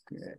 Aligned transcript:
אוקיי. 0.00 0.34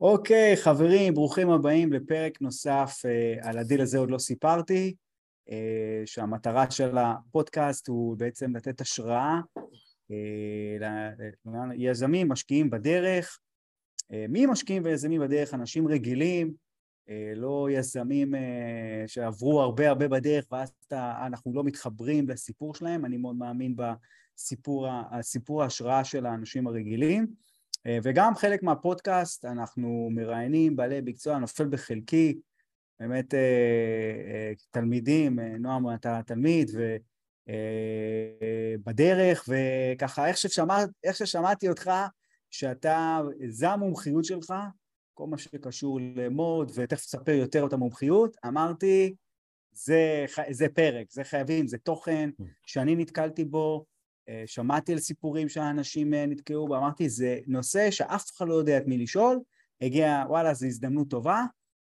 אוקיי, 0.00 0.56
חברים, 0.56 1.14
ברוכים 1.14 1.50
הבאים 1.50 1.92
לפרק 1.92 2.40
נוסף 2.40 3.02
uh, 3.04 3.48
על 3.48 3.58
הדיל 3.58 3.80
הזה 3.80 3.98
עוד 3.98 4.10
לא 4.10 4.18
סיפרתי, 4.18 4.94
uh, 5.48 5.52
שהמטרה 6.06 6.70
של 6.70 6.98
הפודקאסט 6.98 7.88
הוא 7.88 8.16
בעצם 8.16 8.56
לתת 8.56 8.80
השראה 8.80 9.40
uh, 9.58 10.84
ליזמים, 11.76 12.28
משקיעים 12.28 12.70
בדרך. 12.70 13.38
Uh, 14.12 14.14
מי 14.28 14.46
משקיעים 14.46 14.82
ויזמים 14.84 15.20
בדרך? 15.20 15.54
אנשים 15.54 15.88
רגילים, 15.88 16.54
uh, 17.08 17.12
לא 17.36 17.68
יזמים 17.70 18.34
uh, 18.34 18.38
שעברו 19.06 19.60
הרבה 19.60 19.88
הרבה 19.88 20.08
בדרך 20.08 20.44
ואז 20.52 20.72
אנחנו 21.26 21.54
לא 21.54 21.64
מתחברים 21.64 22.28
לסיפור 22.28 22.74
שלהם, 22.74 23.04
אני 23.04 23.16
מאוד 23.16 23.36
מאמין 23.36 23.76
בסיפור 24.36 24.88
הסיפור 25.10 25.62
ההשראה 25.62 26.04
של 26.04 26.26
האנשים 26.26 26.66
הרגילים. 26.66 27.26
אה, 27.86 27.98
וגם 28.02 28.34
חלק 28.34 28.62
מהפודקאסט 28.62 29.44
אנחנו 29.44 30.08
מראיינים 30.12 30.76
בעלי 30.76 31.00
מקצוע 31.04 31.38
נופל 31.38 31.68
בחלקי, 31.68 32.38
באמת 33.00 33.34
אה, 33.34 33.40
אה, 34.30 34.52
תלמידים, 34.70 35.38
נועם 35.38 35.94
אתה 35.94 36.20
תלמיד, 36.26 36.70
ובדרך, 38.78 39.48
וככה 39.48 40.28
איך, 40.28 40.36
ששמע, 40.36 40.84
איך 41.04 41.16
ששמעתי 41.16 41.68
אותך, 41.68 41.90
שאתה, 42.50 43.20
זה 43.48 43.70
המומחיות 43.70 44.24
שלך, 44.24 44.54
כל 45.14 45.26
מה 45.26 45.38
שקשור 45.38 46.00
למוד, 46.14 46.72
ותכף 46.74 47.00
תספר 47.00 47.32
יותר 47.32 47.66
את 47.66 47.72
המומחיות, 47.72 48.36
אמרתי, 48.46 49.14
זה, 49.72 50.24
זה 50.50 50.68
פרק, 50.68 51.10
זה 51.10 51.24
חייבים, 51.24 51.66
זה 51.66 51.78
תוכן 51.78 52.30
mm. 52.40 52.44
שאני 52.66 52.96
נתקלתי 52.96 53.44
בו, 53.44 53.84
שמעתי 54.46 54.92
על 54.92 54.98
סיפורים 54.98 55.48
שהאנשים 55.48 56.14
אה, 56.14 56.26
נתקעו 56.26 56.68
בו, 56.68 56.76
אמרתי, 56.76 57.08
זה 57.08 57.38
נושא 57.46 57.90
שאף 57.90 58.30
אחד 58.36 58.48
לא 58.48 58.54
יודע 58.54 58.78
את 58.78 58.86
מי 58.86 58.98
לשאול, 58.98 59.40
הגיע, 59.80 60.24
וואלה, 60.28 60.54
זו 60.54 60.66
הזדמנות 60.66 61.10
טובה, 61.10 61.44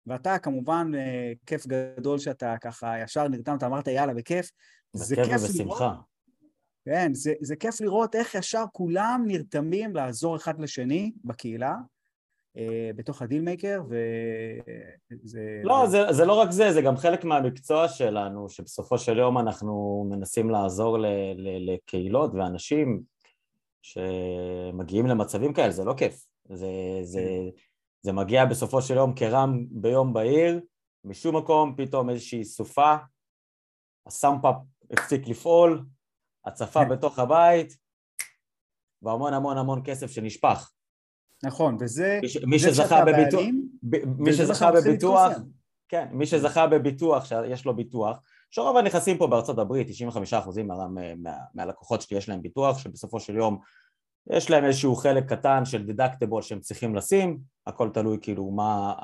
ואתה 0.07 0.39
כמובן, 0.39 0.93
אה, 0.95 1.33
כיף 1.47 1.67
גדול 1.67 2.19
שאתה 2.19 2.55
ככה 2.61 3.01
ישר 3.03 3.29
נרתמת, 3.29 3.63
אמרת, 3.63 3.87
יאללה, 3.89 4.15
בכיף. 4.15 4.51
זה 4.93 5.17
כיף 5.17 5.41
ובשמחה. 5.43 5.95
כן, 6.85 7.15
זה, 7.15 7.35
זה 7.41 7.57
כיף 7.57 7.81
לראות 7.81 8.15
איך 8.15 8.35
ישר 8.35 8.65
כולם 8.73 9.25
נרתמים 9.27 9.97
לעזור 9.97 10.37
אחד 10.37 10.61
לשני 10.61 11.13
בקהילה, 11.25 11.75
אה, 12.57 12.91
בתוך 12.97 13.23
הדילמייקר, 13.23 13.83
וזה... 13.89 15.41
לא, 15.65 15.87
זה, 15.87 16.13
זה 16.13 16.25
לא 16.25 16.33
רק 16.33 16.51
זה, 16.51 16.73
זה 16.73 16.83
גם 16.83 16.97
חלק 16.97 17.25
מהמקצוע 17.25 17.89
שלנו, 17.89 18.49
שבסופו 18.49 18.99
של 18.99 19.19
יום 19.19 19.39
אנחנו 19.39 20.07
מנסים 20.11 20.51
לעזור 20.51 20.99
ל, 20.99 21.07
ל, 21.37 21.73
לקהילות 21.73 22.31
ואנשים 22.35 23.03
שמגיעים 23.83 25.07
למצבים 25.07 25.53
כאלה, 25.53 25.71
זה 25.71 25.85
לא 25.85 25.95
כיף. 25.97 26.27
זה, 26.49 26.69
זה, 27.03 27.23
זה 28.03 28.13
מגיע 28.13 28.45
בסופו 28.45 28.83
של 28.83 28.95
יום 28.95 29.15
כרם 29.15 29.67
ביום 29.71 30.13
בהיר, 30.13 30.61
משום 31.05 31.37
מקום 31.37 31.75
פתאום 31.77 32.11
איזושהי 32.11 32.45
סופה, 32.45 32.95
הסאמפאפ 34.07 34.57
הפסיק 34.91 35.29
לפעול, 35.29 35.85
הצפה 36.45 36.85
כן. 36.85 36.89
בתוך 36.89 37.19
הבית, 37.19 37.77
והמון 39.03 39.35
המון 39.35 39.59
המון 39.59 39.81
כסף 39.85 40.11
שנשפך. 40.11 40.76
נכון, 41.45 41.77
וזה... 41.81 42.21
מי 42.47 42.59
שזכה 42.59 43.05
בביטוח, 43.05 43.43
מי 44.19 44.33
שזכה 44.33 44.73
בביטוח, 44.73 45.33
כן, 45.89 46.09
מי 46.13 46.27
שזכה 46.27 46.67
בביטוח, 46.67 47.25
שיש 47.25 47.65
לו 47.65 47.77
ביטוח, 47.77 48.21
שרוב 48.51 48.77
הנכסים 48.77 49.19
פה 49.19 49.27
בארצות 49.27 49.59
הברית, 49.59 49.89
95% 49.89 50.63
מה, 50.63 50.89
מה, 51.17 51.33
מהלקוחות 51.55 52.03
שלי 52.03 52.17
יש 52.17 52.29
להם 52.29 52.43
ביטוח, 52.43 52.79
שבסופו 52.79 53.21
של 53.21 53.37
יום 53.37 53.59
יש 54.31 54.51
להם 54.51 54.65
איזשהו 54.65 54.97
חלק 54.97 55.33
קטן 55.33 55.65
של 55.65 55.87
דידקטיבול 55.87 56.43
שהם 56.43 56.61
צריכים 56.61 56.95
לשים, 56.95 57.39
הכל 57.67 57.91
תלוי 57.95 58.19
כאילו 58.21 58.51
מה 58.51 58.95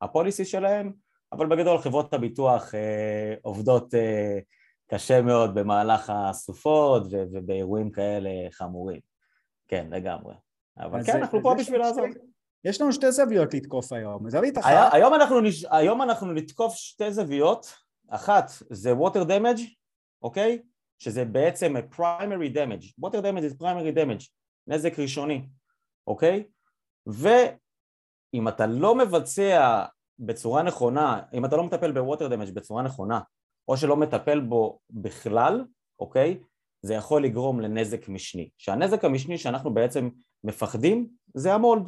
הפוליסי 0.00 0.44
שלהם, 0.44 0.92
אבל 1.32 1.46
בגדול 1.46 1.78
חברות 1.78 2.14
הביטוח 2.14 2.74
אה, 2.74 3.34
עובדות 3.42 3.94
אה, 3.94 4.38
קשה 4.90 5.22
מאוד 5.22 5.54
במהלך 5.54 6.12
הסופות 6.14 7.02
ובאירועים 7.10 7.90
כאלה 7.90 8.30
חמורים, 8.50 9.00
כן 9.68 9.86
לגמרי. 9.90 10.34
אבל 10.78 11.04
כן, 11.04 11.16
אנחנו 11.16 11.42
פה 11.42 11.54
בשביל 11.58 11.80
לעזור. 11.80 12.04
יש 12.64 12.80
לנו 12.80 12.92
שתי 12.92 13.12
זוויות 13.12 13.54
לתקוף 13.54 13.92
היום, 13.92 14.30
זווית 14.30 14.58
אחת... 14.58 14.90
היום 14.92 15.14
אנחנו, 15.14 15.40
נש... 15.40 15.64
היום 15.70 16.02
אנחנו 16.02 16.32
נתקוף 16.32 16.74
שתי 16.74 17.12
זוויות, 17.12 17.74
אחת 18.08 18.50
זה 18.70 18.92
water 18.92 19.28
damage, 19.28 19.60
אוקיי? 20.22 20.62
שזה 20.98 21.24
בעצם 21.24 21.74
primary 21.92 22.54
damage, 22.54 23.06
water 23.06 23.22
damage 23.22 23.40
זה 23.48 23.54
primary 23.60 23.96
damage, 23.96 24.28
נזק 24.66 24.98
ראשוני, 24.98 25.46
אוקיי? 26.06 26.44
ואם 27.06 28.48
אתה 28.48 28.66
לא 28.66 28.94
מבצע 28.94 29.84
בצורה 30.18 30.62
נכונה, 30.62 31.20
אם 31.34 31.44
אתה 31.44 31.56
לא 31.56 31.64
מטפל 31.64 31.92
בווטר 31.92 32.28
דמג' 32.28 32.54
בצורה 32.54 32.82
נכונה, 32.82 33.20
או 33.68 33.76
שלא 33.76 33.96
מטפל 33.96 34.40
בו 34.40 34.78
בכלל, 34.90 35.64
אוקיי? 36.00 36.40
זה 36.82 36.94
יכול 36.94 37.24
לגרום 37.24 37.60
לנזק 37.60 38.08
משני. 38.08 38.50
שהנזק 38.58 39.04
המשני 39.04 39.38
שאנחנו 39.38 39.74
בעצם 39.74 40.08
מפחדים 40.44 41.08
זה 41.34 41.54
המולד, 41.54 41.82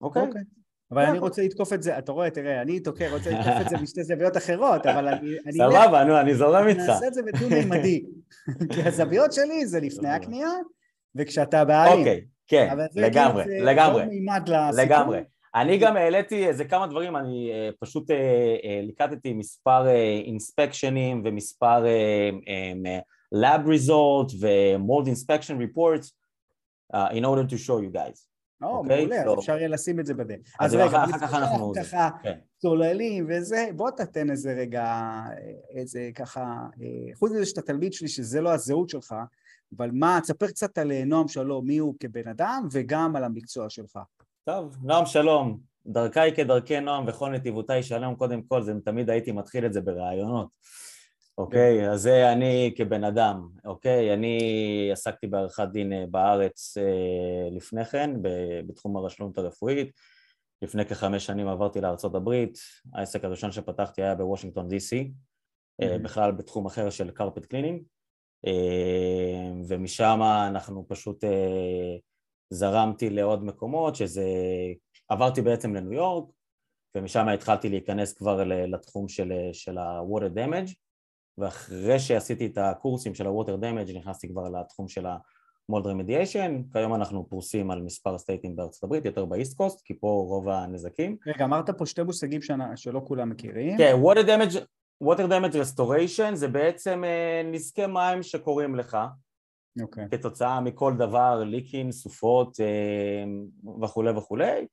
אוקיי? 0.00 0.22
אוקיי. 0.22 0.42
אבל 0.90 1.02
אני 1.02 1.18
רוצה 1.18 1.42
לתקוף 1.42 1.72
את 1.72 1.82
זה, 1.82 1.98
אתה 1.98 2.12
רואה, 2.12 2.30
תראה, 2.30 2.62
אני 2.62 2.80
תוקע, 2.80 3.10
רוצה 3.10 3.30
לתקוף 3.30 3.60
את 3.60 3.68
זה 3.68 3.76
משתי 3.76 4.04
זוויות 4.04 4.36
אחרות, 4.36 4.86
אבל 4.86 5.08
אני... 5.08 5.36
סבבה, 5.58 6.04
נו, 6.04 6.20
אני 6.20 6.34
זורם 6.34 6.68
איתך. 6.68 6.80
אני 6.80 6.88
אעשה 6.88 7.06
את 7.06 7.14
זה 7.14 7.22
בדו-מימדי. 7.22 8.04
כי 8.72 8.82
הזוויות 8.82 9.32
שלי 9.32 9.66
זה 9.66 9.80
לפני 9.80 10.08
הקנייה, 10.08 10.50
וכשאתה 11.14 11.64
בעלים. 11.64 11.98
אוקיי, 11.98 12.24
כן, 12.48 12.76
לגמרי, 12.94 13.44
לגמרי. 13.60 14.04
לגמרי. 14.76 15.20
אני 15.54 15.78
גם 15.78 15.96
העליתי 15.96 16.46
איזה 16.46 16.64
כמה 16.64 16.86
דברים, 16.86 17.16
אני 17.16 17.50
uh, 17.52 17.74
פשוט 17.80 18.10
uh, 18.10 18.14
uh, 18.14 18.86
ליקטתי 18.86 19.32
מספר 19.32 19.86
אינספקשנים 20.26 21.22
ומספר 21.24 21.84
lab 23.34 23.66
result 23.66 24.34
ו-mold 24.40 25.06
inspection 25.06 25.54
reports 25.60 26.12
uh, 26.94 27.08
in 27.12 27.24
order 27.24 27.44
to 27.44 27.56
show 27.56 27.78
you 27.80 27.90
guys. 27.90 28.26
או, 28.62 28.80
oh, 28.80 28.84
okay? 28.84 28.88
מעולה, 28.88 29.24
so... 29.24 29.38
אפשר 29.38 29.56
יהיה 29.56 29.68
לשים 29.68 30.00
את 30.00 30.06
זה 30.06 30.14
בדרך. 30.14 30.56
אז, 30.60 30.74
אז 30.74 30.80
רגע, 30.80 31.04
אחר 31.04 31.18
כך 31.18 31.34
אנחנו... 31.34 31.72
ככה 31.76 32.10
כן. 32.22 32.38
צוללים 32.58 33.26
וזה, 33.28 33.68
בוא 33.76 33.90
תתן 33.90 34.30
איזה 34.30 34.52
רגע, 34.52 35.02
איזה 35.74 36.10
ככה, 36.14 36.40
אה, 36.82 37.14
חוץ 37.14 37.32
מזה 37.32 37.46
שאתה 37.46 37.62
תלמיד 37.62 37.92
שלי 37.92 38.08
שזה 38.08 38.40
לא 38.40 38.52
הזהות 38.52 38.88
שלך, 38.88 39.14
אבל 39.76 39.90
מה, 39.92 40.18
תספר 40.22 40.46
קצת 40.46 40.78
על 40.78 40.92
אה, 40.92 41.04
נועם 41.04 41.28
שלום, 41.28 41.66
מי 41.66 41.78
הוא 41.78 41.94
כבן 42.00 42.28
אדם 42.28 42.68
וגם 42.72 43.16
על 43.16 43.24
המקצוע 43.24 43.70
שלך. 43.70 43.98
טוב, 44.44 44.76
נועם 44.82 45.06
שלום, 45.06 45.58
דרכי 45.86 46.34
כדרכי 46.36 46.80
נועם 46.80 47.04
וכל 47.08 47.30
נתיבותיי 47.30 47.82
שלום 47.82 48.14
קודם 48.14 48.42
כל, 48.42 48.62
זה 48.62 48.72
תמיד 48.84 49.10
הייתי 49.10 49.32
מתחיל 49.32 49.66
את 49.66 49.72
זה 49.72 49.80
בראיונות. 49.80 50.48
אוקיי? 51.38 51.86
Okay, 51.86 51.90
אז 51.90 52.00
זה 52.00 52.32
אני 52.32 52.74
כבן 52.76 53.04
אדם, 53.04 53.48
אוקיי? 53.64 54.10
Okay? 54.10 54.14
אני 54.14 54.88
עסקתי 54.92 55.26
בעריכת 55.26 55.68
דין 55.72 55.92
אה, 55.92 56.04
בארץ 56.10 56.76
אה, 56.78 57.48
לפני 57.50 57.84
כן, 57.84 58.10
בתחום 58.66 58.96
הרשלנות 58.96 59.38
הרפואית. 59.38 59.92
לפני 60.62 60.84
כחמש 60.84 61.26
שנים 61.26 61.48
עברתי 61.48 61.80
לארה"ב, 61.80 62.30
העסק 62.94 63.24
הראשון 63.24 63.52
שפתחתי 63.52 64.02
היה 64.02 64.14
בוושינגטון 64.14 64.68
DC, 64.68 64.94
mm-hmm. 65.04 65.98
בכלל 66.02 66.32
בתחום 66.32 66.66
אחר 66.66 66.90
של 66.90 67.10
carpet 67.18 67.42
cleaning, 67.52 67.82
ומשם 69.68 70.20
אנחנו 70.46 70.84
פשוט 70.88 71.24
זרמתי 72.50 73.10
לעוד 73.10 73.44
מקומות, 73.44 73.96
שזה... 73.96 74.24
עברתי 75.08 75.42
בעצם 75.42 75.74
לניו 75.74 75.92
יורק, 75.92 76.24
ומשם 76.94 77.28
התחלתי 77.28 77.68
להיכנס 77.68 78.12
כבר 78.12 78.44
לתחום 78.44 79.08
של, 79.08 79.32
של 79.52 79.78
ה-water 79.78 80.38
damage, 80.38 80.85
ואחרי 81.38 81.98
שעשיתי 81.98 82.46
את 82.46 82.58
הקורסים 82.58 83.14
של 83.14 83.26
ה-Water 83.26 83.62
Damage 83.62 83.98
נכנסתי 83.98 84.28
כבר 84.28 84.48
לתחום 84.48 84.88
של 84.88 85.06
ה-Mold 85.06 85.84
Remediation, 85.84 86.72
כיום 86.72 86.94
אנחנו 86.94 87.28
פרוסים 87.28 87.70
על 87.70 87.82
מספר 87.82 88.18
סטייטים 88.18 88.56
בארצות 88.56 88.84
הברית, 88.84 89.04
יותר 89.04 89.24
באיסט 89.24 89.56
קוסט, 89.56 89.80
כי 89.84 89.94
פה 89.94 90.24
רוב 90.28 90.48
הנזקים. 90.48 91.16
רגע, 91.26 91.44
אמרת 91.44 91.70
פה 91.70 91.86
שתי 91.86 92.02
מושגים 92.02 92.40
שלא 92.76 93.00
כולם 93.04 93.30
מכירים. 93.30 93.78
כן, 93.78 93.94
Water 94.02 94.26
Damage, 94.26 94.56
Water 95.04 95.28
Damage 95.28 95.54
Restoration 95.54 96.34
זה 96.34 96.48
בעצם 96.48 97.04
אה, 97.04 97.42
נזקי 97.44 97.86
מים 97.86 98.22
שקורים 98.22 98.76
לך, 98.76 98.94
okay. 99.78 99.82
אוקיי. 99.82 100.04
כתוצאה 100.10 100.60
מכל 100.60 100.94
דבר, 100.98 101.44
ליקים, 101.44 101.92
סופות 101.92 102.60
אה, 102.60 103.24
וכולי 103.82 104.10
וכולי. 104.10 104.66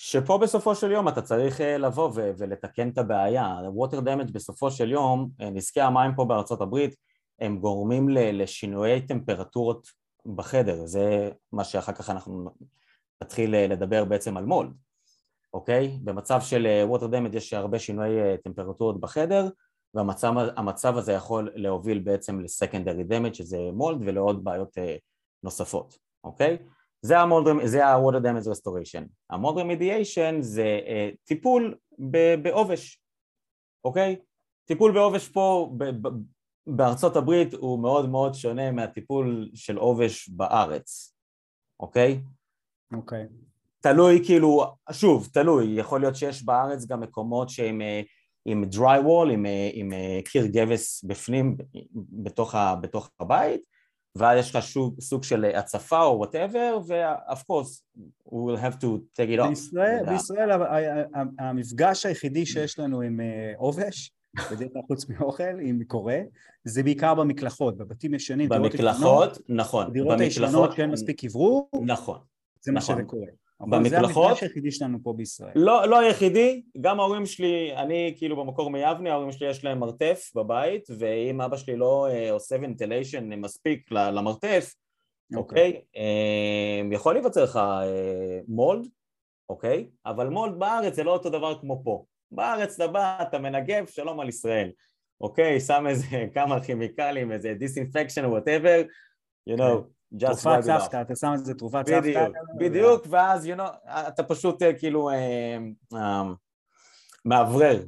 שפה 0.00 0.38
בסופו 0.38 0.74
של 0.74 0.90
יום 0.90 1.08
אתה 1.08 1.22
צריך 1.22 1.60
אה, 1.60 1.78
לבוא 1.78 2.10
ו- 2.14 2.30
ולתקן 2.38 2.88
את 2.88 2.98
הבעיה. 2.98 3.58
water 3.60 3.96
damage 3.96 4.32
בסופו 4.32 4.70
של 4.70 4.90
יום, 4.90 5.30
אה, 5.40 5.50
נזקי 5.50 5.80
המים 5.80 6.14
פה 6.16 6.24
בארצות 6.24 6.60
הברית, 6.60 6.96
הם 7.40 7.58
גורמים 7.58 8.08
לשינויי 8.08 9.06
טמפרטורות 9.06 9.88
בחדר, 10.36 10.86
זה 10.86 11.30
מה 11.52 11.64
שאחר 11.64 11.92
כך 11.92 12.10
אנחנו 12.10 12.50
נתחיל 13.22 13.54
אה, 13.54 13.66
לדבר 13.66 14.04
בעצם 14.04 14.36
על 14.36 14.44
מולד, 14.44 14.72
אוקיי? 15.54 15.98
במצב 16.04 16.40
של 16.40 16.86
water 16.92 17.12
damage 17.12 17.36
יש 17.36 17.54
הרבה 17.54 17.78
שינויי 17.78 18.38
טמפרטורות 18.44 19.00
בחדר, 19.00 19.48
והמצב 19.94 20.96
הזה 20.96 21.12
יכול 21.12 21.50
להוביל 21.54 21.98
בעצם 21.98 22.40
לסקנדרי 22.40 23.04
דמג' 23.04 23.32
שזה 23.32 23.58
מולד 23.72 23.98
ולעוד 24.06 24.44
בעיות 24.44 24.78
נוספות. 25.42 25.98
אוקיי? 26.24 26.58
זה 27.02 27.18
ה-water 27.18 28.20
damage 28.22 28.46
restoration. 28.46 29.04
ה-mold 29.30 29.56
remediation 29.56 30.40
זה 30.40 30.80
uh, 30.84 31.16
טיפול 31.24 31.74
בעובש, 32.42 33.02
אוקיי? 33.84 34.16
טיפול 34.64 34.92
בעובש 34.92 35.28
פה 35.28 35.76
בארצות 36.66 37.16
הברית 37.16 37.54
הוא 37.54 37.78
מאוד 37.78 38.08
מאוד 38.08 38.34
שונה 38.34 38.72
מהטיפול 38.72 39.50
של 39.54 39.76
עובש 39.76 40.28
בארץ, 40.28 41.14
אוקיי? 41.80 42.20
אוקיי. 42.92 43.26
תלוי 43.80 44.24
כאילו, 44.24 44.64
שוב, 44.92 45.28
תלוי, 45.32 45.74
יכול 45.80 46.00
להיות 46.00 46.16
שיש 46.16 46.44
בארץ 46.44 46.86
גם 46.86 47.00
מקומות 47.00 47.48
שהם 47.48 47.80
אה, 47.80 48.00
עם 48.44 48.64
dry 48.72 49.02
wall, 49.04 49.32
עם, 49.32 49.46
אה, 49.46 49.70
עם 49.72 49.92
קיר 50.24 50.46
גבס 50.46 51.04
בפנים, 51.04 51.56
בתוך, 51.94 52.54
ה, 52.54 52.76
בתוך 52.76 53.10
הבית, 53.20 53.60
ואז 54.16 54.38
יש 54.38 54.56
לך 54.56 54.64
סוג, 54.64 55.00
סוג 55.00 55.24
של 55.24 55.44
הצפה 55.44 56.02
או 56.02 56.18
whatever, 56.18 56.78
ו-of 56.86 57.38
course, 57.38 58.00
we 58.26 58.32
will 58.32 58.60
have 58.62 58.76
to 58.80 58.86
take 59.16 59.36
it 59.36 59.40
off. 59.40 59.48
בישראל, 59.48 60.04
בישראל 60.08 60.50
המפגש 61.38 62.06
היחידי 62.06 62.46
שיש 62.46 62.78
לנו 62.78 63.00
עם 63.00 63.20
עובש, 63.56 64.12
בדרך 64.52 64.68
כלל 64.72 64.82
חוץ 64.86 65.08
מאוכל, 65.08 65.60
אם 65.62 65.80
קורה, 65.86 66.18
זה 66.64 66.82
בעיקר 66.82 67.14
במקלחות, 67.14 67.76
בבתים 67.76 68.14
ישנים, 68.14 68.48
במקלחות, 68.48 69.38
נכון. 69.48 69.92
דירות 69.92 70.20
הישנות 70.20 70.72
שאין 70.72 70.90
מספיק 70.90 71.24
אוורור, 71.24 71.70
נכון. 71.86 72.18
זה 72.60 72.72
מה 72.72 72.80
שזה 72.80 72.92
נכון. 72.92 73.04
קורה. 73.04 73.26
במקלחות... 73.60 74.24
זה 74.24 74.28
המפגש 74.28 74.42
היחידי 74.42 74.70
שלנו 74.70 74.98
פה 75.02 75.12
בישראל. 75.12 75.52
לא, 75.54 75.86
לא 75.86 75.98
היחידי, 75.98 76.62
גם 76.80 77.00
ההורים 77.00 77.26
שלי, 77.26 77.76
אני 77.76 78.14
כאילו 78.16 78.36
במקור 78.36 78.70
מיבנה, 78.70 79.12
ההורים 79.12 79.32
שלי 79.32 79.50
יש 79.50 79.64
להם 79.64 79.78
מרתף 79.78 80.30
בבית, 80.34 80.88
ואם 80.98 81.40
אבא 81.40 81.56
שלי 81.56 81.76
לא 81.76 82.08
uh, 82.10 82.32
עושה 82.32 82.56
ventilation 82.62 83.34
מספיק 83.34 83.90
למרתף, 83.90 84.74
אוקיי, 85.36 85.72
okay. 85.72 85.74
okay, 85.76 85.96
uh, 86.90 86.94
יכול 86.94 87.14
להיווצר 87.14 87.44
לך 87.44 87.56
uh, 87.56 88.44
mold, 88.48 88.86
אוקיי, 89.48 89.86
okay, 89.88 90.10
אבל 90.10 90.28
mold 90.28 90.58
בארץ 90.58 90.94
זה 90.94 91.04
לא 91.04 91.12
אותו 91.12 91.30
דבר 91.30 91.60
כמו 91.60 91.80
פה. 91.84 92.04
בארץ 92.30 92.74
אתה 92.74 92.86
בא, 92.86 93.22
אתה 93.22 93.38
מנגב, 93.38 93.86
שלום 93.86 94.20
על 94.20 94.28
ישראל, 94.28 94.70
אוקיי, 95.20 95.60
שם 95.60 95.86
איזה 95.88 96.06
כמה 96.34 96.64
כימיקלים, 96.64 97.32
איזה 97.32 97.54
disinfection, 97.54 98.24
whatever, 98.24 98.82
you 99.50 99.56
know, 99.56 99.58
כן. 99.58 99.97
תרופת 100.16 100.60
סבתא, 100.60 101.00
אתה 101.00 101.16
שם 101.16 101.32
איזה 101.32 101.54
תרופת 101.54 101.86
סבתא. 101.86 102.00
בדיוק, 102.00 102.36
בדיוק, 102.58 103.06
ואז, 103.10 103.46
you 103.46 103.58
know, 103.58 103.88
אתה 104.08 104.22
פשוט 104.22 104.62
אה, 104.62 104.74
כאילו 104.78 105.10
אה, 105.10 105.58
אה, 105.94 106.22
מאוורר 107.24 107.84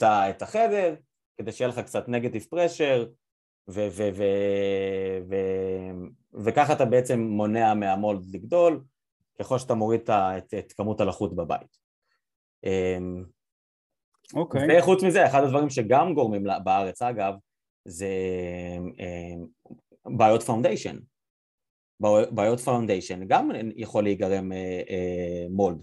את 0.00 0.42
החדר, 0.42 0.94
כדי 1.38 1.52
שיהיה 1.52 1.68
לך 1.68 1.78
קצת 1.78 2.08
נגטיב 2.08 2.46
פרשר, 2.50 3.06
וככה 6.34 6.72
אתה 6.72 6.84
בעצם 6.84 7.20
מונע 7.20 7.74
מהמולד 7.74 8.34
לגדול, 8.34 8.84
ככל 9.38 9.58
שאתה 9.58 9.74
מוריד 9.74 10.00
את, 10.10 10.54
את 10.58 10.72
כמות 10.72 11.00
הלחות 11.00 11.36
בבית. 11.36 11.76
אוקיי. 14.34 14.60
Okay. 14.60 14.82
וחוץ 14.82 15.02
מזה, 15.02 15.26
אחד 15.26 15.42
הדברים 15.42 15.70
שגם 15.70 16.14
גורמים 16.14 16.46
בארץ, 16.64 17.02
אגב, 17.02 17.34
זה 17.84 18.08
בעיות 20.06 20.42
foundation. 20.42 20.96
בעיות 22.30 22.60
foundation 22.60 23.24
גם 23.26 23.50
יכול 23.76 24.02
להיגרם 24.02 24.52
אה, 24.52 24.82
אה, 24.90 25.46
mold. 25.50 25.82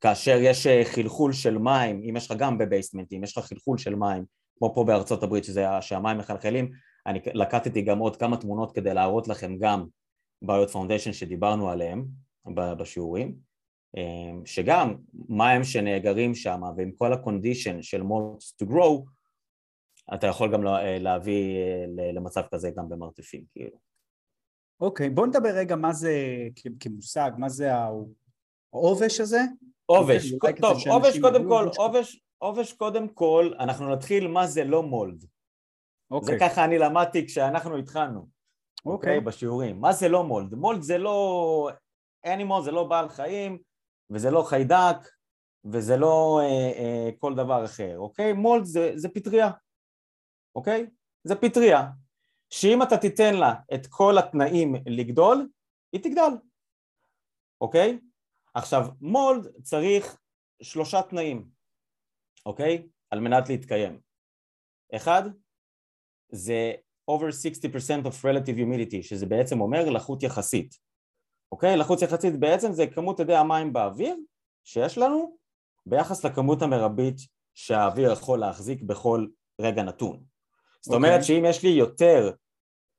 כאשר 0.00 0.38
יש 0.40 0.66
אה, 0.66 0.82
חלחול 0.84 1.32
של 1.32 1.58
מים, 1.58 2.02
אם 2.08 2.16
יש 2.16 2.30
לך 2.30 2.36
גם 2.38 2.58
ב 2.58 2.63
basement, 2.63 3.12
אם 3.12 3.24
יש 3.24 3.38
לך 3.38 3.44
חלחול 3.44 3.78
של 3.78 3.94
מים, 3.94 4.24
כמו 4.58 4.74
פה 4.74 4.84
בארצות 4.84 5.22
הברית 5.22 5.44
שזה, 5.44 5.66
שהמים 5.80 6.18
מחלחלים, 6.18 6.70
אני 7.06 7.20
לקטתי 7.34 7.82
גם 7.82 7.98
עוד 7.98 8.16
כמה 8.16 8.36
תמונות 8.36 8.74
כדי 8.74 8.94
להראות 8.94 9.28
לכם 9.28 9.58
גם 9.58 9.86
בעיות 10.42 10.70
foundation 10.70 11.12
שדיברנו 11.12 11.70
עליהם 11.70 12.06
בשיעורים, 12.56 13.34
שגם 14.44 14.94
מים 15.28 15.64
שנאגרים 15.64 16.34
שם 16.34 16.60
ועם 16.76 16.92
כל 16.92 17.12
ה 17.12 17.19
condition 17.19 17.82
של 17.82 18.02
molds 18.02 18.54
to 18.62 18.66
grow, 18.66 19.04
אתה 20.14 20.26
יכול 20.26 20.52
גם 20.52 20.62
להביא 21.00 21.56
למצב 22.14 22.42
כזה 22.50 22.70
גם 22.76 22.88
במרתפים 22.88 23.44
כאילו. 23.52 23.89
אוקיי, 24.80 25.10
בוא 25.10 25.26
נדבר 25.26 25.48
רגע 25.48 25.76
מה 25.76 25.92
זה 25.92 26.12
כמושג, 26.80 27.30
מה 27.38 27.48
זה 27.48 27.70
העובש 28.72 29.20
הזה? 29.20 29.40
עובש, 29.86 30.32
טוב, 30.60 30.78
עובש 30.90 31.18
קודם 31.18 31.48
כל, 31.48 31.68
עובש, 31.76 32.20
עובש 32.38 32.72
קודם 32.72 33.08
כל, 33.08 33.52
אנחנו 33.58 33.92
נתחיל 33.92 34.28
מה 34.28 34.46
זה 34.46 34.64
לא 34.64 34.82
מולד. 34.82 35.24
אוקיי. 36.10 36.38
זה 36.38 36.44
ככה 36.44 36.64
אני 36.64 36.78
למדתי 36.78 37.26
כשאנחנו 37.26 37.76
התחלנו, 37.76 38.28
אוקיי, 38.86 39.18
okay, 39.18 39.20
בשיעורים. 39.20 39.80
מה 39.80 39.92
זה 39.92 40.08
לא 40.08 40.24
מולד? 40.24 40.54
מולד 40.54 40.82
זה 40.82 40.98
לא 40.98 41.70
אנימול, 42.26 42.62
זה 42.62 42.70
לא 42.70 42.84
בעל 42.84 43.08
חיים, 43.08 43.58
וזה 44.10 44.30
לא 44.30 44.42
חיידק, 44.42 44.96
וזה 45.64 45.96
לא 45.96 46.40
אה, 46.42 46.72
אה, 46.78 47.10
כל 47.18 47.34
דבר 47.34 47.64
אחר, 47.64 47.98
אוקיי? 47.98 48.32
מולד 48.32 48.64
זה, 48.64 48.92
זה 48.94 49.08
פטריה, 49.08 49.50
אוקיי? 50.54 50.86
זה 51.24 51.34
פטריה. 51.34 51.86
שאם 52.50 52.82
אתה 52.82 52.96
תיתן 52.96 53.34
לה 53.34 53.54
את 53.74 53.86
כל 53.86 54.18
התנאים 54.18 54.74
לגדול, 54.86 55.48
היא 55.92 56.02
תגדל, 56.02 56.32
אוקיי? 57.60 57.98
עכשיו, 58.54 58.86
מולד 59.00 59.62
צריך 59.62 60.20
שלושה 60.62 61.02
תנאים, 61.02 61.48
אוקיי? 62.46 62.88
על 63.10 63.20
מנת 63.20 63.48
להתקיים. 63.48 64.00
אחד, 64.96 65.22
זה 66.32 66.72
over 67.10 67.30
60% 68.04 68.06
of 68.06 68.14
relative 68.24 68.56
humidity, 68.56 69.02
שזה 69.02 69.26
בעצם 69.26 69.60
אומר 69.60 69.90
לחות 69.90 70.22
יחסית. 70.22 70.74
אוקיי? 71.52 71.76
לחות 71.76 72.02
יחסית 72.02 72.40
בעצם 72.40 72.72
זה 72.72 72.86
כמות 72.86 73.20
אדי 73.20 73.36
המים 73.36 73.72
באוויר 73.72 74.16
שיש 74.64 74.98
לנו 74.98 75.36
ביחס 75.86 76.24
לכמות 76.24 76.62
המרבית 76.62 77.16
שהאוויר 77.54 78.12
יכול 78.12 78.38
להחזיק 78.38 78.82
בכל 78.82 79.26
רגע 79.60 79.82
נתון. 79.82 80.24
זאת 80.80 80.94
אומרת 80.94 81.10
okay. 81.10 81.22
אוקיי. 81.22 81.36
שאם 81.36 81.44
יש 81.44 81.62
לי 81.62 81.68
יותר, 81.68 82.32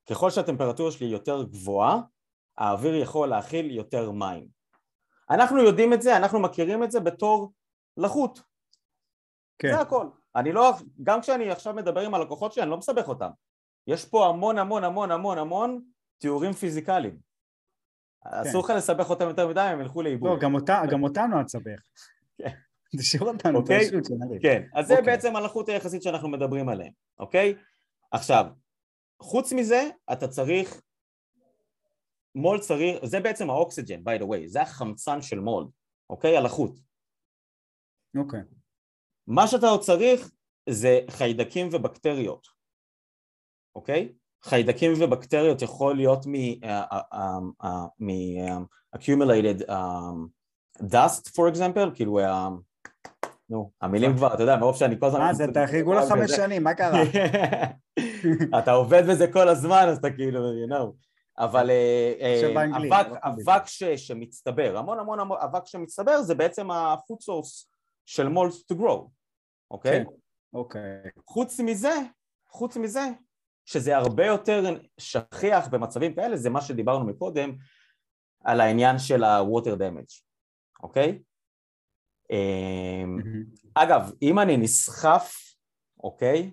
ככל 0.10 0.30
שהטמפרטורה 0.30 0.92
שלי 0.92 1.07
יותר 1.07 1.44
גבוהה, 1.44 2.01
האוויר 2.57 2.95
יכול 2.95 3.30
להכיל 3.30 3.72
יותר 3.72 4.12
מים. 4.12 4.48
אנחנו 5.30 5.63
יודעים 5.63 5.94
את 5.94 6.01
זה, 6.01 6.18
אנחנו 6.18 6.39
מכירים 6.39 6.83
את 6.83 6.92
זה 6.92 7.00
בתור 7.00 7.51
לחות. 7.98 8.42
כן. 9.60 9.72
זה 9.72 9.80
הכל. 9.80 10.07
אני 10.36 10.51
לא, 10.51 10.74
גם 11.04 11.22
כשאני 11.22 11.51
עכשיו 11.51 11.74
מדבר 11.74 12.01
עם 12.01 12.13
הלקוחות 12.13 12.54
שלי, 12.54 12.63
אני 12.63 12.72
לא 12.72 12.78
מסבך 12.78 13.07
אותם. 13.07 13.30
יש 13.88 14.06
פה 14.06 14.28
המון 14.28 14.57
המון 14.57 14.83
המון 14.83 15.12
המון 15.12 15.38
המון 15.38 15.81
תיאורים 16.18 16.54
פיזיקליים. 16.54 17.18
כן. 18.24 18.30
אסור 18.30 18.63
לך 18.63 18.69
לסבך 18.69 19.10
אותם 19.10 19.28
יותר 19.28 19.48
מדי, 19.48 19.62
הם 19.62 19.81
ילכו 19.81 20.01
לאיבוד. 20.01 20.31
לא, 20.31 20.40
גם 20.88 21.04
אותנו 21.04 21.40
אל 21.40 21.44
תסבך. 21.44 21.80
כן. 22.38 22.50
תשאיר 22.97 23.23
אותנו 23.23 23.59
אוקיי? 23.59 23.88
פשוט, 23.88 24.07
כן, 24.42 24.64
אז 24.73 24.88
זה 24.88 24.97
אוקיי. 24.97 25.06
בעצם 25.06 25.35
הלחות 25.35 25.69
היחסית 25.69 26.04
שאנחנו 26.04 26.30
מדברים 26.30 26.69
עליהם, 26.69 26.92
אוקיי? 27.19 27.56
עכשיו, 28.11 28.45
חוץ 29.21 29.53
מזה, 29.53 29.89
אתה 30.13 30.27
צריך, 30.27 30.81
מולד 32.35 32.61
צריך, 32.61 33.06
זה 33.06 33.19
בעצם 33.19 33.49
האוקסיג'ן, 33.49 33.99
by 33.99 34.21
the 34.21 34.23
way, 34.23 34.47
זה 34.47 34.61
החמצן 34.61 35.21
של 35.21 35.39
מולד, 35.39 35.68
אוקיי? 36.09 36.37
הלחות. 36.37 36.80
אוקיי. 38.18 38.41
מה 39.27 39.47
שאתה 39.47 39.68
עוד 39.68 39.81
צריך 39.81 40.31
זה 40.69 40.99
חיידקים 41.09 41.69
ובקטריות, 41.71 42.47
אוקיי? 43.75 44.13
חיידקים 44.44 44.91
ובקטריות 44.99 45.61
יכול 45.61 45.95
להיות 45.95 46.25
מ-accumulated 48.01 49.61
dust 50.80 51.30
for 51.35 51.53
example, 51.53 51.95
כאילו 51.95 52.19
נו, 53.52 53.72
המילים 53.81 54.16
כבר, 54.16 54.34
אתה 54.34 54.44
יודע, 54.44 54.58
מרוב 54.58 54.76
שאני 54.76 55.00
כל 55.00 55.06
הזמן... 55.06 55.20
מה 55.20 55.34
זה, 55.34 55.46
תחריגו 55.54 55.94
לך 55.94 56.10
חמש 56.10 56.31
שנים, 56.31 56.64
מה 56.64 56.74
קרה? 56.74 57.02
אתה 58.60 58.72
עובד 58.72 59.04
בזה 59.10 59.31
כל 59.31 59.50
הזמן, 59.50 59.86
אז 59.90 59.98
אתה 59.98 60.12
כאילו, 60.12 60.40
you 60.40 60.72
know. 60.72 60.92
אבל 61.38 61.70
אה, 61.70 62.14
אה, 62.22 62.42
אבק 63.24 63.64
שמצטבר, 63.96 64.78
המון 64.78 65.00
המון 65.00 65.20
אבק 65.20 65.66
שמצטבר 65.66 66.22
זה 66.22 66.36
בעצם 66.36 66.72
ה-food 66.72 67.24
source 67.24 67.68
של 68.06 68.28
מולס 68.28 68.64
to 68.72 68.76
grow, 68.76 69.08
אוקיי? 69.72 70.06
כן, 70.06 70.12
אוקיי. 70.54 71.02
חוץ 71.28 71.60
מזה, 71.60 71.96
חוץ 72.50 72.78
מזה, 72.78 73.08
שזה 73.66 73.98
הרבה 73.98 74.26
יותר 74.26 74.78
שכיח 74.98 75.68
במצבים 75.68 76.16
כאלה, 76.16 76.38
זה 76.38 76.50
מה 76.50 76.62
שדיברנו 76.62 77.06
מקודם 77.06 77.56
על 78.44 78.62
העניין 78.62 79.00
של 79.00 79.24
ה-water 79.24 79.76
damage, 79.78 80.24
אוקיי? 80.84 81.20
Mm-hmm. 82.31 83.71
אגב, 83.73 84.11
אם 84.21 84.40
אני 84.40 84.57
נסחף, 84.57 85.56
אוקיי? 86.04 86.52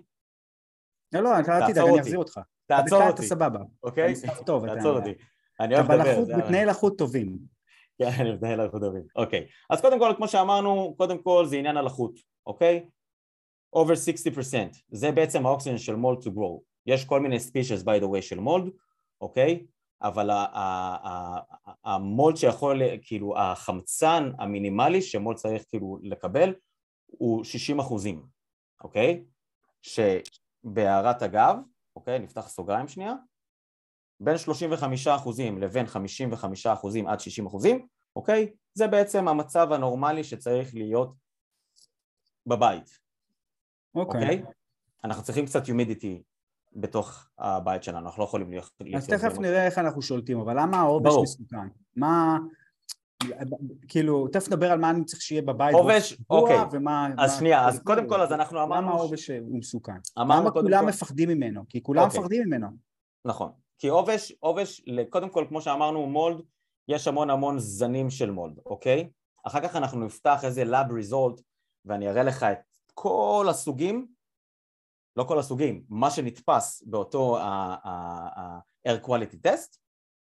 לא, 1.13 1.21
לא, 1.21 1.39
אתה 1.39 1.57
אל 1.57 1.71
תדאג, 1.71 1.87
אני 1.87 1.99
אחזיר 1.99 2.17
אותך. 2.17 2.39
תעצור 2.65 3.01
אותי. 3.01 3.13
אתה 3.13 3.21
סבבה. 3.21 3.59
אוקיי? 3.83 4.13
טוב, 4.45 4.75
תעצור 4.75 4.97
אותי. 4.97 5.13
אני 5.59 5.75
אוהב 5.75 5.91
לדבר. 5.91 6.23
אתה 6.23 6.37
בתנאי 6.37 6.65
לחות 6.65 6.97
טובים. 6.97 7.37
כן, 7.97 8.09
אני 8.19 8.31
בתנאי 8.31 8.55
לחות 8.55 8.81
טובים. 8.81 9.03
אוקיי. 9.15 9.47
אז 9.69 9.81
קודם 9.81 9.99
כל, 9.99 10.13
כמו 10.17 10.27
שאמרנו, 10.27 10.95
קודם 10.97 11.23
כל 11.23 11.45
זה 11.45 11.57
עניין 11.57 11.77
הלחות, 11.77 12.19
אוקיי? 12.47 12.85
over 13.75 13.95
60%. 14.35 14.57
זה 14.91 15.11
בעצם 15.11 15.45
האוקסיגן 15.45 15.77
של 15.77 15.95
מולד 15.95 16.19
to 16.19 16.29
grow. 16.29 16.61
יש 16.85 17.05
כל 17.05 17.19
מיני 17.19 17.39
ספישס 17.39 17.81
by 17.81 18.01
the 18.01 18.05
way 18.05 18.21
של 18.21 18.39
מולד, 18.39 18.71
אוקיי? 19.21 19.65
אבל 20.01 20.29
המולד 21.83 22.35
שיכול, 22.35 22.81
כאילו 23.01 23.37
החמצן 23.37 24.31
המינימלי 24.39 25.01
שמולד 25.01 25.37
צריך 25.37 25.63
כאילו 25.69 25.99
לקבל 26.01 26.53
הוא 27.05 27.43
60 27.43 27.79
אחוזים, 27.79 28.25
אוקיי? 28.83 29.23
שבהערת 29.81 31.23
אגב, 31.23 31.55
אוקיי, 31.95 32.19
נפתח 32.19 32.47
סוגריים 32.47 32.87
שנייה, 32.87 33.13
בין 34.19 34.37
35 34.37 35.07
אחוזים 35.07 35.61
לבין 35.61 35.85
55 35.85 36.67
אחוזים 36.67 37.07
עד 37.07 37.19
60 37.19 37.45
אחוזים, 37.45 37.87
אוקיי? 38.15 38.51
זה 38.73 38.87
בעצם 38.87 39.27
המצב 39.27 39.71
הנורמלי 39.71 40.23
שצריך 40.23 40.75
להיות 40.75 41.13
בבית, 42.45 42.99
אוקיי? 43.95 44.21
אוקיי? 44.21 44.43
אנחנו 45.03 45.23
צריכים 45.23 45.45
קצת 45.45 45.67
הומידיטי 45.67 46.23
בתוך 46.73 47.27
הבית 47.39 47.83
שלנו, 47.83 48.05
אנחנו 48.05 48.21
לא 48.21 48.27
יכולים 48.27 48.51
להיות... 48.51 48.71
אז 48.95 49.07
תכף 49.07 49.39
נראה 49.39 49.65
איך 49.65 49.77
אנחנו 49.77 50.01
שולטים, 50.01 50.39
אבל 50.39 50.59
למה 50.59 50.77
העובש 50.77 51.13
מסוכן? 51.21 51.67
מה... 51.95 52.37
כאילו, 53.87 54.27
תכף 54.27 54.47
נדבר 54.47 54.71
על 54.71 54.79
מה 54.79 54.89
אני 54.89 55.05
צריך 55.05 55.21
שיהיה 55.21 55.41
בבית. 55.41 55.75
עובש, 55.75 56.17
אוקיי. 56.29 56.57
ומה, 56.71 57.07
אז 57.17 57.37
שנייה, 57.37 57.67
אז 57.67 57.79
קודם 57.83 58.09
כל, 58.09 58.21
אז 58.21 58.31
אנחנו 58.31 58.63
אמרנו... 58.63 58.87
למה 58.87 58.97
העובש 58.97 59.29
הוא 59.29 59.57
מסוכן? 59.57 59.97
למה 60.17 60.51
כולם. 60.51 60.85
מפחדים 60.85 61.29
ממנו? 61.29 61.63
כי 61.69 61.83
כולם 61.83 62.03
אוקיי. 62.03 62.19
מפחדים 62.19 62.43
ממנו. 62.47 62.67
נכון. 63.25 63.51
כי 63.77 63.87
עובש, 63.87 64.33
עובש, 64.39 64.81
קודם 65.09 65.29
כל, 65.29 65.45
כמו 65.49 65.61
שאמרנו, 65.61 66.05
מולד, 66.05 66.41
יש 66.87 67.07
המון 67.07 67.29
המון 67.29 67.59
זנים 67.59 68.09
של 68.09 68.31
מולד, 68.31 68.59
אוקיי? 68.65 69.09
אחר 69.43 69.61
כך 69.61 69.75
אנחנו 69.75 70.05
נפתח 70.05 70.39
איזה 70.43 70.63
lab 70.63 70.89
result 70.89 71.41
ואני 71.85 72.09
אראה 72.09 72.23
לך 72.23 72.43
את 72.43 72.57
כל 72.93 73.47
הסוגים, 73.49 74.07
לא 75.17 75.23
כל 75.23 75.39
הסוגים, 75.39 75.83
מה 75.89 76.11
שנתפס 76.11 76.83
באותו 76.85 77.39
ה-air 77.39 79.05
quality 79.05 79.47
test, 79.47 79.77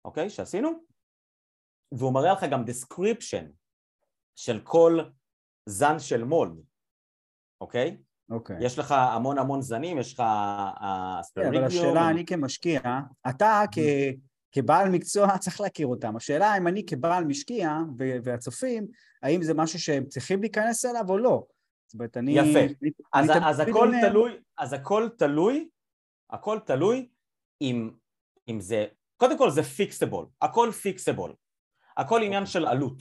אוקיי, 0.05 0.29
שעשינו, 0.29 0.69
והוא 1.91 2.13
מראה 2.13 2.33
לך 2.33 2.45
גם 2.51 2.63
description 2.63 3.45
של 4.35 4.59
כל 4.63 4.99
זן 5.65 5.99
של 5.99 6.23
מולד, 6.23 6.57
אוקיי? 7.61 7.97
אוקיי. 8.29 8.57
יש 8.61 8.79
לך 8.79 8.91
המון 8.91 9.37
המון 9.37 9.61
זנים, 9.61 9.99
יש 9.99 10.13
לך 10.13 10.23
אספריגיום. 11.19 11.53
כן, 11.53 11.59
אבל 11.59 11.67
השאלה, 11.67 12.09
אני 12.09 12.25
כמשקיע, 12.25 12.81
אתה 13.29 13.63
כ... 13.71 13.77
כבעל 14.51 14.89
מקצוע 14.89 15.37
צריך 15.43 15.61
להכיר 15.61 15.87
אותם. 15.87 16.15
השאלה 16.15 16.57
אם 16.57 16.67
אני 16.67 16.85
כבעל 16.85 17.25
משקיע 17.25 17.77
והצופים, 17.97 18.87
האם 19.23 19.43
זה 19.43 19.53
משהו 19.53 19.79
שהם 19.79 20.05
צריכים 20.05 20.41
להיכנס 20.41 20.85
אליו 20.85 21.05
או 21.09 21.17
לא. 21.17 21.43
זאת 21.87 21.93
אומרת, 21.93 22.17
אני... 22.17 22.31
יפה. 22.31 22.59
אני, 22.59 22.91
אז, 23.13 23.29
אני 23.29 23.49
אז 23.49 23.59
הכל 23.59 23.87
אומר... 23.87 24.09
תלוי, 24.09 24.31
אז 24.57 24.73
הכל 24.73 25.09
תלוי, 25.17 25.69
הכל 26.29 26.59
תלוי 26.65 27.09
אם, 27.61 27.91
אם 28.47 28.59
זה, 28.59 28.85
קודם 29.17 29.37
כל 29.37 29.49
זה 29.49 29.63
פיקסבול, 29.63 30.25
הכל 30.41 30.71
פיקסבול. 30.71 31.33
הכל 31.97 32.21
עניין. 32.23 32.43
אוקיי. 32.43 32.51
של 32.51 32.65
עלות, 32.65 32.97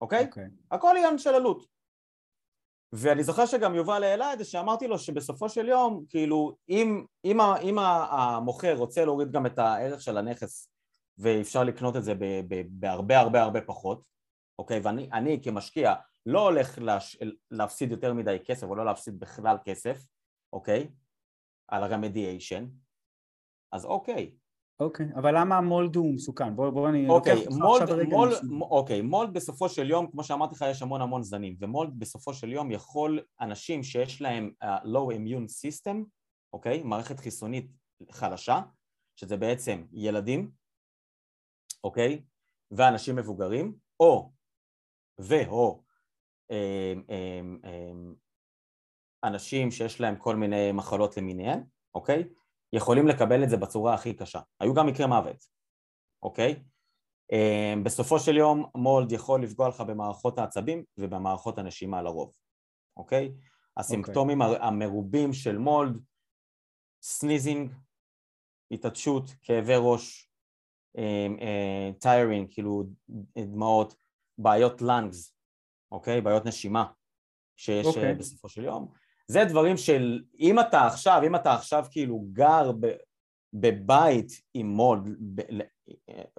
אוקיי? 0.00 0.24
Okay? 0.24 0.26
אוקיי. 0.26 0.44
Okay. 0.44 0.66
הכל 0.70 0.94
עניין 0.96 1.18
של 1.18 1.34
עלות. 1.34 1.66
ואני 2.92 3.24
זוכר 3.24 3.46
שגם 3.46 3.74
יובל 3.74 4.04
העלה 4.04 4.32
את 4.32 4.38
זה, 4.38 4.44
שאמרתי 4.44 4.88
לו 4.88 4.98
שבסופו 4.98 5.48
של 5.48 5.68
יום, 5.68 6.04
כאילו, 6.08 6.56
אם, 6.68 7.04
אם, 7.24 7.40
אם 7.40 7.78
המוכר 7.78 8.76
רוצה 8.76 9.04
להוריד 9.04 9.32
גם 9.32 9.46
את 9.46 9.58
הערך 9.58 10.00
של 10.00 10.16
הנכס 10.16 10.70
ואפשר 11.18 11.64
לקנות 11.64 11.96
את 11.96 12.04
זה 12.04 12.14
בהרבה 12.70 13.18
הרבה 13.18 13.42
הרבה 13.42 13.60
פחות, 13.60 14.02
אוקיי? 14.58 14.80
ואני 14.80 15.40
כמשקיע 15.42 15.94
לא 16.28 16.40
הולך 16.40 16.78
להש... 16.78 17.16
להפסיד 17.50 17.90
יותר 17.90 18.14
מדי 18.14 18.36
כסף 18.44 18.66
או 18.66 18.74
לא 18.74 18.84
להפסיד 18.84 19.20
בכלל 19.20 19.56
כסף, 19.64 20.04
אוקיי? 20.52 20.90
על 21.68 21.82
הרמדיאשן, 21.82 22.66
אז 23.72 23.84
אוקיי, 23.84 24.36
אוקיי, 24.80 25.06
אבל 25.14 25.40
למה 25.40 25.60
מולד 25.60 25.96
הוא 25.96 26.14
מסוכן? 26.14 26.56
בוא, 26.56 26.70
בוא 26.70 26.88
אני 26.88 27.08
אוקיי, 27.08 27.44
מולד. 27.50 27.88
מולד, 28.08 28.34
אוקיי, 28.60 29.02
מולד 29.02 29.32
בסופו 29.32 29.68
של 29.68 29.90
יום, 29.90 30.10
כמו 30.10 30.24
שאמרתי 30.24 30.54
לך, 30.54 30.64
יש 30.70 30.82
המון 30.82 31.00
המון 31.00 31.22
זנים, 31.22 31.56
ומולד 31.60 31.98
בסופו 31.98 32.34
של 32.34 32.52
יום 32.52 32.70
יכול, 32.70 33.20
אנשים 33.40 33.82
שיש 33.82 34.22
להם 34.22 34.50
uh, 34.64 34.66
low 34.66 35.14
immune 35.14 35.46
system, 35.46 35.96
אוקיי, 36.52 36.82
מערכת 36.82 37.20
חיסונית 37.20 37.70
חלשה, 38.10 38.60
שזה 39.16 39.36
בעצם 39.36 39.84
ילדים, 39.92 40.50
אוקיי, 41.84 42.22
ואנשים 42.70 43.16
מבוגרים, 43.16 43.74
או, 44.00 44.32
ו/או 45.20 45.87
אנשים 49.24 49.70
שיש 49.70 50.00
להם 50.00 50.16
כל 50.16 50.36
מיני 50.36 50.72
מחלות 50.72 51.16
למיניהן, 51.16 51.64
אוקיי? 51.94 52.28
יכולים 52.72 53.08
לקבל 53.08 53.44
את 53.44 53.50
זה 53.50 53.56
בצורה 53.56 53.94
הכי 53.94 54.14
קשה. 54.14 54.40
היו 54.60 54.74
גם 54.74 54.86
מקרי 54.86 55.06
מוות, 55.06 55.46
אוקיי? 56.22 56.62
אמ, 57.32 57.84
בסופו 57.84 58.18
של 58.18 58.36
יום 58.36 58.70
mold 58.74 59.12
יכול 59.12 59.42
לפגוע 59.42 59.68
לך 59.68 59.80
במערכות 59.80 60.38
העצבים 60.38 60.84
ובמערכות 60.98 61.58
הנשימה 61.58 62.02
לרוב, 62.02 62.32
אוקיי? 62.96 63.32
הסימפטומים 63.76 64.42
אוקיי. 64.42 64.66
המרובים 64.66 65.32
של 65.32 65.58
mold, 65.58 66.00
sneezing, 67.02 67.72
התעטשות, 68.70 69.24
כאבי 69.42 69.74
ראש, 69.76 70.30
tearing, 72.00 72.46
אמ, 72.46 72.52
כאילו 72.52 72.84
דמעות, 73.38 73.94
בעיות 74.38 74.82
lungs, 74.82 75.37
אוקיי? 75.92 76.20
בעיות 76.20 76.46
נשימה 76.46 76.84
שיש 77.56 77.86
אוקיי. 77.86 78.14
בסופו 78.14 78.48
של 78.48 78.64
יום. 78.64 78.92
זה 79.28 79.44
דברים 79.44 79.76
של 79.76 80.22
אם 80.38 80.60
אתה 80.60 80.86
עכשיו, 80.86 81.22
אם 81.26 81.36
אתה 81.36 81.54
עכשיו 81.54 81.84
כאילו 81.90 82.24
גר 82.32 82.72
ב, 82.80 82.86
בבית 83.52 84.32
עם 84.54 84.66
מוד 84.66 85.08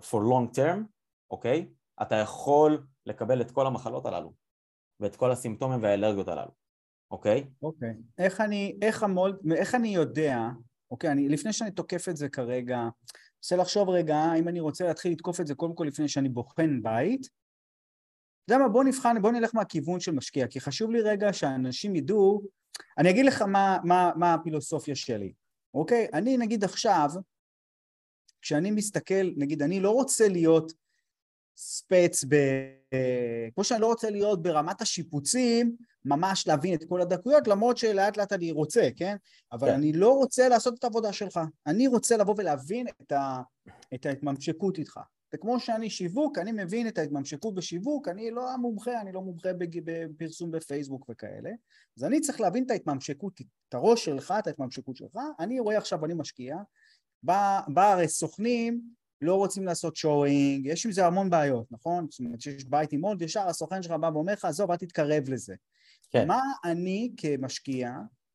for 0.01 0.17
long 0.17 0.57
term, 0.57 0.79
אוקיי? 1.31 1.69
אתה 2.01 2.15
יכול 2.15 2.85
לקבל 3.05 3.41
את 3.41 3.51
כל 3.51 3.67
המחלות 3.67 4.05
הללו 4.05 4.33
ואת 4.99 5.15
כל 5.15 5.31
הסימפטומים 5.31 5.83
והאלרגיות 5.83 6.27
הללו, 6.27 6.51
אוקיי? 7.11 7.47
אוקיי. 7.61 7.93
איך 8.17 8.41
אני, 8.41 8.77
איך 8.81 9.03
המולד, 9.03 9.35
איך 9.55 9.75
אני 9.75 9.87
יודע, 9.87 10.39
אוקיי, 10.91 11.11
אני, 11.11 11.29
לפני 11.29 11.53
שאני 11.53 11.71
תוקף 11.71 12.09
את 12.09 12.17
זה 12.17 12.29
כרגע, 12.29 12.87
רוצה 13.37 13.55
לחשוב 13.55 13.89
רגע 13.89 14.33
אם 14.39 14.47
אני 14.47 14.59
רוצה 14.59 14.87
להתחיל 14.87 15.11
לתקוף 15.11 15.41
את 15.41 15.47
זה 15.47 15.55
קודם 15.55 15.75
כל 15.75 15.83
לפני 15.83 16.07
שאני 16.07 16.29
בוחן 16.29 16.83
בית, 16.83 17.29
אתה 18.49 18.55
יודע 18.55 18.65
מה, 18.65 18.73
בוא 18.73 18.83
נבחן, 18.83 19.21
בוא 19.21 19.31
נלך 19.31 19.55
מהכיוון 19.55 19.99
של 19.99 20.11
משקיע, 20.11 20.47
כי 20.47 20.59
חשוב 20.59 20.91
לי 20.91 21.01
רגע 21.01 21.33
שאנשים 21.33 21.95
ידעו 21.95 22.41
אני 22.97 23.09
אגיד 23.09 23.25
לך 23.25 23.41
מה, 23.41 23.77
מה, 23.83 24.11
מה 24.15 24.33
הפילוסופיה 24.33 24.95
שלי, 24.95 25.33
אוקיי? 25.73 26.07
אני 26.13 26.37
נגיד 26.37 26.63
עכשיו, 26.63 27.09
כשאני 28.41 28.71
מסתכל, 28.71 29.29
נגיד 29.37 29.61
אני 29.61 29.79
לא 29.79 29.91
רוצה 29.91 30.27
להיות 30.27 30.73
ספץ 31.57 32.23
ב... 32.23 32.35
כמו 33.55 33.63
שאני 33.63 33.81
לא 33.81 33.87
רוצה 33.87 34.09
להיות 34.09 34.43
ברמת 34.43 34.81
השיפוצים, 34.81 35.75
ממש 36.05 36.47
להבין 36.47 36.73
את 36.73 36.83
כל 36.89 37.01
הדקויות, 37.01 37.47
למרות 37.47 37.77
שלאט 37.77 38.17
לאט 38.17 38.33
אני 38.33 38.51
רוצה, 38.51 38.89
כן? 38.95 39.15
אבל 39.51 39.67
כן. 39.67 39.73
אני 39.73 39.93
לא 39.93 40.13
רוצה 40.13 40.49
לעשות 40.49 40.79
את 40.79 40.83
העבודה 40.83 41.13
שלך. 41.13 41.39
אני 41.67 41.87
רוצה 41.87 42.17
לבוא 42.17 42.35
ולהבין 42.37 42.87
את, 43.01 43.11
ה... 43.11 43.41
את 43.93 44.05
ההתממשקות 44.05 44.77
איתך. 44.77 44.99
וכמו 45.33 45.59
שאני 45.59 45.89
שיווק, 45.89 46.37
אני 46.37 46.51
מבין 46.51 46.87
את 46.87 46.97
ההתממשקות 46.97 47.55
בשיווק, 47.55 48.07
אני 48.07 48.31
לא 48.31 48.51
המומחה, 48.53 49.01
אני 49.01 49.11
לא 49.11 49.21
מומחה 49.21 49.49
בפרסום 49.83 50.51
בפייסבוק 50.51 51.05
וכאלה, 51.09 51.49
אז 51.97 52.03
אני 52.03 52.21
צריך 52.21 52.41
להבין 52.41 52.63
את 52.65 52.71
ההתממשקות, 52.71 53.41
את 53.69 53.73
הראש 53.73 54.05
שלך, 54.05 54.33
את 54.39 54.47
ההתממשקות 54.47 54.95
שלך, 54.95 55.17
אני 55.39 55.59
רואה 55.59 55.77
עכשיו, 55.77 56.05
אני 56.05 56.13
משקיע, 56.13 56.55
בא, 57.23 57.61
בא 57.67 57.91
הרי 57.93 58.07
סוכנים 58.07 58.81
לא 59.21 59.35
רוצים 59.35 59.65
לעשות 59.65 59.95
שואינג, 59.95 60.65
יש 60.65 60.85
עם 60.85 60.91
זה 60.91 61.05
המון 61.05 61.29
בעיות, 61.29 61.71
נכון? 61.71 62.07
זאת 62.09 62.19
אומרת 62.19 62.41
שיש 62.41 62.65
בית 62.65 62.93
עם 62.93 63.01
מולד, 63.01 63.21
ישר 63.21 63.47
הסוכן 63.47 63.83
שלך 63.83 63.91
בא 63.91 64.09
ואומר 64.13 64.33
לך, 64.33 64.45
עזוב, 64.45 64.71
אל 64.71 64.77
תתקרב 64.77 65.29
לזה. 65.29 65.55
כן. 66.11 66.27
מה 66.27 66.41
אני 66.65 67.11
כמשקיע, 67.17 67.93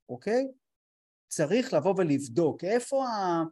אוקיי? 0.08 0.48
צריך 1.28 1.74
לבוא 1.74 1.94
ולבדוק 1.98 2.64
איפה 2.64 3.08
ה... 3.08 3.42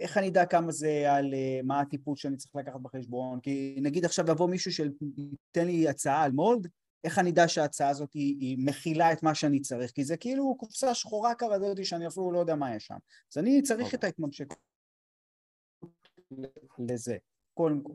איך 0.00 0.18
אני 0.18 0.28
אדע 0.28 0.46
כמה 0.46 0.72
זה 0.72 1.12
על 1.12 1.34
uh, 1.34 1.66
מה 1.66 1.80
הטיפול 1.80 2.16
שאני 2.16 2.36
צריך 2.36 2.56
לקחת 2.56 2.80
בחשבון? 2.80 3.40
כי 3.40 3.78
נגיד 3.82 4.04
עכשיו 4.04 4.30
יבוא 4.30 4.48
מישהו 4.48 4.72
שייתן 4.72 5.66
לי 5.66 5.88
הצעה 5.88 6.22
על 6.22 6.32
מולד, 6.32 6.68
איך 7.04 7.18
אני 7.18 7.30
אדע 7.30 7.48
שההצעה 7.48 7.88
הזאת 7.88 8.12
היא, 8.12 8.36
היא 8.40 8.58
מכילה 8.66 9.12
את 9.12 9.22
מה 9.22 9.34
שאני 9.34 9.60
צריך? 9.60 9.90
כי 9.90 10.04
זה 10.04 10.16
כאילו 10.16 10.56
קופסה 10.58 10.94
שחורה 10.94 11.32
כזאת 11.38 11.84
שאני 11.84 12.06
אפילו 12.06 12.32
לא 12.32 12.38
יודע 12.38 12.54
מה 12.54 12.74
יש 12.74 12.86
שם. 12.86 12.96
אז 13.32 13.38
אני 13.38 13.62
צריך 13.62 13.80
okay. 13.80 13.84
אוקיי. 13.84 13.98
את 13.98 14.04
ההתממשקות 14.04 14.58
לזה, 16.78 17.16
קודם 17.54 17.80
כל. 17.82 17.92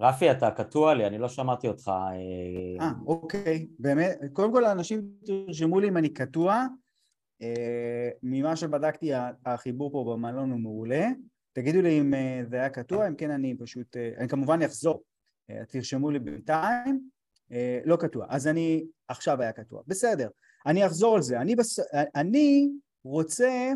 רפי, 0.00 0.30
אתה 0.30 0.50
קטוע 0.50 0.94
לי, 0.94 1.06
אני 1.06 1.18
לא 1.18 1.28
שמעתי 1.28 1.68
אותך. 1.68 1.88
אה, 1.88 2.86
אה 2.86 2.92
אוקיי, 3.06 3.66
באמת, 3.78 4.18
קודם 4.32 4.52
כל 4.52 4.64
האנשים 4.64 5.10
תרשמו 5.24 5.80
לי 5.80 5.88
אם 5.88 5.96
אני 5.96 6.08
קטוע, 6.08 6.54
אה, 6.54 6.66
ממה 8.22 8.56
שבדקתי 8.56 9.10
החיבור 9.46 9.92
פה 9.92 10.12
במלון 10.12 10.50
הוא 10.50 10.60
מעולה, 10.60 11.06
תגידו 11.52 11.82
לי 11.82 12.00
אם 12.00 12.14
אה, 12.14 12.42
זה 12.50 12.56
היה 12.56 12.68
קטוע, 12.68 13.08
אם 13.08 13.14
כן 13.14 13.30
אני 13.30 13.54
פשוט, 13.58 13.96
אה, 13.96 14.10
אני 14.18 14.28
כמובן 14.28 14.62
אחזור, 14.62 15.02
תרשמו 15.68 16.10
לי 16.10 16.18
בינתיים, 16.18 17.08
לא 17.84 17.96
קטוע, 17.96 18.26
אז 18.28 18.46
אני, 18.46 18.84
עכשיו 19.08 19.42
היה 19.42 19.52
קטוע, 19.52 19.82
בסדר, 19.86 20.28
אני 20.66 20.86
אחזור 20.86 21.16
על 21.16 21.22
זה, 21.22 21.40
אני, 21.40 21.56
בס... 21.56 21.78
אני 22.14 22.68
רוצה 23.04 23.72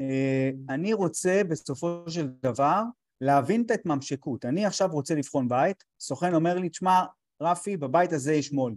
אה, 0.00 0.50
אני 0.68 0.92
רוצה 0.92 1.42
בסופו 1.48 2.04
של 2.08 2.28
דבר 2.42 2.82
להבין 3.20 3.62
את 3.62 3.70
ההתממשקות. 3.70 4.44
אני 4.44 4.66
עכשיו 4.66 4.88
רוצה 4.92 5.14
לבחון 5.14 5.48
בית, 5.48 5.84
סוכן 6.00 6.34
אומר 6.34 6.58
לי, 6.58 6.68
תשמע, 6.68 7.04
רפי, 7.42 7.76
בבית 7.76 8.12
הזה 8.12 8.32
יש 8.32 8.52
מול. 8.52 8.74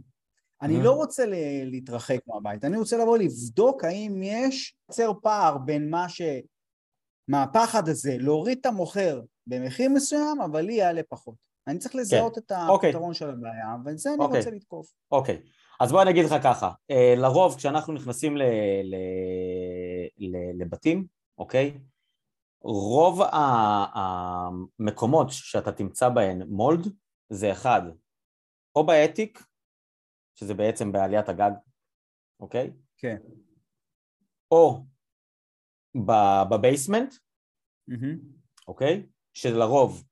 אני. 0.62 0.84
לא 0.84 0.92
רוצה 0.92 1.24
להתרחק 1.66 2.20
מהבית, 2.28 2.66
אני 2.66 2.78
רוצה 2.78 2.98
לבוא 2.98 3.18
לבדוק 3.18 3.84
האם 3.84 4.24
יש 4.24 4.76
יוצר 4.90 5.12
פער 5.22 5.58
בין 5.58 5.90
מה 5.90 6.10
ש... 6.10 6.22
מהפחד 7.28 7.90
הזה, 7.90 8.18
להוריד 8.20 8.58
את 8.62 8.66
המוכר 8.66 9.22
במחיר 9.48 9.90
מסוים, 9.90 10.42
אבל 10.42 10.62
לי 10.62 10.74
יעלה 10.74 11.02
פחות. 11.10 11.36
אני 11.68 11.80
צריך 11.80 11.96
לזהות 11.96 12.36
כן. 12.36 12.42
את 12.46 12.52
אוקיי. 12.70 12.90
הפתרון 12.90 13.12
okay. 13.12 13.14
של 13.14 13.30
הבעיה, 13.30 13.76
ואת 13.86 13.98
זה 13.98 14.10
אני 14.14 14.24
okay. 14.24 14.38
רוצה 14.38 14.52
לתקוף. 14.52 14.88
אוקיי, 15.12 15.36
okay. 15.36 15.50
אז 15.80 15.92
בוא 15.92 16.02
אני 16.02 16.10
אגיד 16.10 16.26
לך 16.26 16.36
ככה, 16.44 16.72
אה, 16.92 17.14
לרוב 17.18 17.56
כשאנחנו 17.56 17.94
נכנסים 17.94 18.38
ל... 18.38 18.44
ל... 18.84 18.96
ל... 20.18 20.62
לבתים, 20.62 21.06
אוקיי? 21.38 21.78
רוב 22.64 23.22
המקומות 23.94 25.28
שאתה 25.30 25.72
תמצא 25.72 26.10
בהן 26.10 26.42
מולד 26.48 26.88
זה 27.30 27.52
אחד, 27.52 27.82
או 28.76 28.86
באתיק, 28.86 29.44
שזה 30.42 30.54
בעצם 30.54 30.92
בעליית 30.92 31.30
הגג, 31.30 31.52
אוקיי? 32.40 32.72
כן. 32.98 33.18
או 34.52 34.86
ב 36.50 36.56
basement, 36.56 37.14
אוקיי? 38.68 39.06
שלרוב 39.34 40.04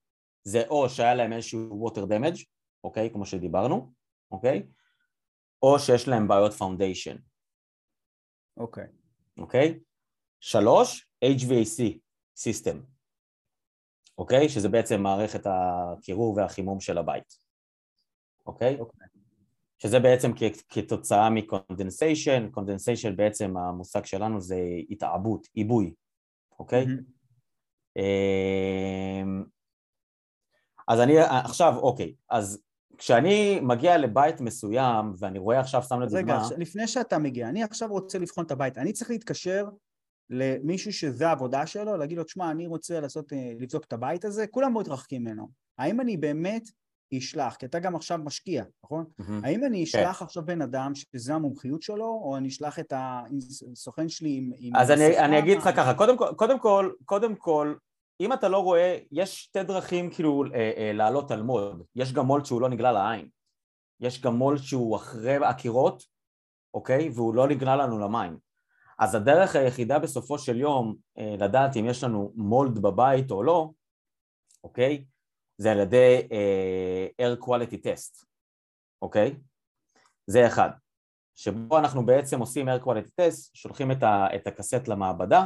זה 0.43 0.67
או 0.67 0.89
שהיה 0.89 1.15
להם 1.15 1.33
איזשהו 1.33 1.88
water 1.88 2.01
damage, 2.01 2.45
אוקיי? 2.83 3.09
כמו 3.13 3.25
שדיברנו, 3.25 3.93
אוקיי? 4.31 4.67
או 5.63 5.79
שיש 5.79 6.07
להם 6.07 6.27
בעיות 6.27 6.53
foundation. 6.53 7.15
אוקיי. 8.57 8.88
אוקיי? 9.38 9.79
שלוש, 10.39 11.09
HVAC 11.25 12.00
system, 12.35 12.81
אוקיי? 14.17 14.50
שזה 14.50 14.69
בעצם 14.69 15.01
מערכת 15.01 15.41
הקירור 15.45 16.38
והחימום 16.38 16.79
של 16.79 16.98
הבית, 16.98 17.33
אוקיי? 18.45 18.79
אוקיי. 18.79 19.07
שזה 19.79 20.00
בעצם 20.00 20.31
כתוצאה 20.69 21.29
מ 21.29 21.38
condensation, 21.38 22.49
condensation 22.51 23.15
בעצם 23.15 23.57
המושג 23.57 24.05
שלנו 24.05 24.41
זה 24.41 24.59
התעבות, 24.89 25.48
עיבוי, 25.53 25.93
אוקיי? 26.59 26.86
Mm-hmm. 26.86 28.00
אז 30.88 31.00
אני 31.00 31.19
עכשיו, 31.19 31.74
אוקיי, 31.77 32.13
אז 32.29 32.63
כשאני 32.98 33.59
מגיע 33.59 33.98
לבית 33.98 34.41
מסוים 34.41 35.13
ואני 35.19 35.39
רואה 35.39 35.59
עכשיו, 35.59 35.81
סתם 35.83 36.01
לדוגמה... 36.01 36.19
רגע, 36.19 36.57
לפני 36.57 36.88
שאתה 36.88 37.17
מגיע, 37.17 37.50
אני 37.50 37.63
עכשיו 37.63 37.89
רוצה 37.89 38.19
לבחון 38.19 38.45
את 38.45 38.51
הבית, 38.51 38.77
אני 38.77 38.93
צריך 38.93 39.09
להתקשר 39.09 39.65
למישהו 40.29 40.93
שזה 40.93 41.27
העבודה 41.27 41.65
שלו, 41.65 41.98
להגיד 41.98 42.17
לו, 42.17 42.24
תשמע, 42.24 42.51
אני 42.51 42.67
רוצה 42.67 43.00
לעשות, 43.00 43.33
אה, 43.33 43.51
לבדוק 43.59 43.83
את 43.83 43.93
הבית 43.93 44.25
הזה, 44.25 44.48
כולם 44.48 44.74
מאוד 44.74 44.86
מתרחקים 44.86 45.21
ממנו. 45.21 45.50
האם 45.77 46.01
אני 46.01 46.17
באמת 46.17 46.69
אשלח, 47.17 47.55
כי 47.55 47.65
אתה 47.65 47.79
גם 47.79 47.95
עכשיו 47.95 48.17
משקיע, 48.17 48.63
נכון? 48.83 49.05
Mm-hmm. 49.05 49.31
האם 49.43 49.65
אני 49.65 49.77
כן. 49.77 49.99
אשלח 49.99 50.21
okay. 50.21 50.25
עכשיו 50.25 50.45
בן 50.45 50.61
אדם 50.61 50.95
שזה 50.95 51.33
המומחיות 51.33 51.81
שלו, 51.81 52.05
או 52.23 52.37
אני 52.37 52.47
אשלח 52.47 52.79
את 52.79 52.93
הסוכן 52.95 54.09
שלי 54.09 54.37
עם... 54.37 54.51
עם 54.57 54.75
אז 54.75 54.91
אני, 54.91 55.19
אני 55.19 55.39
אגיד 55.39 55.57
לך 55.57 55.69
ככה, 55.75 55.93
קודם 55.93 56.17
כל, 56.17 56.27
קודם 56.35 56.59
כל, 56.59 56.91
קודם 57.05 57.35
כל, 57.35 57.75
אם 58.21 58.33
אתה 58.33 58.49
לא 58.49 58.57
רואה, 58.57 58.97
יש 59.11 59.43
שתי 59.43 59.63
דרכים 59.63 60.09
כאילו 60.09 60.43
אה, 60.53 60.71
אה, 60.77 60.93
לעלות 60.93 61.31
על 61.31 61.41
מולד. 61.41 61.83
יש 61.95 62.13
גם 62.13 62.25
מולד 62.25 62.45
שהוא 62.45 62.61
לא 62.61 62.69
נגלה 62.69 62.91
לעין. 62.91 63.29
יש 63.99 64.21
גם 64.21 64.35
מולד 64.35 64.59
שהוא 64.59 64.95
אחרי 64.95 65.35
הקירות, 65.35 66.03
אוקיי? 66.73 67.09
והוא 67.09 67.35
לא 67.35 67.47
נגלה 67.47 67.75
לנו 67.75 67.99
למים. 67.99 68.37
אז 68.99 69.15
הדרך 69.15 69.55
היחידה 69.55 69.99
בסופו 69.99 70.39
של 70.39 70.59
יום 70.59 70.95
אה, 71.17 71.35
לדעת 71.39 71.77
אם 71.77 71.85
יש 71.85 72.03
לנו 72.03 72.31
מולד 72.35 72.79
בבית 72.79 73.31
או 73.31 73.43
לא, 73.43 73.69
אוקיי? 74.63 75.05
זה 75.59 75.71
על 75.71 75.79
ידי 75.79 76.21
uh, 76.21 77.21
air 77.21 77.45
quality 77.45 77.75
test, 77.75 78.25
אוקיי? 79.01 79.36
זה 80.27 80.47
אחד. 80.47 80.69
שבו 81.36 81.77
אנחנו 81.77 82.05
בעצם 82.05 82.39
עושים 82.39 82.69
air 82.69 82.84
quality 82.86 83.21
test, 83.21 83.51
שולחים 83.53 83.91
את, 83.91 84.03
ה, 84.03 84.27
את 84.36 84.47
הקסט 84.47 84.88
למעבדה, 84.88 85.45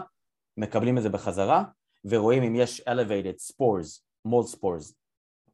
מקבלים 0.58 0.98
את 0.98 1.04
זה 1.04 1.10
בחזרה, 1.10 1.64
ורואים 2.06 2.44
אם 2.44 2.56
יש 2.56 2.82
elevated 2.82 3.52
spores, 3.52 4.02
mold 4.28 4.56
spores 4.56 4.94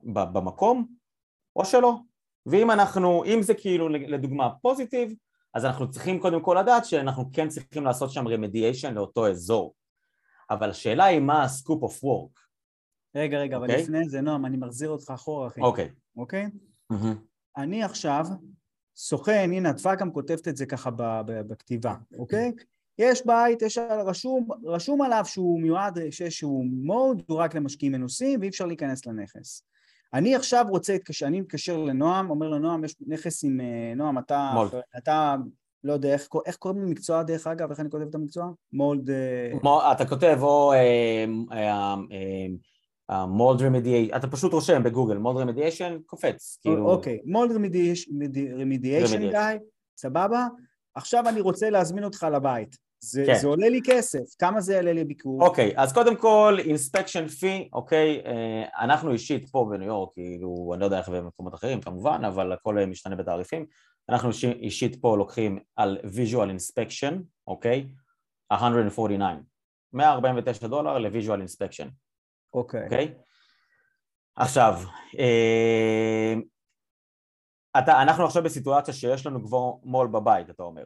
במקום, 0.04 0.88
או 1.56 1.66
שלא. 1.66 1.94
ואם 2.46 2.72
אנחנו, 2.72 3.26
אם 3.26 3.42
זה 3.42 3.54
כאילו 3.54 3.90
לדוגמה 3.90 4.50
פוזיטיב, 4.62 5.14
אז 5.54 5.66
אנחנו 5.66 5.92
צריכים 5.92 6.20
קודם 6.20 6.42
כל 6.42 6.58
לדעת 6.60 6.86
שאנחנו 6.86 7.30
כן 7.34 7.50
צריכים 7.50 7.86
לעשות 7.86 8.12
שם 8.12 8.28
רמדיאשן 8.28 8.94
לאותו 8.94 9.28
אזור. 9.28 9.74
אבל 10.50 10.70
השאלה 10.70 11.06
היא 11.06 11.20
מה 11.20 11.44
הסקופ 11.44 11.84
אוף 11.84 12.04
וורק. 12.04 12.49
רגע, 13.16 13.40
רגע, 13.40 13.56
okay. 13.56 13.60
אבל 13.60 13.68
אוקיי? 13.68 13.84
לפני 13.84 14.10
זה, 14.10 14.22
נועם, 14.22 14.46
אני 14.46 14.58
מחזיר 14.58 14.90
אותך 14.90 15.12
אחורה, 15.16 15.48
אחי. 15.48 15.62
אוקיי. 15.62 15.90
אוקיי? 16.18 16.50
אני 17.58 17.84
עכשיו 17.84 18.26
סוכן, 18.96 19.50
הנה, 19.54 19.70
הדפק 19.70 19.98
גם 20.00 20.12
כותבת 20.12 20.48
את 20.48 20.58
זה 20.58 20.66
ככה 20.66 20.90
בכתיבה, 21.26 21.96
אוקיי? 22.18 22.52
יש 23.00 23.26
בית, 23.26 23.62
יש 23.62 23.78
רשום, 24.06 24.48
רשום 24.66 25.02
עליו 25.02 25.24
שהוא 25.26 25.62
מיועד, 25.62 26.00
שיש 26.12 26.38
שהוא 26.38 26.66
מוד, 26.66 27.24
הוא 27.28 27.38
רק 27.38 27.56
למשקיעים 27.56 27.92
מנוסים 27.92 28.40
ואי 28.40 28.50
אפשר 28.50 28.66
להיכנס 28.66 29.06
לנכס. 29.06 29.64
אני 30.14 30.36
עכשיו 30.36 30.66
רוצה, 30.70 30.96
אני 31.24 31.42
מתקשר 31.42 31.78
לנועם, 31.78 32.30
אומר 32.30 32.50
לנועם, 32.50 32.84
יש 32.84 32.96
נכס 33.08 33.44
עם 33.44 33.62
אה, 33.62 33.94
נועם, 33.96 34.18
אתה, 34.18 34.52
מולד. 34.54 34.72
אתה, 34.98 35.36
לא 35.84 35.94
יודע, 35.94 36.14
איך, 36.14 36.28
איך 36.46 36.56
קוראים 36.56 36.82
למקצוע 36.82 37.24
דרך 37.24 37.48
אגב, 37.48 37.70
איך 37.70 37.80
אני 37.80 37.90
כותב 37.90 38.06
את 38.10 38.16
המקצוע? 38.16 38.52
מולד... 38.74 39.10
אה, 39.10 39.92
אתה 39.92 40.06
כותב 40.06 40.38
או 40.42 40.74
מולד 43.28 43.62
רמדיאשן, 43.62 44.16
אתה 44.16 44.28
פשוט 44.28 44.54
רושם 44.54 44.84
בגוגל 44.84 45.18
מולד 45.18 45.38
רמדיאשן, 45.38 45.98
קופץ, 46.06 46.60
כאילו... 46.62 46.90
אוקיי, 46.90 47.20
מולד 47.26 47.52
רמדיאשן 48.62 49.30
גיא, 49.30 49.60
סבבה? 49.98 50.48
עכשיו 50.96 51.30
אני 51.30 51.42
רוצה 51.42 51.70
להזמין 51.70 52.04
אותך 52.04 52.28
לבית. 52.34 52.90
זה, 53.02 53.24
כן. 53.26 53.36
זה 53.36 53.48
עולה 53.48 53.70
לי 53.70 53.80
כסף, 53.86 54.20
כמה 54.40 54.62
זה 54.62 54.74
יעלה 54.74 54.94
לי 54.94 55.06
ביקור? 55.06 55.44
אוקיי, 55.44 55.74
אז 55.76 55.94
קודם 55.94 56.16
כל, 56.16 56.58
אינספקשן 56.60 57.28
פי, 57.28 57.70
אוקיי, 57.74 58.22
אה, 58.26 58.84
אנחנו 58.86 59.12
אישית 59.12 59.50
פה 59.50 59.68
בניו 59.70 59.88
יורק, 59.88 60.14
כאילו, 60.14 60.72
אני 60.74 60.80
לא 60.80 60.86
יודע 60.86 60.98
איך 60.98 61.10
במקומות 61.10 61.54
אחרים 61.54 61.82
כמובן, 61.82 62.22
אבל 62.28 62.52
הכל 62.52 62.78
משתנה 62.88 63.16
בתעריפים, 63.16 63.66
אנחנו 64.10 64.30
אישית 64.60 65.02
פה 65.02 65.18
לוקחים 65.18 65.60
על 65.76 65.98
visual 66.04 66.50
inspection, 66.50 67.22
אוקיי, 67.48 67.88
149, 68.52 69.42
149 69.94 70.68
דולר 70.68 70.98
ל 70.98 71.04
visual 71.04 71.40
inspection. 71.40 71.88
אוקיי. 72.54 72.84
אוקיי? 72.84 73.14
עכשיו, 74.36 74.74
אה, 75.20 76.34
אתה, 77.78 78.02
אנחנו 78.02 78.26
עכשיו 78.26 78.44
בסיטואציה 78.44 78.94
שיש 78.94 79.26
לנו 79.26 79.46
כבר 79.46 79.72
מו"ל 79.84 80.08
בבית, 80.08 80.50
אתה 80.50 80.64
אומר. 80.64 80.86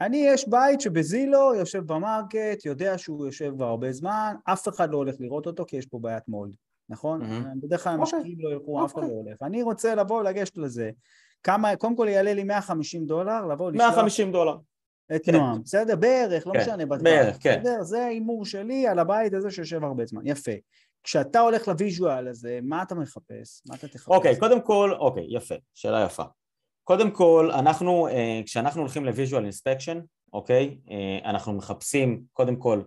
אני, 0.00 0.16
יש 0.16 0.48
בית 0.48 0.80
שב 0.80 1.05
Zillow 1.05 1.54
יושב 1.54 1.92
ב 1.92 2.01
market, 2.01 2.64
יודע 2.64 2.98
שהוא 2.98 3.26
יושב 3.26 3.52
כבר 3.54 3.64
הרבה 3.64 3.92
זמן, 3.92 4.34
אף 4.44 4.68
אחד 4.68 4.90
לא 4.90 4.96
הולך 4.96 5.14
לראות 5.20 5.46
אותו 5.46 5.64
כי 5.66 5.76
יש 5.76 5.86
פה 5.86 5.98
בעיית 5.98 6.28
mold, 6.28 6.54
נכון? 6.88 7.22
Mm-hmm. 7.22 7.62
בדרך 7.62 7.84
כלל 7.84 8.00
אוקיי. 8.00 8.16
המשקיעים 8.16 8.38
לא 8.40 8.50
ילכו, 8.50 8.84
אף 8.84 8.94
אחד 8.94 9.02
לא 9.02 9.08
הולך. 9.08 9.42
אני 9.42 9.62
רוצה 9.62 9.94
לבוא, 9.94 10.22
לגשת 10.22 10.58
לזה. 10.58 10.90
כמה, 11.42 11.76
קודם 11.76 11.96
כל 11.96 12.06
יעלה 12.10 12.34
לי 12.34 12.44
150 12.44 13.06
דולר, 13.06 13.46
לבוא 13.46 13.70
לשלוח... 13.70 13.86
150 13.86 14.32
דולר. 14.32 14.56
את 15.16 15.24
כן. 15.24 15.32
נועם, 15.32 15.62
בסדר? 15.62 15.96
בערך, 15.96 16.46
לא 16.46 16.52
כן. 16.52 16.60
משנה. 16.60 16.86
בערך, 16.86 17.36
כן. 17.40 17.60
בסדר? 17.60 17.82
זה 17.82 18.04
ההימור 18.04 18.44
שלי 18.44 18.86
על 18.86 18.98
הבית 18.98 19.34
הזה 19.34 19.50
שיושב 19.50 19.84
הרבה 19.84 20.06
זמן. 20.06 20.22
יפה. 20.24 20.52
כשאתה 21.02 21.40
הולך 21.40 21.68
לוויז'ואל 21.68 22.28
הזה, 22.28 22.58
מה 22.62 22.82
אתה 22.82 22.94
מחפש? 22.94 23.62
מה 23.68 23.74
אתה 23.74 23.88
תחפש? 23.88 24.08
אוקיי, 24.08 24.38
קודם 24.38 24.60
כל, 24.60 24.92
אוקיי, 24.98 25.26
יפה, 25.28 25.54
שאלה 25.74 26.04
יפה. 26.04 26.22
קודם 26.84 27.10
כל, 27.10 27.50
אנחנו, 27.54 28.08
אה, 28.08 28.40
כשאנחנו 28.44 28.80
הולכים 28.80 29.04
ל-visual 29.04 29.42
inspection, 29.52 29.96
אוקיי, 30.32 30.78
אה, 30.90 31.30
אנחנו 31.30 31.52
מחפשים 31.52 32.22
קודם 32.32 32.56
כל 32.56 32.82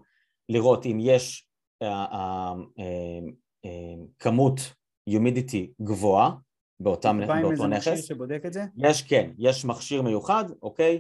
לראות 0.49 0.86
אם 0.86 0.97
יש 1.01 1.47
אה, 1.81 2.53
כמות 4.19 4.60
humidity 5.10 5.67
גבוהה 5.81 6.31
באותם, 6.79 7.19
באותו 7.41 7.67
נכס. 7.67 8.05
שבודק 8.05 8.41
את 8.45 8.53
זה? 8.53 8.63
יש, 8.77 9.01
כן, 9.01 9.31
יש 9.38 9.65
מכשיר 9.65 10.01
מיוחד, 10.01 10.45
אוקיי, 10.62 10.99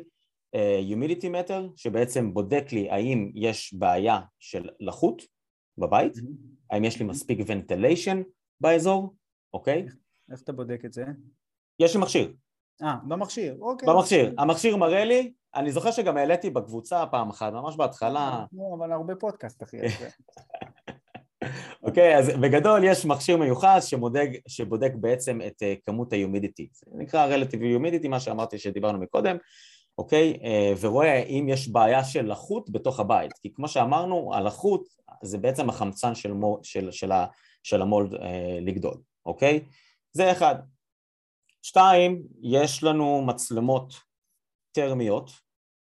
humidity 0.55 1.25
meter, 1.25 1.61
שבעצם 1.75 2.33
בודק 2.33 2.65
לי 2.71 2.89
האם 2.89 3.31
יש 3.35 3.73
בעיה 3.73 4.19
של 4.39 4.69
לחות 4.79 5.21
בבית, 5.77 6.15
mm-hmm. 6.15 6.71
האם 6.71 6.83
יש 6.83 6.99
לי 6.99 7.05
מספיק 7.05 7.39
ventilation 7.39 8.17
באזור, 8.61 9.13
אוקיי? 9.53 9.85
איך 10.31 10.41
אתה 10.41 10.51
בודק 10.51 10.85
את 10.85 10.93
זה? 10.93 11.05
יש 11.79 11.95
לי 11.95 12.01
מכשיר, 12.01 12.33
אה, 12.83 12.95
במכשיר, 13.07 13.57
אוקיי. 13.59 13.89
במכשיר. 13.89 14.33
המכשיר 14.37 14.77
מראה 14.77 15.05
לי, 15.05 15.33
אני 15.55 15.71
זוכר 15.71 15.91
שגם 15.91 16.17
העליתי 16.17 16.49
בקבוצה 16.49 17.05
פעם 17.11 17.29
אחת, 17.29 17.53
ממש 17.53 17.75
בהתחלה. 17.75 18.45
נו, 18.51 18.75
אבל 18.79 18.91
הרבה 18.91 19.15
פודקאסט, 19.15 19.63
אחי. 19.63 19.77
אוקיי, 21.83 22.17
אז 22.17 22.29
בגדול 22.29 22.83
יש 22.83 23.05
מכשיר 23.05 23.37
מיוחד 23.37 23.79
שמודק, 23.81 24.29
שבודק 24.47 24.91
בעצם 24.95 25.39
את 25.47 25.61
uh, 25.61 25.85
כמות 25.85 26.13
ה-humidity. 26.13 26.67
זה 26.71 26.85
נקרא 26.95 27.37
relative 27.37 27.59
humidity, 27.77 28.07
מה 28.07 28.19
שאמרתי 28.19 28.57
שדיברנו 28.57 28.99
מקודם. 28.99 29.37
אוקיי? 29.97 30.39
אה, 30.43 30.73
ורואה 30.81 31.13
האם 31.13 31.49
יש 31.49 31.67
בעיה 31.67 32.03
של 32.03 32.25
לחות 32.25 32.69
בתוך 32.69 32.99
הבית, 32.99 33.33
כי 33.41 33.53
כמו 33.53 33.67
שאמרנו, 33.67 34.33
הלחות 34.33 34.87
זה 35.23 35.37
בעצם 35.37 35.69
החמצן 35.69 36.15
של, 36.15 36.33
מול, 36.33 36.59
של, 36.63 36.91
של, 36.91 37.11
ה, 37.11 37.25
של 37.63 37.81
המולד 37.81 38.13
אה, 38.13 38.57
לגדול, 38.61 39.01
אוקיי? 39.25 39.65
זה 40.11 40.31
אחד. 40.31 40.55
שתיים, 41.61 42.23
יש 42.41 42.83
לנו 42.83 43.21
מצלמות 43.21 43.93
טרמיות, 44.71 45.31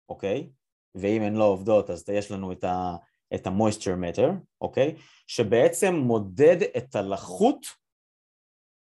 אוקיי? 0.09 0.49
ואם 0.95 1.21
הן 1.21 1.35
לא 1.35 1.43
עובדות 1.43 1.89
אז 1.89 2.09
יש 2.09 2.31
לנו 2.31 2.51
את, 2.51 2.63
ה, 2.63 2.95
את 3.35 3.47
ה-moisture 3.47 4.15
meter, 4.15 4.29
אוקיי? 4.61 4.95
שבעצם 5.27 5.95
מודד 5.95 6.57
את 6.77 6.95
הלחות 6.95 7.65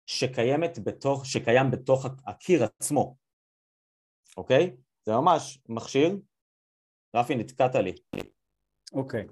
שקיימת 0.05 0.79
בתוך, 0.79 1.25
שקיים 1.25 1.71
בתוך 1.71 2.05
הקיר 2.25 2.63
עצמו, 2.63 3.15
אוקיי? 4.37 4.75
זה 5.05 5.11
ממש 5.11 5.59
מכשיר, 5.69 6.17
רפי 7.15 7.35
נתקעת 7.35 7.75
לי. 7.75 7.93
אוקיי. 8.93 9.25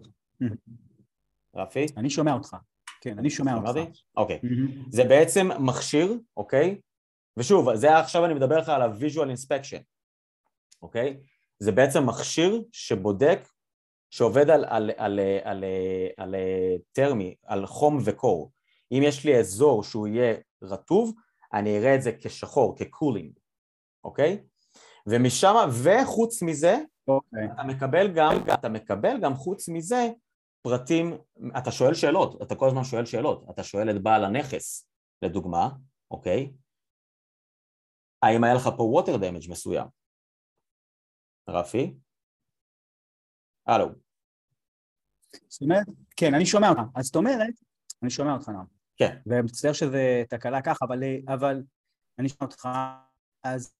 רפי? 1.56 1.86
אני 1.97 2.10
שומע 2.10 2.34
אותך. 2.34 2.58
כן, 3.01 3.19
אני 3.19 3.30
שומע 3.30 3.56
אותך. 3.56 3.80
אוקיי. 4.17 4.39
זה 4.89 5.03
בעצם 5.03 5.47
מכשיר, 5.60 6.13
אוקיי? 6.38 6.82
ושוב, 7.38 7.75
זה 7.75 7.97
עכשיו 7.97 8.25
אני 8.25 8.34
מדבר 8.34 8.58
לך 8.58 8.69
על 8.69 8.82
ה-visual 8.82 9.27
inspection, 9.27 9.84
אוקיי? 10.82 11.19
זה 11.60 11.71
בעצם 11.71 12.06
מכשיר 12.06 12.62
שבודק, 12.71 13.39
שעובד 14.10 14.49
על, 14.49 14.65
על, 14.65 14.91
על, 14.97 15.19
על, 15.19 15.19
על, 15.43 15.63
על 16.17 16.36
טרמי, 16.91 17.36
על 17.43 17.65
חום 17.65 17.97
וקור. 18.06 18.51
אם 18.91 19.01
יש 19.03 19.25
לי 19.25 19.39
אזור 19.39 19.84
שהוא 19.84 20.08
יהיה 20.08 20.36
רטוב, 20.62 21.13
אני 21.53 21.77
אראה 21.77 21.95
את 21.95 22.01
זה 22.01 22.12
כשחור, 22.21 22.77
כקולינג, 22.77 23.39
אוקיי? 24.03 24.43
ומשם, 25.08 25.56
וחוץ 25.84 26.41
מזה, 26.41 26.76
okay. 26.76 27.12
אוקיי. 27.12 27.46
אתה 27.54 27.63
מקבל 27.63 28.13
גם, 28.15 28.32
אתה 28.54 28.70
מקבל 28.70 29.22
גם 29.22 29.36
חוץ 29.36 29.70
מזה 29.70 30.08
פרטים, 30.62 31.17
אתה 31.58 31.72
שואל 31.72 31.93
שאלות, 31.93 32.41
אתה 32.41 32.56
כל 32.56 32.67
הזמן 32.67 32.84
שואל 32.84 33.06
שאלות, 33.06 33.46
אתה 33.50 33.63
שואל 33.63 33.89
את 33.89 34.04
בעל 34.04 34.26
הנכס, 34.26 34.89
לדוגמה, 35.22 35.70
אוקיי? 36.12 36.52
האם 38.24 38.43
היה 38.43 38.54
לך 38.54 38.70
פה 38.78 39.02
water 39.02 39.17
damage 39.22 39.52
מסוים? 39.52 39.88
רפי? 41.50 41.98
הלו. 43.67 43.88
זאת 45.48 45.62
אומרת, 45.62 45.86
כן, 46.15 46.34
אני 46.34 46.46
שומע 46.46 46.70
אותך. 46.70 46.82
אז 46.96 47.06
זאת 47.06 47.15
אומרת, 47.15 47.54
אני 48.02 48.10
שומע 48.10 48.34
אותך 48.34 48.50
נועם. 48.50 48.65
כן. 48.98 49.17
ומצטער 49.26 49.74
שזה 49.74 50.24
תקלה 50.30 50.62
ככה, 50.62 50.86
אבל, 50.86 51.00
אבל 51.28 51.63
אני 52.20 52.30
שומע 52.30 52.52
אותך, 52.52 52.70
אז 53.43 53.74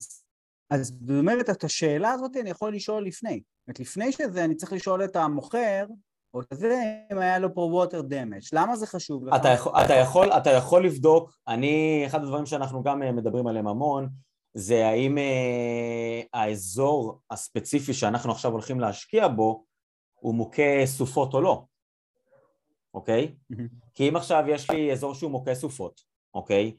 אז 0.70 0.88
זאת 0.88 1.20
אומרת, 1.20 1.50
את 1.50 1.64
השאלה 1.64 2.12
הזאת 2.12 2.38
אני 2.38 2.50
יכול 2.50 2.76
לשאול 2.76 3.06
לפני. 3.06 3.36
זאת 3.36 3.68
אומרת, 3.68 3.80
לפני 3.80 4.12
שזה 4.12 4.44
אני 4.44 4.56
צריך 4.56 4.74
לשאול 4.74 5.04
את 5.04 5.16
המוכר, 5.16 5.86
או 6.34 6.42
את 6.42 6.48
זה, 6.52 6.82
אם 7.14 7.18
היה 7.18 7.40
לו 7.40 7.54
פה 7.54 7.84
water 7.86 8.04
damage. 8.04 8.50
למה 8.54 8.76
זה 8.76 8.88
חשוב 8.88 9.26
לך? 9.26 9.36
אתה 9.36 9.50
יכול, 9.50 9.72
אתה 9.86 9.94
יכול, 9.94 10.32
אתה 10.32 10.50
יכול 10.50 10.86
לבדוק, 10.86 11.38
אני, 11.48 12.04
אחד 12.08 12.24
הדברים 12.24 12.46
שאנחנו 12.46 12.84
גם 12.84 13.04
אה, 13.04 13.12
מדברים 13.12 13.48
עליהם 13.48 13.68
המון, 13.68 14.10
זה 14.54 14.88
האם 14.88 15.18
אה, 15.18 16.22
האזור 16.34 17.20
הספציפי 17.32 17.94
שאנחנו 17.94 18.32
עכשיו 18.32 18.52
הולכים 18.52 18.80
להשקיע 18.80 19.28
בו, 19.28 19.64
הוא 20.16 20.36
מוכה 20.36 20.86
סופות 20.86 21.34
או 21.34 21.42
לא, 21.42 21.64
אוקיי? 22.94 23.36
כי 23.94 24.10
אם 24.10 24.16
עכשיו 24.16 24.44
יש 24.48 24.70
לי 24.70 24.92
אזור 24.92 25.14
שהוא 25.16 25.32
מוכה 25.32 25.56
סופות, 25.56 26.02
אוקיי? 26.34 26.76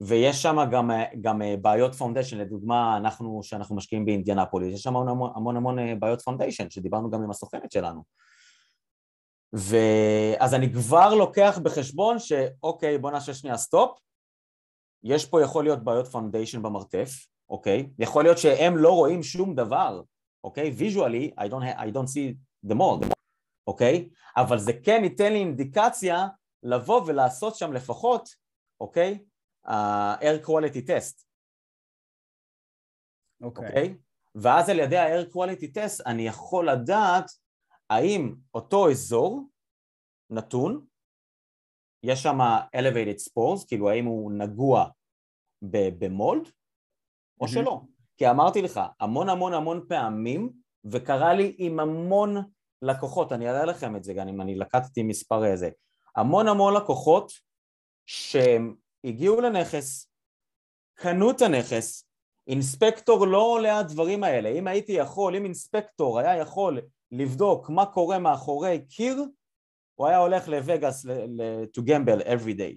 ויש 0.00 0.42
שם 0.42 0.56
גם, 0.70 0.90
גם 1.20 1.42
אה, 1.42 1.54
בעיות 1.56 1.94
foundation, 1.94 2.38
לדוגמה 2.38 2.96
אנחנו, 2.96 3.40
שאנחנו 3.42 3.76
משקיעים 3.76 4.04
באינדיאנפוליס, 4.04 4.74
יש 4.74 4.82
שם 4.82 4.96
המון 4.96 5.30
המון, 5.36 5.56
המון 5.56 5.78
אה, 5.78 5.94
בעיות 5.94 6.20
foundation, 6.20 6.70
שדיברנו 6.70 7.10
גם 7.10 7.22
עם 7.22 7.30
הסוכנת 7.30 7.72
שלנו. 7.72 8.02
ואז 9.52 10.54
אני 10.54 10.72
כבר 10.72 11.14
לוקח 11.14 11.58
בחשבון 11.62 12.18
שאוקיי, 12.18 12.98
בוא 12.98 13.10
נעשה 13.10 13.34
שנייה 13.34 13.56
stop, 13.56 13.98
יש 15.02 15.26
פה 15.26 15.42
יכול 15.42 15.64
להיות 15.64 15.84
בעיות 15.84 16.06
foundation 16.06 16.62
במרתף, 16.62 17.10
אוקיי? 17.48 17.90
יכול 17.98 18.24
להיות 18.24 18.38
שהם 18.38 18.76
לא 18.76 18.90
רואים 18.90 19.22
שום 19.22 19.54
דבר, 19.54 20.02
אוקיי? 20.44 20.70
visually, 20.70 21.30
I 21.40 21.42
don't, 21.42 21.78
I 21.78 21.94
don't 21.94 22.08
see 22.08 22.34
the 22.70 22.74
mold, 22.74 23.06
אוקיי? 23.66 24.08
אבל 24.36 24.58
זה 24.58 24.72
כן 24.72 25.00
ייתן 25.04 25.32
לי 25.32 25.38
אינדיקציה 25.38 26.26
לבוא 26.62 27.02
ולעשות 27.06 27.56
שם 27.56 27.72
לפחות, 27.72 28.28
אוקיי? 28.80 29.18
ה-air 29.66 30.46
quality 30.46 30.88
test. 30.88 31.24
אוקיי. 33.42 33.68
Okay. 33.68 33.72
Okay? 33.72 34.06
ואז 34.34 34.68
על 34.68 34.78
ידי 34.78 34.96
ה-air 34.96 35.32
quality 35.32 35.76
test 35.76 36.02
אני 36.06 36.26
יכול 36.26 36.70
לדעת 36.70 37.30
האם 37.90 38.34
אותו 38.54 38.90
אזור 38.90 39.42
נתון, 40.30 40.86
יש 42.02 42.22
שם 42.22 42.38
elevated 42.76 43.18
spores, 43.18 43.66
כאילו 43.68 43.90
האם 43.90 44.04
הוא 44.04 44.32
נגוע 44.32 44.88
במולד 45.62 46.48
או. 47.40 47.48
שלא. 47.48 47.80
כי 48.16 48.30
אמרתי 48.30 48.62
לך, 48.62 48.80
המון 49.00 49.28
המון 49.28 49.54
המון 49.54 49.86
פעמים, 49.88 50.52
וקרה 50.84 51.34
לי 51.34 51.54
עם 51.58 51.80
המון 51.80 52.36
לקוחות, 52.82 53.32
אני 53.32 53.50
אראה 53.50 53.64
לכם 53.64 53.96
את 53.96 54.04
זה 54.04 54.14
גם 54.14 54.28
אם 54.28 54.40
אני 54.40 54.54
לקטתי 54.54 55.02
מספר 55.02 55.44
איזה, 55.44 55.70
המון 56.16 56.48
המון 56.48 56.74
לקוחות 56.76 57.32
שהם 58.06 58.74
הגיעו 59.06 59.40
לנכס, 59.40 60.10
קנו 60.94 61.30
את 61.30 61.42
הנכס, 61.42 62.08
אינספקטור 62.46 63.26
לא 63.26 63.42
עולה 63.42 63.78
הדברים 63.78 64.24
האלה, 64.24 64.48
אם 64.48 64.66
הייתי 64.66 64.92
יכול, 64.92 65.36
אם 65.36 65.44
אינספקטור 65.44 66.18
היה 66.18 66.36
יכול 66.36 66.80
לבדוק 67.12 67.70
מה 67.70 67.86
קורה 67.86 68.18
מאחורי 68.18 68.86
קיר, 68.86 69.24
הוא 69.94 70.06
היה 70.06 70.18
הולך 70.18 70.48
לווגאס 70.48 71.06
to 71.76 71.80
gamble 71.80 72.22
every 72.22 72.58
day, 72.58 72.76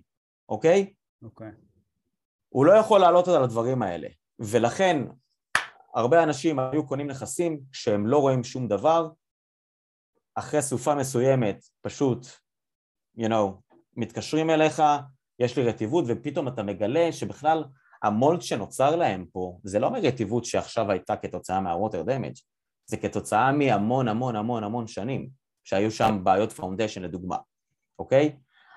אוקיי? 0.50 0.94
אוקיי. 1.24 1.52
הוא 2.50 2.66
לא 2.66 2.72
יכול 2.72 3.00
לעלות 3.00 3.28
על 3.28 3.44
הדברים 3.44 3.82
האלה, 3.82 4.08
ולכן 4.40 4.98
הרבה 5.94 6.24
אנשים 6.24 6.60
היו 6.60 6.88
קונים 6.88 7.08
נכסים 7.08 7.62
שהם 7.72 8.08
לא 8.08 8.18
רואים 8.18 8.44
שום 8.44 8.68
דבר, 8.68 9.10
אחרי 10.36 10.62
סופה 10.62 10.96
מסוימת 10.96 11.66
פשוט, 11.82 12.28
you 13.18 13.28
know, 13.28 13.76
מתקשרים 13.98 14.50
אליך, 14.50 14.84
יש 15.40 15.58
לי 15.58 15.64
רטיבות 15.64 16.06
ופתאום 16.08 16.48
אתה 16.48 16.64
מגלה 16.64 17.12
שבכלל 17.12 17.64
המולד 18.04 18.42
שנוצר 18.42 18.96
להם 18.96 19.26
פה 19.32 19.60
זה 19.64 19.80
לא 19.80 19.90
מרטיבות 19.92 20.46
שעכשיו 20.46 20.92
הייתה 20.92 21.16
כתוצאה 21.16 21.60
מהווטר 21.60 22.04
דמג' 22.04 22.34
זה 22.86 22.98
כתוצאה 22.98 23.52
מהמון 23.52 24.08
המון 24.08 24.36
המון 24.36 24.64
המון 24.64 24.88
שנים 24.88 25.30
שהיו 25.64 25.92
שם 25.92 26.20
בעיות 26.24 26.52
foundation 26.52 27.02
לדוגמה, 27.02 27.38
אוקיי? 28.00 28.36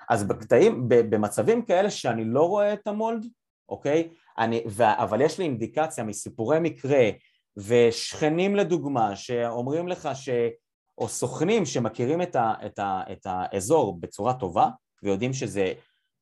אז 0.09 0.23
בקטעים, 0.23 0.85
במצבים 0.87 1.61
כאלה 1.61 1.89
שאני 1.89 2.25
לא 2.25 2.47
רואה 2.47 2.73
את 2.73 2.87
ה 2.87 2.93
mold, 2.93 3.25
אוקיי? 3.69 4.09
אני, 4.37 4.63
ו, 4.67 4.83
אבל 4.83 5.21
יש 5.21 5.39
לי 5.39 5.45
אינדיקציה 5.45 6.03
מסיפורי 6.03 6.59
מקרה 6.59 7.09
ושכנים 7.57 8.55
לדוגמה 8.55 9.15
שאומרים 9.15 9.87
לך 9.87 10.09
ש... 10.13 10.29
או 10.97 11.07
סוכנים 11.07 11.65
שמכירים 11.65 12.21
את, 12.21 12.35
ה, 12.35 12.53
את, 12.65 12.79
ה, 12.79 13.01
את 13.11 13.25
האזור 13.25 13.99
בצורה 14.01 14.33
טובה 14.33 14.69
ויודעים 15.03 15.33
שזה 15.33 15.73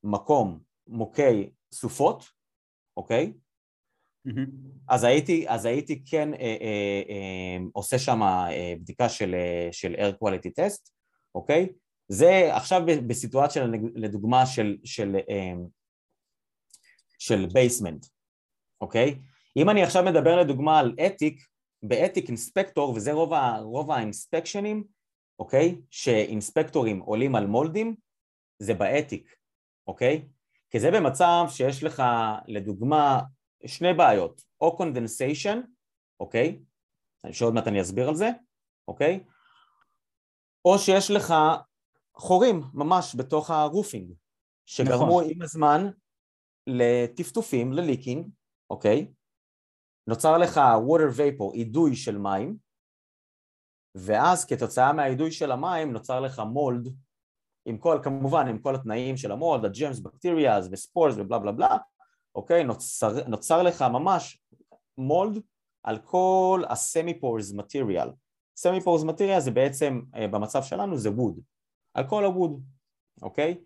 מקום 0.03 0.59
מוכי 0.87 1.49
סופות, 1.73 2.23
אוקיי? 2.97 3.33
Mm-hmm. 4.27 4.49
אז 4.89 5.03
הייתי, 5.03 5.49
אז 5.49 5.65
הייתי 5.65 6.03
כן 6.05 6.33
אה, 6.33 6.39
אה, 6.39 7.01
אה, 7.09 7.57
עושה 7.73 7.99
שם 7.99 8.23
אה, 8.23 8.73
בדיקה 8.79 9.09
של, 9.09 9.35
אה, 9.35 9.69
של 9.71 9.95
air 9.95 10.23
quality 10.23 10.49
test, 10.59 10.91
אוקיי? 11.35 11.69
זה 12.07 12.55
עכשיו 12.55 12.81
בסיטואציה 13.07 13.65
לדוגמה 13.95 14.45
של, 14.45 14.77
של, 14.83 15.15
אה, 15.29 15.53
של 17.19 17.45
basement, 17.53 18.05
אוקיי? 18.81 19.15
אם 19.57 19.69
אני 19.69 19.83
עכשיו 19.83 20.03
מדבר 20.03 20.39
לדוגמה 20.41 20.79
על 20.79 20.95
attic, 21.05 21.41
ב 21.84 21.91
attic 21.91 22.27
inspector, 22.27 22.89
וזה 22.89 23.11
רוב, 23.11 23.33
ה, 23.33 23.59
רוב 23.59 23.91
האינספקשנים, 23.91 24.83
אוקיי? 25.39 25.75
שאינספקטורים 25.89 26.99
עולים 26.99 27.35
על 27.35 27.47
מולדים, 27.47 27.95
זה 28.59 28.73
ב 28.73 28.82
attic, 28.82 29.36
אוקיי? 29.87 30.27
כי 30.69 30.79
זה 30.79 30.91
במצב 30.91 31.45
שיש 31.49 31.83
לך 31.83 32.03
לדוגמה 32.47 33.21
שני 33.65 33.93
בעיות, 33.93 34.41
או 34.61 34.77
condensation, 34.77 35.62
אוקיי? 36.19 36.59
שעוד 37.31 37.53
מעט 37.53 37.67
אני 37.67 37.81
אסביר 37.81 38.09
על 38.09 38.15
זה, 38.15 38.29
אוקיי? 38.87 39.23
או 40.65 40.79
שיש 40.79 41.11
לך 41.11 41.33
חורים 42.15 42.61
ממש 42.73 43.15
בתוך 43.17 43.49
ה 43.49 43.57
roofing, 43.57 44.13
שגרמו 44.65 45.05
נכון. 45.05 45.23
עם 45.29 45.41
הזמן 45.41 45.87
לטפטופים, 46.67 47.73
ל 47.73 47.79
leaking, 47.79 48.27
אוקיי? 48.69 49.11
נוצר 50.07 50.37
לך 50.37 50.57
water 50.57 51.17
vapor, 51.17 51.53
אידוי 51.53 51.95
של 51.95 52.17
מים, 52.17 52.57
ואז 53.95 54.45
כתוצאה 54.45 54.93
מהאידוי 54.93 55.31
של 55.31 55.51
המים 55.51 55.93
נוצר 55.93 56.19
לך 56.19 56.39
מולד 56.39 56.95
עם 57.65 57.78
כל, 57.78 58.00
כמובן 58.04 58.47
עם 58.47 58.60
כל 58.60 58.76
התנאים 58.76 59.17
של 59.17 59.32
המולד, 59.32 59.65
הג'מס, 59.65 60.00
בקטריאז 60.00 60.69
וספורס 60.71 61.15
ובלה 61.17 61.39
בלה 61.39 61.52
בלה, 61.52 61.78
אוקיי? 62.36 62.63
נוצר, 62.63 63.28
נוצר 63.28 63.63
לך 63.63 63.82
ממש 63.82 64.41
מולד 64.97 65.41
על 65.84 65.97
כל 65.97 66.63
ה-semi-pores 66.69 67.56
material. 67.60 68.10
semi-pores 68.60 69.04
material 69.10 69.39
זה 69.39 69.52
בעצם, 69.52 70.02
אה, 70.15 70.28
במצב 70.28 70.63
שלנו 70.63 70.97
זה 70.97 71.10
wood, 71.10 71.41
על 71.93 72.08
כל 72.10 72.26
הווד, 72.26 72.63
אוקיי? 73.21 73.58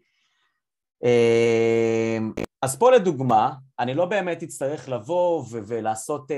אה, 1.03 2.17
אז 2.61 2.79
פה 2.79 2.91
לדוגמה, 2.91 3.53
אני 3.79 3.93
לא 3.93 4.05
באמת 4.05 4.43
אצטרך 4.43 4.89
לבוא 4.89 5.45
ולעשות 5.49 6.31
uh, 6.31 6.35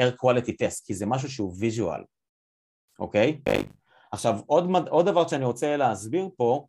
air 0.00 0.12
quality 0.12 0.50
test, 0.50 0.84
כי 0.84 0.94
זה 0.94 1.06
משהו 1.06 1.30
שהוא 1.30 1.54
visual, 1.60 2.04
אוקיי? 2.98 3.40
עכשיו, 4.10 4.40
עוד, 4.46 4.64
עוד 4.88 5.06
דבר 5.06 5.28
שאני 5.28 5.44
רוצה 5.44 5.76
להסביר 5.76 6.28
פה, 6.36 6.66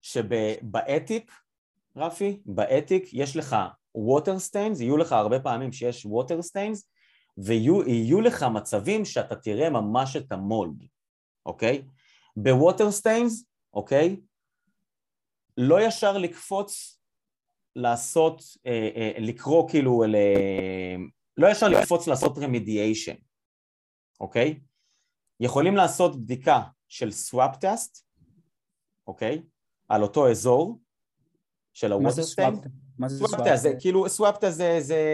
שבאתיק, 0.00 1.32
רפי, 1.96 2.40
באתיק 2.46 3.08
יש 3.12 3.36
לך 3.36 3.56
water 3.96 4.50
stains, 4.50 4.82
יהיו 4.82 4.96
לך 4.96 5.12
הרבה 5.12 5.40
פעמים 5.40 5.72
שיש 5.72 6.06
water 6.06 6.50
stains, 6.50 6.84
ויהיו 7.38 8.20
לך 8.20 8.42
מצבים 8.42 9.04
שאתה 9.04 9.36
תראה 9.36 9.70
ממש 9.70 10.16
את 10.16 10.32
המולד, 10.32 10.84
אוקיי? 11.46 11.82
בווטר 12.36 12.90
סטיינס, 12.90 13.44
אוקיי? 13.74 14.20
לא 15.56 15.80
ישר 15.80 16.18
לקפוץ 16.18 17.00
לעשות, 17.76 18.42
אה, 18.66 18.88
אה, 18.96 19.12
לקרוא 19.18 19.68
כאילו, 19.68 20.04
ל... 20.04 20.16
לא 21.36 21.48
ישר 21.48 21.68
לקפוץ 21.68 22.06
לעשות 22.06 22.38
remediation, 22.38 23.14
אוקיי? 24.20 24.60
יכולים 25.40 25.76
לעשות 25.76 26.16
בדיקה 26.16 26.60
של 26.88 27.10
swab 27.10 27.56
test, 27.56 28.04
אוקיי? 29.06 29.42
על 29.88 30.02
אותו 30.02 30.30
אזור 30.30 30.80
של 31.72 31.92
ה 31.92 31.97
water 31.97 32.22
stain. 32.22 32.54
מה 32.98 33.08
זה 33.08 33.18
swab 33.18 33.40
test? 33.40 33.62
זה 33.62 33.72
כאילו, 33.80 34.08
swab 34.08 34.36
test 34.38 34.56
זה, 34.56 34.80
זה, 34.80 35.04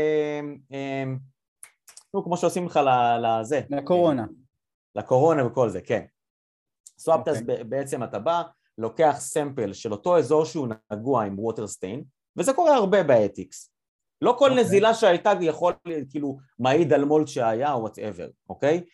נו, 2.14 2.24
כמו 2.24 2.36
שעושים 2.36 2.66
לך 2.66 2.80
לזה. 3.22 3.60
לקורונה. 3.70 4.26
לקורונה 4.94 5.46
וכל 5.46 5.68
זה, 5.68 5.80
כן. 5.80 6.04
swab 6.98 7.28
test 7.28 7.42
okay. 7.42 7.64
בעצם 7.64 8.02
אתה 8.02 8.18
בא, 8.18 8.42
לוקח 8.78 9.16
sample 9.18 9.72
של 9.72 9.92
אותו 9.92 10.18
אזור 10.18 10.44
שהוא 10.44 10.68
נגוע 10.92 11.24
עם 11.24 11.38
water 11.38 11.68
stain, 11.68 12.04
וזה 12.36 12.52
קורה 12.52 12.76
הרבה 12.76 13.02
ב 13.02 13.11
attics. 13.11 13.70
לא 14.22 14.36
כל 14.38 14.46
okay. 14.46 14.50
אוקיי. 14.50 14.64
נזילה 14.64 14.94
שהייתה 14.94 15.32
יכול, 15.40 15.72
כאילו, 16.10 16.38
מעיד 16.58 16.92
על 16.92 17.04
mold 17.04 17.28
שהיה 17.28 17.72
או 17.72 17.80
whatever, 17.80 18.28
אוקיי? 18.48 18.84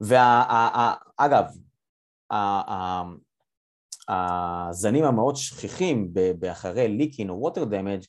ואגב, 0.00 1.44
הזנים 4.08 5.04
המאוד 5.04 5.36
שכיחים 5.36 6.08
באחרי 6.38 6.88
leaking 6.88 7.30
או 7.30 7.40
water 7.40 7.64
damage 7.64 8.04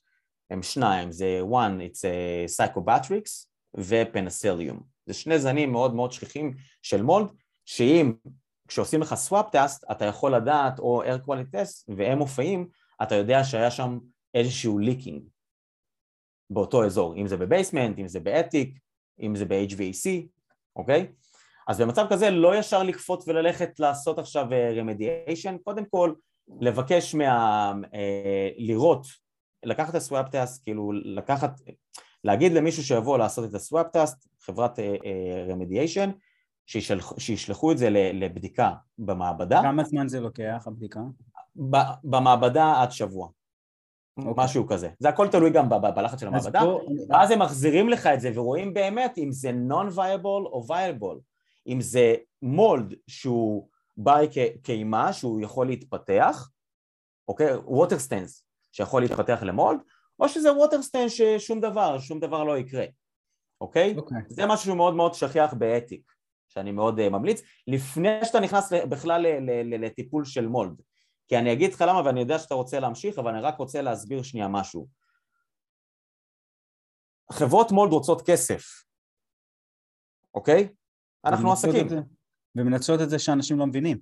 הם 0.49 0.63
שניים, 0.63 1.11
זה 1.11 1.39
one, 1.51 1.81
it's 1.81 2.05
Stachybotrys 2.57 3.45
ו 3.77 3.85
Penicillium. 3.85 4.79
זה 5.05 5.13
שני 5.13 5.39
זנים 5.39 5.71
מאוד 5.71 5.95
מאוד 5.95 6.11
שכיחים 6.11 6.53
של 6.81 7.01
mold, 7.01 7.31
שאם 7.65 8.13
כשעושים 8.67 9.01
לך 9.01 9.15
swab 9.15 9.45
test 9.51 9.83
אתה 9.91 10.05
יכול 10.05 10.35
לדעת, 10.35 10.79
או 10.79 11.03
air 11.03 11.27
quality 11.27 11.55
test, 11.55 11.95
והם 11.97 12.17
מופיעים, 12.17 12.67
אתה 13.03 13.15
יודע 13.15 13.43
שהיה 13.43 13.71
שם 13.71 13.99
איזשהו 14.33 14.79
leaking 14.79 15.23
באותו 16.49 16.85
אזור, 16.85 17.15
אם 17.15 17.27
זה 17.27 17.37
ב 17.37 17.44
basement, 17.44 17.99
אם 17.99 18.07
זה 18.07 18.19
ב 18.19 18.28
attic, 18.28 18.79
אם 19.19 19.35
זה 19.35 19.45
ב-HVAC, 19.45 20.09
אוקיי? 20.75 21.11
אז 21.71 21.81
במצב 21.81 22.05
כזה 22.09 22.29
לא 22.29 22.55
ישר 22.55 22.83
לקפוץ 22.83 23.27
וללכת 23.27 23.79
לעשות 23.79 24.19
עכשיו 24.19 24.47
remediation, 24.75 25.57
קודם 25.63 25.85
כל 25.85 26.13
לבקש 26.59 27.15
מה... 27.15 27.73
אה, 27.93 28.49
לראות, 28.57 29.05
לקחת 29.65 29.89
את 29.89 29.95
ה 29.95 30.02
swab 30.02 30.29
test, 30.29 30.63
כאילו 30.63 30.91
לקחת, 30.91 31.61
להגיד 32.23 32.51
למישהו 32.51 32.83
שיבוא 32.83 33.17
לעשות 33.17 33.49
את 33.49 33.55
הסוואפ 33.55 33.87
טסט, 33.93 34.27
חברת 34.41 34.79
רמדיאשן, 35.49 36.09
uh, 36.09 36.13
שישלח, 36.65 37.13
שישלחו 37.19 37.71
את 37.71 37.77
זה 37.77 37.89
לבדיקה 37.89 38.71
במעבדה. 38.97 39.61
כמה 39.61 39.83
זמן 39.83 40.07
זה 40.07 40.19
לוקח, 40.19 40.63
הבדיקה? 40.67 40.99
במעבדה 42.03 42.81
עד 42.81 42.91
שבוע. 42.91 43.27
Okay. 43.27 44.25
אוקיי. 44.25 44.43
משהו 44.43 44.67
כזה. 44.67 44.89
זה 44.99 45.09
הכל 45.09 45.27
תלוי 45.27 45.49
גם 45.49 45.69
בלחץ 45.69 46.19
של 46.19 46.27
המעבדה, 46.27 46.59
פה... 46.59 46.79
ואז 47.09 47.31
הם 47.31 47.39
מחזירים 47.39 47.89
לך 47.89 48.07
את 48.07 48.21
זה 48.21 48.31
ורואים 48.35 48.73
באמת 48.73 49.17
אם 49.17 49.31
זה 49.31 49.51
non-viable 49.69 50.25
או 50.25 50.65
viable, 50.69 51.30
אם 51.67 51.81
זה 51.81 52.15
מולד 52.41 52.93
שהוא 53.07 53.69
בא 53.97 54.17
כקיימה, 54.31 55.13
שהוא 55.13 55.41
יכול 55.41 55.67
להתפתח, 55.67 56.49
אוקיי? 57.27 57.55
water 57.55 58.09
stains 58.09 58.43
שיכול 58.71 59.01
להתפתח 59.01 59.39
למולד, 59.43 59.79
או 60.19 60.29
שזה 60.29 60.49
water 60.49 60.89
stain 60.89 61.09
ששום 61.09 61.59
דבר, 61.59 61.99
שום 61.99 62.19
דבר 62.19 62.43
לא 62.43 62.57
יקרה, 62.57 62.85
אוקיי? 63.61 63.95
אוקיי. 63.97 64.17
זה 64.27 64.45
משהו 64.45 64.75
מאוד 64.75 64.95
מאוד 64.95 65.13
שכיח 65.13 65.53
באתיק. 65.53 66.11
שאני 66.51 66.71
מאוד 66.71 66.99
uh, 66.99 67.09
ממליץ, 67.09 67.41
לפני 67.67 68.25
שאתה 68.25 68.39
נכנס 68.39 68.73
בכלל 68.89 69.25
לטיפול 69.65 70.25
של 70.25 70.47
מולד. 70.47 70.81
כי 71.27 71.37
אני 71.37 71.53
אגיד 71.53 71.73
לך 71.73 71.81
למה 71.87 72.01
ואני 72.05 72.19
יודע 72.19 72.39
שאתה 72.39 72.55
רוצה 72.55 72.79
להמשיך, 72.79 73.19
אבל 73.19 73.31
אני 73.31 73.41
רק 73.41 73.57
רוצה 73.57 73.81
להסביר 73.81 74.23
שנייה 74.23 74.47
משהו. 74.47 74.87
חברות 77.31 77.71
מולד 77.71 77.91
רוצות 77.91 78.21
כסף, 78.25 78.63
אוקיי? 80.33 80.69
אנחנו 81.25 81.51
עסקים. 81.51 81.87
ומנצלות 82.55 83.01
את 83.01 83.09
זה 83.09 83.19
שאנשים 83.19 83.59
לא 83.59 83.67
מבינים. 83.67 83.97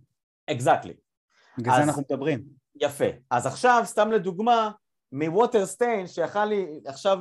אקזקטלי. 0.51 0.93
Exactly. 0.93 1.62
בגלל 1.62 1.75
זה 1.75 1.84
אנחנו 1.84 2.01
מדברים. 2.01 2.43
יפה. 2.75 3.05
אז 3.32 3.45
עכשיו, 3.45 3.82
סתם 3.86 4.12
לדוגמה, 4.12 4.71
מווטר 5.12 5.65
סטיין 5.65 6.08
שיכל 6.08 6.45
לי 6.45 6.65
עכשיו 6.86 7.19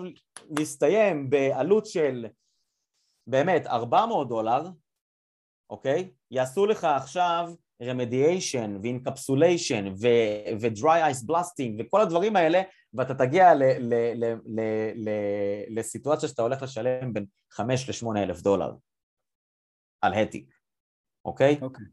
להסתיים 0.58 1.30
בעלות 1.30 1.86
של 1.86 2.26
באמת 3.26 3.66
400 3.66 4.28
דולר, 4.28 4.68
אוקיי? 5.70 6.10
יעשו 6.30 6.66
לך 6.66 6.84
עכשיו 6.84 7.50
רמדיאשן 7.82 8.76
ואינקפסוליישן 8.82 9.92
ו-dry 10.00 11.12
ice 11.12 11.30
blasting 11.30 11.72
וכל 11.78 12.00
הדברים 12.00 12.36
האלה 12.36 12.62
ואתה 12.94 13.14
תגיע 13.14 13.52
לסיטואציה 15.70 16.28
שאתה 16.28 16.42
הולך 16.42 16.62
לשלם 16.62 17.12
בין 17.12 17.26
5 17.50 18.04
ל-8 18.04 18.18
אלף 18.18 18.40
דולר 18.40 18.72
על 20.00 20.14
ה 20.14 20.19
attic, 20.19 20.50
אוקיי? 21.24 21.58
אוקיי. 21.62 21.86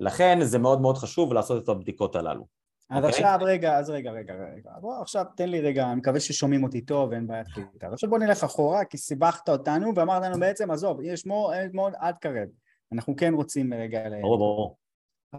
לכן 0.00 0.38
זה 0.42 0.58
מאוד 0.58 0.80
מאוד 0.80 0.98
חשוב 0.98 1.32
לעשות 1.32 1.64
את 1.64 1.68
הבדיקות 1.68 2.16
הללו. 2.16 2.46
אז 2.90 2.96
okay. 2.96 3.06
אוקיי? 3.06 3.10
עכשיו 3.10 3.38
רגע, 3.42 3.78
אז 3.78 3.90
רגע, 3.90 4.10
רגע, 4.10 4.34
רגע, 4.34 4.70
בוא 4.80 5.00
עכשיו 5.00 5.24
תן 5.36 5.48
לי 5.48 5.60
רגע, 5.60 5.86
אני 5.86 5.94
מקווה 5.94 6.20
ששומעים 6.20 6.64
אותי 6.64 6.80
טוב, 6.80 7.12
אין 7.12 7.26
בעיית 7.26 7.46
קליטה. 7.48 7.88
עכשיו 7.92 8.10
בוא 8.10 8.18
נלך 8.18 8.44
אחורה, 8.44 8.84
כי 8.84 8.98
סיבכת 8.98 9.48
אותנו 9.48 9.92
ואמרת 9.96 10.22
לנו 10.22 10.40
בעצם, 10.40 10.70
עזוב, 10.70 11.00
יש 11.02 11.26
מאוד 11.72 11.92
עד 11.98 12.18
קרב. 12.18 12.48
אנחנו 12.92 13.16
כן 13.16 13.34
רוצים 13.34 13.74
רגע... 13.74 14.00
ברור, 14.20 14.38
ברור. 14.38 14.76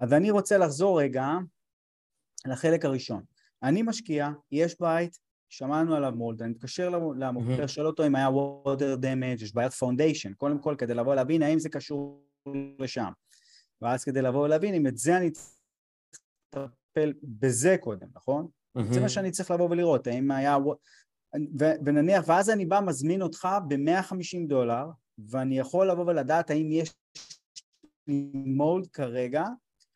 אז 0.01 0.13
אני 0.13 0.31
רוצה 0.31 0.57
לחזור 0.57 1.01
רגע 1.01 1.27
לחלק 2.45 2.85
הראשון. 2.85 3.23
אני 3.63 3.81
משקיע, 3.81 4.29
יש 4.51 4.75
בית, 4.79 5.17
שמענו 5.49 5.95
עליו 5.95 6.11
mold, 6.15 6.41
אני 6.41 6.51
מתקשר 6.51 6.89
למוכר, 6.89 7.67
שואל 7.67 7.87
אותו 7.87 8.07
אם 8.07 8.15
היה 8.15 8.27
water 8.27 9.01
damage, 9.01 9.43
יש 9.43 9.53
בעיית 9.53 9.73
foundation, 9.73 10.33
קודם 10.33 10.59
כל 10.59 10.75
כדי 10.77 10.93
לבוא 10.93 11.15
להבין 11.15 11.43
האם 11.43 11.59
זה 11.59 11.69
קשור 11.69 12.25
לשם. 12.79 13.11
ואז 13.81 14.03
כדי 14.03 14.21
לבוא 14.21 14.45
ולהבין 14.45 14.75
אם 14.75 14.87
את 14.87 14.97
זה 14.97 15.17
אני 15.17 15.31
צריך 15.31 15.55
לטפל 16.55 17.13
בזה 17.23 17.75
קודם, 17.79 18.07
נכון? 18.15 18.47
זה 18.91 19.01
מה 19.01 19.09
שאני 19.09 19.31
צריך 19.31 19.51
לבוא 19.51 19.69
ולראות, 19.69 20.07
האם 20.07 20.31
היה... 20.31 20.57
ונניח, 21.85 22.23
ואז 22.27 22.49
אני 22.49 22.65
בא 22.65 22.79
מזמין 22.85 23.21
אותך 23.21 23.47
ב-150 23.67 24.47
דולר, 24.47 24.85
ואני 25.17 25.59
יכול 25.59 25.91
לבוא 25.91 26.05
ולדעת 26.05 26.49
האם 26.49 26.71
יש 26.71 26.93
מולד 28.33 28.87
כרגע, 28.87 29.43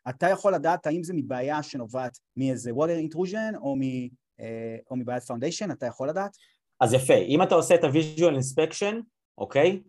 אתה 0.09 0.29
יכול 0.29 0.53
לדעת 0.53 0.87
האם 0.87 1.03
זה 1.03 1.13
מבעיה 1.13 1.63
שנובעת 1.63 2.19
מאיזה 2.37 2.71
water 2.71 3.13
intrusion 3.13 3.57
או, 3.57 3.75
מ, 3.75 3.81
או 4.91 4.95
מבעיית 4.95 5.23
foundation, 5.23 5.71
אתה 5.71 5.85
יכול 5.85 6.09
לדעת? 6.09 6.37
אז 6.81 6.93
יפה, 6.93 7.13
אם 7.13 7.43
אתה 7.43 7.55
עושה 7.55 7.75
את 7.75 7.83
ה-visual 7.83 8.33
inspection, 8.33 8.95
אוקיי? 9.37 9.81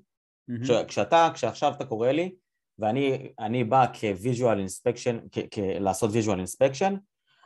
Mm-hmm. 0.50 0.64
כש, 0.64 0.70
כשאתה, 0.70 1.28
כשעכשיו 1.34 1.72
אתה 1.76 1.84
קורא 1.84 2.10
לי, 2.10 2.34
ואני 2.78 3.64
בא 3.64 3.86
כ-visual 3.92 4.58
inspection, 4.66 5.28
כ, 5.32 5.38
כ, 5.50 5.58
לעשות 5.58 6.10
visual 6.10 6.38
inspection, 6.38 6.94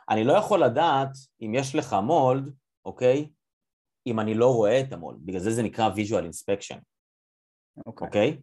אני 0.09 0.23
לא 0.23 0.33
יכול 0.33 0.63
לדעת 0.63 1.09
אם 1.41 1.53
יש 1.55 1.75
לך 1.75 1.95
מולד, 2.03 2.53
אוקיי? 2.85 3.29
אם 4.07 4.19
אני 4.19 4.33
לא 4.33 4.53
רואה 4.53 4.79
את 4.81 4.93
המולד, 4.93 5.19
בגלל 5.25 5.39
זה 5.39 5.51
זה 5.51 5.63
נקרא 5.63 5.89
visual 5.95 6.23
inspection, 6.23 6.79
אוקיי? 7.85 8.07
אוקיי? 8.07 8.37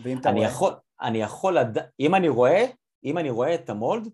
ואם 0.00 0.18
אתה 0.18 0.30
רואה? 0.30 0.44
יכול, 0.44 0.72
אני 1.00 1.18
יכול 1.18 1.58
לדעת, 1.58 1.90
אם 2.00 2.14
אני 2.14 2.28
רואה, 2.28 2.64
אם 3.04 3.18
אני 3.18 3.30
רואה 3.30 3.54
את 3.54 3.70
המולד, 3.70 4.08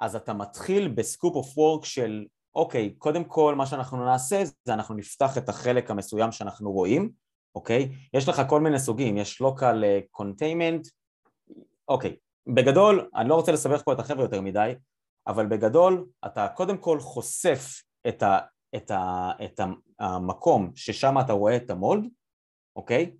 אז 0.00 0.16
אתה 0.16 0.32
מתחיל 0.32 0.88
בסקופ 0.88 1.34
אוף 1.34 1.58
וורק 1.58 1.84
של 1.84 2.26
אוקיי, 2.54 2.94
קודם 2.98 3.24
כל 3.24 3.54
מה 3.54 3.66
שאנחנו 3.66 4.04
נעשה 4.04 4.42
זה 4.64 4.74
אנחנו 4.74 4.94
נפתח 4.94 5.38
את 5.38 5.48
החלק 5.48 5.90
המסוים 5.90 6.32
שאנחנו 6.32 6.72
רואים, 6.72 7.12
אוקיי? 7.54 7.88
יש 8.14 8.28
לך 8.28 8.42
כל 8.48 8.60
מיני 8.60 8.78
סוגים, 8.78 9.16
יש 9.16 9.42
local 9.42 9.84
containment, 10.20 10.90
אוקיי, 11.88 12.16
בגדול, 12.46 13.10
אני 13.14 13.28
לא 13.28 13.34
רוצה 13.34 13.52
לסבך 13.52 13.82
פה 13.84 13.92
את 13.92 13.98
החבר'ה 13.98 14.24
יותר 14.24 14.40
מדי, 14.40 14.74
אבל 15.26 15.46
בגדול 15.46 16.06
אתה 16.26 16.48
קודם 16.48 16.78
כל 16.78 17.00
חושף 17.00 17.82
את, 18.08 18.22
ה, 18.22 18.38
את, 18.76 18.90
ה, 18.90 19.30
את 19.44 19.60
המקום 19.98 20.72
ששם 20.74 21.14
אתה 21.20 21.32
רואה 21.32 21.56
את 21.56 21.70
המולד, 21.70 22.04
אוקיי? 22.76 23.16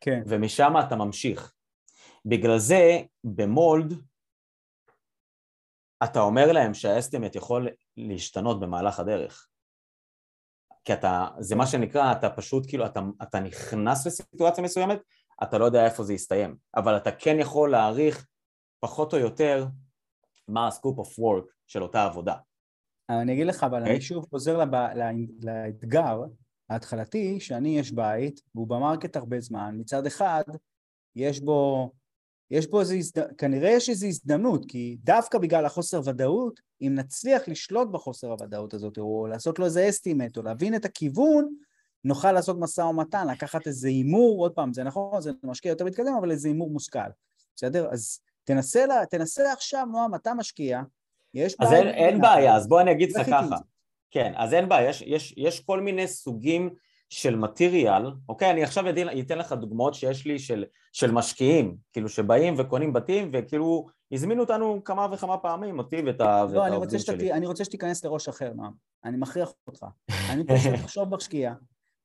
כן. 0.00 0.22
ומשם 0.26 0.72
אתה 0.86 0.96
ממשיך. 0.96 1.52
בגלל 2.24 2.58
זה 2.58 3.02
במולד 3.24 3.94
אתה 6.04 6.20
אומר 6.20 6.52
להם 6.52 6.74
שהאסטימט 6.74 7.36
יכול 7.36 7.68
להשתנות 7.96 8.60
במהלך 8.60 9.00
הדרך. 9.00 9.48
כי 10.84 10.92
אתה, 10.92 11.28
זה 11.38 11.56
מה 11.56 11.66
שנקרא, 11.66 12.12
אתה 12.12 12.30
פשוט 12.30 12.66
כאילו, 12.68 12.86
אתה, 12.86 13.00
אתה 13.22 13.40
נכנס 13.40 14.06
לסיטואציה 14.06 14.64
מסוימת, 14.64 14.98
אתה 15.42 15.58
לא 15.58 15.64
יודע 15.64 15.84
איפה 15.84 16.04
זה 16.04 16.14
יסתיים, 16.14 16.56
אבל 16.76 16.96
אתה 16.96 17.12
כן 17.12 17.36
יכול 17.40 17.70
להעריך 17.70 18.26
פחות 18.80 19.12
או 19.12 19.18
יותר 19.18 19.66
מה 20.48 20.68
ה 20.68 20.73
scope 20.73 20.98
of 20.98 21.18
work 21.18 21.44
של 21.66 21.82
אותה 21.82 22.04
עבודה. 22.04 22.36
אני 23.08 23.32
אגיד 23.32 23.46
לך, 23.46 23.64
אבל 23.64 23.78
okay. 23.78 23.80
אני 23.80 23.90
אוקיי? 23.90 24.00
שוב 24.00 24.26
חוזר 24.30 24.56
לב... 24.56 24.68
לאתגר 25.42 26.24
ההתחלתי, 26.70 27.40
שאני 27.40 27.78
יש 27.78 27.92
בית, 27.92 28.40
והוא 28.54 28.68
ב 28.68 28.75
market 28.75 29.16
הרבה 29.16 29.40
זמן, 29.40 29.74
מצד 29.78 30.06
אחד, 30.06 30.42
יש 31.16 31.40
בו 31.40 31.90
יש 32.52 32.66
פה 32.66 32.80
איזה, 32.80 32.94
הזד... 32.94 33.32
כנראה 33.38 33.70
יש 33.70 33.88
איזו 33.88 34.06
הזדמנות, 34.06 34.64
כי 34.68 34.96
דווקא 35.04 35.38
בגלל 35.38 35.66
החוסר 35.66 36.00
ודאות, 36.04 36.60
אם 36.82 36.94
נצליח 36.94 37.48
לשלוט 37.48 37.88
בחוסר 37.88 38.30
הוודאות 38.30 38.74
הזאת, 38.74 38.98
או 38.98 39.26
לעשות 39.30 39.58
לו 39.58 39.64
איזה 39.64 39.88
estimate, 39.88 40.36
או 40.36 40.42
להבין 40.42 40.74
את 40.74 40.84
הכיוון, 40.84 41.54
נוכל 42.04 42.32
לעשות 42.32 42.56
משא 42.60 42.80
ומתן, 42.80 43.28
לקחת 43.28 43.66
איזה 43.66 43.88
הימור, 43.88 44.40
עוד 44.40 44.52
פעם, 44.52 44.72
זה 44.72 44.84
נכון, 44.84 45.20
זה 45.20 45.30
משקיע 45.42 45.70
יותר 45.70 45.84
מתקדם, 45.84 46.14
אבל 46.18 46.30
איזה 46.30 46.48
הימור 46.48 46.70
מושכל, 46.70 46.98
בסדר? 47.56 47.88
אז 47.92 48.20
תנסה, 48.44 48.86
לה, 48.86 49.06
תנסה 49.10 49.52
עכשיו, 49.52 49.86
נועם, 49.92 50.14
אתה 50.14 50.34
משקיע, 50.34 50.80
יש 51.34 51.56
בעיה... 51.58 51.70
אז 51.70 51.76
אין, 51.76 51.88
אין 51.88 52.20
בעיה, 52.20 52.56
אז 52.56 52.68
בוא 52.68 52.80
אני 52.80 52.92
אגיד 52.92 53.12
לך 53.16 53.26
ככה. 53.26 53.56
כן, 54.10 54.32
אז 54.36 54.54
אין 54.54 54.68
בעיה, 54.68 54.90
יש, 54.90 55.02
יש, 55.02 55.34
יש 55.36 55.60
כל 55.60 55.80
מיני 55.80 56.08
סוגים 56.08 56.74
של 57.12 57.36
מטריאל, 57.36 58.10
אוקיי? 58.28 58.50
אני 58.50 58.62
עכשיו 58.64 58.84
אתן 59.20 59.38
לך 59.38 59.52
דוגמאות 59.52 59.94
שיש 59.94 60.26
לי 60.26 60.38
של, 60.38 60.64
של 60.92 61.10
משקיעים, 61.10 61.76
כאילו 61.92 62.08
שבאים 62.08 62.54
וקונים 62.58 62.92
בתים 62.92 63.30
וכאילו 63.32 63.86
הזמינו 64.12 64.40
אותנו 64.40 64.84
כמה 64.84 65.06
וכמה 65.12 65.38
פעמים, 65.38 65.78
אותי 65.78 66.02
ואת, 66.06 66.20
לא, 66.20 66.26
ואת 66.26 66.72
העובדים 66.72 66.98
שלי. 66.98 67.28
לא, 67.28 67.34
אני 67.34 67.46
רוצה 67.46 67.64
שתיכנס 67.64 68.04
לראש 68.04 68.28
אחר, 68.28 68.52
נועם. 68.52 68.72
אני 69.04 69.16
מכריח 69.16 69.52
אותך. 69.66 69.86
אני 70.30 70.44
פשוט 70.54 70.72
לחשוב 70.72 71.14
משקיע, 71.14 71.54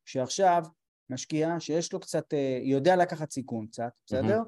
שעכשיו 0.05 0.63
משקיע 1.09 1.59
שיש 1.59 1.93
לו 1.93 1.99
קצת, 1.99 2.33
אה, 2.33 2.59
יודע 2.61 2.95
לקחת 2.95 3.31
סיכון 3.31 3.67
קצת, 3.67 3.91
בסדר? 4.05 4.41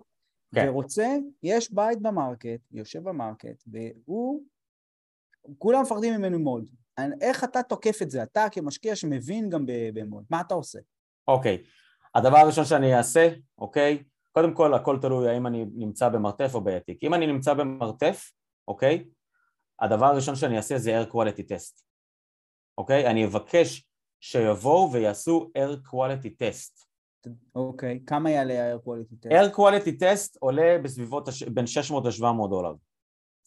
כן. 0.56 0.70
ורוצה, 0.70 1.16
יש 1.44 1.74
בית 1.74 2.02
ב 2.02 2.09
market, 2.09 2.60
יושב 2.72 3.04
ב 3.04 3.11
market, 3.11 3.64
והוא, 3.68 4.44
כולם 5.58 5.82
מפחדים 5.82 6.14
ממנו 6.14 6.40
מאוד. 6.40 6.66
איך 7.22 7.44
אתה 7.44 7.64
תוקף 7.64 8.02
את 8.02 8.10
זה? 8.10 8.24
אתה 8.24 8.46
כמשקיע 8.52 8.96
שמבין 8.96 9.50
גם 9.50 9.66
ב 9.94 9.99
mold, 9.99 10.24
מה 10.30 10.42
אתה 10.42 10.54
עושה? 10.54 10.80
אוקיי, 11.28 11.58
okay. 11.64 11.68
הדבר 12.16 12.38
הראשון 12.38 12.66
שאני 12.66 12.98
אעשה, 12.98 13.30
אוקיי, 13.58 13.98
okay, 14.02 14.04
קודם 14.32 14.54
כל 14.54 14.74
הכל 14.74 14.98
תלוי 15.02 15.30
האם 15.30 15.48
אני 15.48 15.66
נמצא 15.76 16.10
במרתף 16.10 16.52
או 16.54 16.62
ב 16.62 16.68
attic. 16.68 17.04
אם 17.04 17.14
אני 17.14 17.28
נמצא 17.28 17.54
במרתף, 17.54 18.32
אוקיי, 18.68 19.06
okay, 19.06 19.14
הדבר 19.80 20.06
הראשון 20.06 20.36
שאני 20.36 20.58
אעשה 20.58 20.78
זה 20.78 21.02
air 21.02 21.12
quality 21.14 21.44
test, 21.52 21.84
אוקיי? 22.78 23.06
Okay? 23.06 23.10
אני 23.10 23.26
אבקש 23.26 23.90
שיבואו 24.20 24.92
ויעשו 24.92 25.52
air 25.58 25.90
quality 25.90 26.28
test. 26.28 26.86
אוקיי, 27.56 28.00
okay. 28.02 28.08
כמה 28.08 28.32
יעלה 28.32 28.74
ה-air 28.74 28.80
quality 28.80 29.26
test? 29.26 29.32
air 29.32 29.56
quality 29.56 30.02
test 30.02 30.38
עולה 30.40 30.78
בסביבות 30.84 31.28
הש... 31.28 31.44
בין 31.44 31.68
600 31.68 32.06
ל-700 32.06 32.50
דולר. 32.50 32.74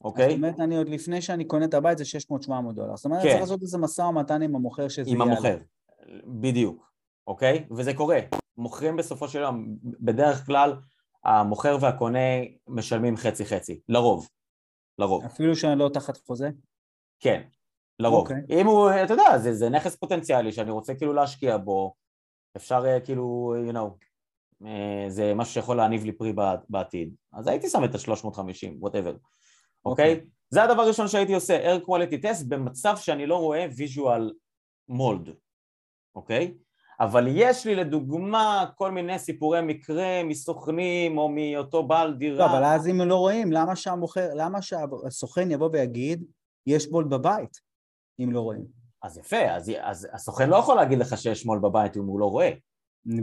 אוקיי? 0.05 0.29
זאת 0.29 0.37
אומרת, 0.37 0.61
אני 0.61 0.77
עוד 0.77 0.89
לפני 0.89 1.23
שאני 1.23 1.45
קונה 1.45 1.65
את 1.65 1.75
הבית 1.75 1.99
זה 1.99 2.05
600-700 2.05 2.73
דולר. 2.75 2.97
זאת 2.97 3.05
אומרת, 3.05 3.23
כן. 3.23 3.29
צריך 3.29 3.41
לעשות 3.41 3.63
איזה 3.63 3.79
משא 3.79 4.03
ומתן 4.03 4.43
עם 4.43 4.55
המוכר 4.55 4.89
שזה 4.89 5.11
יעלה. 5.11 5.25
עם 5.25 5.31
המוכר, 5.31 5.59
בדיוק, 6.27 6.93
אוקיי? 7.27 7.67
וזה 7.71 7.95
קורה. 7.95 8.21
מוכרים 8.57 8.97
בסופו 8.97 9.29
של 9.29 9.41
יום, 9.41 9.77
בדרך 9.83 10.47
כלל 10.47 10.77
המוכר 11.25 11.77
והקונה 11.81 12.19
משלמים 12.69 13.17
חצי-חצי, 13.17 13.81
לרוב, 13.89 14.29
לרוב. 14.99 15.25
אפילו 15.25 15.57
שאני 15.57 15.79
לא 15.79 15.91
תחת 15.95 16.17
חוזה? 16.17 16.51
כן, 17.21 17.43
לרוב. 17.99 18.21
אוקיי. 18.21 18.61
אם 18.61 18.67
הוא, 18.67 18.91
אתה 19.05 19.13
יודע, 19.13 19.39
זה, 19.39 19.55
זה 19.55 19.69
נכס 19.69 19.97
פוטנציאלי 19.97 20.53
שאני 20.53 20.71
רוצה 20.71 20.95
כאילו 20.95 21.13
להשקיע 21.13 21.57
בו, 21.57 21.95
אפשר 22.57 22.85
אה, 22.87 23.01
כאילו, 23.01 23.55
you 23.69 23.73
know, 23.73 24.07
אה, 24.67 25.05
זה 25.09 25.35
משהו 25.35 25.55
שיכול 25.55 25.77
להניב 25.77 26.05
לי 26.05 26.13
פרי 26.13 26.33
בעתיד, 26.69 27.15
אז 27.33 27.47
הייתי 27.47 27.69
שם 27.69 27.85
את 27.85 27.95
ה-350, 27.95 28.85
whatever. 28.87 29.17
אוקיי? 29.85 30.21
Okay. 30.21 30.27
זה 30.51 30.63
הדבר 30.63 30.83
הראשון 30.83 31.09
שהייתי 31.09 31.35
עושה, 31.35 31.77
air 31.77 31.81
quality 31.81 32.25
test 32.25 32.45
במצב 32.49 32.97
שאני 32.97 33.27
לא 33.27 33.37
רואה 33.37 33.67
visual 33.77 34.33
mold, 34.91 35.31
אוקיי? 36.15 36.55
אבל 37.01 37.27
יש 37.29 37.67
לי 37.67 37.75
לדוגמה 37.75 38.65
כל 38.77 38.91
מיני 38.91 39.19
סיפורי 39.19 39.61
מקרה 39.63 40.25
מסוכנים 40.25 41.19
או 41.19 41.29
מאותו 41.29 41.83
בעל 41.83 42.15
דירה. 42.15 42.39
לא, 42.39 42.53
אבל 42.53 42.65
אז 42.65 42.89
אם 42.89 43.01
לא 43.01 43.17
רואים, 43.17 43.53
למה 43.53 43.77
שהמוכר, 43.77 44.29
למה 44.35 44.63
שהסוכן 44.63 45.51
יבוא 45.51 45.69
ויגיד, 45.73 46.25
יש 46.67 46.89
מולד 46.89 47.11
בבית, 47.11 47.61
אם 48.21 48.33
לא 48.33 48.41
רואים? 48.41 48.65
אז 49.03 49.19
יפה, 49.19 49.51
אז, 49.51 49.73
אז 49.81 50.09
הסוכן 50.13 50.51
לא 50.51 50.57
יכול 50.57 50.77
להגיד 50.77 50.99
לך 50.99 51.19
שיש 51.19 51.47
מולד 51.47 51.63
בבית 51.63 51.97
אם 51.97 52.05
הוא 52.05 52.21
לא 52.21 52.27
רואה. 52.27 52.51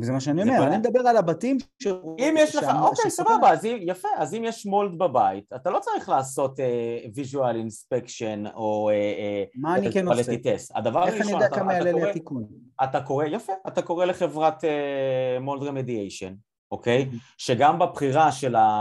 זה 0.01 0.11
מה 0.11 0.19
שאני 0.19 0.41
אומר, 0.41 0.67
אני 0.67 0.77
מדבר 0.77 0.99
על 0.99 1.17
הבתים 1.17 1.57
ש... 1.83 1.87
אם 2.19 2.35
יש 2.37 2.55
לך, 2.55 2.65
אוקיי, 2.81 3.11
סבבה, 3.11 3.51
אז 3.51 3.65
יפה, 3.65 4.07
אז 4.17 4.33
אם 4.33 4.43
יש 4.43 4.65
מולד 4.65 4.97
בבית, 4.97 5.53
אתה 5.55 5.69
לא 5.69 5.79
צריך 5.79 6.09
לעשות 6.09 6.59
visual 7.15 7.55
inspection 7.67 8.53
או... 8.55 8.89
מה 9.55 9.75
אני 9.75 9.91
כן 9.91 10.07
עושה? 10.07 10.31
הדבר 10.75 10.99
הראשון, 10.99 11.17
איך 11.17 11.27
אני 11.27 11.31
יודע 11.31 11.55
כמה 11.55 11.73
יעלה 11.73 11.91
לי 11.91 12.09
התיקון? 12.09 12.45
אתה 12.83 13.01
קורא, 13.01 13.25
יפה, 13.25 13.53
אתה 13.67 13.81
קורא 13.81 14.05
לחברת 14.05 14.63
מולד 15.41 15.63
רמדיאשן, 15.63 16.33
אוקיי? 16.71 17.09
שגם 17.37 17.79
בבחירה 17.79 18.31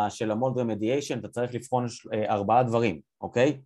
של 0.09 0.31
המולד 0.31 0.59
רמדיאשן 0.59 1.19
אתה 1.19 1.29
צריך 1.29 1.55
לבחון 1.55 1.87
ארבעה 2.29 2.63
דברים, 2.63 3.01
אוקיי? 3.21 3.61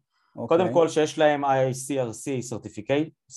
קודם 0.49 0.73
כל 0.73 0.89
שיש 0.89 1.19
להם 1.19 1.45
ICRC 1.45 2.53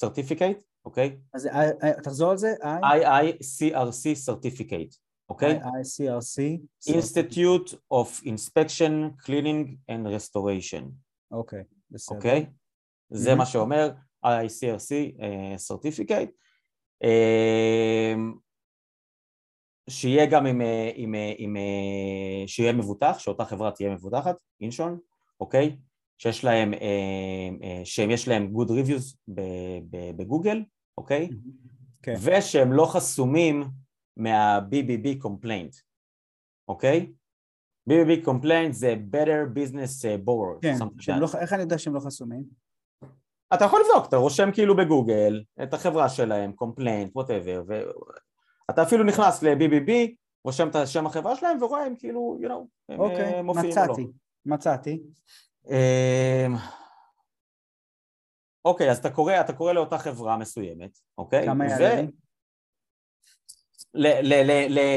certificate, 0.03 0.74
אוקיי? 0.85 1.17
אז 1.33 1.47
אה, 1.47 1.69
אה, 1.83 2.01
תחזור 2.03 2.31
על 2.31 2.37
זה, 2.37 2.53
IICRC 2.63 4.29
certificate, 4.29 4.97
אוקיי? 5.29 5.59
IICRC? 5.59 6.61
Institute 6.89 7.73
of 7.93 8.23
Inspection, 8.25 9.25
Cleaning 9.25 9.91
and 9.91 10.07
Restoration. 10.07 10.83
אוקיי, 11.31 11.63
בסדר. 11.91 12.17
אוקיי? 12.17 12.45
זה 13.09 13.35
מה 13.35 13.45
שאומר 13.45 13.91
IICRC 14.25 15.21
אה, 15.21 15.55
certificate. 15.71 16.31
שיהיה 19.89 20.25
גם 20.25 20.45
עם, 20.45 20.61
עם, 20.95 21.15
עם, 21.37 21.55
שיהיה 22.47 22.73
מבוטח, 22.73 23.15
שאותה 23.19 23.45
חברה 23.45 23.71
תהיה 23.71 23.93
מבוטחת, 23.93 24.35
אינשון, 24.61 24.99
אוקיי? 25.39 25.77
שיש 26.17 26.43
להם, 26.43 26.73
שיש 27.83 28.27
להם 28.27 28.53
good 28.55 28.69
reviews 28.69 29.33
בגוגל, 30.15 30.63
אוקיי? 30.97 31.29
כן. 32.03 32.13
ושהם 32.21 32.73
לא 32.73 32.85
חסומים 32.85 33.63
מה-BBB 34.17 35.23
complaint, 35.23 35.81
אוקיי? 36.67 37.11
BBB 37.89 38.25
complaint 38.25 38.71
זה 38.71 38.95
better 39.11 39.57
business 39.57 40.01
uh, 40.01 40.27
borrower. 40.27 40.59
כן, 40.61 41.19
לא, 41.19 41.27
איך 41.39 41.53
אני 41.53 41.61
יודע 41.61 41.77
שהם 41.77 41.95
לא 41.95 41.99
חסומים? 41.99 42.43
אתה 43.53 43.65
יכול 43.65 43.81
לבדוק, 43.81 44.07
אתה 44.09 44.17
רושם 44.17 44.49
כאילו 44.53 44.75
בגוגל 44.75 45.43
את 45.63 45.73
החברה 45.73 46.09
שלהם, 46.09 46.51
complaint, 46.63 47.19
whatever, 47.19 47.63
ואתה 47.67 48.83
אפילו 48.83 49.03
נכנס 49.03 49.43
ל-BBB, 49.43 49.91
רושם 50.43 50.69
את 50.69 50.75
השם 50.75 51.05
החברה 51.05 51.35
שלהם 51.35 51.63
ורואה 51.63 51.87
אם 51.87 51.95
כאילו, 51.95 52.37
you 52.41 52.45
know, 52.45 52.65
הם 52.89 52.99
אוקיי, 52.99 53.41
מופיעים 53.41 53.69
מצאתי, 53.69 53.91
או 53.91 53.97
לא. 53.97 54.03
מצאתי, 54.45 54.99
מצאתי. 55.65 56.84
אוקיי, 58.65 58.91
אז 58.91 58.97
אתה 58.97 59.09
קורא, 59.09 59.39
אתה 59.39 59.53
קורא 59.53 59.73
לאותה 59.73 59.97
חברה 59.97 60.37
מסוימת, 60.37 60.99
אוקיי? 61.17 61.45
כמה 61.45 61.65
יעלה 61.67 62.01
לי? 62.01 62.07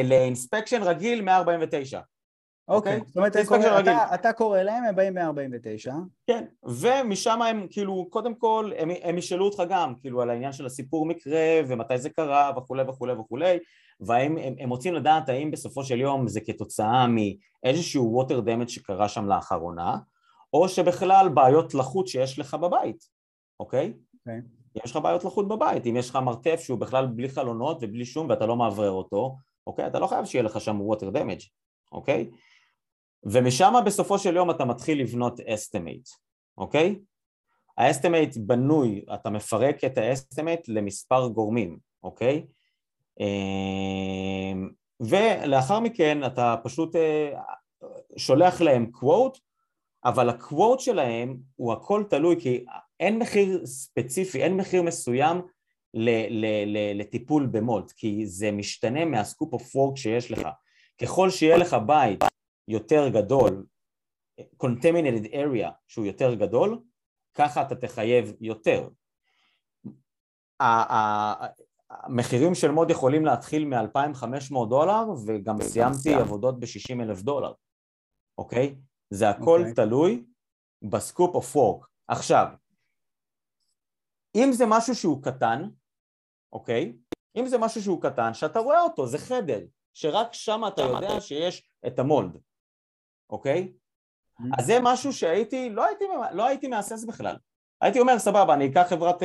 לאינספקשן 0.05 0.83
רגיל 0.83 1.23
149. 1.23 2.01
אוקיי, 2.69 3.01
זאת 3.07 3.17
אומרת, 3.17 3.37
אתה, 4.15 4.33
קורא 4.33 4.63
להם, 4.63 4.85
הם 4.85 4.97
באים 4.97 5.15
149. 5.15 5.95
כן, 6.27 6.45
ומשם 6.63 7.43
הם 7.43 7.67
כאילו, 7.71 8.07
קודם 8.11 8.35
כל, 8.35 8.71
הם, 8.79 8.91
הם 9.03 9.19
ישאלו 9.19 9.45
אותך 9.45 9.63
גם, 9.69 9.95
כאילו, 10.01 10.23
על 10.23 10.31
העניין 10.31 10.53
של 10.53 10.67
הסיפור 10.67 11.07
מקרה, 11.07 11.61
ומתי 11.69 11.99
זה 11.99 12.11
קרה, 12.11 12.51
וכולי 12.57 12.83
וכולי 12.83 13.13
וכולי, 13.13 13.59
והאם 14.01 14.39
הם, 14.39 14.55
הם 14.59 14.71
רוצים 14.71 14.95
לדעת 14.95 15.29
האם 15.29 15.51
בסופו 15.51 15.85
של 15.85 16.01
יום 16.01 16.29
זה 16.29 16.41
כתוצאה 16.41 17.07
מאיזשהו 17.07 18.23
water 18.23 18.47
damage 18.47 18.69
שקרה 18.69 19.09
שם 19.09 19.27
לאחרונה, 19.27 19.97
או 20.53 20.69
שבכלל 20.69 21.29
בעיות 21.35 21.75
לחות 21.75 22.09
שיש 22.09 22.39
לך 22.39 22.55
בבית. 22.55 23.18
אוקיי? 23.61 23.93
אוקיי. 24.21 24.41
אם 24.77 24.81
יש 24.85 24.91
לך 24.91 24.97
בעיות 24.97 25.25
לחות 25.25 25.49
בבית, 25.49 25.87
אם 25.87 25.97
יש 25.97 26.11
לך 26.11 26.17
מרתף 26.17 26.61
שהוא 26.61 26.79
בכלל 26.79 27.07
בלי 27.07 27.29
חלונות 27.29 27.79
ובלי 27.81 28.05
שום 28.05 28.29
ואתה 28.29 28.47
לא 28.47 28.57
מאוורר 28.57 28.91
אותו, 28.91 29.37
אוקיי? 29.67 29.87
אתה 29.87 29.99
לא 29.99 30.07
חייב 30.07 30.25
שיהיה 30.25 30.43
לך 30.43 30.61
שם 30.61 30.79
water 30.81 31.15
damage, 31.17 31.49
אוקיי? 31.93 32.31
ומשם 33.23 33.75
בסופו 33.87 34.19
של 34.19 34.37
יום 34.37 34.51
אתה 34.51 34.65
מתחיל 34.65 35.01
לבנות 35.01 35.41
estimate, 35.41 36.09
אוקיי? 36.59 36.99
ה 37.79 37.85
estimate 37.85 38.37
בנוי, 38.37 39.05
אתה 39.15 39.31
מפרק 39.31 39.85
את 39.85 39.99
ה 39.99 40.07
estimate 40.07 40.69
למספר 40.69 41.29
גורמים, 41.29 41.79
אוקיי? 42.03 42.47
ולאחר 45.01 45.81
מכן 45.81 46.25
אתה 46.25 46.55
פשוט 46.65 46.97
שולח 48.17 48.61
להם 48.61 48.91
quote, 48.91 49.39
אבל 50.05 50.29
ה 50.29 50.38
quote 50.38 50.81
שלהם 50.81 51.37
הוא 51.57 51.73
הכל 51.73 52.05
תלוי 52.11 52.41
כי 52.41 52.65
אין 53.01 53.19
מחיר 53.19 53.67
ספציפי, 53.67 54.43
אין 54.43 54.57
מחיר 54.57 54.83
מסוים 54.83 55.43
לטיפול 56.95 57.47
ב 57.47 57.54
mold, 57.54 57.93
כי 57.93 58.27
זה 58.27 58.51
משתנה 58.51 59.05
מה 59.05 59.19
scope 59.19 59.53
of 59.53 59.77
work 59.77 59.97
שיש 59.97 60.31
לך. 60.31 60.49
ככל 61.03 61.31
שיהיה 61.31 61.57
לך 61.57 61.77
בית 61.87 62.25
יותר 62.69 63.09
גדול, 63.09 63.67
contaminated 64.63 65.27
area 65.33 65.71
שהוא 65.89 66.07
יותר 66.07 66.35
גדול, 66.35 66.81
ככה 67.35 67.63
אתה 67.63 67.75
תחייב 67.75 68.33
יותר. 68.41 68.89
המחירים 71.91 72.55
של 72.55 72.71
mold 72.71 72.91
יכולים 72.91 73.25
להתחיל 73.25 73.65
מ-2,500 73.65 74.69
דולר 74.69 75.05
וגם 75.27 75.63
סיימתי 75.63 76.15
עבודות 76.15 76.61
ב-60 76.61 77.03
אלף 77.03 77.23
דולר, 77.23 77.53
אוקיי? 78.39 78.75
זה 79.11 79.31
הכל 79.31 79.61
okay. 79.61 79.69
אוקיי. 79.69 79.75
תלוי 79.75 80.25
ב 80.83 80.92
scope 80.92 81.35
of 81.35 81.57
work. 81.57 81.87
עכשיו, 82.09 82.47
אם 84.35 84.53
זה 84.53 84.65
משהו 84.67 84.95
שהוא 84.95 85.23
קטן, 85.23 85.69
אוקיי? 86.53 86.97
אם 87.37 87.47
זה 87.47 87.59
משהו 87.59 87.83
שהוא 87.83 88.03
קטן, 88.03 88.35
שאתה 88.35 88.59
רואה 88.59 88.81
אותו, 88.81 89.07
זה 89.07 89.19
חדר, 89.19 89.61
שרק 89.95 90.29
שם 90.33 90.61
אתה 90.69 90.83
יודע 90.83 91.21
שיש 91.21 91.71
את 91.87 91.99
המולד, 91.99 92.39
אוקיי? 93.31 93.73
Mm-hmm. 93.73 94.45
אז 94.59 94.67
זה 94.67 94.79
משהו 94.83 95.13
שהייתי, 95.13 95.71
לא 95.71 95.85
הייתי, 95.85 96.05
לא 96.33 96.47
הייתי 96.47 96.69
מהסס 96.69 97.05
בכלל. 97.05 97.37
הייתי 97.81 98.01
אומר, 98.01 98.19
סבבה, 98.19 98.55
אני 98.55 98.71
אקח 98.71 98.87
חברת 98.91 99.23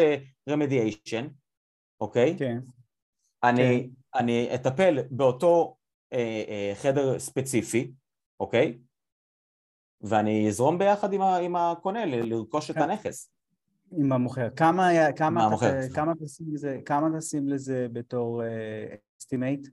רמדיאשן, 0.50 1.26
uh, 1.26 1.30
אוקיי? 2.02 2.36
כן. 2.40 2.58
אני, 3.44 3.90
כן. 4.14 4.20
אני 4.20 4.56
אטפל 4.56 4.98
באותו 5.12 5.76
uh, 6.14 6.18
uh, 6.18 6.76
חדר 6.76 7.20
ספציפי, 7.20 7.92
אוקיי? 8.40 8.78
ואני 10.02 10.48
אזרום 10.48 10.78
ביחד 10.78 11.14
עם, 11.14 11.22
ה, 11.22 11.38
עם 11.38 11.56
הקונה 11.56 12.06
לרכוש 12.06 12.70
את 12.70 12.76
כן. 12.76 12.82
הנכס. 12.82 13.33
עם 13.98 14.12
המוכר. 14.12 14.50
כמה, 14.56 14.90
כמה, 15.16 15.46
המוכר. 15.46 15.72
כמה, 15.96 16.14
תשים 16.24 16.46
לזה, 16.54 16.80
כמה 16.86 17.20
תשים 17.20 17.50
לזה 17.50 17.88
בתור 17.94 18.42
estimate? 19.22 19.68
Uh, 19.68 19.70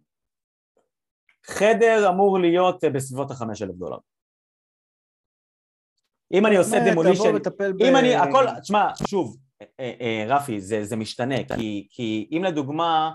חדר 1.47 2.09
אמור 2.09 2.39
להיות 2.39 2.85
בסביבות 2.85 3.31
החמש 3.31 3.63
אלף 3.63 3.75
דולר. 3.75 3.99
אם 6.33 6.47
אני 6.47 6.57
עושה 6.57 6.77
demolition, 6.91 7.35
אם 7.81 7.97
אני, 7.97 8.15
הכל, 8.15 8.45
תשמע, 8.61 8.89
שוב, 9.09 9.37
אה, 9.63 9.93
אה, 10.01 10.25
רפי, 10.29 10.61
זה, 10.61 10.85
זה 10.85 10.97
משתנה, 10.97 11.37
כי, 11.57 11.89
כי 11.91 12.29
אם 12.33 12.45
לדוגמה, 12.45 13.15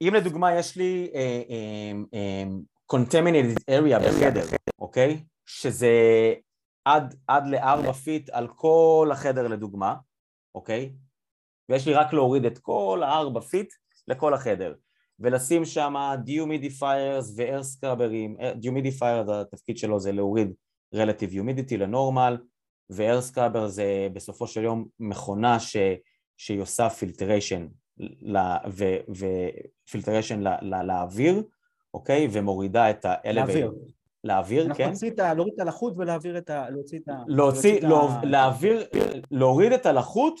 אם 0.00 0.14
לדוגמה 0.14 0.54
יש 0.54 0.76
לי 0.76 1.10
אה, 1.14 2.42
contaminated 2.92 3.60
area 3.70 3.98
בחדר, 4.08 4.44
אוקיי? 4.78 5.24
שזה 5.46 5.90
עד, 6.84 7.14
עד 7.26 7.46
לארבע 7.46 7.92
feet 7.92 8.30
על 8.30 8.48
כל 8.48 9.08
החדר 9.12 9.48
לדוגמה, 9.48 9.94
אוקיי? 10.54 10.92
ויש 11.68 11.86
לי 11.86 11.94
רק 11.94 12.12
להוריד 12.12 12.44
את 12.44 12.58
כל 12.58 13.02
הארבע 13.04 13.40
feet 13.40 13.72
לכל 14.08 14.34
החדר, 14.34 14.74
ולשים 15.18 15.64
שם 15.64 15.94
dehumidifiers 16.24 17.34
ו 17.36 17.42
air 17.42 17.62
scrubber 17.62 18.16
ים, 18.16 18.36
dehumidifier 18.56 19.32
התפקיד 19.32 19.78
שלו 19.78 20.00
זה 20.00 20.12
להוריד 20.12 20.52
relative 20.94 21.32
humidity 21.32 21.76
לנורמל, 21.76 22.38
ו 22.90 22.97
air 22.97 23.20
scrubber 23.20 23.66
זה 23.66 24.08
בסופו 24.12 24.46
של 24.46 24.62
יום 24.62 24.86
מכונה 25.00 25.60
ש, 25.60 25.76
שהיא 26.36 26.60
עושה 26.60 26.90
filtration 26.90 27.68
ו 29.88 29.93
filtration 29.93 30.40
לאוויר, 30.86 31.42
אוקיי? 31.94 32.28
ומורידה 32.32 32.90
את 32.90 33.04
האלווייט. 33.04 33.70
לאוויר, 34.24 34.74
כן. 34.74 34.92
את 35.08 35.18
ה... 35.18 35.34
להוריד 35.34 35.54
את 35.54 35.60
הלחות 35.60 35.94
ולהעביר 35.96 36.38
את 36.38 36.50
ה... 36.50 36.70
להוציא 36.70 36.98
את 36.98 37.08
ה... 37.08 37.12
להוציא, 37.26 37.80
לא, 37.82 38.08
להעביר, 38.22 38.84
להוריד 39.30 39.72
את 39.72 39.86
הלחות 39.86 40.40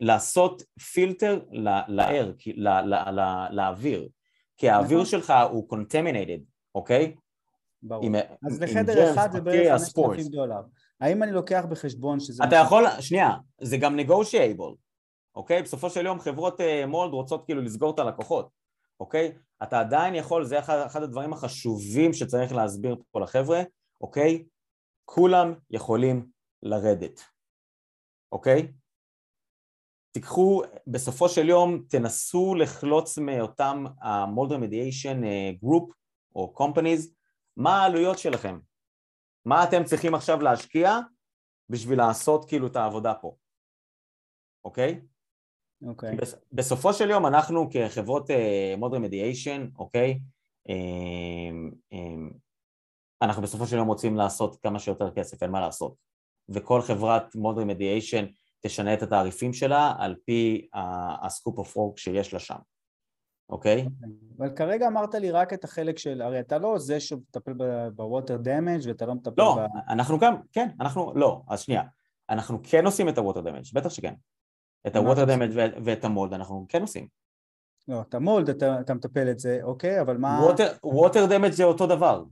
ולעשות 0.00 0.62
filter 0.92 1.40
ל 1.88 1.97
air, 1.97 2.32
לאוויר. 3.50 4.08
כי 4.56 4.70
האוויר 4.70 4.98
נכון. 4.98 5.10
שלך 5.10 5.32
הוא 5.50 5.68
contaminated, 5.72 6.40
אוקיי? 6.74 7.14
ברור. 7.82 8.08
אז 8.46 8.62
לחדר 8.62 9.12
אחד 9.12 9.32
זה 9.32 9.40
בערך 9.40 9.82
5,000 9.82 10.26
דולר. 10.26 10.60
האם 11.00 11.22
אני 11.22 11.32
לוקח 11.32 11.64
בחשבון 11.70 12.20
שזה... 12.20 12.44
אתה 12.44 12.56
יכול, 12.56 12.84
שנייה, 13.00 13.30
זה 13.60 13.76
גם 13.76 13.98
negotiable, 13.98 14.74
אוקיי? 15.34 15.62
בסופו 15.62 15.90
של 15.90 16.06
יום 16.06 16.20
חברות 16.20 16.60
מולד 16.86 17.12
רוצות 17.12 17.44
כאילו 17.44 17.62
לסגור 17.62 17.94
את 17.94 17.98
הלקוחות, 17.98 18.48
אוקיי? 19.00 19.38
אתה 19.62 19.80
עדיין 19.80 20.14
יכול, 20.14 20.44
זה 20.44 20.58
אחד, 20.58 20.78
אחד 20.86 21.02
הדברים 21.02 21.32
החשובים 21.32 22.12
שצריך 22.12 22.52
להסביר 22.52 22.96
פה 23.10 23.20
לחבר'ה, 23.20 23.62
אוקיי? 24.00 24.44
כולם 25.04 25.54
יכולים 25.70 26.30
לרדת, 26.62 27.20
אוקיי? 28.32 28.72
תיקחו, 30.12 30.62
בסופו 30.86 31.28
של 31.28 31.48
יום 31.48 31.84
תנסו 31.88 32.54
לחלוץ 32.54 33.18
מאותם 33.18 33.84
ה-Mold 34.02 34.50
Remediation 34.50 35.24
Group 35.64 35.92
או 36.34 36.54
Companies 36.58 37.14
מה 37.56 37.82
העלויות 37.82 38.18
שלכם? 38.18 38.58
מה 39.44 39.64
אתם 39.64 39.84
צריכים 39.84 40.14
עכשיו 40.14 40.40
להשקיע 40.40 40.98
בשביל 41.68 41.98
לעשות 41.98 42.48
כאילו 42.48 42.66
את 42.66 42.76
העבודה 42.76 43.14
פה, 43.14 43.36
אוקיי? 44.64 45.00
אוקיי. 45.86 46.16
בסופו 46.52 46.92
של 46.92 47.10
יום 47.10 47.26
אנחנו 47.26 47.68
כחברות 47.70 48.30
mold 48.78 48.92
uh, 48.92 48.96
remediation, 48.96 49.68
אוקיי? 49.78 50.20
Um, 50.68 51.74
um, 51.94 52.34
אנחנו 53.22 53.42
בסופו 53.42 53.66
של 53.66 53.76
יום 53.76 53.88
רוצים 53.88 54.16
לעשות 54.16 54.56
כמה 54.62 54.78
שיותר 54.78 55.10
כסף, 55.10 55.42
אין 55.42 55.50
מה 55.50 55.60
לעשות. 55.60 55.94
וכל 56.48 56.82
חברת 56.82 57.34
mold 57.34 57.58
remediation 57.58 58.24
תשנה 58.60 58.94
את 58.94 59.02
התעריפים 59.02 59.52
שלה 59.52 59.94
על 59.98 60.16
פי 60.24 60.68
ה 61.22 61.28
scope 61.28 61.58
of 61.58 61.76
work 61.76 61.98
שיש 61.98 62.32
לה 62.32 62.38
שם. 62.38 62.58
אוקיי? 63.48 63.88
אבל 64.38 64.50
כרגע 64.56 64.86
אמרת 64.86 65.14
לי 65.14 65.30
רק 65.30 65.52
את 65.52 65.64
החלק 65.64 65.98
של, 65.98 66.22
הרי 66.22 66.40
אתה 66.40 66.58
לא 66.58 66.78
זה 66.78 67.00
שמטפל 67.00 67.52
ב 67.94 68.01
water 68.01 68.36
damage 68.36 68.80
ואתה 68.86 69.06
לא 69.06 69.14
מטפל 69.14 69.42
לא, 69.42 69.54
ב... 69.54 69.58
לא, 69.58 69.66
אנחנו 69.88 70.18
גם, 70.18 70.34
כן, 70.52 70.68
אנחנו, 70.80 71.12
לא, 71.14 71.42
אז 71.48 71.60
שנייה, 71.60 71.82
אנחנו 72.30 72.58
כן 72.62 72.86
עושים 72.86 73.08
את 73.08 73.18
ה 73.18 73.22
water 73.22 73.40
damage, 73.40 73.64
בטח 73.72 73.88
שכן. 73.88 74.14
את 74.86 74.96
ה 74.96 75.01
water 75.01 75.24
damage 75.24 75.50
ואת 75.84 76.04
ה 76.04 76.10
mold 76.10 76.32
אנחנו 76.32 76.66
כן 76.68 76.80
עושים. 76.80 77.08
לא, 77.88 78.02
את 78.02 78.14
ה 78.14 78.21
mold 78.21 78.48
אתה, 78.48 78.80
אתה 78.80 78.94
מטפל 78.94 79.30
את 79.30 79.38
זה, 79.38 79.58
אוקיי, 79.62 80.00
אבל 80.00 80.16
מה... 80.16 80.40
water 80.84 81.26
damage 81.26 81.50
זה 81.50 81.64
אותו 81.64 81.86
דבר. 81.86 82.24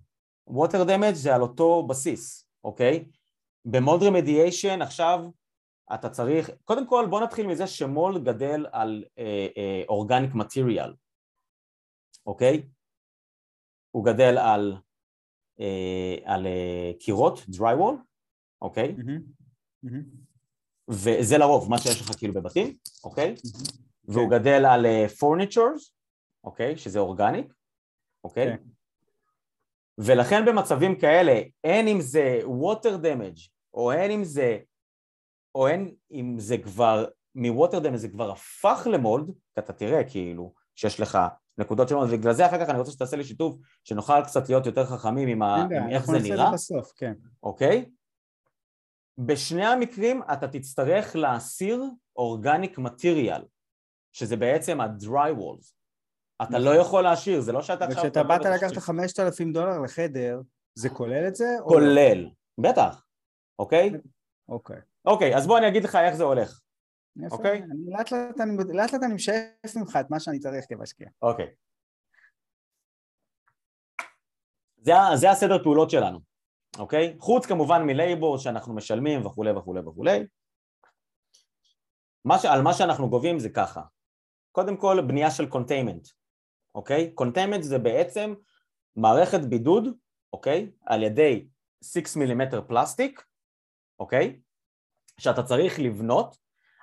water 0.47 0.85
damage 0.85 1.14
זה 1.14 1.34
על 1.34 1.42
אותו 1.42 1.86
בסיס, 1.86 2.46
אוקיי? 2.64 3.05
ב 3.64 3.72
mold 3.72 4.03
remediation 4.03 4.83
עכשיו 4.82 5.30
אתה 5.94 6.09
צריך, 6.09 6.51
קודם 6.64 6.86
כל 6.86 7.07
בוא 7.11 7.20
נתחיל 7.20 7.46
מזה 7.46 7.66
ש 7.66 7.86
mold 7.86 8.24
גדל 8.24 8.66
על 8.72 9.05
organic 9.89 10.33
uh, 10.32 10.36
material, 10.37 10.91
uh, 10.90 10.94
אוקיי? 12.26 12.62
הוא 13.90 14.05
גדל 14.05 14.38
על, 14.38 14.76
אה, 15.61 16.16
על 16.24 16.46
אה, 16.46 16.92
קירות, 16.98 17.38
drywall, 17.38 17.94
אוקיי? 18.62 18.94
Mm-hmm. 18.98 19.86
Mm-hmm. 19.86 20.30
וזה 20.91 21.38
לרוב 21.38 21.70
מה 21.70 21.78
שיש 21.78 22.01
לך 22.01 22.16
כאילו 22.18 22.34
בבתים, 22.34 22.76
אוקיי? 23.05 23.34
Mm-hmm. 23.34 23.72
והוא. 24.05 24.30
גדל 24.30 24.66
על 24.66 24.86
פורניצ'ורס, 25.09 25.88
uh, 25.88 25.93
אוקיי? 26.45 26.76
שזה 26.76 26.99
אורגניק, 26.99 27.53
אוקיי? 28.24 28.55
Okay. 28.55 28.57
ולכן 29.99 30.45
במצבים 30.45 30.99
כאלה, 30.99 31.41
אין 31.64 31.88
אם 31.88 32.01
זה 32.01 32.41
water 32.45 33.05
damage, 33.05 33.49
או 33.74 33.93
אין 33.93 34.11
אם 34.11 34.24
זה, 34.24 34.59
או 35.55 35.68
אין 35.68 35.95
אם 36.12 36.34
זה 36.38 36.59
כבר, 36.59 37.07
מווטר 37.34 37.78
דמג' 37.78 37.97
זה 37.97 38.09
כבר 38.09 38.30
הפך 38.30 38.86
למולד, 38.91 39.26
כי 39.26 39.61
אתה 39.61 39.72
תראה 39.72 40.05
כאילו 40.05 40.55
שיש 40.74 41.01
לך 41.01 41.18
נקודות 41.59 41.88
שונות, 41.88 42.09
ובגלל 42.09 42.32
זה 42.32 42.47
אחר 42.47 42.64
כך 42.64 42.70
אני 42.70 42.78
רוצה 42.78 42.93
שתעשה 42.93 43.16
לי 43.16 43.24
שיתוף, 43.24 43.57
שנוכל 43.84 44.22
קצת 44.24 44.49
להיות 44.49 44.66
יותר 44.66 44.86
חכמים 44.86 45.28
עם, 45.28 45.43
ה... 45.43 45.57
עם 45.57 45.70
איך 45.72 45.72
זה 45.72 45.78
נראה. 45.78 45.97
אנחנו 45.97 46.12
נעשה 46.12 46.34
את 46.34 46.38
זה 46.38 46.55
בסוף, 46.55 46.93
כן. 46.97 47.12
אוקיי? 47.43 47.84
בשני 49.27 49.66
המקרים 49.66 50.23
אתה 50.33 50.49
תצטרך 50.49 51.16
להסיר 51.16 51.85
אורגניק 52.16 52.79
מטריאל, 52.79 53.43
שזה 54.12 54.37
בעצם 54.37 54.81
ה-dry 54.81 55.37
walls. 55.39 55.75
אתה 56.43 56.59
לא 56.59 56.71
נכון. 56.71 56.87
יכול 56.87 57.03
להשאיר, 57.03 57.41
זה 57.41 57.53
לא 57.53 57.62
שאתה 57.62 57.85
עכשיו... 57.85 57.99
וכשאתה 57.99 58.23
באת 58.23 58.41
לקחת 58.45 58.77
5,000 58.77 59.53
דולר 59.53 59.79
לחדר, 59.79 60.41
זה 60.75 60.89
כולל 60.89 61.29
את 61.29 61.35
זה? 61.35 61.45
כולל, 61.64 62.27
או... 62.27 62.62
בטח, 62.62 63.05
אוקיי? 63.59 63.91
אוקיי. 64.49 64.81
אוקיי, 65.05 65.37
אז 65.37 65.47
בוא 65.47 65.59
אני 65.59 65.68
אגיד 65.68 65.85
לך 65.85 65.97
איך 65.97 66.14
זה 66.14 66.25
הולך. 66.25 66.61
יפה, 67.16 67.37
אוקיי? 67.37 67.62
לאט 67.89 68.12
לאט 68.12 68.41
אני, 68.41 68.57
לאט 68.75 68.93
לאט 68.93 69.03
אני 69.03 69.14
משאף 69.14 69.77
ממך 69.77 69.99
את 70.01 70.11
מה 70.11 70.21
שאני 70.21 70.39
צריך 70.39 70.64
כמשקיע. 70.68 71.09
אוקיי. 71.23 71.47
זה, 74.77 74.93
זה 75.14 75.31
הסדר 75.31 75.62
פעולות 75.62 75.91
שלנו, 75.91 76.18
אוקיי? 76.79 77.16
חוץ 77.18 77.47
כמובן 77.47 77.83
מ 77.87 77.95
labor 77.95 78.39
שאנחנו 78.39 78.75
משלמים 78.75 79.27
וכולי 79.27 79.51
וכולי 79.51 79.81
וכולי. 79.81 80.27
מה 82.25 82.39
ש... 82.39 82.45
על 82.45 82.62
מה 82.62 82.75
שאנחנו 82.75 83.11
גובים 83.11 83.39
זה 83.39 83.49
ככה. 83.49 83.83
קודם 84.53 84.77
כל, 84.77 85.01
בנייה 85.07 85.31
של 85.31 85.49
containment, 85.49 86.09
אוקיי? 86.75 87.12
containment 87.14 87.62
זה 87.62 87.79
בעצם 87.79 88.35
מערכת 88.97 89.41
בידוד, 89.41 89.89
אוקיי? 90.33 90.71
על 90.87 91.03
ידי 91.03 91.49
6 91.85 92.16
מילימטר 92.16 92.62
פלסטיק, 92.68 93.25
אוקיי? 93.99 94.41
שאתה 95.21 95.43
צריך 95.43 95.79
לבנות 95.79 96.37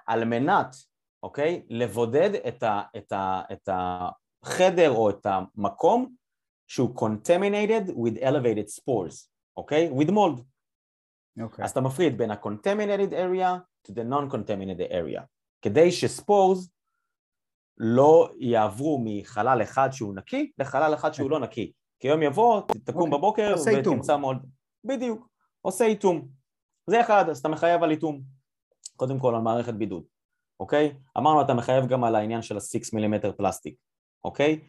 על 0.08 0.26
מנת, 0.26 0.76
אוקיי? 1.24 1.66
לבודד 1.70 2.30
את, 2.48 2.64
ה, 2.64 2.82
את, 2.98 3.12
ה, 3.12 3.42
את 3.52 3.70
החדר 3.72 4.92
או 4.92 5.10
את 5.10 5.26
המקום 5.26 6.16
שהוא 6.68 6.96
contaminated 7.00 7.90
with 7.90 8.22
elevated 8.22 8.70
spores, 8.80 9.37
אוקיי? 9.58 9.92
with 9.92 10.10
mold. 10.10 10.42
אוקיי. 11.42 11.66
אז 11.66 11.72
אתה 11.72 11.82
מפריד 11.82 12.18
בין 12.18 12.32
ה-contaminated 12.32 13.12
area 13.12 13.60
to 13.88 13.92
the 13.92 14.04
non-contaminated 14.12 14.92
area, 14.92 15.22
כדי 15.62 15.92
שספורס 15.92 16.70
לא 17.78 18.30
יעברו 18.40 19.02
מחלל 19.06 19.62
אחד 19.62 19.90
שהוא 19.92 20.16
נקי 20.16 20.52
לחלל 20.58 20.94
אחד 20.94 21.14
שהוא 21.14 21.30
לא 21.30 21.40
נקי. 21.40 21.72
כי 22.00 22.08
יום 22.08 22.24
יבוא, 22.24 22.62
תקום 22.84 23.14
אוקיי. 23.14 23.18
בבוקר 23.18 23.56
ותמצא 23.80 24.18
מולד. 24.18 24.46
בדיוק, 24.84 25.28
עושה 25.62 25.86
איתום. 25.86 26.28
זה 26.88 27.02
אחד, 27.02 27.30
אז 27.30 27.40
אתה 27.40 27.50
מחייב 27.50 27.84
על 27.84 27.92
איתום. 27.92 28.22
קודם 28.96 29.20
כל 29.20 29.36
על 29.36 29.42
מערכת 29.42 29.74
בידוד, 29.74 30.04
אוקיי? 30.60 30.98
אמרנו 31.18 31.42
אתה 31.42 31.54
מחייב 31.54 31.88
גם 31.88 32.04
על 32.04 32.16
העניין 32.16 32.42
של 32.42 32.58
ה-6 32.58 32.90
מילימטר 32.94 33.32
פלסטיק, 33.32 33.76
אוקיי? 34.24 34.68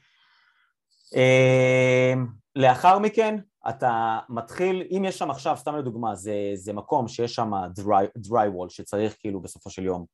אה, 1.16 2.14
לאחר 2.56 2.98
מכן 2.98 3.38
אתה 3.68 4.18
מתחיל, 4.28 4.82
אם 4.90 5.04
יש 5.04 5.18
שם 5.18 5.30
עכשיו, 5.30 5.56
סתם 5.56 5.76
לדוגמה, 5.76 6.14
זה, 6.14 6.50
זה 6.54 6.72
מקום 6.72 7.08
שיש 7.08 7.34
שם 7.34 7.50
dry, 7.54 8.28
dry 8.28 8.48
wall 8.54 8.68
שצריך 8.68 9.16
כאילו 9.20 9.40
בסופו 9.40 9.70
של 9.70 9.84
יום 9.84 10.04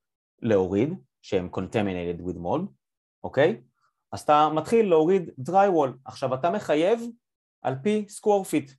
להוריד, 0.43 0.95
שהם 1.23 1.49
contaminated 1.57 2.21
with 2.21 2.37
mold, 2.37 2.67
אוקיי? 3.25 3.63
אז 4.13 4.21
אתה 4.21 4.49
מתחיל 4.55 4.89
להוריד 4.89 5.31
dry 5.49 5.69
wall. 5.75 5.91
עכשיו 6.05 6.35
אתה 6.35 6.51
מחייב 6.51 7.01
על 7.63 7.75
פי 7.83 8.07
square 8.09 8.47
feet. 8.47 8.73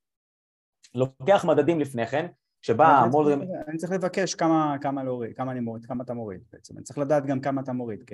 לוקח 0.95 1.45
מדדים 1.45 1.80
לפני 1.80 2.07
כן, 2.07 2.28
שבה 2.61 2.88
המולדרים... 2.88 3.41
אני 3.68 3.78
צריך 3.78 3.91
לבקש 3.91 4.36
כמה, 4.36 4.76
כמה 4.82 5.03
להוריד, 5.03 5.38
כמה 5.38 5.51
אני 5.51 5.59
מוריד, 5.59 5.86
כמה 5.86 6.03
אתה 6.03 6.13
מוריד 6.13 6.41
בעצם. 6.53 6.78
אני 6.78 6.84
צריך 6.84 6.97
לדעת 6.97 7.26
גם 7.26 7.41
כמה 7.41 7.61
אתה 7.61 7.74
מוריד. 7.74 8.03
כ... 8.07 8.13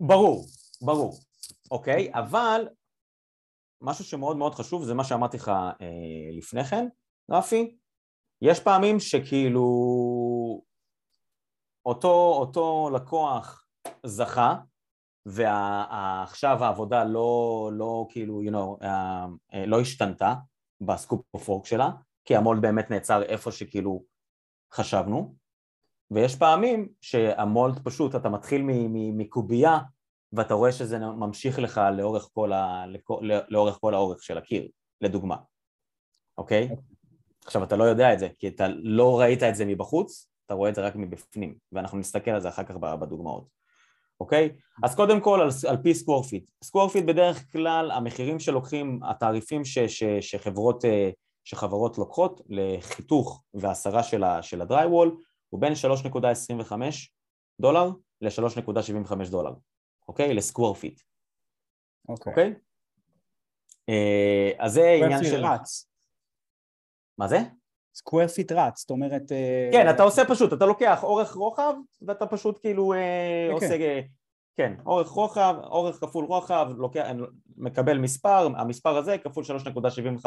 ברור, 0.00 0.46
ברור, 0.82 1.18
אוקיי? 1.70 2.10
אבל 2.14 2.68
משהו 3.80 4.04
שמאוד 4.04 4.36
מאוד 4.36 4.54
חשוב 4.54 4.84
זה 4.84 4.94
מה 4.94 5.04
שאמרתי 5.04 5.36
לך 5.36 5.48
אה, 5.48 6.36
לפני 6.38 6.64
כן, 6.64 6.86
רפי, 7.30 7.76
יש 8.42 8.60
פעמים 8.60 9.00
שכאילו 9.00 9.62
אותו, 11.86 12.34
אותו 12.40 12.90
לקוח 12.94 13.66
זכה 14.06 14.56
ועכשיו 15.26 16.64
העבודה 16.64 17.04
לא, 17.04 17.70
לא 17.72 18.06
כאילו, 18.10 18.42
you 18.42 18.50
know, 18.52 18.84
אה, 18.84 19.26
אה, 19.54 19.66
לא 19.66 19.80
השתנתה 19.80 20.34
בסקופ 20.80 21.22
אוף 21.34 21.48
וורק 21.48 21.66
שלה, 21.66 21.90
כי 22.24 22.36
המולד 22.36 22.62
באמת 22.62 22.90
נעצר 22.90 23.22
איפה 23.22 23.52
שכאילו 23.52 24.04
חשבנו, 24.72 25.34
ויש 26.10 26.36
פעמים 26.36 26.88
שהמולד 27.00 27.84
פשוט, 27.84 28.14
אתה 28.14 28.28
מתחיל 28.28 28.62
מקובייה 28.92 29.78
ואתה 30.32 30.54
רואה 30.54 30.72
שזה 30.72 30.98
ממשיך 30.98 31.58
לך 31.58 31.80
לאורך 31.96 32.28
כל, 32.32 32.52
ה... 32.52 32.84
לאורך 33.48 33.78
כל 33.80 33.94
האורך 33.94 34.22
של 34.22 34.38
הקיר, 34.38 34.68
לדוגמה, 35.00 35.36
אוקיי? 36.38 36.68
עכשיו 37.44 37.64
אתה 37.64 37.76
לא 37.76 37.84
יודע 37.84 38.12
את 38.12 38.18
זה, 38.18 38.28
כי 38.38 38.48
אתה 38.48 38.68
לא 38.68 39.20
ראית 39.20 39.42
את 39.42 39.54
זה 39.54 39.64
מבחוץ, 39.64 40.26
אתה 40.46 40.54
רואה 40.54 40.70
את 40.70 40.74
זה 40.74 40.80
רק 40.80 40.96
מבפנים, 40.96 41.54
ואנחנו 41.72 41.98
נסתכל 41.98 42.30
על 42.30 42.40
זה 42.40 42.48
אחר 42.48 42.64
כך 42.64 42.76
בדוגמאות, 42.76 43.48
אוקיי? 44.20 44.50
אז 44.82 44.94
קודם 44.94 45.20
כל 45.20 45.40
על, 45.40 45.48
על 45.68 45.76
פי 45.82 45.94
square 45.94 46.22
feet. 46.22 46.50
square 46.64 46.88
feet 46.88 47.04
בדרך 47.04 47.52
כלל 47.52 47.90
המחירים 47.90 48.40
שלוקחים, 48.40 49.00
התעריפים 49.02 49.64
ש, 49.64 49.78
ש, 49.78 50.04
שחברות, 50.20 50.84
אה, 50.84 51.10
שחברות 51.44 51.98
לוקחות 51.98 52.40
לחיתוך 52.48 53.42
והסרה 53.54 54.02
של, 54.02 54.24
ה, 54.24 54.42
של 54.42 54.62
ה 54.62 54.86
drywall 54.86 55.16
הוא 55.48 55.60
בין 55.60 55.72
3.25 55.72 56.72
דולר 57.60 57.90
ל-3.75 58.20 59.30
דולר. 59.30 59.52
אוקיי? 60.10 60.34
ל 60.34 60.40
square 60.40 60.74
feet. 60.74 61.00
אוקיי? 62.08 62.30
אוקיי? 62.30 62.54
אה, 63.88 64.50
אז 64.58 64.72
זה 64.72 64.90
עניין 65.04 65.24
של... 65.24 65.44
רץ. 65.44 65.90
מה 67.18 67.28
זה? 67.28 67.38
square 67.94 68.26
feet 68.26 68.52
רץ, 68.52 68.80
זאת 68.80 68.90
אומרת... 68.90 69.32
אה, 69.32 69.68
כן, 69.72 69.90
אתה 69.90 70.02
עושה 70.02 70.22
פשוט, 70.28 70.52
אתה 70.52 70.66
לוקח 70.66 71.02
אורך 71.02 71.32
רוחב 71.32 71.74
ואתה 72.02 72.26
פשוט 72.26 72.58
כאילו 72.60 72.92
אה, 72.92 72.98
כן, 73.48 73.54
עושה... 73.54 73.78
כן. 73.78 74.00
כן, 74.56 74.74
אורך 74.86 75.08
רוחב, 75.08 75.54
אורך 75.62 76.00
כפול 76.00 76.24
רוחב, 76.24 76.70
לוקח, 76.76 77.06
מקבל 77.56 77.98
מספר, 77.98 78.48
המספר 78.56 78.96
הזה 78.96 79.18
כפול 79.18 79.44
3.75 79.44 80.26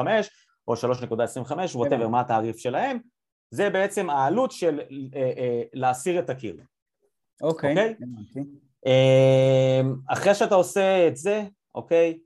או 0.68 0.74
3.25, 0.74 1.52
whatever 1.76 2.08
מה 2.08 2.22
התעריף 2.22 2.58
שלהם, 2.58 3.00
זה 3.52 3.70
בעצם 3.70 4.10
העלות 4.10 4.52
של 4.52 4.80
אה, 5.16 5.32
אה, 5.38 5.64
להסיר 5.74 6.20
את 6.20 6.30
הקיר. 6.30 6.58
אוקיי, 7.42 7.72
אוקיי? 7.72 7.96
אמ, 8.86 9.96
אחרי 10.08 10.36
שאתה 10.36 10.56
עושה 10.56 11.08
את 11.08 11.18
זה, 11.18 11.44
אוקיי, 11.76 12.20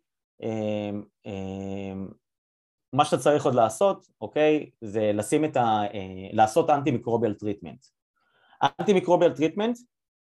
אמ, 0.43 1.03
אמ, 1.25 2.07
מה 2.93 3.05
שאתה 3.05 3.17
צריך 3.17 3.45
עוד 3.45 3.55
לעשות, 3.55 4.07
אוקיי, 4.21 4.69
זה 4.81 5.11
לשים 5.13 5.45
את 5.45 5.57
ה... 5.57 5.61
אה, 5.93 6.29
לעשות 6.33 6.69
anti 6.69 6.91
microbial 6.91 7.33
treatment. 7.33 7.85
anti 8.63 8.93
microbial 8.93 9.35
treatment, 9.35 9.77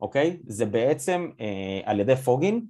אוקיי, 0.01 0.41
זה 0.47 0.66
בעצם 0.66 1.31
אה, 1.41 1.81
על 1.85 2.01
ידי 2.01 2.16
fogging, 2.16 2.66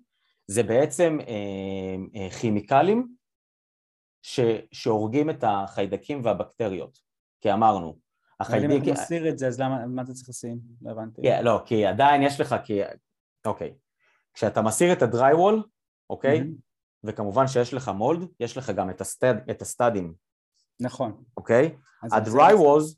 זה 0.47 0.63
בעצם 0.63 1.19
אה, 1.29 2.31
כימיקלים 2.41 3.09
ש, 4.23 4.41
שהורגים 4.73 5.31
את 5.31 5.45
החיידקים 5.47 6.21
והבקטריות, 6.25 6.99
כי 7.41 7.53
אמרנו, 7.53 7.99
החיידק... 8.41 8.71
אם 8.71 8.83
אתה 8.83 8.93
מסיר 8.93 9.29
את 9.29 9.39
זה, 9.39 9.47
אז 9.47 9.61
למה, 9.61 9.87
מה 9.87 10.03
אתה 10.03 10.13
צריך 10.13 10.29
לשים? 10.29 10.59
לא 10.83 10.91
הבנתי. 10.91 11.23
Yeah, 11.23 11.43
לא, 11.43 11.63
כי 11.65 11.87
עדיין 11.87 12.23
יש 12.23 12.41
לך, 12.41 12.57
כי 12.65 12.81
אוקיי. 13.47 13.75
כשאתה 14.35 14.63
מסיר 14.63 14.93
את 14.93 15.03
הדריי 15.03 15.35
וול, 15.35 15.63
אוקיי? 16.11 16.41
Mm-hmm. 16.41 16.73
וכמובן 17.05 17.47
שיש 17.47 17.75
לך 17.75 17.89
מולד, 17.89 18.29
יש 18.41 18.57
לך 18.57 18.71
גם 18.71 18.91
את, 18.91 19.01
הסטד, 19.01 19.35
את 19.51 19.63
הסטאדים. 19.63 20.15
נכון. 20.81 21.23
אוקיי? 21.37 21.77
הדריי 22.13 22.55
וולס 22.55 22.97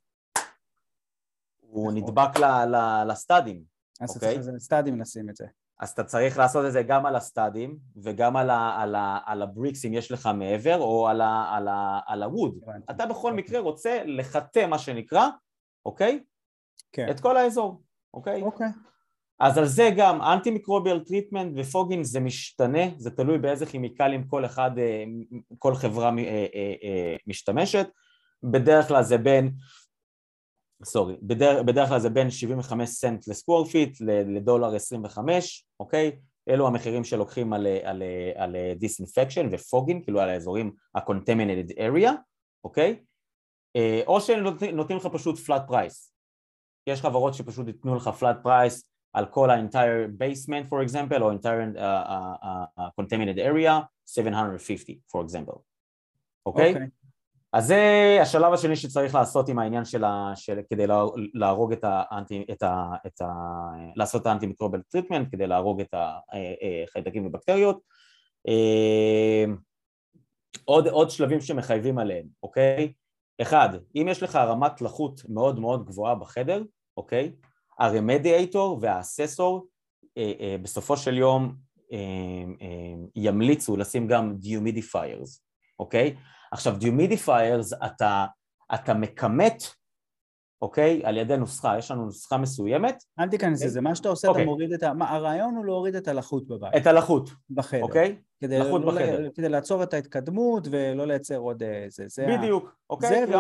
הוא 1.61 1.93
נכון. 1.93 2.03
נדבק 2.03 2.37
ל, 2.37 2.45
ל, 2.45 3.05
לסטאדים. 3.09 3.63
אז 4.01 4.15
אוקיי? 4.15 4.39
אז 4.39 4.49
לסטאדים 4.49 5.01
נשים 5.01 5.31
את 5.31 5.37
זה. 5.37 5.47
אז 5.81 5.91
אתה 5.91 6.05
צריך 6.05 6.39
לעשות 6.39 6.67
את 6.67 6.73
זה 6.73 6.83
גם 6.83 7.07
על 7.07 7.17
הסטאדים 7.17 7.79
וגם 8.03 8.37
על, 8.37 8.51
ה, 8.51 8.83
על, 8.83 8.95
ה, 8.95 9.19
על 9.27 9.43
הבריקס 9.43 9.85
אם 9.85 9.93
יש 9.93 10.11
לך 10.11 10.29
מעבר 10.35 10.79
או 10.79 11.09
על, 11.09 11.21
ה, 11.21 11.55
על, 11.57 11.69
ה, 11.69 12.01
על 12.07 12.23
הווד. 12.23 12.55
אתה 12.91 13.07
בכל 13.07 13.31
אוקיי. 13.31 13.33
מקרה 13.33 13.61
רוצה 13.61 14.03
לחטא 14.05 14.67
מה 14.67 14.79
שנקרא, 14.79 15.29
אוקיי? 15.87 16.25
כן. 16.93 17.11
את 17.11 17.21
כל 17.21 17.37
האזור, 17.37 17.83
אוקיי? 18.15 18.43
אוקיי. 18.43 18.69
אז 19.41 19.59
על 19.59 19.67
זה 19.67 19.91
גם 19.97 20.23
anti 20.23 20.51
microbial 20.51 21.01
treatment 21.01 21.53
ו 21.57 21.63
fogging 21.63 22.05
זה 22.05 22.21
משתנה, 22.21 22.83
זה 22.97 23.11
תלוי 23.11 23.39
באיזה 23.39 23.67
כימיקלים 23.67 24.29
כל 24.29 24.45
אחד, 24.45 24.79
אה, 24.79 25.05
כל 25.59 25.75
חברה 25.75 26.11
אה, 26.19 26.47
אה, 26.55 27.17
משתמשת, 27.27 27.89
בדרך 28.43 28.89
כלל 28.89 29.03
זה 29.03 29.19
בין, 29.19 29.53
sorry, 30.85 31.17
בדרך, 31.23 31.63
בדרך 31.63 31.89
כלל 31.89 32.01
זה 32.01 32.11
בין 32.11 32.31
75 32.31 32.91
סנט 32.91 33.29
ל 33.29 33.34
square 33.34 33.65
feet 33.65 34.01
לדולר 34.01 34.75
25, 34.75 35.67
אוקיי? 35.81 36.13
אלו 36.49 36.67
המחירים 36.67 37.05
שלוקחים 37.05 37.53
על, 37.53 37.67
על, 37.67 38.03
על 38.37 38.57
דיסאינפקשן 38.79 39.49
ופוגין, 39.53 40.03
כאילו 40.03 40.21
על 40.21 40.29
האזורים 40.29 40.73
ה-contaminated 40.95 41.73
area, 41.73 42.11
אוקיי? 42.65 43.05
או 44.07 44.21
שהם 44.21 44.45
נותנים 44.73 44.99
לך 44.99 45.07
פשוט 45.07 45.39
flat 45.39 45.71
price, 45.71 46.11
יש 46.87 47.01
חברות 47.01 47.35
שפשוט 47.35 47.67
ייתנו 47.67 47.97
לך 47.97 48.11
flat 48.21 48.47
price 48.47 48.94
על 49.15 49.27
כל 49.27 49.51
ה-entire 49.51 50.23
basement 50.23 50.69
for 50.71 50.89
example 50.89 51.21
או 51.21 51.33
entire 51.33 51.75
uh, 51.75 51.79
uh, 51.79 52.45
uh, 52.45 52.81
uh, 52.81 52.91
contaminated 53.01 53.39
area 53.39 53.73
750 54.07 55.01
for 55.09 55.21
example, 55.27 55.59
אוקיי? 56.47 56.75
Okay? 56.75 56.77
Okay. 56.77 57.05
אז 57.55 57.67
זה 57.67 58.19
השלב 58.23 58.53
השני 58.53 58.77
שצריך 58.77 59.15
לעשות 59.15 59.49
עם 59.49 59.59
העניין 59.59 59.85
של, 59.85 60.05
ה, 60.05 60.33
של 60.35 60.61
כדי 60.71 60.87
לה, 60.87 61.05
להרוג 61.35 61.73
את 61.73 61.81
האנטי, 61.83 62.45
את 62.53 62.63
ה, 62.63 62.93
את 63.07 63.21
ה, 63.21 63.33
לעשות 63.97 64.23
את 64.23 64.27
ה 64.27 64.31
anti 64.31 64.47
microbial 64.47 64.83
treatment 64.83 65.29
כדי 65.33 65.47
להרוג 65.47 65.81
את 65.81 65.95
החיידקים 65.95 67.23
אה, 67.23 67.27
אה, 67.27 67.31
ובקטריות. 67.31 67.81
אה, 68.49 69.45
עוד, 70.65 70.89
עוד 70.89 71.11
שלבים 71.11 71.41
שמחייבים 71.41 71.99
עליהם, 71.99 72.27
אוקיי? 72.43 72.93
אחד, 73.43 73.69
אם 73.97 74.07
יש 74.11 74.23
לך 74.23 74.37
רמת 74.37 74.81
לחות 74.81 75.21
מאוד 75.29 75.61
מאוד 75.61 75.87
גבוהה 75.87 76.15
בחדר, 76.15 76.63
אוקיי? 76.97 77.33
ה 77.79 77.88
remediator 77.88 78.79
וה 78.81 78.98
assessor 78.98 79.67
אה, 80.19 80.33
אה, 80.41 80.57
בסופו 80.63 80.97
של 80.97 81.19
יום 81.19 81.55
אה, 81.93 81.99
ימליצו 83.17 83.77
לשים 83.77 84.07
גם 84.07 84.37
dehumidifiers, 84.37 85.43
אוקיי? 85.79 86.17
עכשיו 86.53 86.77
dehumidifiers 86.79 87.73
אתה, 87.73 88.27
אתה 88.75 88.95
מכמת, 88.95 89.63
אוקיי? 90.63 91.01
על 91.05 91.17
ידי 91.17 91.37
נוסחה, 91.37 91.79
יש 91.79 91.91
לנו 91.91 92.05
נוסחה 92.05 92.37
מסוימת. 92.37 93.03
אל 93.21 93.29
תיכנס 93.29 93.65
לזה, 93.65 93.81
מה 93.81 93.95
שאתה 93.95 94.09
עושה, 94.09 94.29
אתה 94.29 94.31
אוקיי. 94.31 94.45
מוריד 94.45 94.73
את 94.73 94.83
ה... 94.83 94.93
הרעיון 95.01 95.57
הוא 95.57 95.65
להוריד 95.65 95.97
את 95.97 96.09
הלחות 96.09 96.49
בבית. 96.49 96.77
את 96.77 96.87
הלחות. 96.87 97.31
בחדר. 97.51 97.83
אוקיי? 97.83 98.17
כדי 98.41 98.59
לחות 98.59 98.83
לא 98.83 98.93
בחדר. 98.93 99.29
כדי 99.35 99.49
לעצור 99.49 99.83
את 99.83 99.95
ההתקדמות 99.95 100.69
ולא 100.71 101.07
לייצר 101.07 101.37
עוד 101.37 101.63
איזה... 101.63 102.05
זה 102.09 102.27
בדיוק, 102.39 102.77
אוקיי? 102.91 103.27
זה 103.27 103.39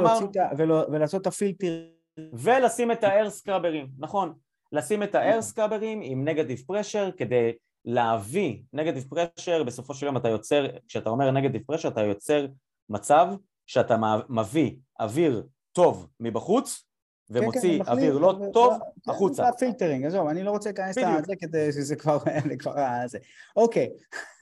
ולעשות 0.89 1.22
את 1.22 1.26
הפילטר. 1.26 1.93
ולשים 2.33 2.93
את 2.93 3.05
האר 3.05 3.31
סקראברים, 3.31 3.89
נכון. 3.99 4.33
לשים 4.73 5.03
את 5.03 5.15
האר 5.15 5.43
סקראברים 5.43 6.01
עם 6.03 6.29
נגטיב 6.29 6.62
פרשר 6.67 7.11
כדי 7.17 7.53
להביא 7.85 8.62
נגטיב 8.73 9.05
פרשר, 9.09 9.62
בסופו 9.62 9.95
של 9.95 10.07
יום 10.07 10.17
אתה 10.17 10.29
יוצר, 10.29 10.67
כשאתה 10.89 11.11
אומר 11.11 11.31
נגטיב 11.31 11.62
פרשר 11.67 11.89
אתה 11.89 12.01
יוצר 12.01 12.47
מצב 12.89 13.29
שאתה 13.67 13.97
מביא 14.29 14.77
אוויר 15.01 15.47
טוב 15.73 16.07
מבחוץ 16.21 16.85
ומוציא 17.31 17.79
כן, 17.79 17.85
כן, 17.85 17.91
אוויר 17.91 18.19
לא 18.19 18.39
טוב 18.53 18.75
החוצה. 19.09 19.43
זה 19.43 19.49
ה 19.49 19.54
filtering, 19.54 20.07
עזוב, 20.07 20.27
אני 20.27 20.43
לא 20.43 20.51
רוצה 20.51 20.69
להיכנס 20.69 20.99
לזה 20.99 21.37
כדי 21.41 21.73
שזה 21.73 21.97
כבר, 21.97 22.19
כבר 22.59 22.75
זה. 23.07 23.19
אוקיי. 23.57 23.91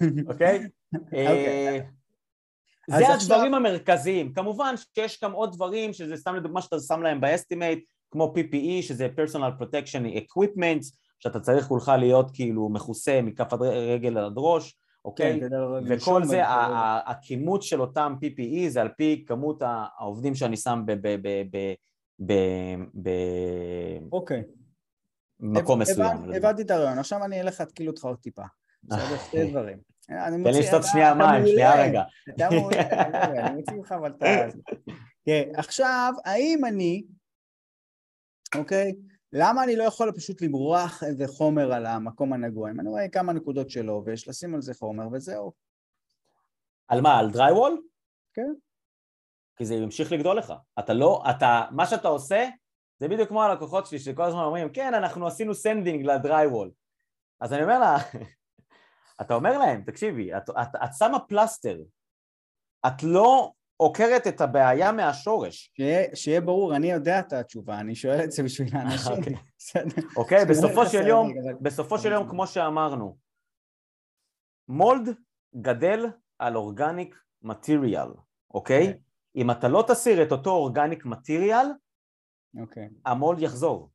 אוקיי? 2.89 3.07
אה, 3.07 3.19
זה 3.19 3.25
הדברים 3.25 3.55
המרכזיים. 3.55 4.33
כמובן 4.33 4.75
שיש 4.77 5.21
גם 5.25 5.33
עוד 5.33 5.53
דברים, 5.53 5.93
שזה 5.93 6.17
סתם 6.17 6.35
לדוגמה 6.35 6.63
שאתה 6.63 6.79
שם 6.81 7.03
להם 7.03 7.21
ב 7.21 7.27
estimate, 7.27 7.85
כמו 8.11 8.35
PPE, 8.37 8.83
שזה 8.83 9.09
Personal 9.17 9.63
Protection 9.63 10.17
Equipment, 10.17 10.97
שאתה 11.19 11.41
צריך 11.41 11.67
כולך 11.67 11.93
להיות 11.99 12.31
כאילו 12.35 12.69
מכוסה 12.69 13.21
מכף 13.23 13.53
רגל 13.53 14.19
עד 14.19 14.33
ראש, 14.37 14.77
אוקיי? 15.05 15.41
כן, 15.41 15.49
וכל 15.89 16.25
זה, 16.25 16.43
הכימות 17.07 17.63
של 17.63 17.81
אותם 17.81 18.15
PPE 18.25 18.69
זה 18.69 18.81
על 18.81 18.89
פי 18.89 19.25
כמות 19.27 19.63
העובדים 19.99 20.35
שאני 20.35 20.57
שם 20.57 20.85
אוקיי. 24.13 24.43
במקום 25.41 25.81
מסוים. 25.81 26.17
הבנתי 26.35 26.63
את 26.63 26.71
הרעיון, 26.71 26.99
עכשיו 26.99 27.25
אני 27.25 27.41
אלך 27.41 27.61
להתקיל 27.61 27.89
אותך 27.89 28.05
עוד 28.05 28.17
טיפה. 28.17 28.43
בסדר, 28.85 29.19
שתי 29.19 29.51
דברים. 29.51 29.92
תן 30.07 30.45
לי 30.45 30.61
לשתות 30.61 30.83
שנייה 30.93 31.15
מים, 31.15 31.47
שנייה 31.47 31.83
רגע. 31.83 32.03
אתה 32.37 32.49
מעולה, 32.51 32.81
אני 33.47 33.57
מוציא 33.57 33.77
לך 33.81 33.93
אבל 33.93 34.11
את 34.11 34.23
ה... 34.23 34.27
כן, 35.25 35.51
עכשיו, 35.57 36.13
האם 36.25 36.65
אני, 36.65 37.05
אוקיי, 38.59 38.93
למה 39.33 39.65
אני 39.65 39.77
לא 39.77 39.85
יכול 39.85 40.13
פשוט 40.13 40.43
למרוח 40.43 41.03
איזה 41.03 41.29
חומר 41.29 41.73
על 41.73 41.87
המקום 41.87 42.33
הנגוע? 42.33 42.71
אם 42.71 42.81
אני 42.81 42.89
רואה 42.89 43.09
כמה 43.09 43.33
נקודות 43.33 43.71
שלו 43.71 44.03
ויש 44.07 44.29
לשים 44.29 44.55
על 44.55 44.61
זה 44.61 44.75
חומר 44.75 45.09
וזהו. 45.13 45.53
על 46.89 47.01
מה? 47.01 47.19
על 47.19 47.31
drywall? 47.31 47.83
כן. 48.35 48.53
כי 49.57 49.65
זה 49.65 49.75
ימשיך 49.75 50.13
לגדול 50.13 50.39
לך. 50.39 50.53
אתה 50.79 50.93
לא, 50.93 51.23
אתה, 51.31 51.65
מה 51.71 51.87
שאתה 51.87 52.09
עושה, 52.09 52.49
זה 52.99 53.09
בדיוק 53.09 53.29
כמו 53.29 53.43
הלקוחות 53.43 53.87
שלי 53.87 53.99
שכל 53.99 54.23
הזמן 54.23 54.43
אומרים, 54.43 54.73
כן, 54.73 54.95
אנחנו 54.95 55.27
עשינו 55.27 55.55
sanding 55.55 56.07
ל 56.07 56.14
drywall. 56.14 56.71
אז 57.41 57.53
אני 57.53 57.63
אומר 57.63 57.79
לה, 57.79 57.97
אתה 59.21 59.35
אומר 59.35 59.59
להם, 59.59 59.83
תקשיבי, 59.83 60.37
את, 60.37 60.51
את, 60.51 60.69
את 60.85 60.91
שמה 60.99 61.19
פלסטר, 61.19 61.79
את 62.87 63.03
לא 63.03 63.53
עוקרת 63.77 64.27
את 64.27 64.41
הבעיה 64.41 64.93
מהשורש. 64.93 65.71
שיה, 65.77 66.17
שיהיה 66.17 66.41
ברור, 66.41 66.77
אני 66.77 66.93
יודע 66.93 67.21
את 67.21 67.33
התשובה, 67.33 67.81
אני 67.81 67.95
שואל 67.95 68.25
את 68.25 68.33
זה 68.33 68.43
בשביל 68.43 68.69
האנשים. 68.77 69.13
אוקיי, 69.17 69.35
אוקיי 70.17 70.45
בסופו 70.45 70.87
של 70.87 71.07
יום, 71.07 71.33
בסופו 71.61 71.99
של 71.99 72.13
יום, 72.13 72.29
כמו 72.29 72.47
שאמרנו, 72.47 73.17
mold 74.69 75.09
גדל 75.57 76.07
על 76.39 76.57
organic 76.57 77.17
material, 77.43 78.09
אוקיי? 78.55 78.95
אם 79.37 79.51
אתה 79.51 79.69
לא 79.69 79.85
תסיר 79.89 80.23
את 80.23 80.33
אותו 80.33 80.51
organic 80.51 81.05
material, 81.05 81.67
ה 83.07 83.14
mold 83.14 83.43
יחזור. 83.43 83.91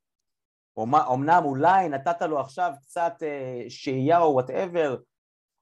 אמנם 0.84 1.42
אולי 1.44 1.88
נתת 1.88 2.22
לו 2.22 2.40
עכשיו 2.40 2.72
קצת 2.82 3.12
אה, 3.22 3.64
שהייה 3.68 4.20
או 4.20 4.32
whatever, 4.32 4.96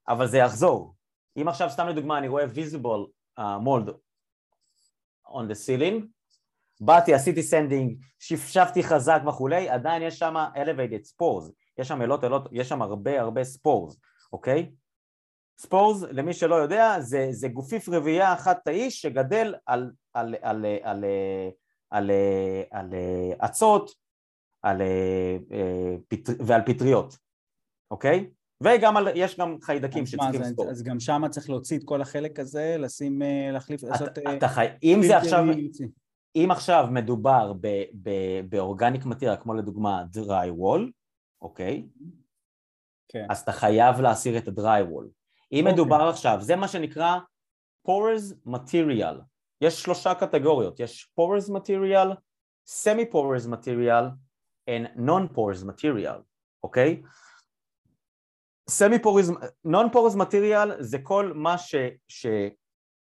אבל 0.09 0.27
זה 0.27 0.39
יחזור. 0.39 0.95
אם 1.37 1.49
עכשיו 1.49 1.71
סתם 1.71 1.89
לדוגמה 1.89 2.19
אני 2.19 2.29
רואה 2.29 2.45
visible 2.45 3.09
uh, 3.39 3.43
mold 3.43 3.91
on 5.27 5.51
the 5.51 5.67
ceiling, 5.67 6.05
באתי, 6.81 7.15
עשיתי 7.15 7.43
sanding, 7.43 7.99
שפשפתי 8.19 8.83
חזק 8.83 9.21
וכולי, 9.29 9.69
עדיין 9.69 10.03
יש 10.03 10.19
שם 10.19 10.35
elevated 10.55 11.07
spores, 11.09 11.51
יש 11.79 11.89
שם 11.89 12.03
אלות 12.03 12.25
אלות, 12.25 12.49
יש 12.53 12.69
שם 12.69 12.83
הרבה 12.83 13.21
הרבה 13.21 13.45
ספורס, 13.45 14.01
אוקיי? 14.33 14.71
ספורס, 15.59 16.03
למי 16.03 16.33
שלא 16.33 16.55
יודע, 16.55 17.01
זה, 17.01 17.27
זה 17.31 17.49
גופיף 17.49 17.89
רביעייה 17.89 18.33
אחת 18.33 18.65
תאיש 18.65 19.03
שגדל 19.03 19.55
על, 19.67 19.91
על, 20.15 20.35
על, 20.43 20.67
על, 20.83 20.85
על, 20.85 21.05
על, 21.91 22.11
על 22.71 22.95
אצות 23.45 24.06
על, 24.67 24.83
ועל 26.47 26.61
פטריות, 26.67 27.19
אוקיי? 27.91 28.31
וגם 28.63 28.97
על, 28.97 29.09
יש 29.15 29.39
גם 29.41 29.57
חיידקים 29.63 30.07
שצריכים 30.07 30.41
לספור. 30.41 30.71
אז 30.71 30.83
גם 30.83 31.01
שם 31.01 31.23
צריך 31.31 31.51
להוציא 31.51 31.79
את 31.79 31.85
כל 31.85 32.01
החלק 32.01 32.39
הזה, 32.39 32.77
לשים, 32.79 33.23
אה, 33.23 33.51
להחליף, 33.53 33.83
לעשות... 33.83 34.09
אתה 34.37 34.49
חי... 34.49 34.67
אם 34.83 35.01
זה 35.07 35.17
עכשיו... 35.17 35.45
אם 36.37 36.49
עכשיו 36.51 36.87
מדובר 36.91 37.53
באורגניק 38.49 39.05
מטירה, 39.05 39.37
כמו 39.37 39.55
לדוגמה 39.55 40.05
dry 40.17 40.51
wall, 40.61 40.91
אוקיי? 41.43 41.87
כן. 43.09 43.27
אז 43.31 43.41
אתה 43.41 43.53
חייב 43.53 44.01
להסיר 44.01 44.39
את 44.39 44.49
ה-dry 44.49 44.83
wall. 44.91 45.07
אם 45.53 45.67
אוקיי. 45.67 45.73
מדובר 45.73 46.09
עכשיו, 46.09 46.39
זה 46.41 46.57
מה 46.57 46.69
שנקרא 46.69 47.19
porous 47.89 48.49
material. 48.49 49.21
יש 49.61 49.83
שלושה 49.83 50.15
קטגוריות, 50.15 50.81
יש 50.81 51.13
porous 51.21 51.51
material, 51.51 52.15
semi-porous 52.69 53.49
material 53.51 54.05
and 54.71 54.99
non-porous 54.99 55.65
material, 55.65 56.23
אוקיי? 56.63 57.03
סמי 58.69 59.03
פוריז, 59.03 59.33
נון 59.65 59.87
פורז 59.93 60.17
מטריאל 60.17 60.83
זה 60.83 60.99
כל 61.03 61.33
מה 61.35 61.59
ש... 61.59 61.75
ש 62.09 62.27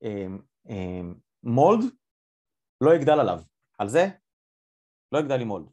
אמ, 0.03 0.39
אמ, 0.69 1.13
לא 2.81 2.95
יגדל 2.95 3.19
עליו, 3.19 3.39
על 3.77 3.87
זה 3.87 4.07
לא 5.11 5.19
יגדל 5.19 5.41
עם 5.41 5.47
מולד, 5.47 5.65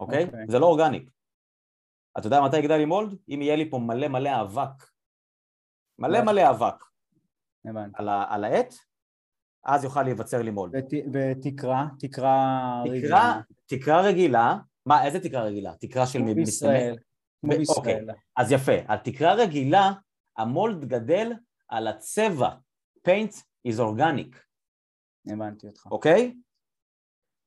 אוקיי? 0.00 0.22
Okay. 0.22 0.26
אוקיי. 0.26 0.46
זה 0.48 0.58
לא 0.58 0.66
אורגניק. 0.66 1.10
אתה 2.18 2.26
יודע 2.26 2.40
מתי 2.40 2.58
יגדל 2.58 2.80
עם 2.80 2.88
מולד? 2.88 3.18
אם 3.28 3.42
יהיה 3.42 3.56
לי 3.56 3.70
פה 3.70 3.78
מלא 3.78 4.08
מלא 4.08 4.30
אבק, 4.42 4.90
מלא 5.98 6.22
מלא 6.22 6.50
אבק 6.50 6.84
על, 7.94 8.08
ה, 8.08 8.34
על 8.34 8.44
העט, 8.44 8.74
אז 9.64 9.84
יוכל 9.84 10.02
להיווצר 10.02 10.42
לי 10.42 10.50
מולד. 10.50 10.74
ות, 10.76 10.92
ותקרה, 11.12 11.86
תקרה 11.98 12.82
רגילה. 12.86 13.40
תקרה 13.66 14.00
רגילה, 14.00 14.58
מה, 14.86 15.04
איזה 15.04 15.20
תקרה 15.20 15.42
רגילה? 15.42 15.74
תקרה 15.80 16.06
של 16.06 16.34
בישראל. 16.34 16.96
כמו 17.40 17.56
בישראל. 17.56 17.76
אוקיי, 17.76 18.00
אז 18.36 18.52
יפה. 18.52 18.72
על 18.88 18.98
תקרה 18.98 19.34
רגילה, 19.34 19.92
המולד 20.36 20.84
גדל 20.84 21.32
על 21.68 21.88
הצבע. 21.88 22.50
paint 23.08 23.34
is 23.68 23.78
organic. 23.78 24.36
הבנתי 25.26 25.66
אותך. 25.66 25.86
אוקיי? 25.90 26.36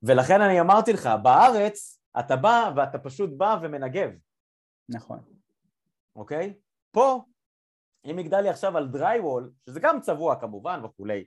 ולכן 0.02 0.40
אני 0.40 0.60
אמרתי 0.60 0.92
לך, 0.92 1.08
בארץ 1.22 2.00
אתה 2.18 2.36
בא 2.36 2.72
ואתה 2.76 2.98
פשוט 2.98 3.30
בא 3.36 3.56
ומנגב. 3.62 4.10
נכון. 4.88 5.18
אוקיי? 6.16 6.54
פה, 6.90 7.24
אם 8.10 8.18
יגדל 8.18 8.40
לי 8.40 8.48
עכשיו 8.48 8.76
על 8.76 8.88
drywall, 8.94 9.50
שזה 9.66 9.80
גם 9.80 10.00
צבוע 10.00 10.40
כמובן 10.40 10.84
וכולי, 10.84 11.24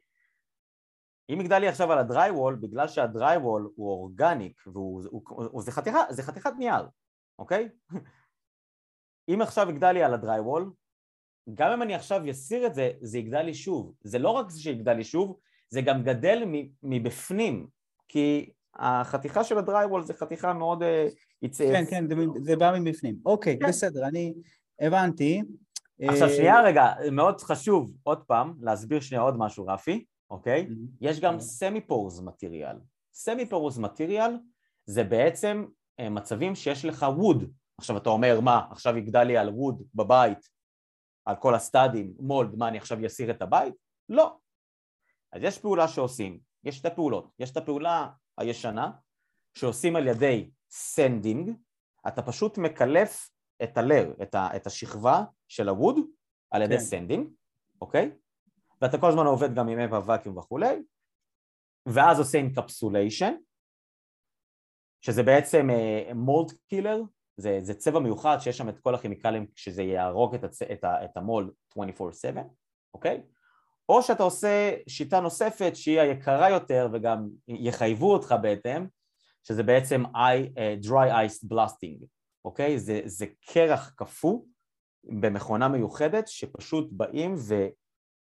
אם 1.30 1.42
יגדל 1.42 1.60
לי 1.60 1.68
עכשיו 1.68 1.92
על 1.92 1.98
הדרייוול, 1.98 2.56
בגלל 2.56 2.88
שהדרייוול 2.88 3.70
הוא 3.76 3.90
אורגניק 3.90 4.64
וזה 5.58 5.72
חתיכה, 5.72 6.00
חתיכת 6.22 6.52
נייר, 6.58 6.88
אוקיי? 7.40 7.70
אם 9.34 9.42
עכשיו 9.42 9.70
יגדל 9.70 9.92
לי 9.92 10.04
על 10.04 10.14
הדרייוול, 10.14 10.72
גם 11.54 11.72
אם 11.72 11.82
אני 11.82 11.96
עכשיו 11.96 12.32
אסיר 12.32 12.68
את 12.68 12.74
זה, 12.74 12.92
זה 13.02 13.18
יגדל 13.18 13.42
לי 13.42 13.54
שוב. 13.54 13.94
זה 14.04 14.20
לא 14.20 14.30
רק 14.30 14.46
שיגדל 14.58 14.94
לי 14.94 15.04
שוב, 15.04 15.40
זה 15.70 15.82
גם 15.82 16.04
גדל 16.04 16.44
מבפנים, 16.84 17.68
כי 18.08 18.52
החתיכה 18.76 19.44
של 19.44 19.58
הדרייוול 19.58 20.04
זה 20.04 20.14
חתיכה 20.14 20.54
מאוד... 20.54 20.84
אה, 20.84 21.08
כן, 21.58 21.84
כן, 21.90 22.08
זה, 22.08 22.16
זה 22.42 22.56
בא 22.56 22.80
מבפנים. 22.80 23.16
אוקיי, 23.26 23.60
כן. 23.60 23.68
בסדר, 23.68 24.08
אני 24.08 24.34
הבנתי. 24.82 25.42
עכשיו 26.02 26.30
שנייה 26.30 26.64
רגע, 26.64 26.94
מאוד 27.12 27.42
חשוב 27.42 27.92
עוד 28.04 28.24
פעם 28.28 28.54
להסביר 28.62 29.00
שנייה 29.00 29.22
עוד 29.22 29.38
משהו 29.38 29.66
רפי, 29.66 30.06
אוקיי? 30.30 30.68
Mm-hmm. 30.70 30.98
יש 31.02 31.20
גם 31.20 31.40
סמי 31.40 31.82
פורס 31.82 32.20
מטריאל. 32.20 32.78
semi 33.14 33.50
porous 33.50 33.78
material 33.78 34.38
זה 34.86 35.04
בעצם 35.04 35.66
אה, 36.00 36.10
מצבים 36.10 36.56
שיש 36.56 36.86
לך 36.86 37.06
wood, 37.18 37.52
עכשיו 37.78 37.98
אתה 37.98 38.10
אומר 38.10 38.40
מה, 38.42 38.68
עכשיו 38.72 38.98
יגדל 38.98 39.24
לי 39.24 39.38
על 39.38 39.50
wood 39.50 39.84
בבית, 39.96 40.50
על 41.26 41.36
כל 41.36 41.56
ה 41.56 41.63
studים, 41.63 42.14
mold, 42.20 42.56
מה 42.56 42.68
אני 42.68 42.78
עכשיו 42.78 43.06
אסיר 43.06 43.32
את 43.32 43.42
הבית? 43.42 43.74
לא. 44.10 44.38
אז 45.32 45.44
יש 45.44 45.60
פעולה 45.60 45.88
שעושים, 45.88 46.40
יש 46.64 46.78
שתי 46.78 46.88
פעולות, 46.96 47.32
יש 47.40 47.52
את 47.52 47.58
הפעולה 47.58 48.10
הישנה 48.38 48.92
שעושים 49.54 49.96
על 49.96 50.08
ידי 50.08 50.50
sanding, 50.70 51.52
אתה 52.08 52.22
פשוט 52.22 52.58
מקלף 52.58 53.30
את 53.64 53.78
ה 53.78 53.83
layer, 53.83 54.14
את, 54.22 54.36
ה, 54.36 54.56
את 54.56 54.68
השכבה 54.68 55.24
של 55.48 55.70
ה 55.70 55.76
wood 55.76 56.00
על 56.52 56.62
ידי 56.62 56.78
כן. 56.78 56.84
sanding, 56.84 57.30
אוקיי? 57.82 58.12
ואתה 58.82 58.98
כל 58.98 59.10
הזמן 59.10 59.26
עובד 59.26 59.56
גם 59.56 59.68
עם 59.68 59.80
אבא 59.80 60.02
ואקיום 60.06 60.38
וכולי, 60.38 60.84
ואז 61.86 62.20
עושה 62.20 62.38
אינקפסוליישן, 62.38 63.34
שזה 65.02 65.24
בעצם 65.24 65.68
מולד 66.16 66.52
קילר, 66.70 67.02
זה, 67.38 67.58
זה 67.62 67.74
צבע 67.74 68.00
מיוחד 68.00 68.38
שיש 68.40 68.58
שם 68.58 68.70
את 68.70 68.80
כל 68.80 68.96
הכימיקלים 68.96 69.48
שזה 69.56 69.84
יהרוג 69.84 70.36
את, 70.36 70.44
הצ... 70.44 70.62
את, 70.62 70.84
ה... 70.84 71.06
את 71.06 71.18
המולד 71.18 71.50
24/7, 71.78 71.80
אוקיי? 72.94 73.22
או 73.90 74.04
שאתה 74.04 74.24
עושה 74.24 74.72
שיטה 74.88 75.20
נוספת 75.20 75.72
שהיא 75.76 76.00
היקרה 76.00 76.50
יותר 76.50 76.88
וגם 76.94 77.30
יחייבו 77.48 78.14
אותך 78.14 78.36
בהתאם, 78.42 78.88
שזה 79.44 79.64
בעצם 79.64 80.04
I, 80.06 80.58
uh, 80.58 80.88
dry 80.88 81.12
ice 81.12 81.54
blasting, 81.54 82.06
אוקיי? 82.46 82.80
זה, 82.80 83.02
זה 83.06 83.26
קרח 83.46 83.94
קפוא 83.96 84.42
במכונה 85.04 85.68
מיוחדת 85.68 86.28
שפשוט 86.28 86.90
באים 86.92 87.36
ו, 87.38 87.68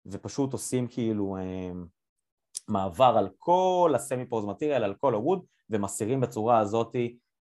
ופשוט 0.05 0.53
עושים 0.53 0.87
כאילו 0.87 1.37
uh, 1.37 1.75
מעבר 2.67 3.15
על 3.17 3.29
כל 3.37 3.93
הסמי 3.95 4.25
פורז 4.25 4.45
מטריאל, 4.45 4.83
על 4.83 4.95
כל 4.95 5.13
הווד 5.13 5.45
ומסירים 5.69 6.21
בצורה 6.21 6.59
הזאת 6.59 6.95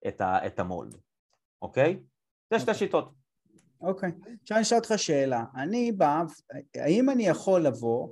את, 0.07 0.21
ה, 0.21 0.47
את 0.47 0.59
המולד, 0.59 0.95
אוקיי? 1.61 1.99
זה 2.53 2.59
שתי 2.59 2.71
אוקיי. 2.71 2.73
שיטות. 2.73 3.13
אוקיי. 3.81 4.11
עכשיו 4.41 4.57
אני 4.57 4.61
אשאל 4.61 4.77
אותך 4.77 4.93
שאלה. 4.97 5.45
אני 5.55 5.91
בא, 5.91 6.21
האם 6.75 7.09
אני 7.09 7.27
יכול 7.27 7.61
לבוא 7.61 8.07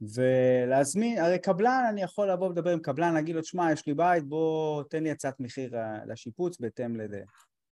ולהזמין, 0.00 1.18
הרי 1.18 1.38
קבלן, 1.38 1.84
אני 1.88 2.02
יכול 2.02 2.30
לבוא 2.30 2.46
ולדבר 2.46 2.70
עם 2.70 2.80
קבלן, 2.80 3.14
להגיד 3.14 3.34
לו, 3.36 3.44
שמע, 3.44 3.72
יש 3.72 3.86
לי 3.86 3.94
בית, 3.94 4.24
בוא 4.24 4.82
תן 4.82 5.02
לי 5.02 5.10
הצעת 5.10 5.40
מחיר 5.40 5.76
אה, 5.76 6.04
לשיפוץ 6.04 6.60
בהתאם 6.60 6.96
לזה, 6.96 7.22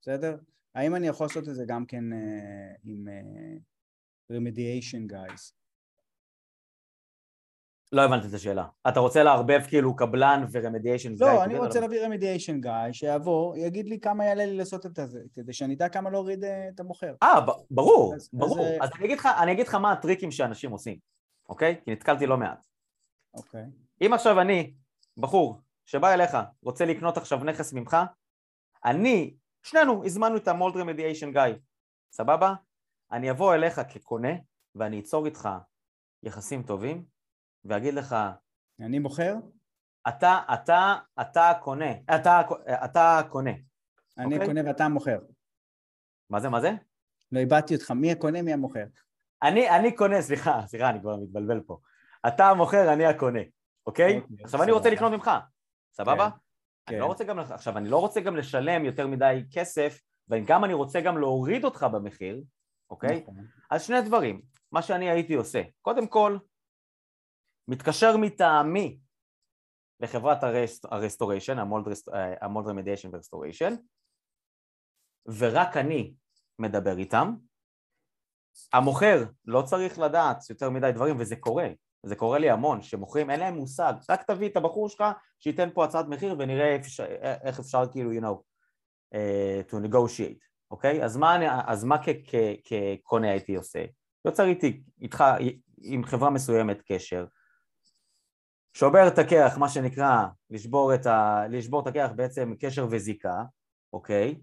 בסדר? 0.02 0.38
האם 0.76 0.96
אני 0.96 1.08
יכול 1.08 1.28
לעשות 1.28 1.50
את 1.50 1.56
זה 1.56 1.64
גם 1.68 1.86
כן 1.86 2.14
uh, 2.14 2.80
עם 2.84 3.08
uh, 3.08 4.34
remediation 4.34 5.12
guys? 5.12 5.57
לא 7.92 8.02
הבנתי 8.02 8.28
את 8.28 8.34
השאלה. 8.34 8.66
אתה 8.88 9.00
רוצה 9.00 9.24
לערבב 9.24 9.62
כאילו 9.68 9.96
קבלן 9.96 10.46
ורמדיאשן 10.52 11.16
גיא? 11.16 11.26
לא, 11.26 11.44
אני 11.44 11.60
רוצה 11.60 11.80
להביא 11.80 12.06
רמדיאשן 12.06 12.62
גיא, 12.62 12.72
שיבוא, 12.92 13.56
יגיד 13.58 13.88
לי 13.88 14.00
כמה 14.00 14.26
יעלה 14.26 14.46
לי 14.46 14.58
לעשות 14.58 14.86
את 14.86 15.00
זה, 15.04 15.20
כדי 15.34 15.54
שאני 15.54 15.74
אדע 15.74 15.90
כמה 15.90 16.10
להוריד 16.10 16.44
את 16.44 16.80
המוכר. 16.80 17.14
אה, 17.24 17.40
ברור, 17.72 18.16
ברור. 18.34 18.66
אז 18.82 18.90
אני 19.42 19.52
אגיד 19.52 19.68
לך 19.68 19.76
מה 19.76 19.92
הטריקים 19.92 20.32
שאנשים 20.32 20.72
עושים. 20.72 20.98
אוקיי? 21.50 21.82
כי 21.86 21.92
נתקלתי 21.92 22.26
לא 22.26 22.38
מעט. 22.38 22.66
אוקיי. 23.34 23.66
אם 24.02 24.14
עכשיו 24.14 24.42
אני, 24.42 24.74
בחור, 25.18 25.62
שבא 25.86 26.14
אליך, 26.14 26.38
רוצה 26.64 26.86
לקנות 26.86 27.18
עכשיו 27.18 27.44
נכס 27.44 27.74
ממך, 27.74 27.98
אני, 28.86 29.36
שנינו 29.64 30.06
הזמנו 30.06 30.38
את 30.38 30.48
המולד 30.48 30.78
רמדיאשן 30.78 31.32
גיא, 31.32 31.42
סבבה? 32.12 32.54
אני 33.12 33.32
אבוא 33.32 33.56
אליך 33.56 33.82
כקונה 33.90 34.34
ואני 34.76 35.00
אצור 35.00 35.26
איתך 35.26 35.50
יחסים 36.24 36.64
טובים 36.64 37.06
ואגיד 37.68 37.94
לך... 37.94 38.16
אני 38.80 39.00
מוכר? 39.00 39.36
אתה, 40.08 40.40
אתה, 40.54 40.96
אתה 41.22 41.52
קונה, 41.62 41.92
אתה, 42.16 42.42
אתה 42.86 43.22
קונה. 43.30 43.52
אני 44.18 44.34
אוקיי? 44.36 44.48
קונה 44.48 44.62
ואתה 44.66 44.88
מוכר. 44.88 45.20
מה 46.30 46.40
זה, 46.40 46.50
מה 46.50 46.62
זה? 46.62 46.72
לא 47.32 47.40
איבדתי 47.40 47.76
אותך, 47.76 47.92
מי 47.92 48.12
הקונה, 48.12 48.42
מי 48.42 48.54
המוכר? 48.54 48.86
אני, 49.44 49.70
אני 49.70 49.96
קונה, 49.96 50.22
סליחה, 50.22 50.62
סליחה, 50.68 50.90
אני 50.90 51.02
כבר 51.02 51.16
מתבלבל 51.16 51.60
פה. 51.60 51.78
אתה 52.28 52.50
המוכר, 52.50 52.94
אני 52.94 53.06
הקונה, 53.06 53.40
אוקיי? 53.86 54.18
אוקיי 54.18 54.38
עכשיו 54.44 54.64
אני 54.64 54.72
רוצה 54.72 54.90
לקנות 54.90 55.12
ממך, 55.12 55.32
סבבה? 55.94 56.30
כן. 56.86 56.94
אני 56.94 57.00
לא 57.00 57.06
רוצה 57.06 57.24
גם, 57.24 57.40
עכשיו 57.40 57.78
אני 57.78 57.90
לא 57.90 57.98
רוצה 57.98 58.22
גם 58.22 58.36
לשלם 58.36 58.86
יותר 58.86 59.08
מדי 59.08 59.44
כסף, 59.52 60.02
וגם 60.30 60.64
אני 60.64 60.74
רוצה 60.74 61.02
גם 61.02 61.18
להוריד 61.18 61.66
אותך 61.66 61.88
במחיר, 61.94 62.44
אוקיי? 62.90 63.22
נכון. 63.22 63.36
אז 63.72 63.84
שני 63.84 64.02
דברים, 64.02 64.42
מה 64.72 64.82
שאני 64.82 65.10
הייתי 65.10 65.34
עושה, 65.34 65.62
קודם 65.82 66.08
כל, 66.08 66.38
מתקשר 67.68 68.18
מטעמי 68.18 69.00
לחברת 70.00 70.38
ה 70.84 70.89
restoration, 70.89 71.58
ה 72.42 72.47
mold 72.47 72.68
remediation 72.68 73.10
ו 73.14 73.18
restoration, 73.18 73.74
ורק 75.40 75.78
אני 75.78 76.14
מדבר 76.60 76.98
איתם, 76.98 77.34
המוכר 78.74 79.24
לא 79.46 79.62
צריך 79.62 80.00
לדעת 80.00 80.50
יותר 80.50 80.70
מדי 80.70 80.92
דברים 80.96 81.20
וזה 81.20 81.36
קורה, 81.36 81.68
זה 82.06 82.16
קורה 82.16 82.40
לי 82.40 82.50
המון, 82.50 82.82
שמוכרים 82.82 83.30
אין 83.30 83.40
להם 83.40 83.54
מושג, 83.54 83.94
רק 84.10 84.24
תביא 84.24 84.50
את 84.50 84.58
הבחור 84.58 84.90
שלך 84.90 85.04
שייתן 85.40 85.70
פה 85.74 85.86
הצעת 85.86 86.06
מחיר 86.08 86.36
ונראה 86.40 86.76
איך, 86.76 86.86
איך 87.44 87.60
אפשר 87.60 87.84
כאילו, 87.92 88.14
you 88.14 88.22
know, 88.22 88.42
uh, 89.14 89.72
to 89.72 89.76
negotiate, 89.76 90.48
אוקיי? 90.72 91.02
Okay? 91.02 91.06
אז 91.06 91.18
מה, 91.18 91.38
אז 91.68 91.84
מה 91.84 91.96
כקונה 92.64 93.32
הייתי 93.32 93.56
עושה? 93.56 93.86
יוצר 94.26 94.46
איתי, 94.46 94.84
איתך, 95.02 95.24
עם 95.82 96.04
חברה 96.04 96.30
מסוימת 96.30 96.82
קשר, 96.92 97.26
שובר 98.80 99.08
את 99.08 99.18
הקרח, 99.18 99.58
מה 99.58 99.70
שנקרא, 99.70 100.26
לשבור 100.50 100.96
את, 100.96 101.06
ה, 101.06 101.44
לשבור 101.50 101.82
את 101.82 101.88
הקרח 101.88 102.12
בעצם 102.16 102.54
קשר 102.60 102.88
וזיקה, 102.92 103.44
אוקיי? 103.94 104.42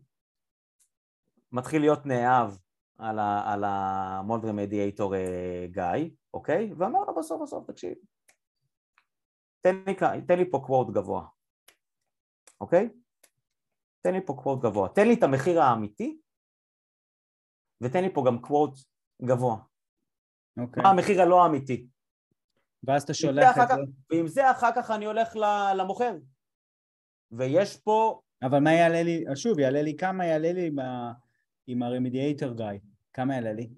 מתחיל 1.53 1.81
להיות 1.81 2.07
נאהב 2.07 2.51
על, 2.99 3.19
ה, 3.19 3.53
על 3.53 3.65
המולד 3.67 4.45
רמדיאטור 4.45 5.15
אה, 5.15 5.67
גיא, 5.71 6.11
אוקיי? 6.35 6.73
ואמר 6.79 7.01
לו 7.01 7.15
בסוף 7.15 7.43
בסוף, 7.43 7.71
תקשיב, 7.71 7.95
תן 9.61 9.77
לי, 9.87 9.95
תן 10.27 10.39
לי 10.39 10.51
פה 10.51 10.63
קוורט 10.67 10.95
גבוה, 10.95 11.27
אוקיי? 12.61 12.89
תן 14.03 14.13
לי 14.13 14.27
פה 14.27 14.35
קוורט 14.43 14.63
גבוה, 14.63 14.89
תן 14.89 15.09
לי 15.09 15.15
את 15.15 15.23
המחיר 15.23 15.63
האמיתי 15.63 16.19
ותן 17.81 18.03
לי 18.03 18.15
פה 18.15 18.25
גם 18.27 18.39
קוורט 18.39 18.79
גבוה. 19.23 19.57
אוקיי. 20.61 20.83
מה 20.83 20.91
המחיר 20.91 21.23
הלא 21.23 21.47
אמיתי? 21.47 21.94
ואז 22.87 23.03
אתה 23.03 23.15
שולח 23.15 23.59
את 23.59 23.69
זה. 23.69 23.75
ועם 24.11 24.29
זה 24.29 24.51
אחר 24.51 24.71
כך 24.77 24.91
אני 24.91 25.05
הולך 25.05 25.37
למוכר. 25.77 26.17
ויש 27.33 27.77
פה... 27.77 28.21
אבל 28.43 28.59
מה 28.59 28.73
יעלה 28.73 29.03
לי, 29.03 29.25
שוב, 29.35 29.59
יעלה 29.59 29.83
לי 29.83 29.97
כמה 29.97 30.27
יעלה 30.27 30.53
לי 30.53 30.67
עם 30.67 30.79
ה... 30.79 31.13
עם 31.67 31.83
ה 31.83 31.89
remediator 31.89 32.53
גיא, 32.53 32.67
כמה 33.13 33.35
יעלה 33.35 33.53
לי? 33.53 33.69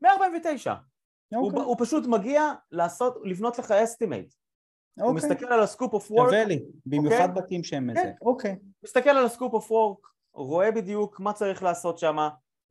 149. 0.00 0.74
Okay. 0.74 1.36
הוא, 1.36 1.62
הוא 1.62 1.76
פשוט 1.78 2.06
מגיע 2.06 2.52
לעשות, 2.70 3.18
לבנות 3.24 3.58
לך 3.58 3.70
estimate. 3.70 4.32
Okay. 4.32 5.02
הוא 5.02 5.08
אוקיי. 5.08 5.30
מסתכל 5.30 5.46
על 5.52 5.60
ה 5.60 5.66
scope 5.66 5.94
of 5.94 6.10
work. 6.10 6.28
שווה 6.28 6.44
לי, 6.44 6.64
במיוחד 6.86 7.16
okay. 7.16 7.28
אוקיי? 7.28 7.42
בתים 7.42 7.64
שהם 7.64 7.90
okay. 7.90 7.94
זה. 7.94 8.00
כן. 8.00 8.12
אוקיי. 8.22 8.56
מסתכל 8.84 9.10
על 9.10 9.24
ה 9.24 9.29
scope 9.29 9.54
of 9.54 9.70
work, 9.70 10.06
רואה 10.34 10.70
בדיוק 10.70 11.20
מה 11.20 11.32
צריך 11.32 11.62
לעשות 11.62 11.98
שם, 11.98 12.16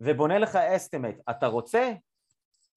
ובונה 0.01 0.39
לך 0.39 0.55
estimate. 0.55 1.17
אתה 1.29 1.47
רוצה? 1.47 1.93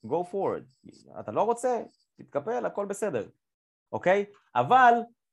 go 0.06 0.24
forward. 0.32 0.90
אתה 1.20 1.32
לא 1.32 1.42
רוצה? 1.42 1.82
תתקפל, 2.16 2.66
הכל 2.66 2.86
בסדר. 2.86 3.28
אוקיי? 3.92 4.24
אבל 4.54 4.92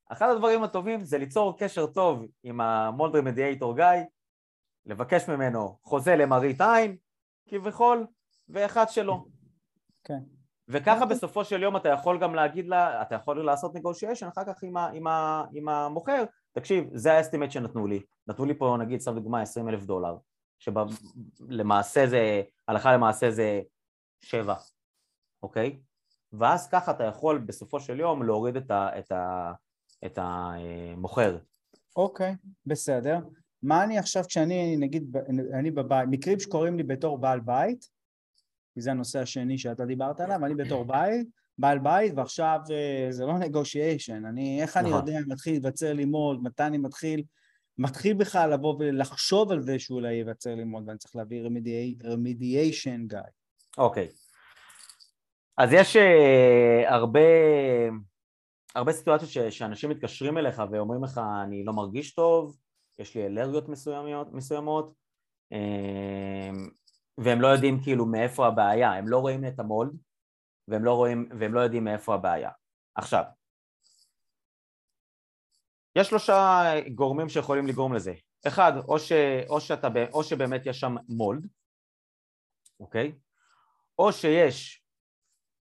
אחד 0.09 0.29
הדברים 0.29 0.63
הטובים 0.63 1.03
זה 1.03 1.17
ליצור 1.17 1.57
קשר 1.57 1.85
טוב 1.85 2.25
עם 2.43 2.61
המולד 2.61 3.15
רמדיאטור 3.15 3.75
גיא, 3.75 3.85
לבקש 4.85 5.29
ממנו 5.29 5.77
חוזה 5.83 6.15
למראית 6.15 6.61
עין, 6.61 6.97
כביכול, 7.47 8.07
ואחד 8.49 8.85
שלא. 8.89 9.25
כן. 10.03 10.19
וככה 10.67 11.05
בסופו 11.05 11.45
של 11.45 11.63
יום 11.63 11.77
אתה 11.77 11.89
יכול 11.89 12.19
גם 12.19 12.35
להגיד 12.35 12.67
לה, 12.67 13.01
אתה 13.01 13.15
יכול 13.15 13.45
לעשות 13.45 13.75
נגושיישן 13.75 14.27
אחר 14.27 14.43
כך 14.45 14.63
עם, 14.63 14.77
ה, 14.77 14.89
עם, 14.93 15.07
ה, 15.07 15.45
עם 15.53 15.69
המוכר, 15.69 16.23
תקשיב, 16.51 16.89
זה 16.93 17.13
האסטימט 17.13 17.51
שנתנו 17.51 17.87
לי, 17.87 18.01
נתנו 18.27 18.45
לי 18.45 18.57
פה 18.57 18.77
נגיד 18.79 18.99
סתם 18.99 19.15
דוגמה 19.15 19.41
20 19.41 19.69
אלף 19.69 19.83
דולר, 19.83 20.17
שלמעשה 20.59 22.07
זה, 22.07 22.41
הלכה 22.67 22.93
למעשה 22.93 23.31
זה 23.31 23.61
שבע, 24.21 24.55
אוקיי? 25.43 25.79
ואז 26.33 26.67
ככה 26.67 26.91
אתה 26.91 27.03
יכול 27.03 27.37
בסופו 27.37 27.79
של 27.79 27.99
יום 27.99 28.23
להוריד 28.23 28.55
את, 28.55 28.71
ה, 28.71 28.99
את, 28.99 29.11
ה, 29.11 29.53
את 30.05 30.19
המוכר. 30.21 31.37
אוקיי, 31.95 32.35
בסדר. 32.65 33.19
מה 33.63 33.83
אני 33.83 33.97
עכשיו 33.97 34.23
כשאני, 34.27 34.77
נגיד, 34.77 35.17
אני 35.53 35.71
בבית, 35.71 36.09
מקרים 36.11 36.39
שקורים 36.39 36.77
לי 36.77 36.83
בתור 36.83 37.17
בעל 37.17 37.39
בית, 37.39 37.89
כי 38.73 38.81
זה 38.81 38.91
הנושא 38.91 39.19
השני 39.19 39.57
שאתה 39.57 39.85
דיברת 39.85 40.19
עליו, 40.19 40.45
אני 40.45 40.55
בתור 40.55 40.85
בית, 40.85 41.27
בעל 41.57 41.79
בית, 41.79 42.13
ועכשיו 42.15 42.59
אה, 42.71 43.07
זה 43.11 43.25
לא 43.25 43.37
נגושיישן, 43.37 44.25
אני, 44.25 44.61
איך 44.61 44.77
אני 44.77 44.89
נכון. 44.89 45.07
יודע, 45.07 45.19
מתחיל 45.27 45.53
להיווצר 45.53 45.93
לי 45.93 46.05
מולד, 46.05 46.39
מתי 46.41 46.63
אני 46.63 46.77
מתחיל, 46.77 47.23
מתחיל 47.77 48.13
בכלל 48.13 48.53
לבוא 48.53 48.75
ולחשוב 48.79 49.51
על 49.51 49.61
זה 49.61 49.79
שאולי 49.79 50.13
ייווצר 50.13 50.55
לי 50.55 50.63
מולד, 50.63 50.87
ואני 50.87 50.97
צריך 50.97 51.15
להביא 51.15 51.49
רמדיאשן 52.03 53.07
גיא. 53.07 53.19
אוקיי. 53.77 54.07
אז 55.57 55.73
יש 55.73 55.95
uh, 55.95 56.93
הרבה, 56.93 57.19
הרבה 58.75 58.91
סיטואציות 58.91 59.31
ש, 59.31 59.37
שאנשים 59.37 59.89
מתקשרים 59.89 60.37
אליך 60.37 60.61
ואומרים 60.71 61.03
לך, 61.03 61.21
אני 61.43 61.63
לא 61.63 61.73
מרגיש 61.73 62.15
טוב, 62.15 62.57
יש 62.99 63.15
לי 63.15 63.25
אלרגיות 63.25 63.69
מסוימות, 63.69 64.33
מסוימות 64.33 64.93
אמ, 65.51 66.69
והם 67.17 67.41
לא 67.41 67.47
יודעים 67.47 67.83
כאילו 67.83 68.05
מאיפה 68.05 68.47
הבעיה, 68.47 68.93
הם 68.93 69.07
לא 69.07 69.17
רואים 69.17 69.45
את 69.45 69.59
המולד 69.59 69.97
והם 70.67 70.85
לא, 70.85 70.93
רואים, 70.93 71.29
והם 71.39 71.53
לא 71.53 71.59
יודעים 71.59 71.83
מאיפה 71.83 72.15
הבעיה. 72.15 72.49
עכשיו, 72.95 73.23
יש 75.95 76.07
שלושה 76.07 76.63
גורמים 76.95 77.29
שיכולים 77.29 77.67
לגרום 77.67 77.93
לזה. 77.93 78.13
אחד, 78.47 78.71
או, 78.87 78.99
ש, 78.99 79.11
או, 79.49 79.61
שאתה, 79.61 79.87
או 80.13 80.23
שבאמת 80.23 80.61
יש 80.65 80.79
שם 80.79 80.95
מולד, 81.09 81.47
אוקיי? 82.79 83.15
או 83.99 84.13
שיש, 84.13 84.82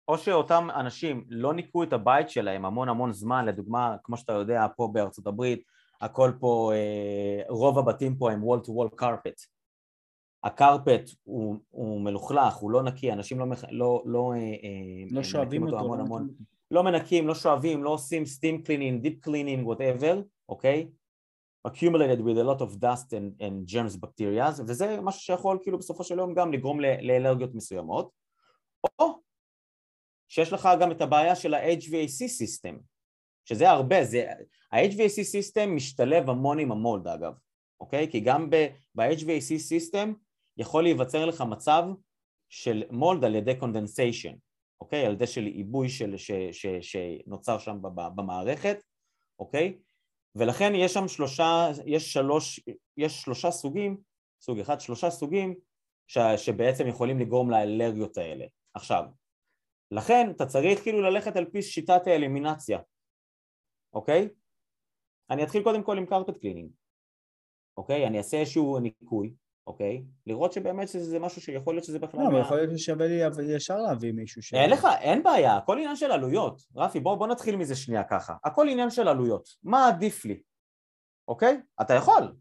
או 0.07 0.17
שאותם 0.17 0.67
אנשים 0.75 1.23
לא 1.29 1.53
ניקו 1.53 1.83
את 1.83 1.93
הבית 1.93 2.29
שלהם 2.29 2.65
המון 2.65 2.89
המון 2.89 3.13
זמן, 3.13 3.45
לדוגמה, 3.45 3.95
כמו 4.03 4.17
שאתה 4.17 4.33
יודע, 4.33 4.65
פה 4.75 4.89
בארצות 4.93 5.27
הברית, 5.27 5.63
הכל 6.01 6.31
פה, 6.39 6.71
אה, 6.73 7.41
רוב 7.49 7.79
הבתים 7.79 8.15
פה 8.17 8.31
הם 8.31 8.43
wall 8.43 8.65
to 8.65 8.69
wall 8.69 9.01
carpet. 9.01 9.47
הקרפט 10.43 11.09
הוא, 11.23 11.55
הוא 11.69 12.01
מלוכלך, 12.01 12.55
הוא 12.55 12.71
לא 12.71 12.83
נקי, 12.83 13.13
אנשים 13.13 13.39
לא, 13.39 13.45
לא, 13.71 14.03
לא, 14.05 14.33
אה, 14.33 15.03
לא 15.11 15.23
שואבים 15.23 15.63
אותו, 15.63 15.79
המון 15.79 15.99
המון, 15.99 16.29
לא 16.71 16.83
מנקים, 16.83 17.27
לא 17.27 17.35
שואבים, 17.35 17.83
לא 17.83 17.89
עושים 17.89 18.23
steam 18.23 18.67
cleaning, 18.67 19.05
deep 19.05 19.29
cleaning, 19.29 19.67
whatever, 19.67 20.17
אוקיי? 20.49 20.87
accumulated 21.67 22.21
with 22.21 22.37
a 22.37 22.43
lot 22.43 22.61
of 22.61 22.79
dust 22.79 23.07
and, 23.13 23.27
and 23.41 23.67
germs 23.67 23.95
bacteria, 23.97 24.61
וזה 24.67 25.01
משהו 25.01 25.21
שיכול 25.21 25.59
כאילו 25.61 25.77
בסופו 25.77 26.03
של 26.03 26.17
יום 26.17 26.33
גם 26.33 26.53
לגרום 26.53 26.79
לאלרגיות 26.79 27.55
מסוימות, 27.55 28.11
או 28.99 29.26
שיש 30.27 30.53
לך 30.53 30.69
גם 30.81 30.91
את 30.91 31.01
הבעיה 31.01 31.35
של 31.35 31.53
ה-HVAC 31.53 32.25
system, 32.41 32.75
שזה 33.45 33.69
הרבה, 33.69 34.03
זה, 34.03 34.31
ה-HVAC 34.71 35.19
system 35.19 35.65
משתלב 35.67 36.29
המון 36.29 36.59
עם 36.59 36.71
המולד 36.71 37.07
אגב, 37.07 37.33
אוקיי? 37.79 38.11
כי 38.11 38.19
גם 38.19 38.49
ב-HVAC 38.49 39.49
system 39.71 40.07
יכול 40.57 40.83
להיווצר 40.83 41.25
לך 41.25 41.41
מצב 41.41 41.83
של 42.49 42.83
mold 42.91 43.23
על 43.23 43.35
ידי 43.35 43.55
condensation, 43.59 44.33
אוקיי? 44.81 45.05
על 45.05 45.13
ידי 45.13 45.27
של 45.27 45.45
עיבוי 45.45 45.89
של, 45.89 46.17
ש, 46.17 46.31
ש, 46.51 46.65
שנוצר 46.81 47.59
שם 47.59 47.77
במערכת, 48.15 48.83
אוקיי? 49.39 49.77
ולכן 50.35 50.71
יש 50.75 50.93
שם 50.93 51.07
שלושה, 51.07 51.67
יש 51.85 52.13
שלוש, 52.13 52.59
יש 52.97 53.21
שלושה 53.21 53.51
סוגים, 53.51 53.97
סוג 54.41 54.59
אחד, 54.59 54.79
שלושה 54.79 55.09
סוגים 55.09 55.55
ש, 56.07 56.17
שבעצם 56.37 56.87
יכולים 56.87 57.19
לגרום 57.19 57.51
לאלרגיות 57.51 58.17
האלה. 58.17 58.45
עכשיו, 58.73 59.03
לכן 59.91 60.29
אתה 60.35 60.45
צריך 60.45 60.81
כאילו 60.83 61.01
ללכת 61.01 61.35
על 61.35 61.45
פי 61.45 61.61
שיטת 61.61 62.07
האלימינציה, 62.07 62.79
אוקיי? 63.93 64.29
אני 65.29 65.43
אתחיל 65.43 65.63
קודם 65.63 65.83
כל 65.83 65.97
עם 65.97 66.05
carpet 66.05 66.37
cleaning, 66.37 66.71
אוקיי? 67.77 68.07
אני 68.07 68.17
אעשה 68.17 68.37
איזשהו 68.37 68.79
ניקוי, 68.79 69.33
אוקיי? 69.67 70.03
לראות 70.25 70.53
שבאמת 70.53 70.87
זה 70.87 71.19
משהו 71.19 71.41
שיכול 71.41 71.75
להיות 71.75 71.85
שזה 71.85 71.99
בכלל... 71.99 72.21
לא, 72.21 72.27
אבל 72.27 72.41
יכול 72.41 72.57
להיות 72.57 72.77
ששווה 72.77 73.07
לי 73.07 73.55
ישר 73.55 73.77
להביא 73.77 74.11
מישהו 74.11 74.43
ש... 74.43 74.53
אין 74.53 74.69
לך, 74.69 74.87
אין 74.99 75.23
בעיה, 75.23 75.57
הכל 75.57 75.77
עניין 75.77 75.95
של 75.95 76.11
עלויות. 76.11 76.61
רפי, 76.75 76.99
בוא, 76.99 77.15
בוא 77.15 77.27
נתחיל 77.27 77.55
מזה 77.55 77.75
שנייה 77.75 78.03
ככה. 78.03 78.35
הכל 78.43 78.69
עניין 78.69 78.89
של 78.89 79.07
עלויות. 79.07 79.49
מה 79.63 79.87
עדיף 79.87 80.25
לי, 80.25 80.41
אוקיי? 81.27 81.61
אתה 81.81 81.93
יכול. 81.93 82.35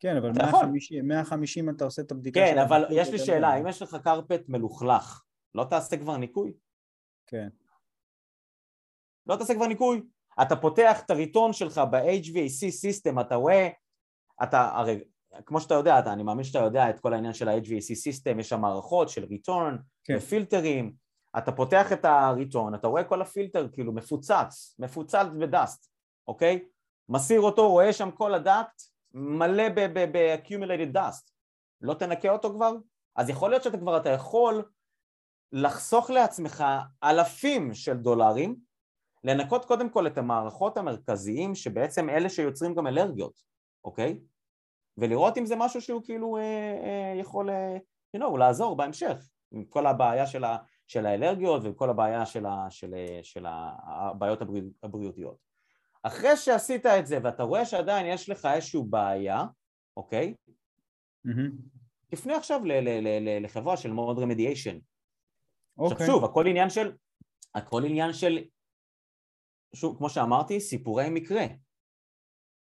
כן, 0.00 0.16
אבל 0.16 0.32
150, 0.32 1.08
150 1.08 1.70
אתה 1.70 1.84
עושה 1.84 2.02
את 2.02 2.10
הבדיקה 2.10 2.40
כן, 2.40 2.58
אבל 2.58 2.84
יש 2.90 3.10
לי 3.10 3.18
שאלה, 3.18 3.60
אם 3.60 3.66
יש 3.66 3.82
לך 3.82 3.96
קרפט 4.04 4.48
מלוכלך, 4.48 5.22
לא 5.54 5.64
תעשה 5.64 5.96
כבר 5.96 6.16
ניקוי? 6.16 6.52
כן. 7.26 7.48
לא 9.26 9.36
תעשה 9.36 9.54
כבר 9.54 9.66
ניקוי. 9.66 10.02
אתה 10.42 10.56
פותח 10.56 11.02
את 11.04 11.10
ה 11.10 11.16
return 11.16 11.52
שלך 11.52 11.80
ב-HVAC 11.90 12.70
system, 12.70 13.20
אתה 13.20 13.34
רואה, 13.34 13.68
אתה, 14.42 14.70
הרי 14.74 15.04
כמו 15.46 15.60
שאתה 15.60 15.74
יודע, 15.74 15.98
אתה, 15.98 16.12
אני 16.12 16.22
מאמין 16.22 16.44
שאתה 16.44 16.58
יודע 16.58 16.90
את 16.90 17.00
כל 17.00 17.12
העניין 17.12 17.32
של 17.32 17.48
ה-HVAC 17.48 17.94
system, 17.94 18.40
יש 18.40 18.48
שם 18.48 18.60
מערכות 18.60 19.08
של 19.08 19.24
return 19.24 19.78
כן. 20.04 20.14
ופילטרים, 20.16 20.92
אתה 21.38 21.52
פותח 21.52 21.92
את 21.92 22.04
ה 22.04 22.13
return, 22.13 22.74
אתה 22.74 22.88
רואה 22.88 23.04
כל 23.04 23.22
הפילטר 23.22 23.68
כאילו 23.72 23.92
מפוצץ, 23.92 24.76
מפוצץ 24.78 25.26
ב 25.40 25.48
dust, 25.48 25.90
אוקיי? 26.28 26.64
מסיר 27.08 27.40
אותו, 27.40 27.70
רואה 27.70 27.92
שם 27.92 28.10
כל 28.10 28.34
ה 28.34 28.44
duct 28.44 28.82
מלא 29.14 29.68
ב-accumulated 29.68 30.96
dust, 30.96 31.30
לא 31.80 31.94
תנקה 31.94 32.30
אותו 32.30 32.54
כבר? 32.54 32.72
אז 33.16 33.28
יכול 33.28 33.50
להיות 33.50 33.62
שאתה 33.62 33.78
כבר, 33.78 33.96
אתה 33.96 34.10
יכול 34.10 34.64
לחסוך 35.52 36.10
לעצמך 36.10 36.64
אלפים 37.04 37.74
של 37.74 37.96
דולרים, 37.96 38.56
לנקות 39.24 39.64
קודם 39.64 39.90
כל 39.90 40.06
את 40.06 40.18
המערכות 40.18 40.76
המרכזיים 40.76 41.54
שבעצם 41.54 42.10
אלה 42.10 42.28
שיוצרים 42.28 42.74
גם 42.74 42.86
אלרגיות, 42.86 43.40
אוקיי? 43.84 44.18
ולראות 44.98 45.38
אם 45.38 45.46
זה 45.46 45.56
משהו 45.56 45.80
שהוא 45.80 46.02
כאילו 46.04 46.36
אה, 46.36 46.42
אה, 46.42 47.20
יכול 47.20 47.50
אה, 47.50 47.76
you 48.16 48.20
know, 48.20 48.38
לעזור 48.38 48.76
בהמשך 48.76 49.28
עם 49.52 49.64
כל 49.64 49.86
הבעיה 49.86 50.26
של, 50.26 50.44
ה, 50.44 50.56
של 50.86 51.06
האלרגיות 51.06 51.62
וכל 51.64 51.90
הבעיה 51.90 52.26
של, 52.26 52.46
ה, 52.46 52.66
של, 52.70 52.94
אה, 52.94 53.20
של 53.22 53.46
הבעיות 53.48 54.38
הבריאותיות. 54.82 55.36
אחרי 56.02 56.36
שעשית 56.36 56.86
את 56.86 57.06
זה 57.06 57.18
ואתה 57.22 57.42
רואה 57.42 57.64
שעדיין 57.64 58.06
יש 58.06 58.28
לך 58.28 58.48
איזושהי 58.54 58.80
בעיה, 58.90 59.44
אוקיי? 59.96 60.34
Mm-hmm. 61.26 61.50
תפנה 62.10 62.36
עכשיו 62.36 62.64
ל- 62.64 62.72
ל- 62.72 63.00
ל- 63.00 63.44
לחברה 63.44 63.76
של 63.76 63.92
mold 63.92 64.18
remediation. 64.18 64.78
אוקיי. 65.78 65.94
עכשיו 65.94 66.06
שוב, 66.06 66.24
הכל 66.24 66.46
עניין 66.46 66.70
של, 66.70 66.92
הכל 67.54 67.84
עניין 67.84 68.12
של, 68.12 68.38
שוב, 69.74 69.98
כמו 69.98 70.10
שאמרתי, 70.10 70.60
סיפורי 70.60 71.10
מקרה. 71.10 71.44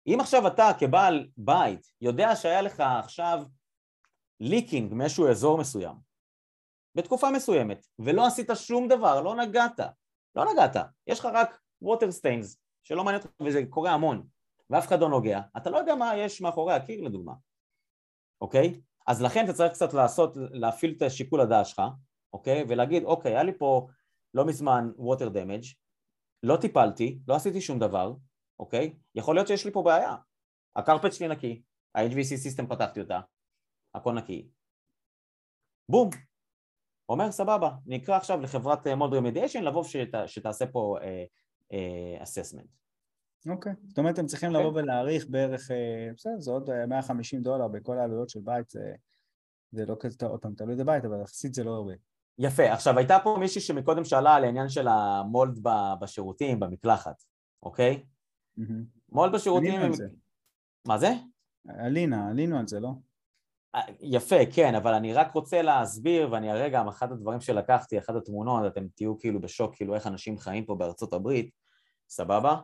אם 0.08 0.18
עכשיו 0.20 0.48
אתה 0.48 0.70
כבעל 0.80 1.30
בית 1.38 1.92
יודע 2.02 2.36
שהיה 2.36 2.62
לך 2.62 2.80
עכשיו 2.80 3.44
leaking 4.40 4.94
מאיזשהו 4.94 5.30
אזור 5.30 5.58
מסוים 5.58 5.96
בתקופה 6.96 7.32
מסוימת 7.32 7.86
ולא 8.00 8.26
עשית 8.26 8.50
שום 8.56 8.88
דבר, 8.88 9.22
לא 9.22 9.36
נגעת, 9.36 9.80
לא 10.36 10.46
נגעת, 10.54 10.76
יש 11.08 11.20
לך 11.20 11.26
רק 11.34 11.60
water 11.82 12.12
stains 12.12 12.58
שלא 12.84 13.04
מעניין 13.04 13.22
אותך 13.22 13.42
וזה 13.42 13.62
קורה 13.70 13.92
המון 13.92 14.28
ואף 14.70 14.88
אחד 14.88 15.00
לא 15.00 15.10
נוגע, 15.10 15.42
אתה 15.58 15.70
לא 15.70 15.78
יודע 15.78 15.96
מה 15.96 16.18
יש 16.18 16.42
מאחורי 16.42 16.74
הקיר 16.74 17.02
לדוגמה, 17.02 17.34
אוקיי? 18.42 18.82
אז 19.08 19.22
לכן 19.22 19.46
אתה 19.46 19.54
צריך 19.54 19.74
קצת 19.74 19.94
לעשות, 19.94 20.34
להפעיל 20.36 20.94
את 20.98 21.02
השיקול 21.02 21.42
הדעת 21.42 21.66
שלך, 21.66 21.82
אוקיי? 22.36 22.64
ולהגיד 22.68 23.04
אוקיי, 23.04 23.32
היה 23.32 23.44
לי 23.44 23.58
פה 23.58 23.88
לא 24.34 24.46
מזמן 24.46 24.92
water 24.98 25.30
damage, 25.30 25.64
לא 26.44 26.58
טיפלתי, 26.62 27.20
לא 27.28 27.36
עשיתי 27.36 27.62
שום 27.62 27.80
דבר, 27.80 28.14
אוקיי? 28.60 28.96
יכול 29.16 29.36
להיות 29.36 29.48
שיש 29.48 29.66
לי 29.66 29.72
פה 29.72 29.84
בעיה. 29.84 30.16
ה 30.76 30.81
carpet 30.81 31.14
שלי 31.14 31.28
נקי, 31.28 31.62
ה-HVAC 31.96 32.24
system 32.24 32.68
פתחתי 32.68 33.02
אותה, 33.02 33.20
הכל 33.94 34.14
נקי. 34.14 34.50
בום. 35.90 36.10
אומר 37.10 37.32
סבבה, 37.32 37.70
נקרא 37.86 38.18
עכשיו 38.18 38.42
לחברת 38.42 38.88
mold 38.88 39.14
אה, 39.14 39.20
remediation 39.20 39.64
לבוא 39.64 39.84
שת, 39.84 40.14
שתעשה 40.28 40.66
פה 40.68 40.98
אססמנט. 42.24 42.70
uh, 43.48 43.52
אוקיי, 43.52 43.72
okay. 43.72 43.88
זאת 43.88 43.98
אומרת 43.98 44.20
הם 44.20 44.26
צריכים 44.26 44.50
okay. 44.50 44.54
לבוא 44.54 44.70
אוקיי. 44.70 44.84
ולהעריך 44.84 45.26
בערך, 45.30 45.72
uh, 45.72 46.14
בסדר, 46.16 46.40
זה 46.40 46.52
עוד 46.52 46.70
150 46.88 47.42
דולר 47.42 47.68
בכל 47.68 47.98
העלויות 47.98 48.30
של 48.30 48.40
בית, 48.40 48.70
זה, 48.70 48.94
זה 49.72 49.86
לא 49.86 49.96
כזה, 50.00 50.26
עוד 50.26 50.42
פעם, 50.42 50.56
תלוי 50.56 50.76
בבית, 50.76 51.06
אבל 51.06 51.22
יחסית 51.22 51.54
זה 51.54 51.64
לא 51.64 51.72
הרבה. 51.72 51.94
יפה, 52.40 52.74
עכשיו 52.74 52.98
הייתה 52.98 53.18
פה 53.24 53.38
מישהי 53.40 53.62
שמקודם 53.62 54.04
שאלה 54.04 54.36
על 54.36 54.44
העניין 54.44 54.70
של 54.70 54.88
המולד 54.88 55.60
בשירותים, 56.02 56.60
במקלחת, 56.60 57.24
אוקיי? 57.64 58.04
מולד 59.10 59.32
בשירותים... 59.32 59.92
מה 60.88 60.98
זה? 60.98 61.10
עלינה, 61.68 62.30
עלינו 62.30 62.60
על 62.60 62.68
זה, 62.68 62.80
לא? 62.80 62.90
אה, 63.76 63.82
יפה, 64.02 64.36
כן, 64.54 64.76
אבל 64.76 64.94
אני 64.94 65.14
רק 65.14 65.34
רוצה 65.34 65.62
להסביר, 65.62 66.32
ואני 66.32 66.52
אראה 66.52 66.70
גם 66.70 66.88
אחד 66.88 67.12
הדברים 67.12 67.42
שלקחתי, 67.42 68.00
אחת 68.00 68.16
התמונות, 68.16 68.72
אתם 68.72 68.88
תהיו 68.88 69.20
כאילו 69.20 69.42
בשוק, 69.42 69.76
כאילו 69.76 69.96
איך 69.96 70.08
אנשים 70.08 70.38
חיים 70.38 70.66
פה 70.66 70.76
בארצות 70.76 71.14
הברית, 71.14 71.50
סבבה? 72.10 72.58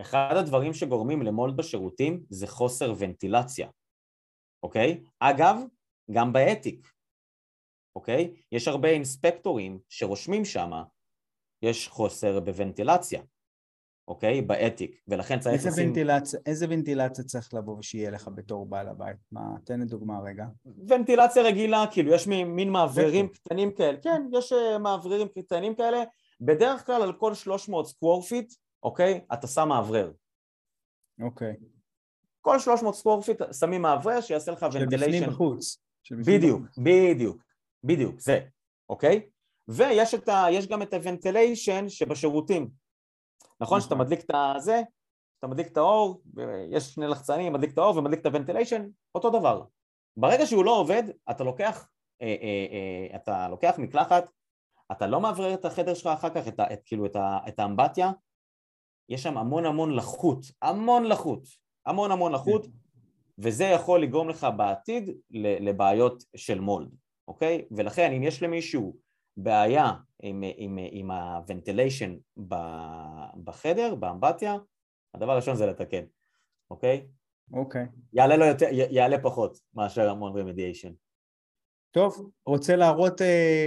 אחד 0.00 0.34
הדברים 0.36 0.72
שגורמים 0.72 1.22
למולד 1.22 1.56
בשירותים 1.56 2.22
זה 2.30 2.46
חוסר 2.46 2.94
ונטילציה, 2.98 3.68
אוקיי? 4.62 5.04
אגב, 5.20 5.56
גם 6.10 6.32
באתיק, 6.32 6.92
אוקיי? 7.96 8.34
יש 8.52 8.68
הרבה 8.68 8.88
אינספקטורים 8.88 9.78
שרושמים 9.88 10.44
שמה, 10.44 10.84
יש 11.62 11.88
חוסר 11.88 12.40
בוונטילציה, 12.40 13.22
אוקיי? 14.08 14.42
באתיק, 14.42 15.00
ולכן 15.08 15.38
צריך 15.40 15.54
איזה 15.54 15.68
לשים... 15.68 15.88
ונטילציה, 15.88 16.40
איזה 16.46 16.66
ונטילציה 16.68 17.24
צריך 17.24 17.54
לבוא 17.54 17.78
ושיהיה 17.78 18.10
לך 18.10 18.30
בתור 18.34 18.66
בעל 18.66 18.88
הבית? 18.88 19.16
מה, 19.32 19.40
תן 19.64 19.80
לי 19.80 19.86
דוגמה 19.86 20.20
רגע. 20.20 20.44
ונטילציה 20.88 21.42
רגילה, 21.42 21.84
כאילו 21.90 22.12
יש 22.12 22.26
מין 22.26 22.70
מאווררים 22.70 23.28
קטנים 23.28 23.72
כאלה, 23.72 23.98
כן, 24.02 24.22
יש 24.32 24.52
אה, 24.52 24.78
מאווררים 24.78 25.28
קטנים 25.28 25.74
כאלה, 25.74 26.02
בדרך 26.40 26.86
כלל 26.86 27.02
על 27.02 27.12
כל 27.12 27.34
300 27.34 27.86
square 27.86 28.22
feet, 28.22 28.54
אוקיי? 28.82 29.20
אתה 29.32 29.46
שם 29.46 29.68
מאוורר. 29.68 30.12
אוקיי. 31.22 31.56
כל 32.40 32.58
300 32.58 32.94
square 32.94 33.22
feet 33.22 33.42
שמים 33.60 33.82
מאוורר 33.82 34.20
שיעשה 34.20 34.52
לך 34.52 34.66
ventilation. 34.72 35.12
שבפנים 35.12 35.30
בחוץ. 35.30 35.82
בדיוק, 36.26 36.62
בדיוק, 36.78 37.45
בדיוק, 37.84 38.20
זה, 38.20 38.40
אוקיי? 38.88 39.28
ויש 39.68 40.14
ה, 40.28 40.46
גם 40.70 40.82
את 40.82 40.94
ה 40.94 41.02
ventilation 41.02 41.88
שבשירותים, 41.88 42.70
נכון 43.60 43.80
שאתה 43.80 43.94
מדליק 43.94 44.20
את 44.20 44.30
הזה, 44.56 44.82
אתה 45.38 45.46
מדליק 45.46 45.66
את 45.66 45.76
האור, 45.76 46.22
יש 46.70 46.84
שני 46.84 47.06
לחצנים, 47.06 47.52
מדליק 47.52 47.72
את 47.72 47.78
האור 47.78 47.96
ומדליק 47.96 48.20
את 48.20 48.26
ה 48.26 48.31
ventilation, 48.31 48.86
אותו 49.14 49.30
דבר. 49.30 49.64
ברגע 50.16 50.46
שהוא 50.46 50.64
לא 50.64 50.80
עובד, 50.80 51.02
אתה 51.30 51.44
לוקח, 51.44 51.88
אה, 52.22 52.36
אה, 52.42 52.66
אה, 52.72 53.16
אתה 53.16 53.48
לוקח 53.48 53.74
מקלחת, 53.78 54.30
אתה 54.92 55.06
לא 55.06 55.20
מאוורר 55.20 55.54
את 55.54 55.64
החדר 55.64 55.94
שלך 55.94 56.06
אחר 56.06 56.30
כך, 56.30 56.48
את, 56.48 56.60
את, 56.60 56.80
כאילו 56.84 57.06
את, 57.06 57.16
את 57.48 57.58
האמבטיה, 57.58 58.12
יש 59.08 59.22
שם 59.22 59.38
המון 59.38 59.66
המון 59.66 59.92
לחות, 59.92 60.38
המון 60.62 61.04
לחות, 61.04 61.48
המון 61.86 62.10
המון 62.10 62.32
לחות, 62.32 62.66
וזה 63.38 63.64
יכול 63.64 64.02
לגרום 64.02 64.28
לך 64.28 64.46
בעתיד 64.56 65.10
לבעיות 65.60 66.22
של 66.36 66.60
mold, 66.60 66.88
אוקיי? 67.28 67.64
ולכן 67.70 68.12
אם 68.12 68.22
יש 68.22 68.42
למישהו 68.42 68.96
בעיה 69.36 69.92
עם, 70.22 70.44
עם, 70.56 70.78
עם 70.90 71.10
ה 71.10 71.19
ventilation 71.19 72.16
בחדר, 73.44 73.94
באמבטיה, 73.94 74.56
הדבר 75.14 75.32
הראשון 75.32 75.56
זה 75.56 75.66
לתקן. 75.66 76.04
אוקיי? 76.70 77.06
אוקיי. 77.52 77.86
יעלה, 78.12 78.36
לו 78.36 78.44
יותר, 78.44 78.66
יעלה 78.70 79.22
פחות 79.22 79.60
מאשר 79.74 80.10
המון 80.10 80.38
רמדיאשן. 80.38 80.92
טוב, 81.90 82.30
רוצה 82.46 82.76
להראות 82.76 83.20
uh, 83.20 83.24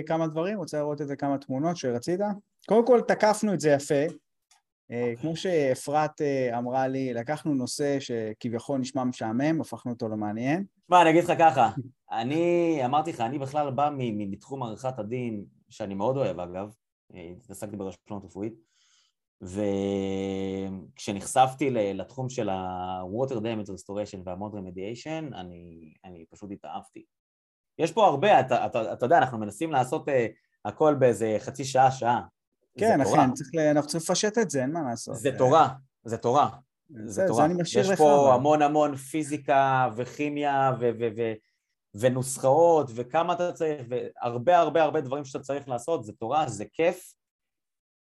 כמה 0.07 0.27
דברים? 0.27 0.57
רוצה 0.57 0.77
להראות 0.77 1.01
איזה 1.01 1.15
כמה 1.15 1.37
תמונות 1.37 1.77
שרצית? 1.77 2.19
קודם 2.67 2.85
כל 2.85 3.01
תקפנו 3.07 3.53
את 3.53 3.59
זה 3.59 3.69
יפה. 3.69 4.05
Uh, 4.91 5.21
כמו 5.21 5.35
שאפרת 5.35 6.21
uh, 6.21 6.57
אמרה 6.57 6.87
לי, 6.87 7.13
לקחנו 7.13 7.53
נושא 7.53 7.99
שכביכול 7.99 8.79
נשמע 8.79 9.03
משעמם, 9.03 9.61
הפכנו 9.61 9.91
אותו 9.91 10.09
למעניין. 10.09 10.65
תשמע, 10.89 11.01
אני 11.01 11.09
אגיד 11.09 11.23
לך 11.23 11.33
ככה, 11.39 11.69
אני 12.11 12.81
אמרתי 12.85 13.11
לך, 13.11 13.21
אני 13.21 13.39
בכלל 13.39 13.71
בא 13.71 13.89
מתחום 13.97 14.63
עריכת 14.63 14.99
הדין, 14.99 15.45
שאני 15.69 15.93
מאוד 15.93 16.17
אוהב 16.17 16.39
אגב, 16.39 16.73
התעסקתי 17.13 17.77
ברשלנות 17.77 18.25
רפואית, 18.25 18.53
וכשנחשפתי 20.95 21.69
לתחום 21.69 22.29
של 22.29 22.49
ה-water 22.49 23.35
damage 23.35 23.67
restoration 23.67 24.19
וה-mod 24.25 24.53
remediation, 24.53 25.35
אני, 25.35 25.93
אני 26.05 26.25
פשוט 26.29 26.51
התאהבתי. 26.51 27.05
יש 27.79 27.91
פה 27.91 28.05
הרבה, 28.05 28.39
אתה, 28.39 28.65
אתה, 28.65 28.93
אתה 28.93 29.05
יודע, 29.05 29.17
אנחנו 29.17 29.37
מנסים 29.37 29.71
לעשות 29.71 30.07
uh, 30.07 30.11
הכל 30.65 30.95
באיזה 30.99 31.35
חצי 31.39 31.65
שעה, 31.65 31.91
שעה. 31.91 32.21
כן, 32.77 33.01
אחי, 33.01 33.11
צריך, 33.33 33.49
אנחנו 33.71 33.89
צריכים 33.89 34.13
לפשט 34.13 34.37
את 34.37 34.49
זה, 34.49 34.61
אין 34.61 34.71
מה 34.71 34.81
לעשות. 34.89 35.15
זה 35.15 35.31
תורה, 35.37 35.69
זה 36.05 36.17
תורה. 36.17 36.49
זה, 36.89 37.25
לך. 37.59 37.89
יש 37.91 37.97
פה 37.97 38.33
המון 38.35 38.61
המון 38.61 38.95
פיזיקה 38.95 39.89
וכימיה 39.95 40.71
ו- 40.79 40.91
ו- 40.99 41.09
ו- 41.17 41.33
ונוסחאות 41.99 42.91
וכמה 42.95 43.33
אתה 43.33 43.51
צריך, 43.51 43.87
והרבה 43.89 44.57
הרבה 44.57 44.83
הרבה 44.83 45.01
דברים 45.01 45.25
שאתה 45.25 45.43
צריך 45.43 45.67
לעשות, 45.67 46.03
זה 46.03 46.13
תורה, 46.13 46.49
זה 46.49 46.65
כיף. 46.73 47.13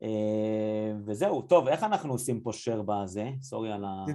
אה, 0.03 0.93
וזהו, 1.05 1.41
טוב, 1.41 1.67
איך 1.67 1.83
אנחנו 1.83 2.13
עושים 2.13 2.41
פה 2.41 2.49
share 2.49 2.81
בזה? 2.81 3.29
סורי 3.41 3.71
על 3.71 3.85
ה... 3.85 4.05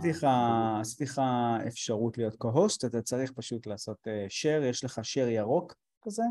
עשיתי 0.81 1.05
לך 1.05 1.21
אפשרות 1.66 2.19
להיות 2.19 2.35
co-host, 2.35 2.87
אתה 2.87 3.03
צריך 3.03 3.33
פשוט 3.33 3.66
לעשות 3.66 4.09
אה, 4.09 4.27
share, 4.27 4.64
יש 4.64 4.85
לך 4.85 4.99
share 4.99 5.31
ירוק 5.31 5.75
כזה. 6.03 6.23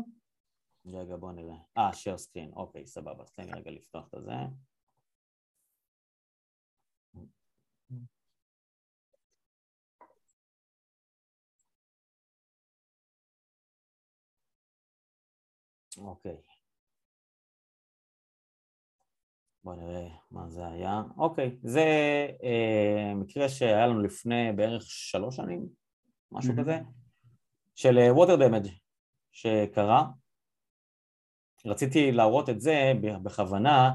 רגע, 0.86 1.16
בוא 1.16 1.32
נראה. 1.32 1.56
אה, 1.78 1.90
share 1.90 2.18
screen, 2.18 2.56
אוקיי, 2.56 2.86
סבבה, 2.86 3.24
תן 3.24 3.44
לי 3.44 3.52
רגע 3.52 3.70
לפתוח 3.70 4.08
את 4.14 4.24
זה. 4.24 4.32
אוקיי. 15.98 16.36
בוא 19.64 19.74
נראה 19.74 20.08
מה 20.30 20.48
זה 20.48 20.66
היה. 20.66 21.02
אוקיי, 21.16 21.56
זה 21.62 21.86
אה, 22.42 23.14
מקרה 23.14 23.48
שהיה 23.48 23.86
לנו 23.86 24.02
לפני 24.02 24.52
בערך 24.56 24.82
שלוש 24.86 25.36
שנים, 25.36 25.66
משהו 26.32 26.52
mm-hmm. 26.52 26.60
כזה, 26.60 26.78
של 27.74 27.98
אה, 27.98 28.10
water 28.10 28.40
damage 28.40 28.70
שקרה. 29.32 30.06
רציתי 31.66 32.12
להראות 32.12 32.48
את 32.48 32.60
זה 32.60 32.92
בכוונה, 33.22 33.92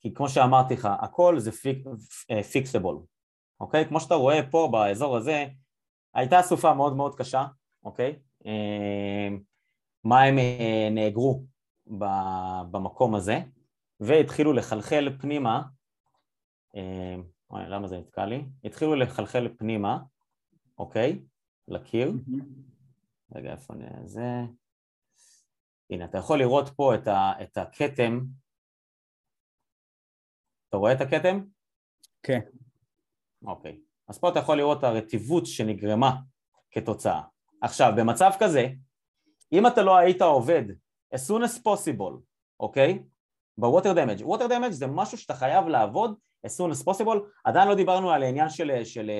כי 0.00 0.14
כמו 0.14 0.28
שאמרתי 0.28 0.74
לך, 0.74 0.88
הכל 1.00 1.38
זה 1.38 1.50
פיקסבול, 2.52 2.96
אה, 2.96 3.00
אוקיי? 3.60 3.88
כמו 3.88 4.00
שאתה 4.00 4.14
רואה 4.14 4.50
פה 4.50 4.68
באזור 4.72 5.16
הזה, 5.16 5.46
הייתה 6.14 6.42
סופה 6.42 6.74
מאוד 6.74 6.96
מאוד 6.96 7.14
קשה, 7.14 7.46
אוקיי? 7.84 8.18
אה, 8.46 9.28
מים 10.08 10.34
נאגרו 10.90 11.44
במקום 12.70 13.14
הזה, 13.14 13.38
והתחילו 14.00 14.52
לחלחל 14.52 15.16
פנימה, 15.20 15.62
אה, 16.76 17.16
למה 17.52 17.88
זה 17.88 17.98
נתקע 17.98 18.26
לי? 18.26 18.44
התחילו 18.64 18.94
לחלחל 18.94 19.48
פנימה, 19.58 19.98
אוקיי? 20.78 21.22
לקיר. 21.68 22.12
רגע, 23.34 23.52
איפה 23.52 23.74
זה? 24.04 24.42
הנה, 25.90 26.04
אתה 26.04 26.18
יכול 26.18 26.38
לראות 26.38 26.68
פה 26.68 26.94
את, 26.94 27.08
ה, 27.08 27.32
את 27.42 27.58
הכתם. 27.58 28.20
אתה 30.68 30.76
רואה 30.76 30.92
את 30.92 31.00
הכתם? 31.00 31.40
כן. 32.22 32.40
אוקיי. 33.44 33.80
אז 34.08 34.18
פה 34.18 34.28
אתה 34.28 34.38
יכול 34.38 34.56
לראות 34.56 34.78
את 34.78 34.84
הרטיבות 34.84 35.46
שנגרמה 35.46 36.16
כתוצאה. 36.70 37.22
עכשיו, 37.62 37.92
במצב 37.96 38.30
כזה, 38.40 38.66
אם 39.52 39.66
אתה 39.66 39.82
לא 39.82 39.96
היית 39.96 40.22
עובד 40.22 40.62
as 41.14 41.18
soon 41.18 41.42
as 41.44 41.58
possible, 41.58 42.12
אוקיי? 42.60 43.02
ב 43.58 43.64
water 43.64 43.92
damage. 43.92 44.22
water 44.22 44.46
damage 44.46 44.70
זה 44.70 44.86
משהו 44.86 45.18
שאתה 45.18 45.34
חייב 45.34 45.68
לעבוד 45.68 46.14
as 46.46 46.50
soon 46.50 46.72
as 46.72 46.84
possible, 46.84 47.18
עדיין 47.44 47.68
לא 47.68 47.74
דיברנו 47.74 48.10
על 48.10 48.22
העניין 48.22 48.48
של, 48.48 48.84
של 48.84 49.10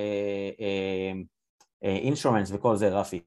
insurance 1.81 2.49
uh, 2.49 2.53
uh, 2.53 2.55
וכל 2.55 2.75
זה 2.75 2.89
רפי, 2.89 3.21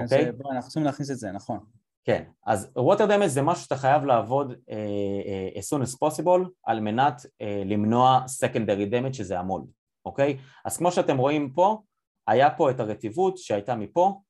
אוקיי? 0.00 0.32
בוא, 0.32 0.52
אנחנו 0.52 0.68
צריכים 0.70 0.84
להכניס 0.84 1.10
את 1.10 1.16
זה, 1.18 1.32
נכון. 1.32 1.58
כן, 2.04 2.24
אז 2.46 2.72
water 2.76 3.06
damage 3.06 3.26
זה 3.26 3.42
משהו 3.42 3.62
שאתה 3.64 3.76
חייב 3.76 4.04
לעבוד 4.04 4.52
uh, 4.52 4.54
uh, 4.54 5.58
as 5.58 5.62
soon 5.62 5.82
as 5.82 5.96
possible 5.96 6.48
על 6.64 6.80
מנת 6.80 7.20
uh, 7.20 7.44
למנוע 7.64 8.20
secondary 8.44 8.92
damage 8.92 9.12
שזה 9.12 9.38
ה 9.38 9.43
mold, 9.43 9.66
אוקיי? 10.04 10.38
אז 10.64 10.76
כמו 10.76 10.92
שאתם 10.92 11.16
רואים 11.16 11.52
פה, 11.54 11.78
היה 12.26 12.50
פה 12.50 12.70
את 12.70 12.80
הרטיבות 12.80 13.38
שהייתה 13.38 13.74
מפה, 13.74 14.20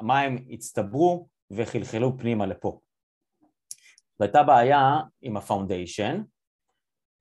המים 0.00 0.46
הצטברו 0.50 1.28
וחלחלו 1.50 2.18
פנימה 2.18 2.46
לפה. 2.46 2.80
והייתה 4.20 4.42
בעיה 4.42 5.00
עם 5.22 5.36
ה 5.36 5.43
foundation, 5.43 6.22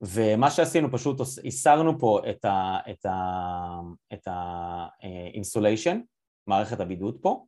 ומה 0.02 0.52
שעשינו 0.52 0.92
פשוט 0.92 1.22
הסרנו 1.48 2.00
פה 2.00 2.20
את 4.14 4.28
ה 5.02 5.10
insulation, 5.10 6.02
מערכת 6.48 6.80
הבידוד 6.80 7.18
פה, 7.22 7.46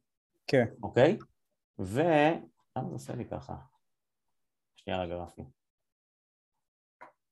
כן. 0.48 0.66
אוקיי? 0.84 1.18
ו... 1.80 2.02
למה 2.78 2.88
זה 2.88 2.94
עושה 2.94 3.16
לי 3.16 3.26
ככה? 3.26 3.56
שנייה 4.76 5.02
רגע 5.02 5.16
רפי. 5.16 5.42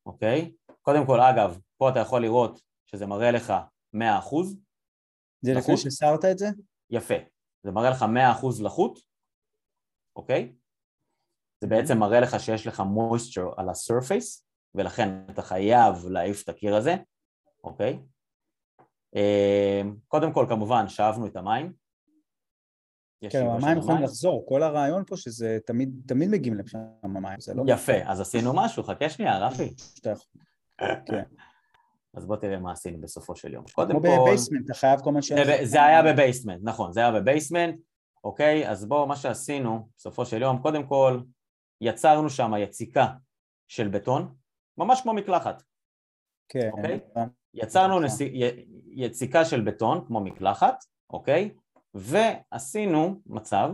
אוקיי? 0.05 0.53
קודם 0.81 1.05
כל, 1.05 1.19
אגב, 1.21 1.59
פה 1.77 1.89
אתה 1.89 1.99
יכול 1.99 2.21
לראות 2.21 2.61
שזה 2.85 3.05
מראה 3.05 3.31
לך 3.31 3.53
100%. 3.95 3.99
זה 5.41 5.53
לפני 5.53 5.77
שסרת 5.77 6.25
את 6.25 6.37
זה? 6.37 6.47
יפה. 6.89 7.15
זה 7.63 7.71
מראה 7.71 7.89
לך 7.89 8.05
100% 8.41 8.63
לחות, 8.63 8.99
אוקיי? 10.15 10.55
זה 11.61 11.67
בעצם 11.67 11.97
מראה 11.97 12.19
לך 12.19 12.39
שיש 12.39 12.67
לך 12.67 12.79
moisture 12.79 13.53
על 13.57 13.69
ה-surface, 13.69 14.43
ולכן 14.75 15.25
אתה 15.29 15.41
חייב 15.41 16.05
להעיף 16.09 16.43
את 16.43 16.49
הקיר 16.49 16.75
הזה, 16.75 16.95
אוקיי? 17.63 17.99
אה, 19.15 19.81
קודם 20.07 20.33
כל, 20.33 20.45
כמובן, 20.49 20.87
שאבנו 20.87 21.27
את 21.27 21.35
המים. 21.35 21.73
כן, 23.29 23.45
המים 23.45 23.77
יכולים 23.77 24.03
לחזור, 24.03 24.45
כל 24.47 24.63
הרעיון 24.63 25.03
פה 25.05 25.17
שזה 25.17 25.57
תמיד, 25.65 25.89
תמיד 26.07 26.29
מגיעים 26.29 26.57
לשם 26.57 26.79
המים, 27.03 27.39
זה 27.39 27.53
לא... 27.53 27.63
יפה, 27.67 27.97
אז 28.05 28.21
עשינו 28.21 28.51
משהו, 28.55 28.83
חכה 28.83 29.09
שנייה, 29.09 29.47
רפי. 29.47 29.73
כן. 31.05 31.23
אז 32.19 32.25
בוא 32.25 32.35
תראה 32.35 32.59
מה 32.59 32.71
עשינו 32.71 33.01
בסופו 33.01 33.35
של 33.35 33.53
יום. 33.53 33.65
קודם 33.73 34.01
כל... 34.01 34.07
כמו 34.07 34.23
ב 34.25 34.29
basement, 34.29 34.65
אתה 34.65 34.73
חייב 34.73 34.99
כל 34.99 35.11
מה 35.11 35.21
ש... 35.21 35.31
זה 35.63 35.83
היה 35.83 36.03
ב 36.03 36.09
basement, 36.09 36.59
נכון, 36.63 36.93
זה 36.93 36.99
היה 36.99 37.11
ב 37.11 37.18
basement, 37.18 37.79
אוקיי? 38.23 38.69
אז 38.69 38.85
בואו, 38.85 39.07
מה 39.07 39.15
שעשינו 39.15 39.89
בסופו 39.97 40.25
של 40.25 40.41
יום, 40.41 40.61
קודם 40.61 40.87
כל 40.87 41.19
יצרנו 41.81 42.29
שם 42.29 42.51
יציקה 42.57 43.07
של 43.67 43.87
בטון, 43.87 44.35
ממש 44.77 45.01
כמו 45.01 45.13
מקלחת. 45.13 45.63
כן. 46.49 46.69
אוקיי? 46.71 46.99
יצרנו 47.53 47.99
נס... 47.99 48.17
יציקה 48.91 49.45
של 49.45 49.61
בטון 49.61 50.05
כמו 50.07 50.19
מקלחת, 50.19 50.83
אוקיי? 51.09 51.53
ועשינו 51.93 53.21
מצב 53.25 53.69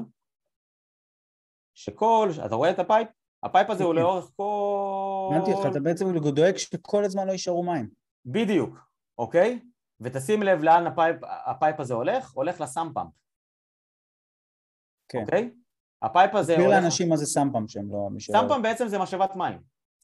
שכל, 1.75 2.29
אתה 2.45 2.55
רואה 2.55 2.69
את 2.69 2.79
ה 2.79 2.84
pipe? 2.84 3.07
ה 3.43 3.48
pipe 3.48 3.69
הזה 3.69 3.83
הוא 3.83 3.93
כן. 3.93 3.99
לאורך 3.99 4.31
כל... 4.35 5.29
הבנתי 5.33 5.53
אותך, 5.53 5.69
אתה 5.71 5.79
בעצם 5.79 6.17
דואג 6.17 6.57
שכל 6.57 7.03
הזמן 7.03 7.27
לא 7.27 7.31
יישארו 7.31 7.63
מים. 7.63 8.04
בדיוק, 8.25 8.79
אוקיי? 9.17 9.59
ותשים 10.01 10.43
לב 10.43 10.63
לאן 10.63 10.87
ה 10.87 10.92
pipe, 10.92 11.15
ה 11.45 11.52
pipe 11.52 11.79
הזה 11.79 11.93
הולך, 11.93 12.31
הולך 12.31 12.61
ל 12.61 12.66
sump 12.66 12.86
pump. 12.86 13.11
כן. 15.09 15.21
אוקיי? 15.21 15.51
ה 16.01 16.08
pipe 16.08 16.35
הזה... 16.35 16.53
תסביר 16.53 16.69
לאנשים 16.69 17.09
מה 17.09 17.17
זה 17.17 17.25
sump 17.25 17.47
pump 17.47 17.69
שהם 17.69 17.91
לא... 17.91 18.09
sump 18.19 18.41
pump 18.41 18.63
בעצם 18.63 18.87
זה 18.87 18.99
משאבת 18.99 19.35
מים. 19.35 19.59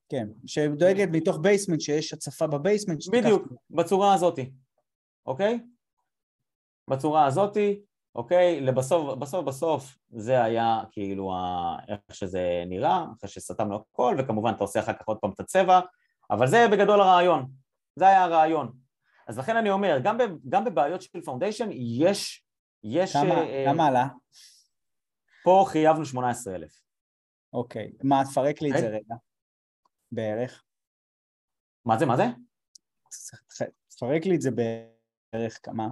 כן, 0.09 0.27
שדואגת 0.45 1.07
מתוך 1.11 1.37
basement, 1.37 1.81
שיש 1.81 2.13
הצפה 2.13 2.47
ב 2.47 2.53
basement. 2.53 2.99
בדיוק, 3.11 3.47
בצורה 3.69 4.13
הזאתי, 4.13 4.51
אוקיי? 5.25 5.59
בצורה 6.89 7.25
הזאתי, 7.25 7.81
אוקיי? 8.15 8.61
לבסוף, 8.61 9.17
בסוף 9.17 9.45
בסוף 9.45 9.97
זה 10.09 10.43
היה 10.43 10.81
כאילו 10.91 11.33
ה... 11.33 11.75
איך 11.87 11.99
שזה 12.11 12.63
נראה, 12.67 13.05
אחרי 13.17 13.29
שסתמנו 13.29 13.75
הכל, 13.75 14.15
וכמובן 14.19 14.53
אתה 14.55 14.63
עושה 14.63 14.79
אחר 14.79 14.93
כך 14.93 15.05
עוד 15.05 15.17
פעם 15.17 15.31
את 15.31 15.39
הצבע, 15.39 15.79
אבל 16.31 16.47
זה 16.47 16.67
בגדול 16.71 17.01
הרעיון, 17.01 17.51
זה 17.95 18.07
היה 18.07 18.23
הרעיון. 18.23 18.71
אז 19.27 19.39
לכן 19.39 19.57
אני 19.57 19.69
אומר, 19.69 19.99
גם, 20.03 20.17
ב, 20.17 20.21
גם 20.49 20.65
בבעיות 20.65 21.01
של 21.01 21.21
foundation 21.21 21.69
יש... 21.71 22.45
יש 22.83 23.13
כמה, 23.13 23.41
אה, 23.41 23.63
כמה 23.67 23.87
עלה? 23.87 24.07
פה 25.43 25.65
חייבנו 25.67 26.05
18,000. 26.05 26.81
אוקיי, 27.53 27.91
מה, 28.03 28.21
תפרק 28.31 28.61
לי 28.61 28.71
את 28.71 28.77
זה 28.77 28.85
אוקיי. 28.85 28.99
רגע, 28.99 29.15
בערך. 30.11 30.63
מה 31.85 31.97
זה, 31.97 32.05
מה 32.05 32.17
זה? 32.17 32.23
תפרק 33.87 34.25
לי 34.25 34.35
את 34.35 34.41
זה 34.41 34.49
בערך 34.51 35.59
כמה? 35.63 35.87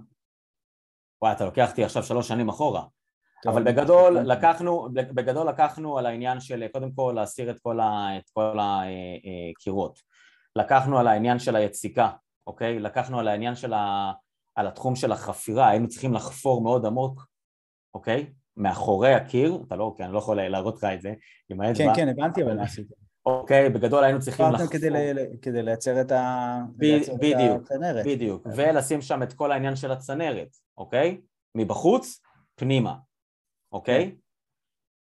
וואי, 1.21 1.33
אתה 1.33 1.45
לוקח 1.45 1.69
אותי 1.69 1.83
עכשיו 1.83 2.03
שלוש 2.03 2.27
שנים 2.27 2.49
אחורה. 2.49 2.85
טוב, 3.43 3.53
אבל 3.53 3.63
בגדול 3.63 4.19
לקחנו, 4.19 4.87
בגדול 4.93 5.49
לקחנו 5.49 5.97
על 5.97 6.05
העניין 6.05 6.39
של 6.39 6.67
קודם 6.67 6.91
כל 6.91 7.13
להסיר 7.15 7.51
את 7.51 7.59
כל, 7.59 7.79
ה, 7.79 8.17
את 8.17 8.29
כל 8.29 8.57
הקירות. 8.59 9.99
לקחנו 10.55 10.99
על 10.99 11.07
העניין 11.07 11.39
של 11.39 11.55
היציקה, 11.55 12.09
אוקיי? 12.47 12.79
לקחנו 12.79 13.19
על 13.19 13.27
העניין 13.27 13.55
של 13.55 13.73
ה... 13.73 14.11
על 14.55 14.67
התחום 14.67 14.95
של 14.95 15.11
החפירה, 15.11 15.69
היינו 15.69 15.87
צריכים 15.87 16.13
לחפור 16.13 16.63
מאוד 16.63 16.85
עמוק, 16.85 17.27
אוקיי? 17.93 18.33
מאחורי 18.57 19.13
הקיר, 19.13 19.63
אתה 19.67 19.75
לא, 19.75 19.83
אוקיי, 19.83 20.05
אני 20.05 20.13
לא 20.13 20.17
יכול 20.17 20.41
להראות 20.41 20.77
לך 20.77 20.83
את 20.83 21.01
זה 21.01 21.13
עם 21.49 21.61
האצבע. 21.61 21.85
כן, 21.85 21.95
כן, 21.95 22.07
הבנתי 22.07 22.43
אבל 22.43 22.59
עשית. 22.59 22.87
אוקיי, 23.25 23.69
בגדול 23.69 24.03
היינו 24.03 24.19
צריכים 24.19 24.45
לחפור. 24.51 24.67
כדי, 24.67 24.89
כדי 25.41 25.63
לייצר 25.63 26.01
את 26.01 26.11
ה... 26.11 26.57
בדיוק, 26.77 27.71
בדיוק, 28.05 28.47
ולשים 28.55 29.01
שם 29.01 29.23
את 29.23 29.33
כל 29.33 29.51
העניין 29.51 29.75
של 29.75 29.91
הצנרת, 29.91 30.47
אוקיי? 30.77 31.21
מבחוץ, 31.55 32.21
פנימה, 32.55 32.95
אוקיי? 33.71 34.15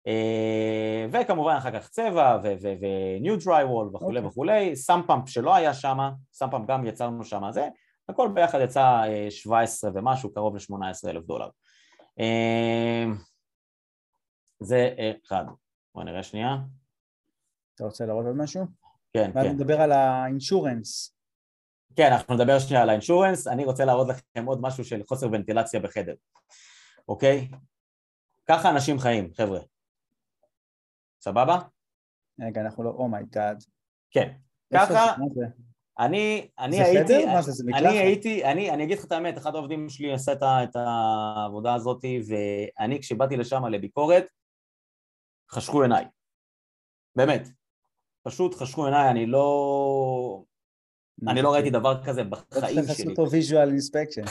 אה, 0.06 1.06
וכמובן 1.12 1.54
אחר 1.58 1.80
כך 1.80 1.88
צבע 1.88 2.38
ו 2.42 3.36
new 3.44 3.64
drywall 3.64 3.88
וכולי 3.94 4.18
אוקיי. 4.18 4.28
וכולי, 4.28 4.76
sump 4.76 5.02
pump 5.02 5.28
שלא 5.28 5.54
היה 5.54 5.74
שם, 5.74 5.98
sump 6.32 6.50
pump 6.50 6.68
גם 6.68 6.86
יצרנו 6.86 7.24
שם 7.24 7.42
זה, 7.50 7.68
הכל 8.08 8.28
ביחד 8.34 8.58
יצא 8.60 9.02
17 9.30 9.90
אה, 9.90 9.96
ומשהו, 9.96 10.34
קרוב 10.34 10.56
ל-18 10.56 11.08
אלף 11.08 11.24
דולר. 11.24 11.48
אה, 12.20 13.04
זה 14.60 14.94
אחד. 15.26 15.44
בוא 15.94 16.04
נראה 16.04 16.22
שנייה. 16.22 16.56
אתה 17.74 17.84
רוצה 17.84 18.06
לראות 18.06 18.26
עוד 18.26 18.36
משהו? 18.36 18.64
כן, 19.12 19.32
כן. 19.32 19.38
ואז 19.38 19.46
נדבר 19.46 19.80
על 19.80 19.92
ה 19.92 20.03
insurance. 20.03 21.16
כן, 21.96 22.12
אנחנו 22.12 22.34
נדבר 22.34 22.58
שנייה 22.58 22.82
על 22.82 22.88
ה 22.88 22.93
insurance, 22.93 23.46
אני 23.46 23.64
רוצה 23.64 23.84
להראות 23.84 24.08
לכם 24.08 24.46
עוד 24.46 24.60
משהו 24.60 24.84
של 24.84 25.02
חוסר 25.08 25.26
ונטילציה 25.32 25.80
בחדר, 25.80 26.14
אוקיי? 27.08 27.48
ככה 28.48 28.70
אנשים 28.70 28.98
חיים, 28.98 29.34
חבר'ה. 29.34 29.60
סבבה? 31.24 31.58
רגע, 32.40 32.60
אנחנו 32.60 32.84
לא, 32.84 32.90
oh 32.90 33.09
my 33.09 33.27
god. 33.27 33.64
כן, 34.10 34.32
ככה, 34.74 35.14
אני, 35.98 36.48
אני 36.58 36.76
זה 36.76 36.84
הייתי, 36.84 37.04
חדר? 37.04 37.32
מה 37.34 37.42
זה, 37.42 37.52
זה 37.52 37.64
מקלחת? 37.66 37.84
אני 37.84 37.98
הייתי, 37.98 38.44
אני, 38.44 38.70
אני 38.70 38.84
אגיד 38.84 38.98
לך 38.98 39.04
את 39.04 39.12
האמת, 39.12 39.38
אחד 39.38 39.54
העובדים 39.54 39.88
שלי 39.88 40.12
עשה 40.12 40.32
את 40.62 40.76
העבודה 40.76 41.74
הזאת, 41.74 42.04
ואני 42.28 43.00
כשבאתי 43.00 43.36
לשם 43.36 43.66
לביקורת, 43.66 44.24
חשכו 45.50 45.82
עיניי, 45.82 46.04
באמת, 47.16 47.48
פשוט 48.22 48.54
חשכו 48.54 48.84
עיניי, 48.84 49.10
אני 49.10 49.26
לא, 49.26 50.44
אני 51.28 51.42
לא 51.42 51.52
ראיתי 51.52 51.70
דבר 51.70 52.04
כזה 52.04 52.24
בחיים 52.24 52.64
שלי. 52.66 52.76
לא 52.76 52.82
צריך 52.82 52.98
לעשות 52.98 53.16
פה 53.16 53.24
visual 53.24 53.68
inspection. 53.68 54.30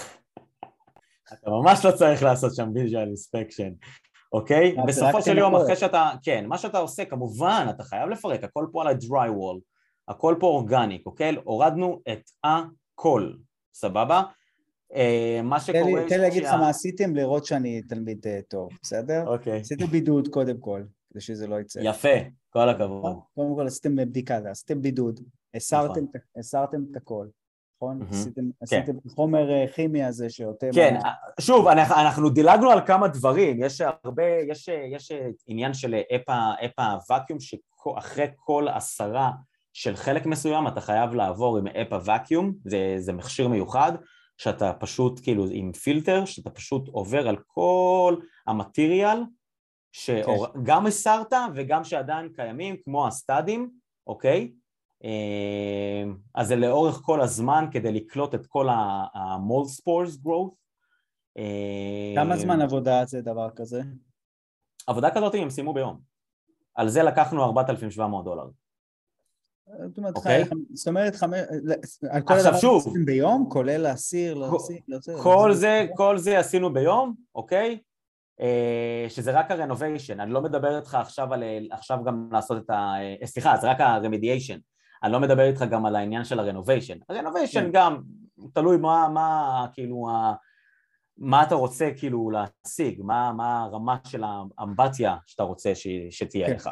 אתה 1.33 1.49
ממש 1.49 1.85
לא 1.85 1.91
צריך 1.91 2.23
לעשות 2.23 2.55
שם 2.55 2.69
visual 2.75 3.07
inspection, 3.07 3.87
אוקיי? 4.31 4.75
בסופו 4.87 5.21
של 5.21 5.37
יום, 5.37 5.55
אחרי 5.55 5.75
שאתה, 5.75 6.11
כן, 6.23 6.45
מה 6.47 6.57
שאתה 6.57 6.77
עושה, 6.77 7.05
כמובן, 7.05 7.67
אתה 7.69 7.83
חייב 7.83 8.09
לפרק, 8.09 8.43
הכל 8.43 8.67
פה 8.71 8.81
על 8.81 8.87
ה-dry 8.87 9.29
wall, 9.29 9.59
הכל 10.07 10.35
פה 10.39 10.47
אורגניק, 10.47 11.05
אוקיי? 11.05 11.35
הורדנו 11.43 12.01
את 12.11 12.29
הכל, 12.43 13.31
סבבה? 13.73 14.21
אה, 14.93 15.39
מה 15.43 15.59
שקורה... 15.59 16.07
תן 16.09 16.15
לי 16.15 16.21
להגיד 16.21 16.43
לך 16.43 16.53
מה 16.53 16.69
עשיתם, 16.69 17.15
לראות 17.15 17.45
שאני 17.45 17.81
תלמיד 17.81 18.27
אה, 18.27 18.39
טוב, 18.47 18.69
בסדר? 18.83 19.23
אוקיי. 19.27 19.59
עשיתם 19.59 19.85
בידוד 19.85 20.27
קודם 20.27 20.57
כל, 20.57 20.83
כדי 21.09 21.21
שזה 21.21 21.47
לא 21.47 21.59
יצא. 21.59 21.79
יפה, 21.83 22.09
כל 22.49 22.69
הכבוד. 22.69 23.15
קודם 23.35 23.55
כל 23.55 23.67
עשיתם 23.67 23.95
בדיקה, 23.95 24.39
עשיתם 24.49 24.81
בידוד, 24.81 25.19
הסרתם 25.55 26.03
נכון. 26.43 26.85
את 26.91 26.95
הכל. 26.95 27.27
נכון? 27.81 27.99
עשיתם, 28.09 28.41
עשיתם 28.61 28.93
כן. 28.93 29.09
חומר 29.09 29.51
אה, 29.51 29.65
כימי 29.75 30.03
הזה 30.03 30.29
שאותם... 30.29 30.67
כן, 30.73 30.99
שוב, 31.39 31.67
אנחנו 31.67 32.29
דילגנו 32.29 32.71
על 32.71 32.85
כמה 32.85 33.07
דברים, 33.07 33.63
יש 33.63 33.81
הרבה, 34.03 34.23
יש, 34.49 34.67
יש 34.67 35.11
עניין 35.47 35.73
של 35.73 35.95
אפה, 36.15 36.51
אפה 36.65 36.83
ואקיום 37.09 37.39
שאחרי 37.39 38.27
כל 38.35 38.67
עשרה 38.67 39.31
של 39.73 39.95
חלק 39.95 40.25
מסוים 40.25 40.67
אתה 40.67 40.81
חייב 40.81 41.13
לעבור 41.13 41.57
עם 41.57 41.67
אפה 41.67 41.97
ואקיום, 42.05 42.53
זה, 42.65 42.95
זה 42.97 43.13
מכשיר 43.13 43.47
מיוחד 43.47 43.91
שאתה 44.37 44.73
פשוט 44.73 45.19
כאילו 45.23 45.45
עם 45.51 45.73
פילטר, 45.73 46.25
שאתה 46.25 46.49
פשוט 46.49 46.87
עובר 46.87 47.27
על 47.27 47.37
כל 47.47 48.15
המטריאל 48.47 49.23
שגם 49.91 50.85
הסרת 50.85 51.33
וגם 51.55 51.83
שעדיין 51.83 52.29
קיימים 52.35 52.75
כמו 52.83 53.07
הסטאדים, 53.07 53.69
אוקיי? 54.07 54.51
אה, 55.03 56.03
אז 56.35 56.47
זה 56.47 56.55
לאורך 56.55 56.95
כל 56.95 57.21
הזמן 57.21 57.65
כדי 57.71 57.91
לקלוט 57.91 58.35
את 58.35 58.47
כל 58.47 58.69
ה-mold 58.69 59.67
spores 59.67 60.25
growth. 60.25 60.55
אה, 61.37 62.13
כמה 62.15 62.37
זמן 62.37 62.61
עבודה 62.61 63.05
זה 63.05 63.21
דבר 63.21 63.49
כזה? 63.55 63.81
עבודה 64.87 65.09
כזאת 65.15 65.35
הם 65.35 65.49
סיימו 65.49 65.73
ביום. 65.73 65.99
על 66.75 66.89
זה 66.89 67.03
לקחנו 67.03 67.43
4,700 67.43 68.25
דולר. 68.25 68.47
זאת 69.87 69.97
אומרת, 69.97 70.15
אוקיי? 70.15 70.43
על 72.09 72.21
כל 72.21 72.33
הדבר 72.33 72.75
עשיתם 72.77 73.05
ביום, 73.05 73.49
כולל 73.49 73.77
להסיר, 73.77 74.33
להסיר, 74.33 75.17
כל 75.23 75.53
זה, 75.53 75.87
כל 75.95 76.17
זה 76.17 76.39
עשינו 76.39 76.73
ביום, 76.73 77.15
אוקיי? 77.35 77.79
אה, 78.41 79.05
שזה 79.09 79.31
רק 79.31 79.51
הרנוביישן, 79.51 80.19
אני 80.19 80.31
לא 80.31 80.41
מדבר 80.41 80.77
איתך 80.77 80.95
עכשיו 80.95 81.33
על, 81.33 81.43
עכשיו 81.71 82.03
גם 82.05 82.29
לעשות 82.31 82.63
את 82.65 82.69
ה... 82.69 82.93
סליחה, 83.25 83.57
זה 83.57 83.71
רק 83.71 83.77
הרמדיאשן, 83.79 84.57
אני 85.03 85.11
לא 85.11 85.19
מדבר 85.19 85.43
איתך 85.43 85.65
גם 85.71 85.85
על 85.85 85.95
העניין 85.95 86.23
של 86.23 86.39
הרנוביישן. 86.39 86.97
הרנוביישן 87.09 87.63
כן. 87.63 87.71
גם, 87.71 88.01
תלוי 88.53 88.77
מה, 88.77 89.09
מה, 89.09 89.65
כאילו, 89.73 90.07
מה 91.17 91.43
אתה 91.43 91.55
רוצה 91.55 91.89
כאילו 91.97 92.31
להשיג, 92.31 93.01
מה, 93.03 93.31
מה 93.31 93.61
הרמה 93.63 93.97
של 94.07 94.23
האמבטיה 94.23 95.15
שאתה 95.25 95.43
רוצה 95.43 95.75
ש, 95.75 95.87
שתהיה 96.09 96.47
כן. 96.47 96.55
לך. 96.55 96.69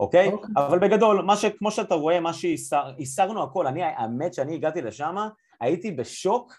אוקיי? 0.00 0.32
אוקיי? 0.32 0.50
אבל 0.56 0.78
בגדול, 0.78 1.22
מה 1.22 1.36
ש... 1.36 1.44
כמו 1.44 1.70
שאתה 1.70 1.94
רואה, 1.94 2.20
מה 2.20 2.32
שהסרנו 2.32 3.42
הכל, 3.42 3.66
אני, 3.66 3.82
האמת 3.82 4.34
שאני 4.34 4.54
הגעתי 4.54 4.82
לשם, 4.82 5.16
הייתי 5.60 5.90
בשוק 5.90 6.54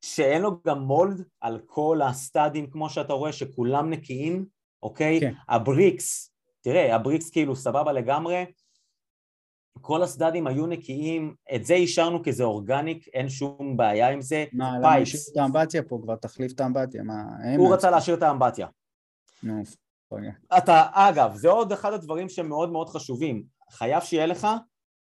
שאין 0.00 0.42
לו 0.42 0.50
גם 0.66 0.78
מולד 0.78 1.24
על 1.40 1.60
כל 1.66 2.00
הסטאדים, 2.04 2.70
כמו 2.70 2.90
שאתה 2.90 3.12
רואה, 3.12 3.32
שכולם 3.32 3.90
נקיים, 3.90 4.44
אוקיי? 4.82 5.20
כן. 5.20 5.32
הבריקס, 5.48 6.34
תראה, 6.60 6.94
הבריקס 6.94 7.30
כאילו 7.30 7.56
סבבה 7.56 7.92
לגמרי, 7.92 8.44
כל 9.80 10.02
הסדדים 10.02 10.46
היו 10.46 10.66
נקיים, 10.66 11.34
את 11.54 11.64
זה 11.64 11.74
אישרנו 11.74 12.22
כי 12.22 12.32
זה 12.32 12.44
אורגניק, 12.44 13.08
אין 13.08 13.28
שום 13.28 13.76
בעיה 13.76 14.10
עם 14.10 14.20
זה. 14.20 14.44
מה, 14.52 14.78
למה 14.78 14.94
השאיר 14.94 15.22
את 15.32 15.36
האמבטיה 15.36 15.82
פה 15.82 15.98
כבר? 16.02 16.16
תחליף 16.16 16.52
את 16.52 16.60
האמבטיה, 16.60 17.02
מה... 17.02 17.22
הוא 17.58 17.74
רצה 17.74 17.90
להשאיר 17.90 18.16
את 18.16 18.22
האמבטיה. 18.22 18.66
נו, 19.42 19.62
אתה, 20.58 20.86
אגב, 20.92 21.34
זה 21.34 21.48
עוד 21.48 21.72
אחד 21.72 21.92
הדברים 21.92 22.28
שמאוד 22.28 22.70
מאוד 22.70 22.88
חשובים. 22.88 23.44
חייב 23.70 24.02
שיהיה 24.02 24.26
לך 24.26 24.46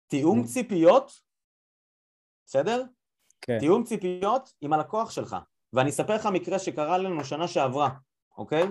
תיאום 0.08 0.44
ציפיות, 0.44 1.12
בסדר? 2.46 2.84
כן. 3.40 3.58
תיאום 3.58 3.84
ציפיות 3.84 4.52
עם 4.60 4.72
הלקוח 4.72 5.10
שלך. 5.10 5.36
ואני 5.72 5.90
אספר 5.90 6.14
לך 6.14 6.26
מקרה 6.26 6.58
שקרה 6.58 6.98
לנו 6.98 7.24
שנה 7.24 7.48
שעברה, 7.48 7.90
אוקיי? 8.38 8.68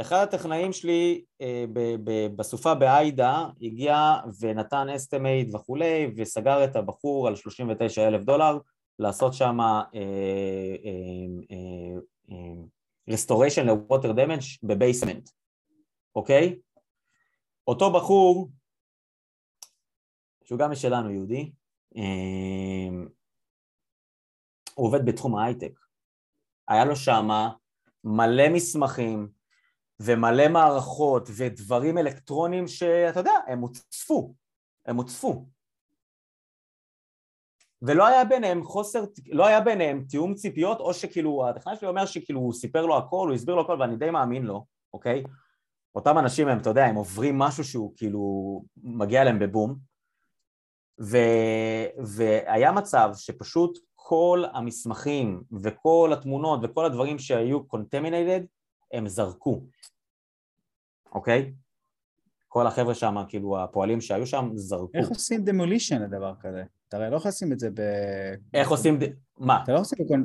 אחד 0.00 0.22
הטכנאים 0.22 0.72
שלי 0.72 1.24
אה, 1.40 1.64
בסופה 2.36 2.74
ב 2.74 2.92
Ida 2.92 3.46
הגיע 3.62 4.14
ונתן 4.40 4.88
estimate 4.88 5.54
וכולי 5.54 6.12
וסגר 6.16 6.64
את 6.64 6.76
הבחור 6.76 7.28
על 7.28 7.36
39 7.36 8.08
אלף 8.08 8.22
דולר 8.22 8.58
לעשות 8.98 9.34
שם 9.34 9.60
אה, 9.60 9.82
אה, 9.94 10.86
אה, 11.50 12.00
אה, 12.30 12.62
restoration 13.10 13.62
ל-water 13.62 14.12
damage 14.16 14.58
בבייסמנט, 14.62 15.30
אוקיי? 16.14 16.58
אותו 17.68 17.92
בחור, 17.92 18.50
שהוא 20.44 20.58
גם 20.58 20.70
משלנו 20.70 21.10
יהודי, 21.10 21.52
אמ, 21.96 23.08
הוא 24.74 24.86
עובד 24.86 25.04
בתחום 25.04 25.36
ההייטק. 25.36 25.72
היה 26.68 26.84
לו 26.84 26.96
שמה 26.96 27.50
מלא 28.04 28.48
מסמכים 28.48 29.37
ומלא 30.00 30.48
מערכות 30.48 31.28
ודברים 31.36 31.98
אלקטרוניים 31.98 32.68
שאתה 32.68 33.20
יודע, 33.20 33.34
הם 33.46 33.60
הוצפו, 33.60 34.34
הם 34.86 34.96
הוצפו. 34.96 35.46
ולא 37.82 38.06
היה 38.06 38.24
ביניהם 38.24 38.64
חוסר, 38.64 39.04
לא 39.26 39.46
היה 39.46 39.60
ביניהם 39.60 40.04
תיאום 40.08 40.34
ציפיות, 40.34 40.80
או 40.80 40.94
שכאילו, 40.94 41.48
הטכנאי 41.48 41.76
שלי 41.76 41.88
אומר 41.88 42.06
שכאילו 42.06 42.40
הוא 42.40 42.52
סיפר 42.52 42.86
לו 42.86 42.98
הכל, 42.98 43.28
הוא 43.28 43.34
הסביר 43.34 43.54
לו 43.54 43.60
הכל, 43.60 43.76
ואני 43.80 43.96
די 43.96 44.10
מאמין 44.10 44.42
לו, 44.42 44.64
אוקיי? 44.92 45.22
אותם 45.94 46.18
אנשים 46.18 46.48
הם, 46.48 46.58
אתה 46.58 46.70
יודע, 46.70 46.84
הם 46.84 46.94
עוברים 46.94 47.38
משהו 47.38 47.64
שהוא 47.64 47.92
כאילו 47.96 48.20
מגיע 48.76 49.22
אליהם 49.22 49.38
בבום, 49.38 49.76
ו, 51.00 51.16
והיה 52.06 52.72
מצב 52.72 53.10
שפשוט 53.14 53.78
כל 53.94 54.44
המסמכים 54.52 55.42
וכל 55.62 56.10
התמונות 56.12 56.60
וכל 56.62 56.84
הדברים 56.84 57.18
שהיו 57.18 57.60
contaminated, 57.74 58.57
הם 58.92 59.08
זרקו, 59.08 59.60
אוקיי? 61.12 61.52
כל 62.48 62.66
החבר'ה 62.66 62.94
שם, 62.94 63.16
כאילו 63.28 63.58
הפועלים 63.58 64.00
שהיו 64.00 64.26
שם, 64.26 64.50
זרקו. 64.54 64.98
איך 64.98 65.08
עושים 65.08 65.44
demolition 65.44 66.02
לדבר 66.02 66.34
כזה? 66.40 66.62
אתה 66.88 66.96
הרי 66.96 67.10
לא 67.10 67.16
יכול 67.16 67.28
לשים 67.28 67.52
את 67.52 67.58
זה 67.58 67.70
ב... 67.70 67.80
איך 68.54 68.70
עושים... 68.70 68.98
מה? 69.38 69.62
אתה 69.62 69.72
לא, 69.72 69.80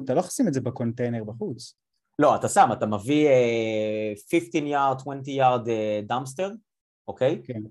לא 0.10 0.20
יכול 0.20 0.28
לשים 0.28 0.48
את 0.48 0.54
זה 0.54 0.62
בקונטיינר 0.62 1.24
בחוץ. 1.24 1.76
לא, 2.20 2.36
אתה 2.36 2.50
שם, 2.50 2.70
אתה 2.74 2.86
מביא 2.86 3.28
uh, 3.28 4.32
15 4.32 4.62
yard, 4.62 4.98
20 5.02 5.22
yard 5.28 5.68
dumpster, 6.08 6.52
אוקיי? 7.08 7.42
כן. 7.46 7.62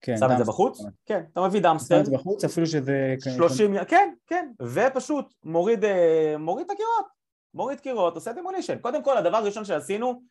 כן, 0.00 0.16
שם 0.16 0.32
את 0.32 0.38
זה 0.38 0.44
בחוץ? 0.44 0.80
כן, 1.06 1.22
אתה 1.32 1.40
מביא 1.40 1.60
dumpster. 1.60 1.94
שם 1.94 2.00
את 2.00 2.06
זה 2.06 2.12
בחוץ, 2.12 2.44
אפילו 2.44 2.66
שזה... 2.66 3.14
30, 3.36 3.84
כן, 3.84 4.14
כן, 4.26 4.52
ופשוט 4.62 5.34
מוריד, 5.44 5.84
אה, 5.84 6.34
מוריד 6.38 6.66
את 6.66 6.70
הקירות, 6.70 7.19
מוריד 7.54 7.80
קירות, 7.80 8.14
עושה 8.14 8.32
demolition. 8.32 8.78
קודם 8.78 9.04
כל, 9.04 9.16
הדבר 9.16 9.36
הראשון 9.36 9.64
שעשינו, 9.64 10.22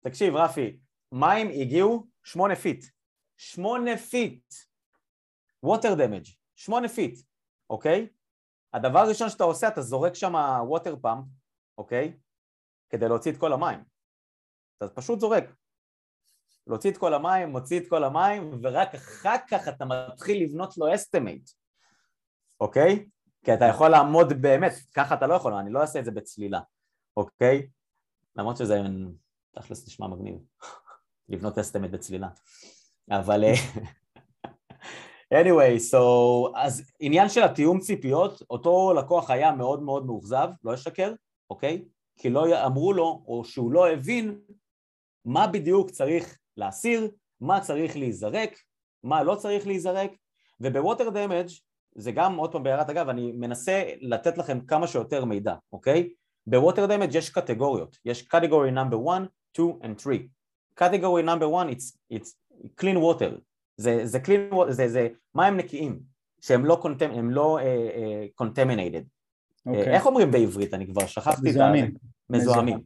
תקשיב, 0.00 0.36
רפי, 0.36 0.78
מים 1.12 1.48
הגיעו 1.48 2.06
8 2.24 2.56
feet. 2.56 2.84
8 3.36 3.96
feet. 3.96 4.44
water 5.66 5.96
damage, 5.96 6.36
8 6.54 6.88
feet, 6.88 7.18
אוקיי? 7.70 8.08
הדבר 8.72 8.98
הראשון 8.98 9.30
שאתה 9.30 9.44
עושה, 9.44 9.68
אתה 9.68 9.82
זורק 9.82 10.14
שם 10.14 10.34
water 10.74 11.06
pump, 11.06 11.24
אוקיי? 11.78 12.18
כדי 12.90 13.08
להוציא 13.08 13.32
את 13.32 13.36
כל 13.36 13.52
המים. 13.52 13.84
אתה 14.76 14.88
פשוט 14.88 15.20
זורק. 15.20 15.44
להוציא 16.66 16.90
את 16.90 16.96
כל 16.96 17.14
המים, 17.14 17.48
מוציא 17.48 17.80
את 17.80 17.84
כל 17.88 18.04
המים, 18.04 18.60
ורק 18.62 18.94
אחר 18.94 19.36
כך 19.50 19.68
אתה 19.68 19.84
מתחיל 19.84 20.44
לבנות 20.44 20.78
לו 20.78 20.94
estimate, 20.94 21.50
אוקיי? 22.60 23.06
כי 23.44 23.54
אתה 23.54 23.64
יכול 23.64 23.88
לעמוד 23.88 24.32
באמת, 24.32 24.72
ככה 24.94 25.14
אתה 25.14 25.26
לא 25.26 25.34
יכול, 25.34 25.54
אני 25.54 25.72
לא 25.72 25.80
אעשה 25.80 25.98
את 25.98 26.04
זה 26.04 26.10
בצלילה, 26.10 26.60
אוקיי? 27.16 27.68
למרות 28.36 28.56
שזה 28.56 28.80
תכלס 29.50 29.86
נשמע 29.86 30.06
מגניב, 30.06 30.38
לבנות 31.28 31.58
estimate 31.58 31.92
בצלילה. 31.92 32.28
אבל 33.10 33.44
אה, 33.44 33.52
anyway, 35.42 35.92
so, 35.92 35.98
אז 36.56 36.92
עניין 37.00 37.28
של 37.28 37.42
התיאום 37.42 37.80
ציפיות, 37.80 38.42
אותו 38.50 38.92
לקוח 38.98 39.30
היה 39.30 39.52
מאוד 39.52 39.82
מאוד 39.82 40.06
מאוכזב, 40.06 40.48
לא 40.64 40.74
אשקר, 40.74 41.12
אוקיי? 41.50 41.84
כי 42.16 42.30
לא 42.30 42.66
אמרו 42.66 42.92
לו, 42.92 43.24
או 43.26 43.44
שהוא 43.44 43.72
לא 43.72 43.90
הבין 43.90 44.40
מה 45.24 45.46
בדיוק 45.46 45.90
צריך 45.90 46.38
להסיר, 46.56 47.10
מה 47.40 47.60
צריך 47.60 47.96
להיזרק, 47.96 48.58
מה 49.02 49.22
לא 49.22 49.34
צריך 49.34 49.66
להיזרק, 49.66 50.10
וב 50.60 50.74
water 50.74 51.10
damage 51.10 51.48
זה 51.94 52.12
גם, 52.12 52.36
עוד 52.36 52.52
פעם 52.52 52.62
בהערת 52.62 52.90
אגב, 52.90 53.08
אני 53.08 53.32
מנסה 53.32 53.84
לתת 54.00 54.38
לכם 54.38 54.60
כמה 54.60 54.86
שיותר 54.86 55.24
מידע, 55.24 55.54
אוקיי? 55.72 56.12
בווטר 56.46 56.86
דמג' 56.86 57.14
יש 57.14 57.30
קטגוריות, 57.30 57.98
יש 58.04 58.22
קטגורי 58.22 58.70
נאמבר 58.70 58.96
1, 59.12 59.22
2 59.52 59.78
and 59.82 60.02
3. 60.02 60.16
קטגורי 60.74 61.22
נאמבר 61.22 61.62
1 61.62 61.66
it's, 61.66 62.14
it's 62.14 62.58
clean 62.80 62.96
water, 62.96 63.40
זה, 63.76 64.06
זה 64.06 64.18
clean 64.18 64.54
water, 64.54 64.70
זה, 64.70 64.88
זה 64.88 65.08
מים 65.34 65.56
נקיים, 65.56 66.00
שהם 66.40 66.64
לא, 66.64 66.78
קונטמ, 66.82 67.10
הם 67.10 67.30
לא 67.30 67.58
uh, 67.58 67.62
uh, 67.62 68.44
contaminated. 68.44 69.04
Okay. 69.04 69.68
Uh, 69.68 69.76
אוקיי. 69.76 69.94
איך 69.94 70.06
אומרים 70.06 70.30
בעברית? 70.30 70.74
אני 70.74 70.86
כבר 70.86 71.06
שכחתי 71.06 71.50
מזוהמים. 71.50 71.94
מזוהמים. 72.30 72.80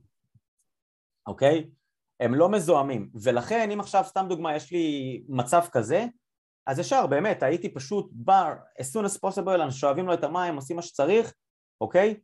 אוקיי? 1.26 1.64
Okay? 1.64 1.74
הם 2.20 2.34
לא 2.34 2.48
מזוהמים, 2.48 3.10
ולכן 3.22 3.70
אם 3.70 3.80
עכשיו 3.80 4.04
סתם 4.06 4.26
דוגמה 4.28 4.56
יש 4.56 4.72
לי 4.72 5.22
מצב 5.28 5.62
כזה, 5.72 6.06
אז 6.66 6.78
ישר 6.78 7.06
באמת 7.06 7.42
הייתי 7.42 7.74
פשוט 7.74 8.10
בא 8.12 8.54
as 8.80 8.84
soon 8.84 9.04
as 9.04 9.18
possible, 9.18 9.54
אנחנו 9.54 9.72
שואבים 9.72 10.06
לו 10.06 10.14
את 10.14 10.24
המים, 10.24 10.56
עושים 10.56 10.76
מה 10.76 10.82
שצריך, 10.82 11.34
אוקיי? 11.80 12.20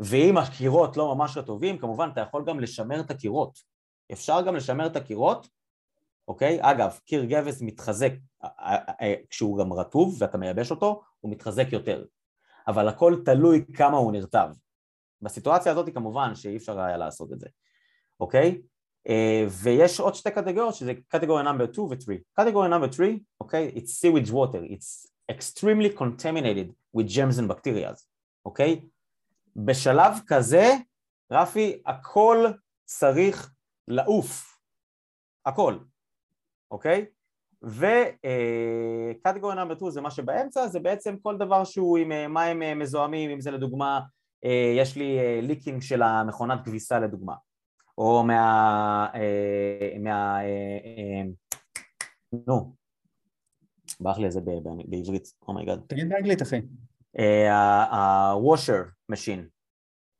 ואם 0.00 0.38
הקירות 0.38 0.96
לא 0.96 1.14
ממש 1.14 1.36
רטובים, 1.36 1.78
כמובן 1.78 2.08
אתה 2.12 2.20
יכול 2.20 2.44
גם 2.46 2.60
לשמר 2.60 3.00
את 3.00 3.10
הקירות, 3.10 3.58
אפשר 4.12 4.42
גם 4.42 4.56
לשמר 4.56 4.86
את 4.86 4.96
הקירות, 4.96 5.48
אוקיי? 6.28 6.58
אגב, 6.60 6.98
קיר 7.04 7.24
גבס 7.24 7.62
מתחזק 7.62 8.12
כשהוא 9.30 9.58
גם 9.58 9.72
רטוב 9.72 10.16
ואתה 10.18 10.38
מייבש 10.38 10.70
אותו, 10.70 11.02
הוא 11.20 11.32
מתחזק 11.32 11.66
יותר, 11.72 12.04
אבל 12.68 12.88
הכל 12.88 13.16
תלוי 13.24 13.64
כמה 13.74 13.96
הוא 13.96 14.12
נרטב. 14.12 14.48
בסיטואציה 15.22 15.72
הזאת 15.72 15.94
כמובן 15.94 16.34
שאי 16.34 16.56
אפשר 16.56 16.80
היה 16.80 16.96
לעשות 16.96 17.32
את 17.32 17.40
זה, 17.40 17.48
אוקיי? 18.20 18.62
Uh, 19.06 19.48
ויש 19.62 20.00
עוד 20.00 20.14
שתי 20.14 20.30
קטגוריות 20.30 20.74
שזה 20.74 20.92
קטגוריה 21.08 21.44
נאמבר 21.44 21.72
2 21.72 21.88
ו-3. 21.88 21.94
קטגוריה 22.32 22.70
נאמבר 22.70 22.92
3, 22.92 23.10
אוקיי? 23.40 23.72
Okay, 23.74 23.78
it's 23.78 23.90
sewage 23.90 24.30
water, 24.30 24.72
it's 24.72 25.06
extremely 25.32 25.98
contaminated 25.98 26.72
with 26.96 27.06
germs 27.08 27.38
and 27.38 27.48
bacteria, 27.48 27.94
אוקיי? 28.44 28.80
Okay? 28.82 28.86
בשלב 29.56 30.12
כזה, 30.26 30.72
רפי, 31.32 31.82
הכל 31.86 32.46
צריך 32.84 33.52
לעוף, 33.88 34.58
הכל, 35.46 35.78
אוקיי? 36.70 37.06
וקטגוריה 37.62 39.56
נאמבר 39.56 39.76
2 39.76 39.90
זה 39.90 40.00
מה 40.00 40.10
שבאמצע, 40.10 40.66
זה 40.66 40.80
בעצם 40.80 41.16
כל 41.22 41.36
דבר 41.36 41.64
שהוא 41.64 41.98
עם 41.98 42.12
אה, 42.12 42.28
מים 42.28 42.62
אה, 42.62 42.74
מזוהמים, 42.74 43.30
אם 43.30 43.40
זה 43.40 43.50
לדוגמה, 43.50 44.00
יש 44.76 44.96
לי 44.96 45.18
ליקינג 45.42 45.82
של 45.82 46.02
המכונת 46.02 46.64
כביסה 46.64 47.00
לדוגמה. 47.00 47.34
או 47.98 48.24
מה... 48.24 49.06
אה, 49.14 49.98
מה... 49.98 50.40
אה, 50.44 50.78
אה, 50.84 51.22
נו, 52.46 52.74
ברח 54.00 54.18
לי 54.18 54.26
את 54.26 54.32
זה 54.32 54.40
בעברית, 54.40 55.32
oh 55.48 55.56
my 55.56 55.63
God. 55.63 55.78
Oh 55.78 55.86
תגיד 55.86 56.08
באנגלית, 56.08 56.42
אחי. 56.42 56.60
ה-washer 57.50 59.12
machine. 59.12 59.42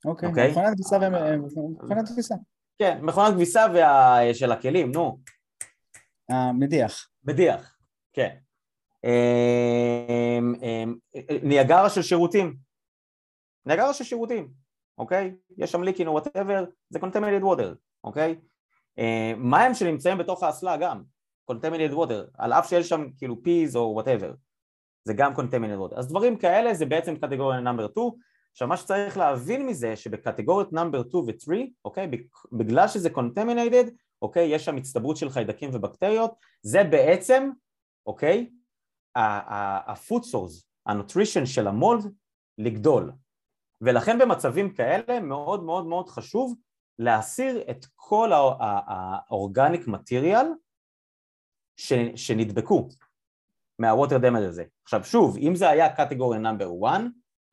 אוקיי, 0.04 0.28
אוקיי? 0.28 0.50
מכונת 0.50 0.74
כביסה 0.74 0.96
ומכונת 1.02 2.08
כביסה. 2.08 2.34
כן, 2.78 2.98
מכונת 3.02 3.34
כביסה 3.34 3.66
של 4.32 4.52
הכלים, 4.52 4.92
נו. 4.92 5.18
המדיח. 6.28 7.08
מדיח, 7.24 7.78
כן. 8.12 8.36
ניאגרה 11.42 11.90
של 11.90 12.02
שירותים. 12.02 12.56
ניאגרה 13.66 13.94
של 13.94 14.04
שירותים. 14.04 14.65
אוקיי? 14.98 15.34
יש 15.58 15.72
שם 15.72 15.82
leaking 15.82 16.06
או 16.06 16.12
whatever, 16.12 16.64
זה 16.90 16.98
contaminated 16.98 17.42
water, 17.42 17.74
אוקיי? 18.04 18.36
Uh, 19.00 19.36
מים 19.36 19.74
שנמצאים 19.74 20.18
בתוך 20.18 20.42
האסלה 20.42 20.76
גם, 20.76 21.02
contaminated 21.50 21.94
water, 21.94 22.30
על 22.38 22.52
אף 22.52 22.68
שיש 22.68 22.88
שם 22.88 23.06
כאילו 23.18 23.42
pees 23.42 23.76
או 23.76 23.92
whatever, 23.94 24.34
זה 25.04 25.14
גם 25.14 25.32
contaminated 25.32 25.90
water. 25.90 25.98
אז 25.98 26.08
דברים 26.08 26.36
כאלה 26.36 26.74
זה 26.74 26.86
בעצם 26.86 27.16
קטגוריה 27.16 27.60
number 27.60 27.88
2, 27.90 28.08
עכשיו 28.52 28.68
מה 28.68 28.76
שצריך 28.76 29.16
להבין 29.16 29.66
מזה 29.66 29.96
שבקטגוריות 29.96 30.72
number 30.72 31.02
2 31.08 31.24
ו-3, 31.24 31.70
אוקיי? 31.84 32.10
בגלל 32.52 32.88
שזה 32.88 33.08
contaminated, 33.08 33.90
אוקיי? 34.22 34.48
יש 34.48 34.64
שם 34.64 34.76
הצטברות 34.76 35.16
של 35.16 35.30
חיידקים 35.30 35.70
ובקטריות, 35.72 36.34
זה 36.62 36.84
בעצם, 36.84 37.50
אוקיי? 38.06 38.50
ה-food 39.16 40.22
source, 40.22 40.64
ה 40.86 40.92
nutrition 40.92 41.46
של 41.46 41.66
ה 41.66 41.75
mold 41.75 42.12
לגדול, 42.58 43.12
ולכן 43.80 44.18
במצבים 44.18 44.74
כאלה 44.74 45.20
מאוד 45.20 45.64
מאוד 45.64 45.86
מאוד 45.86 46.08
חשוב 46.08 46.54
להסיר 46.98 47.70
את 47.70 47.86
כל 47.94 48.30
ה 48.32 48.51
organic 48.52 49.86
material 49.86 50.46
שנדבקו 52.16 52.88
מה 53.78 53.90
water 53.90 54.18
damage 54.18 54.42
הזה. 54.42 54.64
עכשיו 54.84 55.04
שוב, 55.04 55.36
אם 55.36 55.54
זה 55.54 55.68
היה 55.68 55.96
קטגוריה 55.96 56.40
number 56.40 56.70
1, 56.88 57.00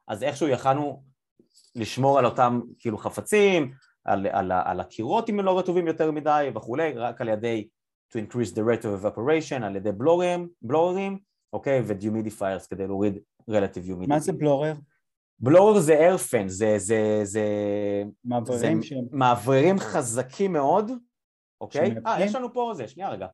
אז 0.07 0.23
איכשהו 0.23 0.47
יכלנו 0.47 1.03
לשמור 1.75 2.19
על 2.19 2.25
אותם 2.25 2.61
כאילו 2.79 2.97
חפצים, 2.97 3.73
על, 4.05 4.27
על, 4.27 4.51
על 4.51 4.79
הקירות 4.79 5.29
אם 5.29 5.39
הם 5.39 5.45
לא 5.45 5.59
רטובים 5.59 5.87
יותר 5.87 6.11
מדי 6.11 6.49
וכולי, 6.55 6.93
רק 6.93 7.21
על 7.21 7.29
ידי 7.29 7.67
to 8.11 8.15
increase 8.15 8.53
the 8.53 8.61
rate 8.61 8.83
of 8.83 9.03
evaporation, 9.03 9.63
על 9.63 9.75
ידי 9.75 9.91
blowerים, 9.91 10.49
blowerים, 10.61 11.19
אוקיי, 11.53 11.81
ו 11.87 11.93
dehumidifiers 11.93 12.67
כדי 12.67 12.87
להוריד 12.87 13.17
relative 13.49 13.89
humidity. 13.89 14.07
מה 14.07 14.19
זה 14.19 14.33
blower? 14.33 14.73
Blower 15.39 15.79
זה 15.79 15.93
air 15.93 16.16
fan, 16.16 16.47
זה, 16.47 16.73
זה, 16.77 17.19
זה, 17.23 17.43
מאווררים, 18.23 18.81
זה 18.81 18.87
שהם... 18.87 19.05
מאווררים 19.11 19.79
חזקים 19.79 20.53
מאוד, 20.53 20.91
אוקיי? 21.61 21.95
אה, 22.07 22.21
יש 22.21 22.35
לנו 22.35 22.53
פה 22.53 22.71
זה, 22.75 22.87
שנייה 22.87 23.09
רגע. 23.09 23.27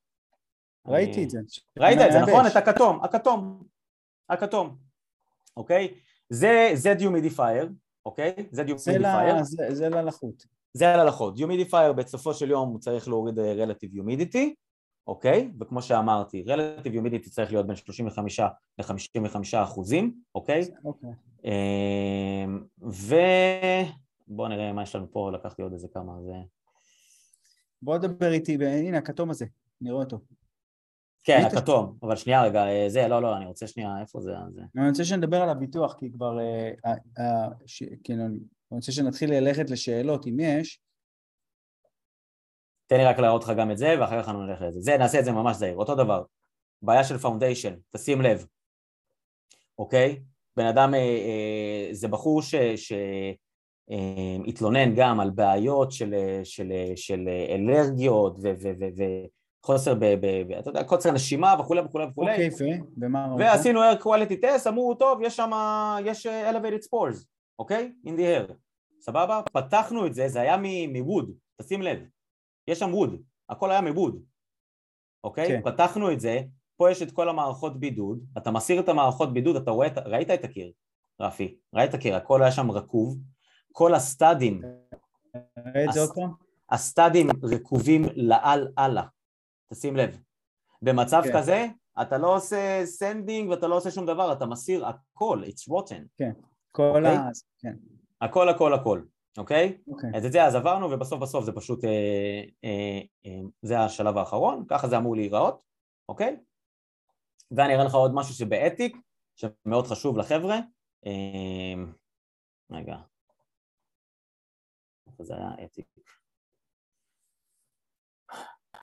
ראיתי 0.88 1.14
אני... 1.14 1.24
את 1.24 1.30
זה. 1.30 1.40
ראית 1.80 2.00
את 2.08 2.12
זה, 2.12 2.20
נכון? 2.20 2.48
את 2.48 2.56
הכתום, 2.56 3.04
הכתום, 3.04 3.64
הכתום, 4.30 4.78
אוקיי? 5.58 5.94
זה, 6.30 6.72
זה 6.74 6.94
dehumidifier, 6.94 7.70
אוקיי? 8.06 8.36
זה 8.52 8.64
dehumidifier. 8.64 9.44
זה, 9.44 9.66
זה 9.70 9.90
ללחות. 9.90 10.46
זה 10.74 10.86
ללחות. 10.86 11.36
dehumidifier 11.36 11.94
בסופו 11.94 12.34
של 12.34 12.50
יום 12.50 12.70
הוא 12.70 12.80
צריך 12.80 13.08
להוריד 13.08 13.40
relative 13.40 13.96
humidity, 13.96 14.56
אוקיי? 15.10 15.52
וכמו 15.60 15.82
שאמרתי, 15.82 16.44
relative 16.48 16.94
humidity 16.94 17.30
צריך 17.30 17.52
להיות 17.52 17.68
בין 17.68 17.76
35 17.76 18.40
ל-55 18.80 19.36
אחוזים, 19.64 20.22
אוקיי? 20.36 20.62
אוקיי. 20.86 21.10
אמ, 21.44 22.64
ובואו 22.82 24.48
נראה 24.48 24.74
מה 24.74 24.84
יש 24.84 24.96
לנו 24.96 25.12
פה, 25.12 25.32
לקחתי 25.32 25.62
עוד 25.62 25.74
איזה 25.74 25.88
כמה, 25.94 26.14
זה... 26.26 26.34
בוא 27.82 27.98
דבר 27.98 28.32
איתי, 28.32 28.58
הנה 28.66 28.98
הכתום 28.98 29.30
הזה, 29.30 29.46
נראה 29.82 29.98
אותו. 29.98 30.20
כן, 31.24 31.42
הכתום, 31.46 31.98
אבל 32.04 32.16
שנייה 32.16 32.44
רגע, 32.44 32.68
אה, 32.68 32.90
זה, 32.90 33.08
לא, 33.08 33.22
לא, 33.22 33.38
אני 33.38 33.46
רוצה 33.46 33.68
שנייה, 33.68 34.02
איפה 34.02 34.22
זה? 34.22 34.32
זה... 34.54 34.62
אני 34.78 34.90
רוצה 34.90 35.06
שנדבר 35.06 35.42
על 35.42 35.50
הביטוח, 35.50 35.96
כי 36.00 36.12
כבר, 36.12 36.40
אה, 36.40 36.72
אה, 37.20 37.48
כאילו, 38.04 38.26
אני 38.26 38.38
רוצה 38.72 38.92
שנתחיל 38.92 39.34
ללכת 39.34 39.70
לשאלות, 39.70 40.28
אם 40.28 40.38
יש. 40.40 40.82
תן 42.90 42.98
לי 42.98 43.06
רק 43.06 43.20
להראות 43.20 43.44
לך 43.44 43.50
גם 43.58 43.72
את 43.72 43.78
זה, 43.78 43.96
ואחר 44.00 44.22
כך 44.22 44.28
אנחנו 44.28 44.46
נלך 44.46 44.62
לזה. 44.62 44.82
זה, 44.82 44.98
נעשה 44.98 45.20
את 45.20 45.26
זה 45.26 45.32
ממש 45.32 45.58
זהיר. 45.58 45.76
אותו 45.76 45.96
דבר, 45.96 46.24
בעיה 46.82 47.04
של 47.04 47.18
foundation, 47.18 47.74
תשים 47.96 48.22
לב, 48.22 48.46
אוקיי? 49.78 50.20
בן 50.58 50.66
אדם, 50.66 50.94
אה, 50.94 51.00
אה, 51.00 51.88
זה 51.92 52.08
בחור 52.08 52.42
שהתלונן 54.46 54.90
אה, 54.90 54.96
גם 54.96 55.20
על 55.20 55.30
בעיות 55.30 55.92
של, 55.92 56.16
של, 56.44 56.72
של 56.96 57.30
אלרגיות 57.50 58.38
וחוסר, 59.64 59.94
ב, 59.94 60.06
ב, 60.06 60.52
אתה 60.52 60.70
יודע, 60.70 60.84
קוצר 60.84 61.12
נשימה 61.12 61.56
וכולי 61.60 61.82
וכולי 61.82 62.06
וכולי. 62.06 62.32
אוקיי, 62.32 62.46
יפה, 62.46 62.66
ומה? 63.02 63.36
ועשינו 63.40 63.82
air 63.92 64.02
quality 64.04 64.44
test, 64.44 64.70
אמרו, 64.70 64.96
טוב, 64.96 65.22
יש 65.22 65.36
שם, 65.36 65.52
יש 66.06 66.28
elevated 66.28 66.84
spores, 66.86 67.26
אוקיי? 67.60 67.92
in 68.06 68.10
the 68.10 68.50
air. 68.50 68.54
סבבה? 69.02 69.42
פתחנו 69.54 70.08
את 70.08 70.14
זה, 70.14 70.28
זה 70.28 70.42
היה 70.42 70.58
מווד, 70.88 71.32
תשים 71.62 71.82
לב. 71.82 72.00
יש 72.70 72.80
שם 72.80 72.94
ווד, 72.94 73.22
הכל 73.50 73.72
היה 73.72 73.82
מבוד, 73.82 74.24
אוקיי? 75.24 75.48
כן. 75.48 75.62
פתחנו 75.72 76.12
את 76.12 76.20
זה, 76.20 76.42
פה 76.78 76.92
יש 76.92 77.02
את 77.02 77.12
כל 77.12 77.30
המערכות 77.30 77.80
בידוד, 77.80 78.26
אתה 78.38 78.52
מסיר 78.52 78.80
את 78.80 78.90
המערכות 78.90 79.34
בידוד, 79.34 79.56
אתה 79.56 79.72
רואה, 79.72 79.88
ראית 80.06 80.30
את 80.30 80.44
הקיר, 80.44 80.72
רפי, 81.22 81.58
ראית 81.74 81.90
את 81.90 81.94
הקיר, 81.94 82.16
הכל 82.16 82.42
היה 82.42 82.52
שם 82.52 82.72
רקוב, 82.72 83.18
כל 83.72 83.94
הסטאדים, 83.94 84.62
הס, 85.90 85.98
הסטאדים 86.70 87.28
רקובים 87.44 88.06
לאל 88.16 88.68
אללה, 88.80 89.04
תשים 89.74 89.96
לב, 89.96 90.18
במצב 90.82 91.22
כן. 91.24 91.38
כזה 91.38 91.68
אתה 92.02 92.18
לא 92.18 92.36
עושה 92.36 92.82
sanding 92.86 93.50
ואתה 93.50 93.68
לא 93.68 93.78
עושה 93.78 93.92
שום 93.92 94.06
דבר, 94.06 94.34
אתה 94.34 94.46
מסיר 94.46 94.86
הכל, 94.86 95.44
it's 95.44 95.72
rotten. 95.72 96.04
כן, 96.18 96.32
כל 96.72 96.94
אוקיי? 96.96 97.18
ה... 97.18 97.30
כן. 97.60 97.74
הכל 98.22 98.50
הכל 98.50 98.74
הכל. 98.74 99.02
אוקיי? 99.38 99.78
אוקיי. 99.88 100.10
אז 100.16 100.26
את 100.26 100.32
זה 100.32 100.44
אז 100.44 100.56
עברנו 100.56 100.92
ובסוף 100.92 101.22
בסוף 101.22 101.46
זה 101.46 101.52
פשוט, 101.52 101.86
אה, 101.86 102.44
אה, 102.64 103.00
אה, 103.26 103.40
זה 103.62 103.80
השלב 103.80 104.18
האחרון, 104.18 104.66
ככה 104.70 104.88
זה 104.88 104.98
אמור 104.98 105.16
להיראות, 105.16 105.64
אוקיי? 106.10 106.38
ואני 107.52 107.74
אראה 107.74 107.84
לך 107.84 107.94
עוד 107.94 108.12
משהו 108.14 108.34
שב 108.34 108.55
attic, 108.55 108.98
שמאוד 109.36 109.88
חשוב 109.88 110.18
לחבר'ה, 110.18 110.60
אה, 111.06 111.84
רגע, 112.72 112.96
איפה 115.08 115.24
זה 115.24 115.34
היה 115.36 115.66
אתיק? 115.66 115.86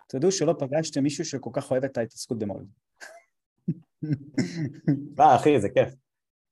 תדעו 0.08 0.32
שלא 0.32 0.54
פגשתם 0.58 1.02
מישהו 1.02 1.24
שכל 1.24 1.50
כך 1.52 1.70
אוהב 1.70 1.84
את 1.84 1.98
ההתעסקות 1.98 2.38
במולד. 2.38 2.68
אה, 5.20 5.36
אחי, 5.36 5.60
זה 5.60 5.68
כיף, 5.74 5.94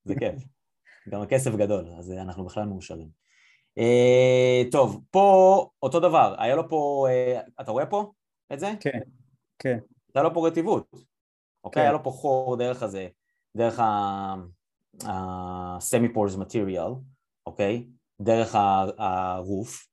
זה 0.05 0.15
כיף. 0.19 0.45
גם 1.09 1.23
הכסף 1.23 1.51
גדול, 1.51 1.93
אז 1.99 2.13
אנחנו 2.13 2.45
בכלל 2.45 2.65
מאושרים. 2.65 3.24
Uh, 3.79 4.71
טוב, 4.73 5.05
פה 5.11 5.69
אותו 5.83 6.01
דבר, 6.01 6.35
היה 6.39 6.57
לו 6.57 6.69
פה, 6.69 7.07
uh, 7.09 7.51
אתה 7.61 7.71
רואה 7.71 7.87
פה 7.87 8.13
את 8.53 8.61
זה? 8.61 8.73
כן, 8.81 8.99
כן. 9.59 9.79
היה 10.15 10.23
לו 10.23 10.35
פה 10.35 10.49
רטיבות, 10.49 10.91
אוקיי? 11.65 11.83
כן. 11.83 11.87
היה 11.87 11.93
לו 11.93 12.03
פה 12.05 12.11
חור 12.11 12.57
דרך 12.57 12.83
הזה, 12.83 13.09
דרך 13.57 13.81
ה-semi-pores 15.05 16.37
material, 16.39 16.91
אוקיי? 17.47 17.87
דרך 18.21 18.57
הרוף, 18.99 19.87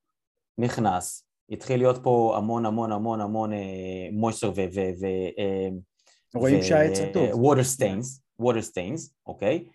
נכנס, 0.57 1.27
התחיל 1.49 1.79
להיות 1.79 2.03
פה 2.03 2.33
המון 2.37 2.65
המון 2.65 2.91
המון 2.91 3.21
המון 3.21 3.51
מויסר 4.11 4.51
ו... 4.55 4.61
ו... 4.75 5.05
רואים 6.35 6.63
שהעץ 6.63 6.99
הטוב. 6.99 7.29
water 7.31 7.63
stains, 7.77 8.21
water 8.41 8.63
stains, 8.71 9.13
אוקיי? 9.25 9.65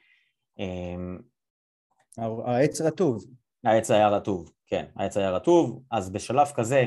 העץ 2.19 2.81
רטוב. 2.81 3.25
העץ 3.67 3.91
היה 3.91 4.09
רטוב, 4.09 4.53
כן, 4.67 4.87
העץ 4.97 5.17
היה 5.17 5.31
רטוב, 5.31 5.83
אז 5.91 6.11
בשלב 6.11 6.47
כזה, 6.55 6.87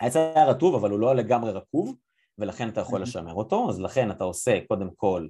העץ 0.00 0.16
היה 0.16 0.44
רטוב 0.46 0.74
אבל 0.74 0.90
הוא 0.90 0.98
לא 0.98 1.14
לגמרי 1.14 1.52
רקוב, 1.52 1.96
ולכן 2.38 2.68
אתה 2.68 2.80
יכול 2.80 3.02
לשמר 3.02 3.34
אותו, 3.34 3.70
אז 3.70 3.80
לכן 3.80 4.10
אתה 4.10 4.24
עושה 4.24 4.58
קודם 4.68 4.90
כל 4.94 5.28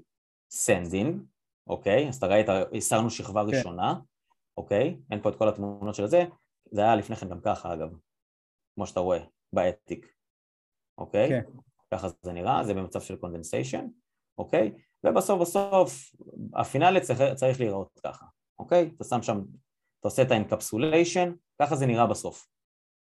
sanding, 0.51 1.23
אוקיי? 1.67 2.09
אז 2.09 2.17
אתה 2.17 2.27
ראית, 2.27 2.47
הסרנו 2.77 3.11
שכבה 3.11 3.43
כן. 3.45 3.57
ראשונה, 3.57 3.95
אוקיי? 4.57 4.99
אין 5.11 5.23
פה 5.23 5.29
את 5.29 5.37
כל 5.37 5.49
התמונות 5.49 5.95
של 5.95 6.07
זה, 6.07 6.25
זה 6.71 6.81
היה 6.81 6.97
לפני 6.97 7.17
כן 7.17 7.29
גם 7.29 7.41
ככה 7.41 7.75
אגב, 7.75 7.97
כמו 8.75 8.87
שאתה 8.87 9.01
רואה, 9.01 9.19
ב 9.53 9.61
attic, 9.61 10.13
אוקיי? 10.99 11.29
כן. 11.29 11.43
ככה 11.95 12.09
זה 12.23 12.33
נראה, 12.33 12.65
זה 12.65 12.75
במצב 12.75 13.01
של 13.01 13.17
condensation, 13.17 13.87
אוקיי? 14.39 14.73
ובסוף 15.05 15.41
בסוף 15.41 16.15
ה 16.55 16.60
finally 16.60 17.01
צריך, 17.01 17.21
צריך 17.35 17.61
להיראות 17.61 18.01
ככה, 18.05 18.27
אוקיי? 18.59 18.91
אתה 18.97 19.05
שם 19.05 19.23
שם 19.23 19.41
אתה 20.05 20.09
עושה 20.09 20.23
את 20.23 20.31
ה 20.31 20.37
encapsulation, 20.37 21.33
ככה 21.63 21.77
זה 21.77 21.87
נראה 21.87 22.07
בסוף. 22.07 22.47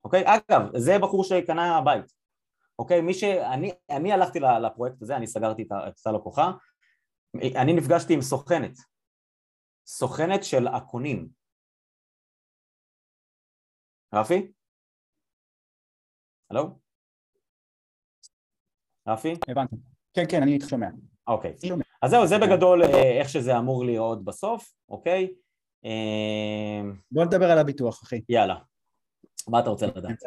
אוקיי? 0.04 0.24
אגב, 0.26 0.76
זה 0.76 0.98
בחור 1.02 1.24
שקנה 1.24 1.80
בית. 1.84 2.12
אוקיי? 2.78 3.00
מי 3.00 3.14
ש... 3.14 3.24
אני, 3.24 3.72
אני 3.90 4.12
הלכתי 4.12 4.40
לפרויקט 4.40 5.02
הזה, 5.02 5.16
אני 5.16 5.26
סגרתי 5.26 5.68
את 5.88 5.96
סל 5.96 6.16
הכוחה, 6.16 6.52
אני 7.62 7.72
נפגשתי 7.72 8.14
עם 8.14 8.20
סוכנת. 8.20 8.78
סוכנת 9.86 10.44
של 10.44 10.68
הקונים. 10.68 11.28
רפי? 14.14 14.52
הלו? 16.50 16.78
רפי? 19.08 19.34
הבנתי. 19.48 19.76
כן, 20.14 20.24
כן, 20.30 20.42
אני 20.42 20.58
שומע. 20.68 20.88
אוקיי. 21.26 21.56
אז 22.02 22.10
זהו, 22.10 22.26
זה 22.26 22.34
בגדול 22.38 22.82
אה, 22.82 23.20
איך 23.20 23.28
שזה 23.28 23.58
אמור 23.58 23.84
להיראות 23.84 24.24
בסוף, 24.24 24.74
אוקיי? 24.88 25.34
אמ, 25.88 26.94
בוא 27.10 27.24
נדבר 27.24 27.50
על 27.50 27.58
הביטוח, 27.58 28.02
אחי. 28.02 28.20
יאללה. 28.28 28.54
מה 29.48 29.60
אתה 29.60 29.70
רוצה 29.70 29.86
לדעת? 29.86 30.18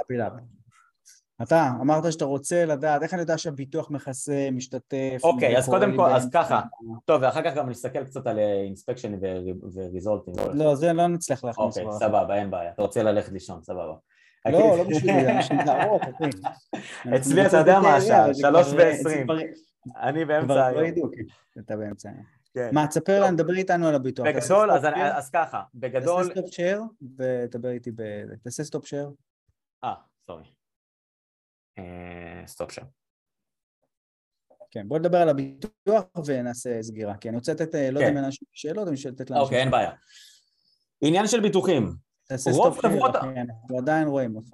אתה 1.42 1.70
אמרת 1.82 2.12
שאתה 2.12 2.26
רוצה 2.26 2.66
לדעת, 2.66 3.04
איך 3.04 3.14
אני 3.14 3.22
יודע 3.22 3.38
שהביטוח 3.38 3.92
מכסה, 3.92 4.50
משתתף? 4.52 5.20
אוקיי, 5.24 5.58
אז 5.58 5.70
קודם 5.70 5.96
כל, 5.96 6.10
אז 6.10 6.30
ככה. 6.34 6.62
טוב, 7.06 7.22
ואחר 7.22 7.42
כך 7.44 7.56
גם 7.56 7.70
נסתכל 7.70 8.04
קצת 8.04 8.28
על 8.28 8.40
אינספקשן 8.40 9.14
וריזולטים. 9.74 10.34
לא, 10.54 10.76
זה 10.76 10.94
לא 10.94 11.08
נצטרך 11.08 11.44
להכניס. 11.44 11.78
אוקיי, 11.78 12.00
סבבה, 12.00 12.36
אין 12.36 12.52
בעיה. 12.52 12.72
אתה 12.72 12.82
רוצה 12.82 13.04
ללכת 13.04 13.32
לישון, 13.32 13.64
סבבה. 13.64 13.94
לא, 14.46 14.78
לא 14.78 14.84
בשבילי, 14.84 15.38
בשביל 15.40 15.60
להראות, 15.68 16.02
אחי. 16.02 16.30
אצלי 17.16 17.46
אתה 17.48 17.58
יודע 17.58 17.80
מה 17.80 17.96
השעה, 17.96 18.34
שלוש 18.34 18.68
ועשרים. 18.78 19.28
אני 20.02 20.26
באמצע 20.26 20.66
היום. 20.66 21.12
אתה 21.60 21.78
באמצע 21.78 22.10
היום. 22.10 22.41
כן. 22.54 22.70
מה, 22.74 22.88
תספר 22.88 23.24
לנו, 23.24 23.38
דבר 23.38 23.54
איתנו 23.54 23.88
על 23.88 23.96
הביטוח. 23.96 24.28
בגדול, 24.28 24.72
אז, 24.72 24.86
אז 25.18 25.30
ככה, 25.30 25.64
בגדול... 25.74 26.24
תעשה 26.24 26.34
stop 26.34 26.54
share 26.54 26.82
ותדבר 27.18 27.70
איתי 27.70 27.92
ב... 27.92 28.02
תעשה 28.44 28.64
סטופ 28.64 28.86
שייר. 28.86 29.12
אה, 29.84 29.94
סורי. 30.26 30.44
סטופ 32.46 32.72
שייר. 32.72 32.88
כן, 34.72 34.88
בוא 34.88 35.00
נדבר 35.00 35.18
על 35.18 35.30
הביטוח 35.30 36.06
ונעשה 36.26 36.84
סגירה, 36.84 37.18
כי 37.18 37.30
אני 37.30 37.38
רוצה 37.38 37.54
לתת, 37.54 37.74
לא 37.74 38.00
יודע 38.00 38.10
אם 38.10 38.14
כן. 38.14 38.24
אנשים 38.24 38.48
שאלות, 38.54 38.88
אני 38.88 38.96
רוצה 38.96 39.10
לתת 39.10 39.30
לאנשים... 39.30 39.46
אוקיי, 39.46 39.60
אין 39.60 39.72
בעיה. 39.72 39.92
עניין 41.02 41.28
של 41.28 41.42
ביטוחים. 41.42 41.96
תעשה 42.28 42.52
stop 42.52 42.82
share, 42.82 43.06
אנחנו 43.06 43.78
עדיין 43.78 44.08
רואים 44.08 44.36
אותך. 44.36 44.50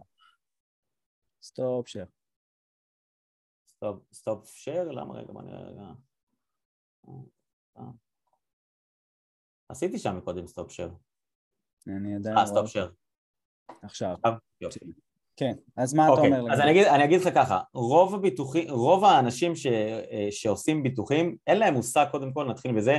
Stop 1.44 1.88
share. 1.88 2.06
Stop 4.14 4.50
share? 4.50 4.92
למה 4.92 5.14
רגע, 5.14 5.34
אה. 7.78 7.84
עשיתי 9.70 10.00
שם 10.00 10.18
מקודם 10.18 10.48
stop 10.48 10.72
share. 10.72 10.90
אני 11.88 12.16
עדיין... 12.16 12.38
אה, 12.38 12.46
stop 12.46 12.68
share. 12.68 12.90
עכשיו. 13.82 14.16
כן, 15.38 15.54
אז 15.78 15.94
מה 15.94 16.04
אתה 16.04 16.12
אוקיי, 16.12 16.40
אומר? 16.40 16.54
אז 16.54 16.60
אני 16.60 16.72
אגיד, 16.72 16.88
אני 16.88 17.04
אגיד 17.04 17.22
לך 17.22 17.34
ככה, 17.36 17.62
רוב 17.74 18.16
הביטוחים, 18.16 18.70
רוב 18.70 19.04
האנשים 19.04 19.56
ש, 19.56 19.66
אה, 19.66 20.28
שעושים 20.32 20.84
ביטוחים, 20.84 21.38
אין 21.48 21.60
להם 21.60 21.74
מושג, 21.74 22.06
קודם 22.12 22.34
כל 22.34 22.46
נתחיל 22.50 22.78
בזה, 22.78 22.98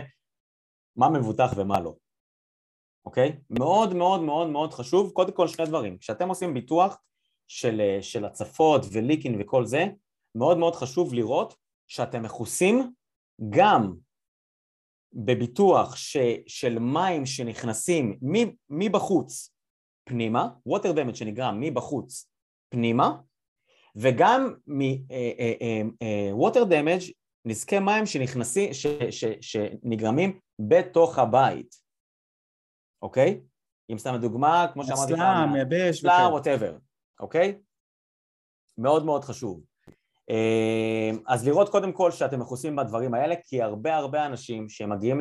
מה 0.97 1.11
מבוטח 1.11 1.51
ומה 1.57 1.81
לא, 1.81 1.95
אוקיי? 3.05 3.39
מאוד 3.51 3.95
מאוד 3.95 4.21
מאוד 4.21 4.49
מאוד 4.49 4.73
חשוב, 4.73 5.13
קודם 5.13 5.33
כל 5.33 5.49
שני 5.49 5.67
דברים, 5.67 5.99
כשאתם 5.99 6.29
עושים 6.29 6.55
ביטוח 6.55 6.99
של, 7.49 7.81
אה, 7.81 8.03
של 8.03 8.25
הצפות 8.25 8.83
ו 8.93 8.99
leaking 8.99 9.41
וכל 9.41 9.67
זה, 9.67 9.87
מאוד 10.35 10.59
מאוד 10.59 10.75
חשוב 10.75 11.15
לראות 11.15 11.55
שאתם 11.87 12.23
מכוסים 12.23 12.93
גם 13.51 13.95
בביטוח 15.13 15.97
ש, 15.97 16.17
של 16.47 16.79
מים 16.79 17.27
שנכנסים 17.27 18.19
מבחוץ 18.71 19.51
פנימה, 20.05 20.49
water 20.69 20.97
damage 20.97 21.15
שנגרם 21.15 21.61
מבחוץ 21.61 22.29
פנימה, 22.69 23.17
וגם 23.97 24.55
מ-water 24.67 25.13
אה, 26.03 26.73
אה, 26.73 26.87
אה, 26.87 26.99
damage, 26.99 27.13
נזקי 27.45 27.79
מים 27.79 28.07
שנכנסים, 28.07 28.75
ש, 28.75 28.87
ש, 29.11 29.25
שנגרמים 29.41 30.39
בתוך 30.59 31.19
הבית, 31.19 31.75
אוקיי? 33.03 33.41
אם 33.93 33.99
סתם 33.99 34.17
דוגמה, 34.21 34.67
כמו 34.73 34.85
שאמרתי, 34.85 35.13
סלאם, 35.13 35.57
יבש, 35.57 36.01
סלאם, 36.01 36.33
ווטאבר, 36.33 36.77
אוקיי? 37.21 37.59
מאוד 38.79 39.05
מאוד 39.05 39.25
חשוב. 39.25 39.63
אמ, 40.31 41.19
אז 41.27 41.49
לראות 41.49 41.69
קודם 41.69 41.93
כל 41.93 42.11
שאתם 42.11 42.41
מכוסים 42.41 42.77
בדברים 42.77 43.15
האלה, 43.15 43.35
כי 43.45 43.63
הרבה 43.63 43.97
הרבה 43.97 44.27
אנשים 44.27 44.69
שמגיעים 44.69 45.21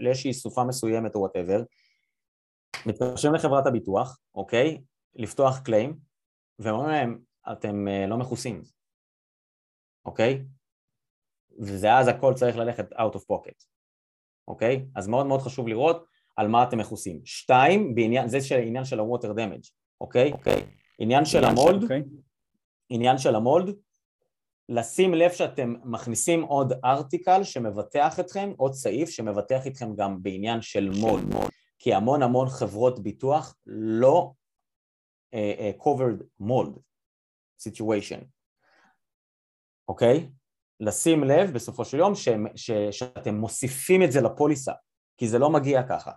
לאיזושהי 0.00 0.34
סופה 0.34 0.64
מסוימת 0.64 1.14
או 1.14 1.20
וואטאבר, 1.20 1.62
מתקשרים 2.86 3.34
לחברת 3.34 3.66
הביטוח, 3.66 4.18
אוקיי? 4.34 4.82
לפתוח 5.14 5.58
קליים, 5.58 5.96
ואומרים 6.58 6.90
להם, 6.90 7.18
אתם 7.52 7.88
אה, 7.88 8.06
לא 8.06 8.16
מכוסים, 8.18 8.62
אוקיי? 10.04 10.44
וזה 11.58 11.94
אז 11.94 12.08
הכל 12.08 12.34
צריך 12.34 12.56
ללכת 12.56 12.92
out 12.92 13.14
of 13.14 13.20
pocket, 13.20 13.66
אוקיי? 14.48 14.86
אז 14.96 15.08
מאוד 15.08 15.26
מאוד 15.26 15.40
חשוב 15.40 15.68
לראות 15.68 16.06
על 16.36 16.48
מה 16.48 16.62
אתם 16.62 16.78
מכוסים. 16.78 17.20
שתיים, 17.24 17.94
בעניין, 17.94 18.28
זה 18.28 18.40
של, 18.40 18.58
עניין 18.58 18.84
של 18.84 19.00
ה-water 19.00 19.28
damage, 19.28 19.70
אוקיי? 20.00 20.32
אוקיי. 20.32 20.66
עניין 20.98 21.24
של 21.24 21.44
המולד, 21.44 21.82
אוקיי. 21.82 22.02
עניין 22.88 23.18
של 23.18 23.34
המולד, 23.34 23.74
לשים 24.68 25.14
לב 25.14 25.32
שאתם 25.32 25.74
מכניסים 25.84 26.42
עוד 26.42 26.72
ארטיקל 26.84 27.44
שמבטח 27.44 28.20
אתכם, 28.20 28.52
עוד 28.56 28.72
סעיף 28.72 29.08
שמבטח 29.08 29.66
אתכם 29.66 29.94
גם 29.96 30.22
בעניין 30.22 30.62
של 30.62 30.90
מולד, 31.00 31.34
כי 31.78 31.94
המון 31.94 32.22
המון 32.22 32.48
חברות 32.48 33.02
ביטוח 33.02 33.54
לא 33.66 34.32
uh, 35.34 35.36
uh, 35.36 35.82
covered 35.82 36.22
mold 36.42 36.78
situation, 37.68 38.24
אוקיי? 39.88 40.18
Okay? 40.18 40.42
לשים 40.80 41.24
לב 41.24 41.50
בסופו 41.50 41.84
של 41.84 41.98
יום 41.98 42.14
ש, 42.14 42.28
ש, 42.56 42.70
שאתם 42.90 43.34
מוסיפים 43.34 44.02
את 44.02 44.12
זה 44.12 44.20
לפוליסה, 44.20 44.72
כי 45.16 45.28
זה 45.28 45.38
לא 45.38 45.50
מגיע 45.50 45.82
ככה, 45.88 46.12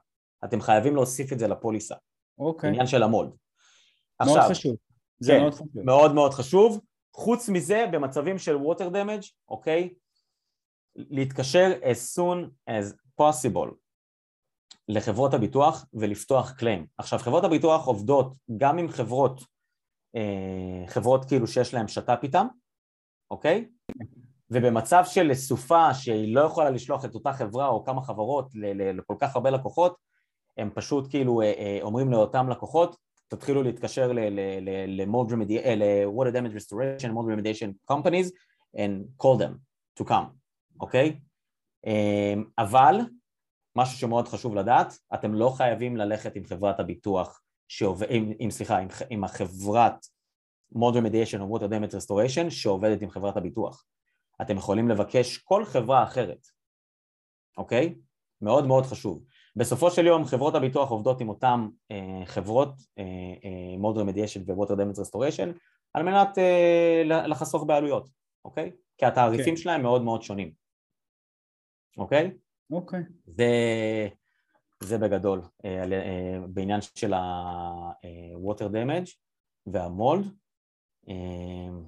אתם 0.46 0.62
חייבים 0.62 0.96
להוסיף 0.96 1.34
את 1.34 1.40
זה 1.40 1.48
לפוליסה, 1.48 1.96
אוקיי. 2.38 2.70
עניין 2.70 2.88
של 2.88 3.04
המולד. 3.04 3.30
מאוד 4.26 4.38
עכשיו, 4.38 4.50
חשוב, 4.50 4.76
זה 5.20 5.32
כן, 5.32 5.40
מאוד 5.42 5.54
חשוב. 5.54 5.68
מאוד 5.74 6.14
מאוד 6.14 6.34
חשוב. 6.34 6.82
חוץ 7.16 7.50
מזה, 7.50 7.86
במצבים 7.92 8.38
של 8.38 8.56
water 8.56 8.94
damage, 8.94 9.32
אוקיי? 9.50 9.94
להתקשר 10.96 11.72
as 11.82 12.18
soon 12.18 12.70
as 12.70 12.94
possible 13.22 13.74
לחברות 14.88 15.34
הביטוח 15.34 15.86
ולפתוח 15.94 16.52
קליים. 16.52 16.86
עכשיו, 16.98 17.20
חברות 17.20 17.44
הביטוח 17.44 17.86
עובדות 17.86 18.34
גם 18.58 18.78
עם 18.78 18.90
חברות, 18.90 19.42
אה, 20.16 20.88
חברות 20.88 21.26
כאילו 21.26 21.48
שיש 21.48 21.74
להן 21.74 21.88
שת"פ 21.88 22.20
איתן, 22.24 22.48
אוקיי? 23.32 23.70
ובמצב 24.50 25.04
של 25.06 25.34
סופה 25.34 25.94
שהיא 25.94 26.36
לא 26.36 26.42
יכולה 26.42 26.70
לשלוח 26.70 27.06
את 27.06 27.16
אותה 27.16 27.34
חברה 27.34 27.68
או 27.68 27.84
כמה 27.84 28.02
חברות 28.02 28.50
לכל 28.54 29.16
כך 29.20 29.36
הרבה 29.36 29.50
לקוחות, 29.50 29.98
הם 30.58 30.70
פשוט 30.74 31.10
כאילו 31.10 31.42
אה, 31.42 31.54
אה, 31.58 31.80
אומרים 31.82 32.12
לאותם 32.12 32.50
לקוחות, 32.50 32.98
תתחילו 33.28 33.64
להתקשר 33.64 34.12
ל-Mold 34.12 35.32
water 36.16 36.32
damage 36.32 36.56
restoration, 36.56 37.10
mold 37.10 37.28
remediation 37.28 37.92
companies 37.92 38.32
and 38.76 39.24
call 39.24 39.38
them 39.38 39.54
to 40.00 40.08
come, 40.08 40.28
אוקיי? 40.82 41.20
אמ, 41.86 42.44
אבל 42.58 42.96
משהו 43.76 43.98
שמאוד 43.98 44.28
חשוב 44.28 44.56
לדעת, 44.56 45.00
אתם 45.14 45.34
לא 45.34 45.50
חייבים 45.58 45.98
ללכת 45.98 46.36
עם 46.36 46.46
חברת 46.46 46.80
הביטוח, 46.80 47.42
שעובד, 47.68 48.08
עם, 48.10 48.32
עם, 48.40 48.52
סליחה, 48.52 48.78
עם, 48.78 48.88
עם 49.10 49.24
החברת 49.24 50.06
mold 50.76 50.96
remediation 50.96 51.40
או 51.42 51.58
water 51.58 51.70
damage 51.70 51.94
restoration 51.94 52.50
שעובדת 52.50 53.02
עם 53.02 53.10
חברת 53.10 53.38
הביטוח. 53.38 53.86
אתם 54.42 54.58
יכולים 54.58 54.90
לבקש 54.90 55.38
כל 55.38 55.66
חברה 55.66 56.04
אחרת, 56.04 56.48
אוקיי? 57.58 57.96
מאוד 58.42 58.68
מאוד 58.68 58.86
חשוב. 58.86 59.24
בסופו 59.56 59.92
של 59.92 60.06
יום 60.06 60.26
חברות 60.26 60.56
הביטוח 60.56 60.90
עובדות 60.90 61.22
עם 61.22 61.30
אותן 61.30 61.68
אה, 61.92 62.26
חברות, 62.26 62.74
אה, 62.98 63.78
מוד 63.78 63.98
רמדיאשן 63.98 64.42
ו-Water 64.48 64.72
Damage 64.72 65.00
Restoration, 65.00 65.60
על 65.94 66.04
מנת 66.04 66.38
אה, 66.38 67.02
לחסוך 67.06 67.64
בעלויות, 67.64 68.10
אוקיי? 68.46 68.72
כי 68.98 69.06
התעריפים 69.06 69.54
okay. 69.54 69.58
כן. 69.58 69.64
שלהם 69.64 69.82
מאוד 69.82 70.02
מאוד 70.02 70.22
שונים, 70.22 70.52
אוקיי? 71.98 72.32
אוקיי. 72.72 73.04
זה, 73.26 73.48
זה 74.84 74.98
בגדול, 74.98 75.42
אה, 75.66 75.84
אה, 75.92 76.40
בעניין 76.48 76.80
של 76.96 77.14
ה-Water 77.14 78.62
אה, 78.62 78.84
Damage 78.84 79.12
והמולד. 79.68 80.26
אה, 81.10 81.14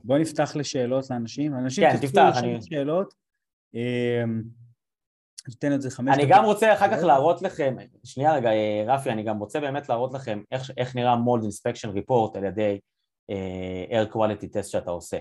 בוא 0.04 0.18
נפתח 0.18 0.56
לשאלות 0.56 1.10
לאנשים. 1.10 1.54
אנשים 1.56 1.84
כן, 1.84 1.98
תפתח, 2.08 2.34
אני... 2.38 2.62
שאלות. 2.62 3.14
אה, 5.48 5.52
ניתן 5.54 5.74
את 5.74 5.82
זה 5.82 5.90
חמש 5.92 6.18
אני 6.18 6.26
גם 6.30 6.46
רוצה 6.46 6.74
אחר 6.74 6.98
כך 6.98 7.04
להראות 7.04 7.42
לכם, 7.42 7.76
שנייה 8.04 8.34
רגע 8.36 8.50
אה, 8.50 8.84
רפי, 8.88 9.10
אני 9.10 9.24
גם 9.24 9.40
רוצה 9.40 9.60
באמת 9.60 9.90
להראות 9.90 10.14
לכם 10.14 10.42
איך, 10.52 10.72
איך 10.78 10.96
נראה 10.96 11.16
מולד 11.16 11.44
אינספקשן 11.44 11.90
ריפורט 11.90 12.36
על 12.36 12.44
ידי 12.44 12.80
uh, 13.32 13.92
air 13.92 14.14
quality 14.14 14.46
test 14.46 14.64
שאתה 14.64 14.92
עושה, 14.92 15.18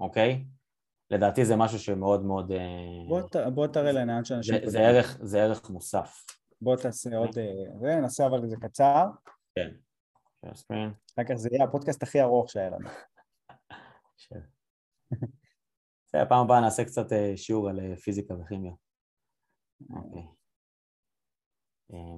אוקיי? 0.00 0.44
לדעתי 1.10 1.44
זה 1.44 1.56
משהו 1.56 1.78
שמאוד 1.78 2.24
מאוד... 2.24 2.52
Uh, 2.52 3.08
בוא, 3.08 3.22
ת, 3.22 3.36
בוא 3.54 3.66
תראה 3.66 3.92
לעניין 3.92 4.24
שאנשים... 4.24 4.54
זה, 4.54 4.70
זה, 4.70 4.80
ערך, 4.80 5.18
זה 5.22 5.42
ערך 5.42 5.70
מוסף. 5.70 6.26
בוא 6.60 6.76
תעשה 6.76 7.16
עוד... 7.16 7.32
זה, 7.80 7.96
נעשה 8.00 8.26
אבל 8.26 8.48
זה 8.48 8.56
קצר. 8.60 9.04
כן. 9.54 9.68
אחר 10.44 11.24
כך 11.28 11.34
זה 11.34 11.48
יהיה 11.52 11.64
הפודקאסט 11.64 12.02
הכי 12.02 12.20
ארוך 12.20 12.50
שהיה 12.50 12.70
לנו. 12.70 12.88
זה 16.12 16.22
הפעם 16.22 16.44
הבאה 16.44 16.60
נעשה 16.60 16.84
קצת 16.84 17.06
שיעור 17.36 17.68
על 17.68 17.96
פיזיקה 17.96 18.34
וכימיה. 18.34 18.72
אוקיי. 19.90 20.22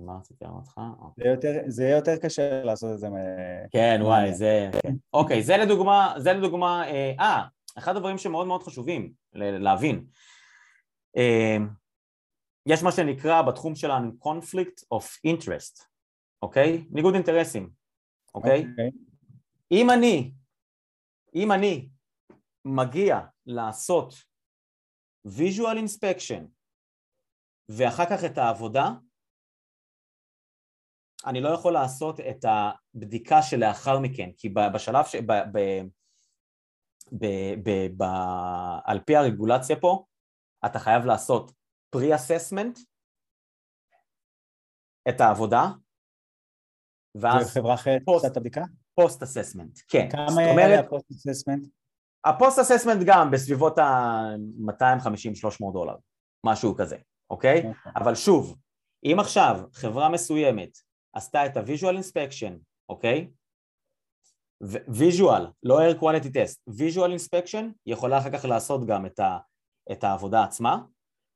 מה 0.00 0.18
רציתי 0.18 0.44
לומר 0.44 0.60
לך? 0.60 0.80
זה 1.66 1.84
יהיה 1.84 1.96
יותר 1.96 2.16
קשה 2.16 2.62
לעשות 2.62 2.94
את 2.94 2.98
זה. 2.98 3.08
כן, 3.70 4.00
וואי, 4.02 4.34
זה... 4.34 4.70
אוקיי, 5.12 5.42
זה 5.42 5.56
לדוגמה, 5.56 6.14
זה 6.18 6.32
לדוגמה, 6.32 6.88
אה, 6.88 7.12
אה, 7.20 7.46
אחד 7.78 7.96
הדברים 7.96 8.18
שמאוד 8.18 8.46
מאוד 8.46 8.62
חשובים 8.62 9.12
להבין. 9.32 10.06
יש 12.66 12.82
מה 12.82 12.92
שנקרא 12.92 13.42
בתחום 13.42 13.74
שלנו 13.74 14.10
conflict 14.24 14.94
of 14.94 15.04
interest, 15.26 15.84
אוקיי? 16.42 16.84
ניגוד 16.90 17.14
אינטרסים, 17.14 17.70
אוקיי? 18.34 18.66
אוקיי. 18.70 18.90
אם 19.72 19.90
אני, 19.90 20.32
אם 21.34 21.52
אני 21.52 21.88
מגיע 22.64 23.20
לעשות 23.46 24.14
visual 25.26 25.76
inspection 25.76 26.59
ואחר 27.76 28.04
כך 28.10 28.24
את 28.24 28.38
העבודה, 28.38 28.88
אני 31.26 31.40
לא 31.40 31.48
יכול 31.48 31.72
לעשות 31.72 32.20
את 32.20 32.44
הבדיקה 32.44 33.42
שלאחר 33.42 33.98
מכן, 33.98 34.30
כי 34.36 34.48
בשלב, 34.74 35.04
ש... 35.04 35.16
ב... 35.16 35.32
ב... 35.52 35.58
ב... 37.12 37.26
ב... 37.64 37.70
ב... 37.96 38.02
על 38.84 39.00
פי 39.06 39.16
הרגולציה 39.16 39.80
פה, 39.80 40.04
אתה 40.66 40.78
חייב 40.78 41.04
לעשות 41.04 41.52
pre-assessment, 41.96 42.80
את 45.08 45.20
העבודה, 45.20 45.62
ואז... 47.14 47.50
חברה 47.54 47.74
אחרת 47.74 48.02
עושה 48.06 48.26
את 48.26 48.36
הבדיקה? 48.36 48.62
post-assessment, 48.94 49.78
כן. 49.88 50.08
כמה 50.10 50.42
יעלה 50.42 50.80
ה 50.80 50.85
post-assessment? 50.85 51.66
ה 52.24 52.29
post-assessment 52.29 53.02
גם 53.06 53.30
בסביבות 53.30 53.78
ה-250-300 53.78 55.72
דולר, 55.72 55.96
משהו 56.46 56.76
כזה. 56.76 56.96
אוקיי? 57.30 57.62
Okay. 57.62 57.90
אבל 57.96 58.14
שוב, 58.14 58.56
אם 59.04 59.16
עכשיו 59.20 59.60
חברה 59.72 60.08
מסוימת 60.08 60.78
עשתה 61.12 61.46
את 61.46 61.56
ה-visual 61.56 61.94
inspection, 61.94 62.52
אוקיי? 62.88 63.30
visual, 64.88 65.42
לא 65.62 65.78
air 65.80 65.94
quality 66.00 66.28
test, 66.28 66.70
visual 66.70 67.10
inspection 67.18 67.64
יכולה 67.86 68.18
אחר 68.18 68.30
כך 68.32 68.44
לעשות 68.44 68.86
גם 68.86 69.06
את, 69.06 69.20
ה, 69.20 69.38
את 69.92 70.04
העבודה 70.04 70.44
עצמה, 70.44 70.82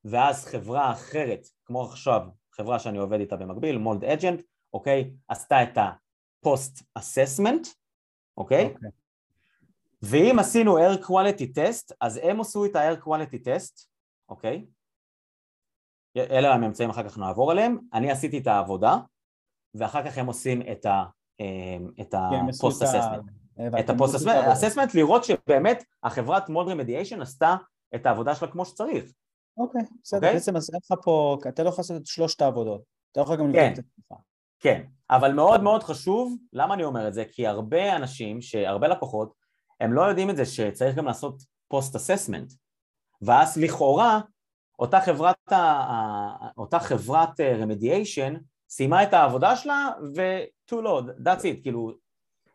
ואז 0.04 0.46
חברה 0.46 0.92
אחרת, 0.92 1.46
כמו 1.64 1.84
עכשיו 1.84 2.22
חברה 2.52 2.78
שאני 2.78 2.98
עובד 2.98 3.20
איתה 3.20 3.36
במקביל, 3.36 3.78
מולד 3.78 4.04
אג'נט, 4.04 4.42
אוקיי? 4.72 5.14
עשתה 5.28 5.62
את 5.62 5.78
ה-post 5.78 6.82
assessment, 6.98 7.68
אוקיי? 8.36 8.66
Okay. 8.66 8.74
אוקיי. 8.74 8.90
ואם 10.02 10.38
עשינו 10.38 10.78
air 10.78 10.98
quality 11.04 11.58
test, 11.58 11.94
אז 12.00 12.20
הם 12.22 12.40
עשו 12.40 12.64
את 12.64 12.76
ה-air 12.76 13.04
quality 13.06 13.46
test, 13.46 13.86
אוקיי? 14.28 14.66
אלה 16.16 16.54
הממצאים 16.54 16.90
אחר 16.90 17.08
כך 17.08 17.18
נעבור 17.18 17.50
עליהם, 17.50 17.78
אני 17.92 18.10
עשיתי 18.10 18.38
את 18.38 18.46
העבודה 18.46 18.96
ואחר 19.74 20.10
כך 20.10 20.18
הם 20.18 20.26
עושים 20.26 20.62
את 22.00 22.14
ה 22.14 22.28
post 22.28 22.82
assessment. 22.82 23.30
את 23.80 23.90
ה 23.90 23.95
post 23.95 24.14
assessment, 24.52 24.94
לראות 24.94 25.24
שבאמת 25.24 25.84
החברת 26.02 26.48
mold 26.48 26.68
remediation 26.68 27.22
עשתה 27.22 27.56
את 27.94 28.06
העבודה 28.06 28.34
שלה 28.34 28.48
כמו 28.48 28.64
שצריך. 28.64 29.12
אוקיי, 29.56 29.82
בסדר, 30.02 30.18
אוקיי? 30.18 30.32
בעצם 30.32 30.56
אז 30.56 30.70
אין 30.72 30.80
לך 30.84 30.98
פה, 31.04 31.36
אתה 31.48 31.62
לא 31.62 31.68
יכול 31.68 31.82
לעשות 31.82 31.96
את 31.96 32.06
שלושת 32.06 32.42
העבודות, 32.42 32.82
אתה 33.12 33.20
לא 33.20 33.24
יכול 33.24 33.36
גם 33.36 33.48
לבדוק 33.48 33.62
את 33.72 33.78
עצמך. 33.78 34.18
כן, 34.60 34.84
אבל 35.10 35.32
מאוד 35.32 35.62
מאוד 35.62 35.82
חשוב, 35.82 36.36
למה 36.52 36.74
אני 36.74 36.84
אומר 36.84 37.08
את 37.08 37.14
זה? 37.14 37.24
כי 37.32 37.46
הרבה 37.46 37.96
אנשים, 37.96 38.38
הרבה 38.66 38.88
לקוחות, 38.88 39.32
הם 39.80 39.92
לא 39.92 40.02
יודעים 40.02 40.30
את 40.30 40.36
זה 40.36 40.46
שצריך 40.46 40.96
גם 40.96 41.06
לעשות 41.06 41.42
post 41.68 41.96
assessment, 41.96 42.52
ואז 43.22 43.56
לכאורה 43.56 44.20
אותה 44.78 45.00
חברת, 45.00 45.52
אותה 46.58 46.78
חברת 46.78 47.40
רמדיאשן 47.40 48.34
סיימה 48.68 49.02
את 49.02 49.14
העבודה 49.14 49.56
שלה 49.56 49.90
ו-to 50.16 50.74
load, 50.74 51.20
that's 51.24 51.40
it, 51.40 51.62
כאילו, 51.62 51.92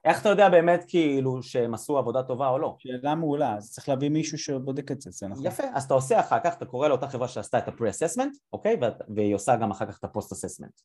איך 0.05 0.21
אתה 0.21 0.29
יודע 0.29 0.49
באמת 0.49 0.85
כאילו 0.87 1.43
שהם 1.43 1.73
עשו 1.73 1.97
עבודה 1.97 2.23
טובה 2.23 2.47
או 2.47 2.59
לא? 2.59 2.75
שאלה 2.79 3.15
מעולה, 3.15 3.55
אז 3.55 3.71
צריך 3.71 3.89
להביא 3.89 4.09
מישהו 4.09 4.37
שבודק 4.37 4.91
את 4.91 5.01
זה, 5.01 5.11
זה 5.11 5.27
נכון. 5.27 5.45
יפה, 5.45 5.63
אז 5.73 5.83
אתה 5.83 5.93
עושה 5.93 6.19
אחר 6.19 6.39
כך, 6.43 6.57
אתה 6.57 6.65
קורא 6.65 6.87
לאותה 6.87 7.07
חברה 7.07 7.27
שעשתה 7.27 7.57
את 7.57 7.67
ה-pre-assessment, 7.67 8.37
אוקיי? 8.53 8.79
והיא 9.15 9.35
עושה 9.35 9.55
גם 9.55 9.71
אחר 9.71 9.85
כך 9.85 9.99
את 9.99 10.03
ה-post-assessment, 10.03 10.81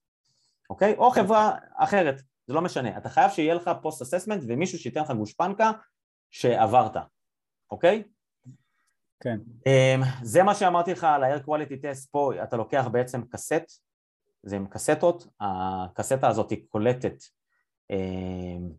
אוקיי? 0.71 0.95
או 0.97 1.11
חברה 1.11 1.57
אחרת, 1.77 2.23
זה 2.47 2.55
לא 2.55 2.61
משנה, 2.61 2.99
אתה 2.99 3.09
חייב 3.09 3.31
שיהיה 3.31 3.55
לך 3.55 3.71
post-assessment 3.83 4.45
ומישהו 4.49 4.79
שייתן 4.79 5.01
לך 5.01 5.11
גושפנקה 5.11 5.71
שעברת, 6.31 6.97
אוקיי? 7.71 8.03
כן. 9.21 9.39
אמ, 9.67 10.03
זה 10.23 10.43
מה 10.43 10.55
שאמרתי 10.55 10.93
לך 10.93 11.05
על 11.05 11.25
ה-air 11.25 11.41
quality 11.41 11.83
test 11.83 12.09
פה, 12.11 12.33
אתה 12.43 12.57
לוקח 12.57 12.87
בעצם 12.93 13.23
קסט, 13.31 13.83
זה 14.43 14.57
עם 14.57 14.67
קסטות, 14.67 15.27
הקסטה 15.41 16.29
הזאת 16.29 16.51
היא 16.51 16.59
קולטת 16.69 17.17
אמ, 17.91 18.71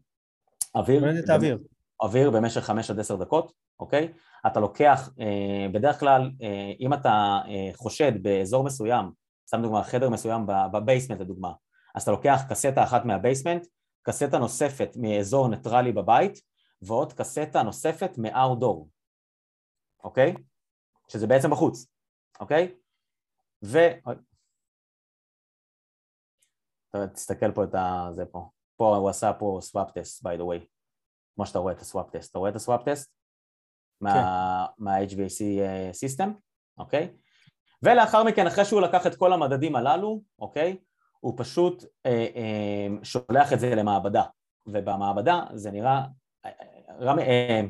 אוויר. 0.75 0.99
קולטת 0.99 1.29
אוויר. 1.29 1.57
אוויר 2.01 2.31
במשך 2.31 2.61
חמש 2.61 2.91
עד 2.91 2.99
עשר 2.99 3.15
דקות, 3.15 3.53
אוקיי? 3.79 4.13
אתה 4.47 4.59
לוקח, 4.59 5.09
אה, 5.19 5.67
בדרך 5.71 5.99
כלל, 5.99 6.31
אה, 6.41 6.71
אם 6.79 6.93
אתה 6.93 7.39
אה, 7.47 7.69
חושד 7.75 8.23
באזור 8.23 8.63
מסוים, 8.63 9.11
סתם 9.47 9.61
דוגמא, 9.61 9.83
חדר 9.83 10.09
מסוים 10.09 10.45
ב 10.71 10.77
basement 10.77 11.19
לדוגמה, 11.19 11.51
אז 11.95 12.01
אתה 12.01 12.11
לוקח 12.11 12.41
קסטה 12.49 12.83
אחת 12.83 13.05
מה 13.05 13.17
basement, 13.17 13.67
קסטה 14.03 14.37
נוספת 14.37 14.89
מאזור 14.95 15.47
ניטרלי 15.47 15.91
בבית, 15.91 16.41
ועוד 16.81 17.13
קסטה 17.13 17.63
נוספת 17.63 18.17
מ 18.17 18.25
outdoor, 18.25 18.89
אוקיי? 20.05 20.33
שזה 21.07 21.27
בעצם 21.27 21.51
בחוץ, 21.51 21.87
אוקיי? 22.39 22.75
ו... 23.65 23.77
תסתכל 27.13 27.51
פה 27.51 27.63
את 27.63 27.75
ה... 27.75 28.07
זה 28.11 28.25
פה. 28.25 28.49
פה 28.77 28.97
הוא 28.97 29.09
עשה 29.09 29.33
פה 29.33 29.59
swab 29.61 29.91
test, 29.91 30.25
by 30.25 30.39
the 30.39 30.41
way. 30.41 30.65
כמו 31.35 31.45
שאתה 31.45 31.59
רואה 31.59 31.73
את 31.73 31.79
ה 31.79 31.85
swab 31.85 32.09
test. 32.09 32.31
אתה 32.31 32.39
רואה 32.39 32.49
את 32.49 32.55
ה 32.55 32.61
swab 32.61 32.83
test? 32.83 33.11
מה-HVAC 34.01 35.43
system, 35.91 36.33
אוקיי? 36.77 37.13
ולאחר 37.83 38.23
מכן, 38.23 38.47
אחרי 38.47 38.65
שהוא 38.65 38.81
לקח 38.81 39.07
את 39.07 39.15
כל 39.15 39.33
המדדים 39.33 39.75
הללו, 39.75 40.21
אוקיי? 40.39 40.77
הוא 41.19 41.33
פשוט 41.37 41.83
אה, 42.05 42.27
אה, 42.35 42.87
שולח 43.03 43.53
את 43.53 43.59
זה 43.59 43.75
למעבדה, 43.75 44.23
ובמעבדה 44.65 45.43
זה 45.53 45.71
נראה... 45.71 46.05
אה, 46.45 46.51
רמי, 46.99 47.21
אה, 47.21 47.61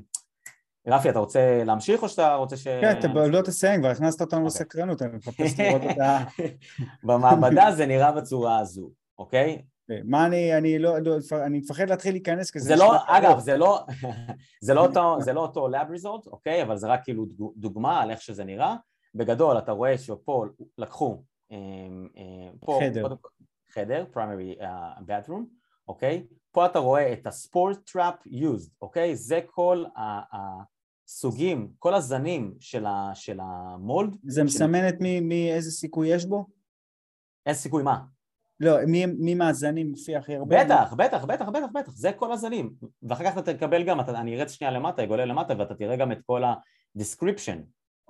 רפי, 0.88 1.10
אתה 1.10 1.20
רוצה 1.20 1.64
להמשיך 1.64 2.04
או 2.04 2.10
שאתה 2.10 2.36
רוצה 2.36 2.58
ש... 2.58 2.68
כן, 2.68 3.00
אתה 3.00 3.08
לא 3.08 3.42
תסיים, 3.42 3.80
כבר 3.80 3.90
הכנסת 3.90 4.22
אותנו. 4.22 4.40
אוקיי. 4.40 4.48
לסקרנות, 4.48 5.02
אני 5.02 5.18
מחפש 5.18 5.60
לראות 5.60 5.82
את 5.92 6.00
ה... 6.00 6.24
במעבדה 7.08 7.72
זה 7.72 7.86
נראה 7.86 8.12
בצורה 8.12 8.60
הזו, 8.60 8.90
אוקיי? 9.18 9.62
מה 10.04 10.26
אני, 10.26 10.58
אני 10.58 10.80
לא, 10.80 11.00
לא, 11.00 11.18
אני 11.46 11.58
מפחד 11.58 11.90
להתחיל 11.90 12.12
להיכנס 12.12 12.52
כזה... 12.52 12.68
זה 12.68 12.76
לא, 12.76 12.94
אגב, 13.08 13.40
זה 13.40 13.58
לא, 13.58 13.86
זה 14.66 14.74
לא 14.74 14.86
אותו, 14.86 15.18
זה 15.22 15.34
לא 15.34 15.42
אותו 15.42 15.70
lab 15.70 15.98
result, 15.98 16.28
אוקיי? 16.32 16.64
אבל 16.64 16.78
זה 16.78 16.88
רק 16.88 17.04
כאילו 17.04 17.26
דוגמה 17.58 18.02
על 18.02 18.12
איך 18.12 18.22
שזה 18.22 18.44
נראה. 18.44 18.76
בגדול, 19.16 19.58
אתה 19.58 19.72
רואה 19.72 19.98
שפה 19.98 20.46
לקחו, 20.78 21.24
אמ, 21.52 22.08
אמ, 22.18 22.58
פה, 22.60 22.80
חדר, 22.84 23.08
חדר, 23.74 24.06
primary 24.14 24.62
uh, 24.62 25.32
אוקיי? 25.88 26.24
פה 26.52 26.66
אתה 26.66 26.80
רואה 26.80 27.14
את 27.14 27.28
ה-sport 27.28 27.92
trap 27.92 28.28
used, 28.28 28.70
אוקיי? 28.82 29.16
זה 29.16 29.40
כל 29.46 29.84
הסוגים, 31.08 31.70
כל 31.80 31.94
הזנים 31.94 32.54
של, 32.60 32.86
ה, 32.86 33.12
של 33.14 33.40
המולד. 33.42 34.16
זה 34.24 34.44
מסמן 34.44 34.88
את 34.88 34.96
מי, 35.00 35.20
מי, 35.20 35.54
איזה 35.54 35.72
סיכוי 35.72 36.08
יש 36.08 36.26
בו? 36.26 36.46
איזה 37.46 37.60
סיכוי 37.60 37.84
מה? 37.84 38.00
לא, 38.60 38.78
מי, 38.88 39.06
מי 39.06 39.36
מהזנים 39.36 39.90
מופיע 39.90 40.20
הכי 40.20 40.36
הרבה? 40.36 40.64
בטח, 40.66 40.94
בטח, 40.98 41.26
בטח, 41.26 41.50
בטח, 41.50 41.68
בטח, 41.74 41.92
זה 41.92 42.12
כל 42.12 42.32
הזנים. 42.32 42.74
ואחר 43.04 43.24
כך 43.24 43.38
אתה 43.38 43.54
תקבל 43.54 43.84
גם, 43.84 44.00
אתה, 44.00 44.20
אני 44.20 44.40
ארץ 44.40 44.52
שנייה 44.52 44.74
למטה, 44.74 45.04
אגולל 45.04 45.26
למטה, 45.26 45.54
ואתה 45.58 45.76
תראה 45.76 45.96
גם 45.96 46.12
את 46.12 46.18
כל 46.26 46.44
ה-description, 46.44 47.58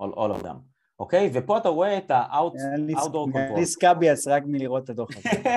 all, 0.02 0.14
all 0.14 0.40
of 0.40 0.42
them, 0.42 0.56
אוקיי? 0.98 1.30
ופה 1.32 1.58
אתה 1.58 1.68
רואה 1.68 1.98
את 1.98 2.10
ה-outdoor 2.10 3.28
control. 3.32 3.54
אני 3.54 3.66
סקאביאס 3.66 4.28
רק 4.28 4.42
מלראות 4.46 4.84
את 4.84 4.90
הדוח 4.90 5.08
הזה. 5.16 5.56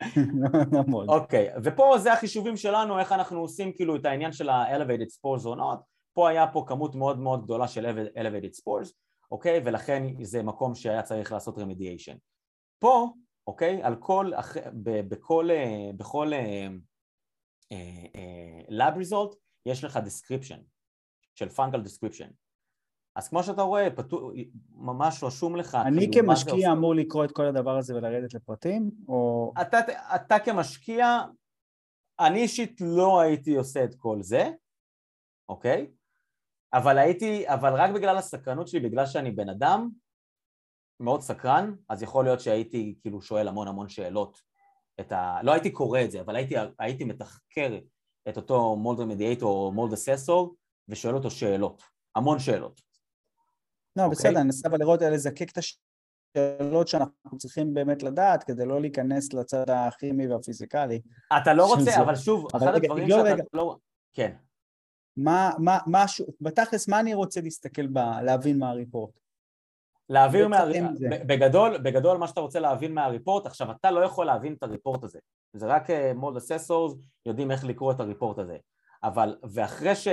אוקיי, 1.08 1.48
ופה 1.64 1.98
זה 1.98 2.12
החישובים 2.12 2.56
שלנו, 2.56 2.98
איך 2.98 3.12
אנחנו 3.12 3.40
עושים 3.40 3.72
כאילו 3.72 3.96
את 3.96 4.04
העניין 4.04 4.32
של 4.32 4.48
ה-elevated 4.48 5.08
spores 5.08 5.44
or 5.44 5.58
not. 5.58 5.93
פה 6.14 6.28
היה 6.28 6.46
פה 6.52 6.64
כמות 6.66 6.94
מאוד 6.94 7.18
מאוד 7.18 7.44
גדולה 7.44 7.68
של 7.68 8.08
elevated 8.16 8.60
spores, 8.60 8.92
אוקיי? 9.30 9.60
ולכן 9.64 10.02
זה 10.22 10.42
מקום 10.42 10.74
שהיה 10.74 11.02
צריך 11.02 11.32
לעשות 11.32 11.58
remediation. 11.58 12.18
פה 12.78 13.08
אוקיי? 13.46 13.82
על 13.82 13.96
כל, 13.96 14.30
בכל, 14.84 15.50
אה, 15.50 15.90
בכל 15.96 16.32
אה, 16.32 16.68
אה, 17.72 18.60
lab 18.68 18.94
result 18.96 19.36
יש 19.66 19.84
לך 19.84 19.96
description 19.96 20.58
של 21.34 21.48
fungal 21.48 21.86
description. 21.86 22.32
אז 23.16 23.28
כמו 23.28 23.42
שאתה 23.42 23.62
רואה, 23.62 23.90
פתו, 23.96 24.30
ממש 24.70 25.24
רשום 25.24 25.56
לך... 25.56 25.74
אני 25.74 26.10
כאילו 26.12 26.28
כמשקיע 26.28 26.72
אמור 26.72 26.94
לקרוא 26.94 27.24
את 27.24 27.32
כל 27.32 27.46
הדבר 27.46 27.78
הזה 27.78 27.94
ולרדת 27.94 28.34
לפרטים, 28.34 28.90
או... 29.08 29.52
אתה, 29.60 29.78
אתה 30.14 30.38
כמשקיע, 30.38 31.06
אני 32.20 32.42
אישית 32.42 32.80
לא 32.80 33.20
הייתי 33.20 33.56
עושה 33.56 33.84
את 33.84 33.94
כל 33.94 34.22
זה, 34.22 34.50
אוקיי? 35.48 35.90
אבל 36.74 36.98
הייתי, 36.98 37.48
אבל 37.48 37.74
רק 37.74 37.90
בגלל 37.90 38.16
הסקרנות 38.16 38.68
שלי, 38.68 38.80
בגלל 38.80 39.06
שאני 39.06 39.30
בן 39.30 39.48
אדם, 39.48 39.90
מאוד 41.00 41.20
סקרן, 41.20 41.74
אז 41.88 42.02
יכול 42.02 42.24
להיות 42.24 42.40
שהייתי 42.40 42.94
כאילו 43.00 43.22
שואל 43.22 43.48
המון 43.48 43.68
המון 43.68 43.88
שאלות. 43.88 44.38
את 45.00 45.12
ה... 45.12 45.38
לא 45.42 45.52
הייתי 45.52 45.70
קורא 45.70 46.00
את 46.00 46.10
זה, 46.10 46.20
אבל 46.20 46.36
הייתי, 46.36 46.54
הייתי 46.78 47.04
מתחקר 47.04 47.78
את 48.28 48.36
אותו 48.36 48.76
מולד 48.76 49.00
רמדיאטור 49.00 49.66
או 49.66 49.72
מולד 49.72 49.92
אססור 49.92 50.56
ושואל 50.88 51.14
אותו 51.14 51.30
שאלות, 51.30 51.82
המון 52.16 52.38
שאלות. 52.38 52.80
לא, 53.96 54.02
okay? 54.02 54.04
אוקיי? 54.04 54.16
בסדר, 54.16 54.30
אני 54.30 54.40
אנסה 54.40 54.68
אבל 54.68 54.78
לראות, 54.80 55.02
לזקק 55.02 55.50
את 55.52 55.58
השאלות 55.58 56.88
שאנחנו 56.88 57.38
צריכים 57.38 57.74
באמת 57.74 58.02
לדעת 58.02 58.44
כדי 58.44 58.66
לא 58.66 58.80
להיכנס 58.80 59.32
לצד 59.32 59.70
הכימי 59.70 60.26
והפיזיקלי. 60.26 61.00
אתה 61.42 61.54
לא 61.54 61.66
רוצה, 61.66 61.82
זה. 61.82 62.00
אבל 62.00 62.16
שוב, 62.16 62.46
אבל 62.54 62.68
אחד 62.68 62.74
רגע, 62.74 62.86
הדברים 62.86 63.08
שאתה 63.08 63.22
רגע. 63.22 63.44
לא... 63.52 63.76
כן. 64.12 64.36
מה, 65.16 65.50
מה, 65.58 65.78
משהו, 65.86 66.26
בתכלס, 66.40 66.88
מה 66.88 67.00
אני 67.00 67.14
רוצה 67.14 67.40
להסתכל 67.40 67.86
ב... 67.86 67.98
להבין 67.98 68.58
מהריפורט? 68.58 69.20
להעביר 70.08 70.48
מה... 70.48 70.64
בגדול, 71.26 71.78
בגדול 71.78 72.18
מה 72.18 72.28
שאתה 72.28 72.40
רוצה 72.40 72.60
להבין 72.60 72.94
מהריפורט, 72.94 73.46
עכשיו 73.46 73.70
אתה 73.70 73.90
לא 73.90 74.00
יכול 74.04 74.26
להבין 74.26 74.54
את 74.54 74.62
הריפורט 74.62 75.04
הזה, 75.04 75.18
זה 75.52 75.66
רק 75.66 75.90
מוד 76.14 76.36
uh, 76.36 76.38
אססורס 76.38 76.94
יודעים 77.26 77.50
איך 77.50 77.64
לקרוא 77.64 77.92
את 77.92 78.00
הריפורט 78.00 78.38
הזה, 78.38 78.56
אבל 79.02 79.38
ואחרי 79.52 79.94
ש, 79.94 80.08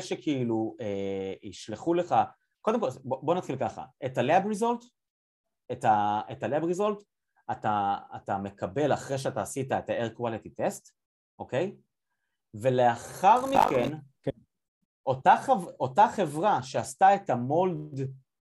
שכאילו 0.00 0.76
אה, 0.80 1.34
ישלחו 1.42 1.94
לך, 1.94 2.14
קודם 2.60 2.80
כל 2.80 2.88
בוא, 3.04 3.18
בוא 3.22 3.34
נתחיל 3.34 3.56
ככה, 3.56 3.84
את 4.04 4.18
ה-lab 4.18 4.44
result, 4.44 4.86
את 5.72 5.84
ה-lab 5.84 6.62
result 6.62 7.04
אתה, 7.52 7.96
אתה 8.16 8.38
מקבל 8.38 8.92
אחרי 8.92 9.18
שאתה 9.18 9.42
עשית 9.42 9.72
את 9.72 9.90
ה-air 9.90 10.18
quality 10.18 10.48
test, 10.60 10.92
אוקיי? 11.38 11.76
ולאחר 12.54 13.46
מכן, 13.46 13.90
כן. 13.90 13.98
אותה, 15.08 15.36
חב, 15.36 15.64
אותה 15.80 16.06
חברה 16.08 16.62
שעשתה 16.62 17.14
את 17.14 17.30
המולד 17.30 18.00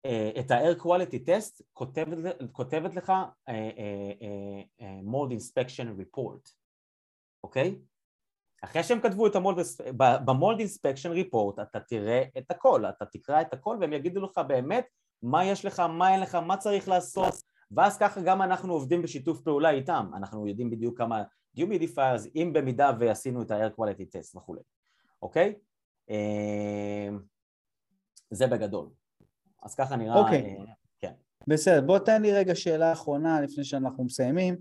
אה, 0.06 0.32
את 0.40 0.52
ה-air 0.52 0.82
quality 0.82 1.28
test 1.28 1.64
כותבת, 1.74 2.36
כותבת 2.52 2.96
לך 2.96 3.10
uh, 3.10 3.52
uh, 3.52 4.82
uh, 4.82 4.84
mold 5.12 5.32
inspection 5.32 6.02
report, 6.02 6.50
אוקיי? 7.44 7.76
אחרי 8.64 8.84
שהם 8.84 9.00
כתבו 9.02 9.28
את 9.28 9.36
המולד, 9.36 9.66
במולד 9.98 10.60
אינספקשן 10.60 11.12
ריפורט 11.12 11.60
אתה 11.60 11.80
תראה 11.80 12.24
את 12.38 12.52
הכל, 12.52 12.86
אתה 12.86 13.06
תקרא 13.06 13.42
את 13.42 13.54
הכל 13.54 13.78
והם 13.82 13.94
יגידו 13.94 14.22
לך 14.22 14.38
באמת 14.48 14.86
מה 15.22 15.46
יש 15.46 15.66
לך, 15.66 15.80
מה 15.80 16.14
אין 16.14 16.20
לך, 16.20 16.36
מה 16.36 16.58
צריך 16.58 16.90
לעשות 16.90 17.34
ואז 17.72 17.98
ככה 17.98 18.22
גם 18.22 18.42
אנחנו 18.42 18.74
עובדים 18.74 19.02
בשיתוף 19.02 19.42
פעולה 19.42 19.70
איתם, 19.70 20.12
אנחנו 20.18 20.48
יודעים 20.48 20.70
בדיוק 20.70 20.98
כמה 20.98 21.24
dehumidifiers, 21.58 22.30
אם 22.36 22.52
במידה 22.54 22.92
ועשינו 23.00 23.42
את 23.42 23.52
ה-air 23.52 23.70
quality 23.80 24.04
test 24.04 24.38
וכולי, 24.38 24.62
אוקיי? 25.22 25.56
זה 28.32 28.48
בגדול. 28.48 28.90
אז 29.64 29.76
ככה 29.76 29.96
נראה... 29.96 30.16
אוקיי. 30.16 30.58
אה, 30.60 30.66
כן. 31.00 31.12
בסדר, 31.48 31.82
בוא 31.82 32.00
תן 32.00 32.22
לי 32.22 32.34
רגע 32.34 32.56
שאלה 32.56 32.92
אחרונה 32.92 33.42
לפני 33.42 33.64
שאנחנו 33.64 34.04
מסיימים. 34.04 34.56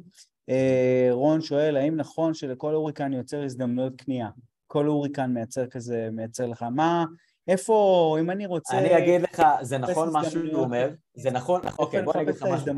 אה, 0.49 1.09
רון 1.11 1.41
שואל, 1.41 1.77
האם 1.77 1.97
נכון 1.97 2.35
שלכל 2.35 2.75
הוריקן 2.75 3.13
יוצר 3.13 3.43
הזדמנויות 3.43 3.97
קנייה? 3.97 4.31
כל 4.67 4.87
הוריקן 4.87 5.31
מייצר 5.31 5.67
כזה, 5.67 6.09
מייצר 6.13 6.47
לך 6.47 6.63
מה... 6.63 7.05
איפה, 7.49 8.17
אם 8.21 8.31
אני 8.31 8.47
רוצה... 8.47 8.79
אני 8.79 8.99
אגיד 8.99 9.21
לך, 9.23 9.43
זה 9.63 9.79
נכון 9.79 10.13
מה 10.13 10.31
שהוא 10.31 10.55
אומר, 10.55 10.91
זה 11.15 11.31
נכון, 11.31 11.61
אוקיי, 11.79 12.03
בוא 12.03 12.13
נגיד 12.17 12.35
לך 12.35 12.43
משהו. 12.43 12.75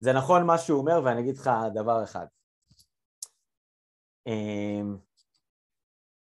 זה 0.00 0.12
נכון 0.12 0.46
מה 0.46 0.58
שהוא 0.58 0.78
אומר, 0.78 1.00
ואני 1.04 1.20
אגיד 1.20 1.36
לך 1.36 1.50
דבר 1.74 2.04
אחד. 2.04 2.26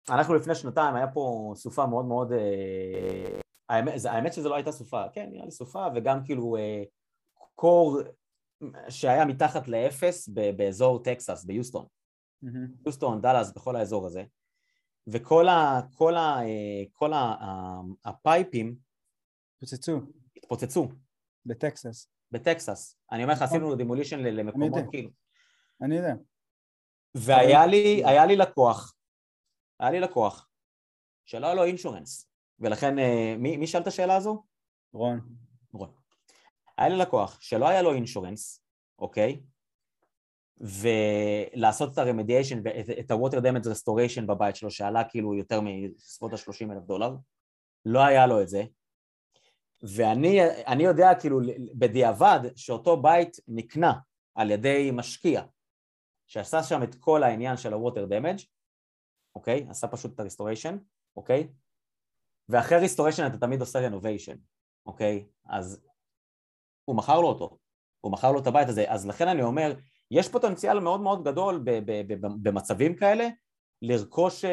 אנחנו 0.09 0.35
לפני 0.35 0.55
שנתיים, 0.55 0.95
היה 0.95 1.07
פה 1.07 1.53
סופה 1.55 1.85
מאוד 1.85 2.05
מאוד 2.05 2.31
אה, 2.31 3.39
האמת, 3.69 3.93
האמת 4.09 4.33
שזה 4.33 4.49
לא 4.49 4.55
הייתה 4.55 4.71
סופה, 4.71 5.03
כן, 5.13 5.29
נראה 5.31 5.45
לי 5.45 5.51
סופה, 5.51 5.87
וגם 5.95 6.25
כאילו 6.25 6.57
אה, 6.57 6.83
קור 7.55 7.99
שהיה 8.89 9.25
מתחת 9.25 9.67
לאפס 9.67 10.29
באזור 10.29 11.03
טקסס, 11.03 11.43
ביוסטון. 11.43 11.85
Mm-hmm. 12.43 12.83
יוסטון, 12.85 13.21
דאלאס, 13.21 13.51
בכל 13.51 13.75
האזור 13.75 14.05
הזה. 14.05 14.23
וכל 15.07 15.47
ה, 15.47 15.81
כל 15.95 16.15
ה, 16.15 16.39
אה, 16.41 16.83
כל 16.91 17.13
ה, 17.13 17.17
ה, 17.17 17.79
הפייפים 18.05 18.75
התפוצצו. 19.53 20.01
התפוצצו. 20.37 20.87
בטקסס. 21.45 22.09
בטקסס. 22.31 22.97
אני 23.11 23.23
אומר 23.23 23.33
לך, 23.33 23.41
נכון. 23.41 23.57
עשינו 23.57 23.75
דימולישן 23.75 24.19
למקומות 24.19 24.83
כאילו. 24.91 25.09
אני 25.81 25.95
יודע. 25.95 26.13
והיה 27.15 27.65
לי, 27.65 28.03
לי 28.27 28.35
לקוח, 28.35 28.94
היה 29.79 29.91
לי 29.91 29.99
לקוח, 29.99 30.49
שלא 31.25 31.45
היה 31.45 31.55
לו 31.55 31.63
אינשורנס, 31.63 32.29
ולכן, 32.59 32.99
אה, 32.99 33.35
מי, 33.37 33.57
מי 33.57 33.67
שאל 33.67 33.81
את 33.81 33.87
השאלה 33.87 34.15
הזו? 34.15 34.43
רון. 34.93 35.19
רון. 35.73 35.91
היה 36.77 36.89
לי 36.89 36.97
לקוח 36.97 37.37
שלא 37.41 37.67
היה 37.67 37.81
לו 37.81 37.93
אינשורנס, 37.93 38.61
אוקיי? 38.99 39.41
ולעשות 40.57 41.93
את 41.93 41.97
הרמדיאשן, 41.97 42.59
את 42.99 43.11
ה-water 43.11 43.37
damage 43.37 43.65
restoration 43.65 44.25
בבית 44.25 44.55
שלו, 44.55 44.71
שעלה 44.71 45.03
כאילו 45.03 45.35
יותר 45.35 45.61
מסביבות 45.61 46.33
ה-30 46.33 46.71
אלף 46.71 46.83
דולר, 46.83 47.15
לא 47.85 48.05
היה 48.05 48.27
לו 48.27 48.41
את 48.41 48.47
זה, 48.47 48.63
ואני 49.83 50.83
יודע 50.83 51.09
כאילו 51.19 51.39
בדיעבד 51.75 52.39
שאותו 52.55 53.01
בית 53.01 53.37
נקנה 53.47 53.93
על 54.35 54.51
ידי 54.51 54.91
משקיע 54.93 55.41
שעשה 56.27 56.63
שם 56.63 56.83
את 56.83 56.95
כל 56.95 57.23
העניין 57.23 57.57
של 57.57 57.73
ה-water 57.73 58.09
damage, 58.09 58.45
אוקיי? 59.35 59.65
עשה 59.69 59.87
פשוט 59.87 60.13
את 60.13 60.19
ה-restoration, 60.19 60.75
אוקיי? 61.15 61.47
ואחרי 62.49 62.85
restoration 62.85 63.27
אתה 63.27 63.37
תמיד 63.37 63.59
עושה 63.59 63.87
renovation, 63.87 64.37
אוקיי? 64.85 65.25
אז 65.49 65.81
הוא 66.85 66.95
מכר 66.95 67.21
לו 67.21 67.27
אותו, 67.27 67.57
הוא 68.01 68.11
מכר 68.11 68.31
לו 68.31 68.39
את 68.39 68.47
הבית 68.47 68.69
הזה, 68.69 68.85
אז 68.87 69.07
לכן 69.07 69.27
אני 69.27 69.41
אומר, 69.41 69.73
יש 70.11 70.29
פוטנציאל 70.29 70.79
מאוד 70.79 71.01
מאוד 71.01 71.23
גדול 71.23 71.63
במצבים 72.19 72.95
כאלה 72.95 73.27
לרכוש 73.81 74.45
אה, 74.45 74.51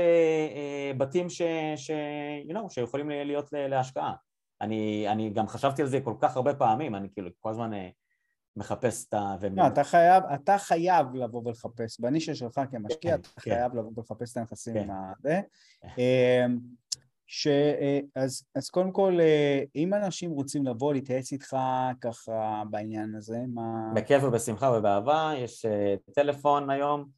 אה, 0.57 0.93
בתים 0.99 1.31
ש, 1.31 1.43
ש, 1.77 1.91
you 2.49 2.55
know, 2.55 2.69
שיכולים 2.69 3.09
להיות 3.09 3.49
להשקעה. 3.53 4.15
אני, 4.61 5.09
אני 5.09 5.31
גם 5.31 5.49
חשבתי 5.49 5.83
על 5.83 5.89
זה 5.89 6.01
כל 6.05 6.15
כך 6.21 6.37
הרבה 6.37 6.55
פעמים, 6.55 6.95
אני 6.95 7.09
כאילו 7.13 7.31
כל 7.41 7.51
הזמן 7.51 7.75
אה, 7.75 7.89
מחפש 8.57 9.09
את 9.09 9.15
ה... 9.15 9.37
לא, 9.57 9.67
אתה 9.67 9.85
חייב, 9.85 10.25
אתה 10.35 10.59
חייב 10.59 11.15
לבוא 11.15 11.43
ולחפש, 11.45 12.01
בנישה 12.01 12.35
שלך 12.35 12.61
כמשקיע, 12.71 13.11
כן, 13.11 13.21
אתה 13.21 13.29
כן. 13.29 13.41
חייב 13.41 13.75
לבוא 13.75 13.91
ולחפש 13.97 14.33
את 14.33 14.37
הנכסים 14.37 14.75
כן. 14.75 14.91
עם 14.91 14.91
הזה. 14.91 15.41
אמ, 15.99 16.59
ש... 17.27 17.49
אז, 18.17 18.45
אז 18.55 18.71
קודם 18.71 18.93
כל, 18.93 19.19
אם 19.77 19.95
אנשים 19.95 20.31
רוצים 20.31 20.67
לבוא 20.67 20.93
להתייעץ 20.93 21.33
איתך 21.33 21.57
ככה 22.01 22.63
בעניין 22.71 23.15
הזה, 23.15 23.39
מה... 23.49 23.93
בכיף 23.95 24.25
ובשמחה 24.25 24.73
ובאהבה, 24.77 25.33
יש 25.37 25.67
טלפון 26.15 26.71
היום, 26.71 27.09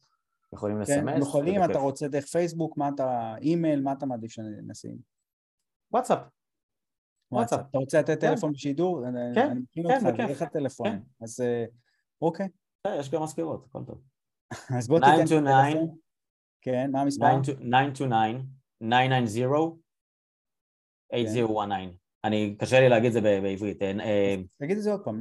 יכולים 0.53 0.81
לסמס. 0.81 1.13
כן, 1.13 1.21
יכולים, 1.21 1.63
אתה 1.63 1.79
רוצה 1.79 2.07
דרך 2.07 2.25
פייסבוק, 2.25 2.77
מה 2.77 2.89
אתה, 2.89 3.35
אימייל, 3.41 3.81
מה 3.81 3.91
אתה 3.91 4.05
מעדיף 4.05 4.31
שנשים? 4.31 4.97
וואטסאפ. 5.91 6.19
וואטסאפ. 7.31 7.59
אתה 7.69 7.77
רוצה 7.77 7.99
לתת 7.99 8.21
כן. 8.21 8.29
טלפון 8.29 8.53
בשידור? 8.53 9.03
כן, 9.35 9.49
אני 9.49 9.59
מכיר 9.59 9.87
כן, 9.87 10.07
אותך, 10.07 10.19
איך 10.29 10.41
הטלפון. 10.41 10.89
כן. 10.89 10.99
אז 11.21 11.41
אה, 11.41 11.65
אוקיי. 12.21 12.47
אה, 12.85 12.95
יש 12.95 13.09
גם 13.09 13.23
מזכירות, 13.23 13.65
הכל 13.69 13.83
טוב. 13.87 14.01
אז 14.77 14.87
בוא 14.87 14.99
תיתן 14.99 15.25
טלפון. 15.27 15.97
כן, 16.61 16.91
מה 16.91 17.01
המספר? 17.01 17.25
929-990-8019. 18.81 18.85
אני, 22.23 22.55
קשה 22.59 22.79
לי 22.79 22.89
להגיד 22.89 23.07
את 23.07 23.13
זה 23.13 23.21
בעברית. 23.21 23.81
אה, 23.81 24.35
תגיד 24.57 24.77
את 24.77 24.83
זה 24.83 24.91
עוד 24.91 25.03
פעם. 25.03 25.19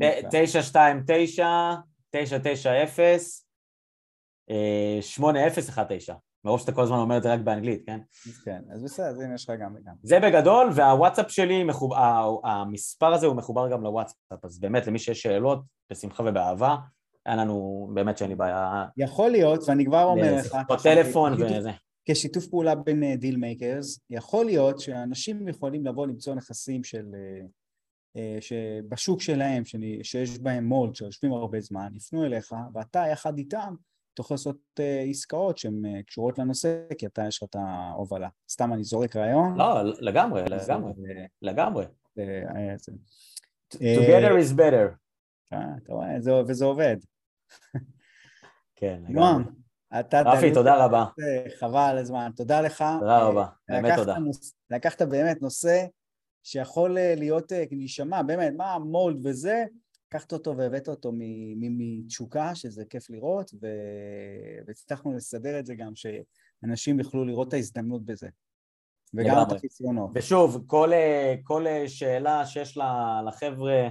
929-8019. 4.53 6.13
מרוב 6.45 6.61
שאתה 6.61 6.73
כל 6.73 6.83
הזמן 6.83 6.97
אומר 6.97 7.17
את 7.17 7.23
זה 7.23 7.33
רק 7.33 7.41
באנגלית, 7.41 7.87
כן? 7.87 8.01
כן, 8.45 8.63
אז 8.73 8.83
בסדר, 8.83 9.07
אז 9.07 9.21
הנה 9.21 9.35
יש 9.35 9.51
לך 9.51 9.57
גם 9.61 9.75
וגם. 9.77 9.95
זה 10.03 10.21
בגדול, 10.21 10.71
והוואטסאפ 10.75 11.31
שלי, 11.31 11.65
מחוב... 11.65 11.93
המספר 12.45 13.15
הזה 13.15 13.27
הוא 13.27 13.37
מחובר 13.37 13.71
גם 13.71 13.83
לוואטסאפ, 13.83 14.45
אז 14.45 14.59
באמת 14.61 14.87
למי 14.87 14.99
שיש 14.99 15.23
שאלות, 15.23 15.63
בשמחה 15.91 16.23
ובאהבה, 16.27 16.77
אין 17.27 17.39
לנו, 17.39 17.89
באמת 17.95 18.19
שאין 18.19 18.31
לי 18.31 18.37
בעיה. 18.37 18.85
יכול 18.97 19.31
להיות, 19.31 19.61
ואני 19.69 19.85
כבר 19.85 20.03
אומר 20.03 20.37
לך, 20.37 20.57
או 20.71 20.77
טלפון 20.77 21.33
וזה. 21.33 21.71
כשיתוף 22.09 22.47
פעולה 22.47 22.75
בין 22.75 23.15
Deal 23.15 23.35
אה, 23.35 23.39
Makers, 23.39 24.01
יכול 24.11 24.45
להיות 24.45 24.81
שאנשים 24.81 25.49
יכולים 25.49 25.87
לבוא 25.87 26.07
למצוא 26.07 26.35
נכסים 26.35 26.85
של... 26.85 27.05
אה, 27.05 27.49
שבשוק 28.41 29.21
שלהם, 29.21 29.63
שיש 30.03 30.39
בהם 30.39 30.65
מולד, 30.65 30.95
שיושבים 30.95 31.33
הרבה 31.33 31.61
זמן, 31.61 31.89
יפנו 31.97 32.25
אליך, 32.25 32.53
ואתה 32.75 33.05
יחד 33.13 33.39
איתם 33.39 33.75
אתה 34.15 34.21
יכול 34.21 34.35
לעשות 34.35 34.57
אה, 34.81 35.01
עסקאות 35.11 35.59
שהן 35.59 35.87
אה, 35.87 36.03
קשורות 36.03 36.39
לנושא, 36.39 36.87
כי 36.99 37.07
אתה 37.07 37.23
יש 37.29 37.43
לך 37.43 37.49
את 37.51 37.57
ההובלה. 37.59 38.29
סתם 38.51 38.73
אני 38.73 38.85
זורק 38.85 39.17
רעיון. 39.17 39.59
לא, 39.59 39.83
לגמרי, 39.83 40.43
לגמרי, 40.45 40.93
לגמרי. 41.43 41.85
Together 43.75 44.33
is 44.43 44.57
better. 44.57 44.95
אתה 45.49 45.93
רואה, 45.93 46.43
וזה 46.47 46.65
עובד. 46.65 46.97
כן, 48.77 49.01
לגמרי. 49.03 49.15
נועם, 49.15 49.45
אתה... 50.01 50.21
רפי, 50.21 50.53
תודה 50.55 50.85
רבה. 50.85 51.05
חבל 51.59 51.79
על 51.91 51.99
הזמן, 51.99 52.31
תודה 52.37 52.61
לך. 52.61 52.85
תודה 53.01 53.19
רבה, 53.19 53.47
באמת 53.69 53.93
תודה. 53.97 54.17
לקחת 54.71 55.03
באמת 55.03 55.43
נושא 55.43 55.87
שיכול 56.43 56.91
להיות, 57.17 57.53
להישמע, 57.71 58.23
באמת, 58.23 58.53
מה 58.57 58.73
המולד 58.73 59.27
וזה, 59.27 59.65
לקחת 60.15 60.33
אותו 60.33 60.57
והבאת 60.57 60.89
אותו 60.89 61.13
מתשוקה, 61.57 62.55
שזה 62.55 62.85
כיף 62.85 63.11
לראות, 63.11 63.51
ו... 63.63 63.67
והצלחנו 64.67 65.13
לסדר 65.13 65.59
את 65.59 65.67
זה 65.67 65.75
גם, 65.75 65.93
שאנשים 65.95 66.99
יוכלו 66.99 67.25
לראות 67.25 67.49
את 67.49 67.53
ההזדמנות 67.53 68.05
בזה. 68.05 68.29
וגם 69.15 69.37
את 69.47 69.53
החסיונות. 69.53 70.11
ושוב, 70.15 70.65
כל, 70.67 70.91
כל 71.43 71.65
שאלה 71.87 72.47
שיש 72.47 72.79
לחבר'ה, 73.27 73.89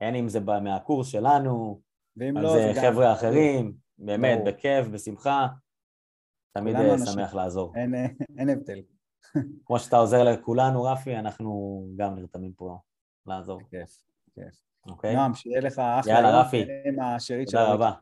אין 0.00 0.14
אם 0.14 0.28
זה 0.28 0.40
מהקורס 0.40 1.08
שלנו, 1.08 1.80
ואם 2.16 2.36
לא, 2.36 2.52
זה 2.52 2.80
חבר'ה 2.80 3.12
אחרים, 3.12 3.74
באמת, 3.98 4.38
לא. 4.38 4.52
בכיף, 4.52 4.86
בשמחה, 4.86 5.46
תמיד 6.52 6.76
שמח 7.14 7.34
לעזור. 7.34 7.72
אין, 7.76 7.94
אין 8.38 8.48
הבדל. 8.48 8.82
כמו 9.64 9.78
שאתה 9.78 9.96
עוזר 9.96 10.24
לכולנו, 10.24 10.82
רפי, 10.82 11.16
אנחנו 11.16 11.82
גם 11.96 12.14
נרתמים 12.14 12.52
פה 12.52 12.78
לעזור. 13.26 13.60
כיף, 13.70 14.02
כיף. 14.34 14.67
אוקיי. 14.88 15.16
נועם, 15.16 15.34
שיהיה 15.34 15.60
לך 15.60 15.78
אחלה. 15.78 16.12
יאללה, 16.12 16.40
רפי. 16.40 16.64
תודה 17.44 17.72
רבה. 17.72 17.92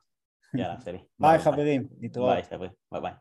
יאללה, 0.55 0.81
שלי. 0.81 0.99
ביי, 1.21 1.39
חברים. 1.39 1.89
נתראות. 2.01 2.33
ביי, 2.35 2.43
חבר'ה. 2.43 2.69
ביי 2.93 3.01
ביי. 3.01 3.13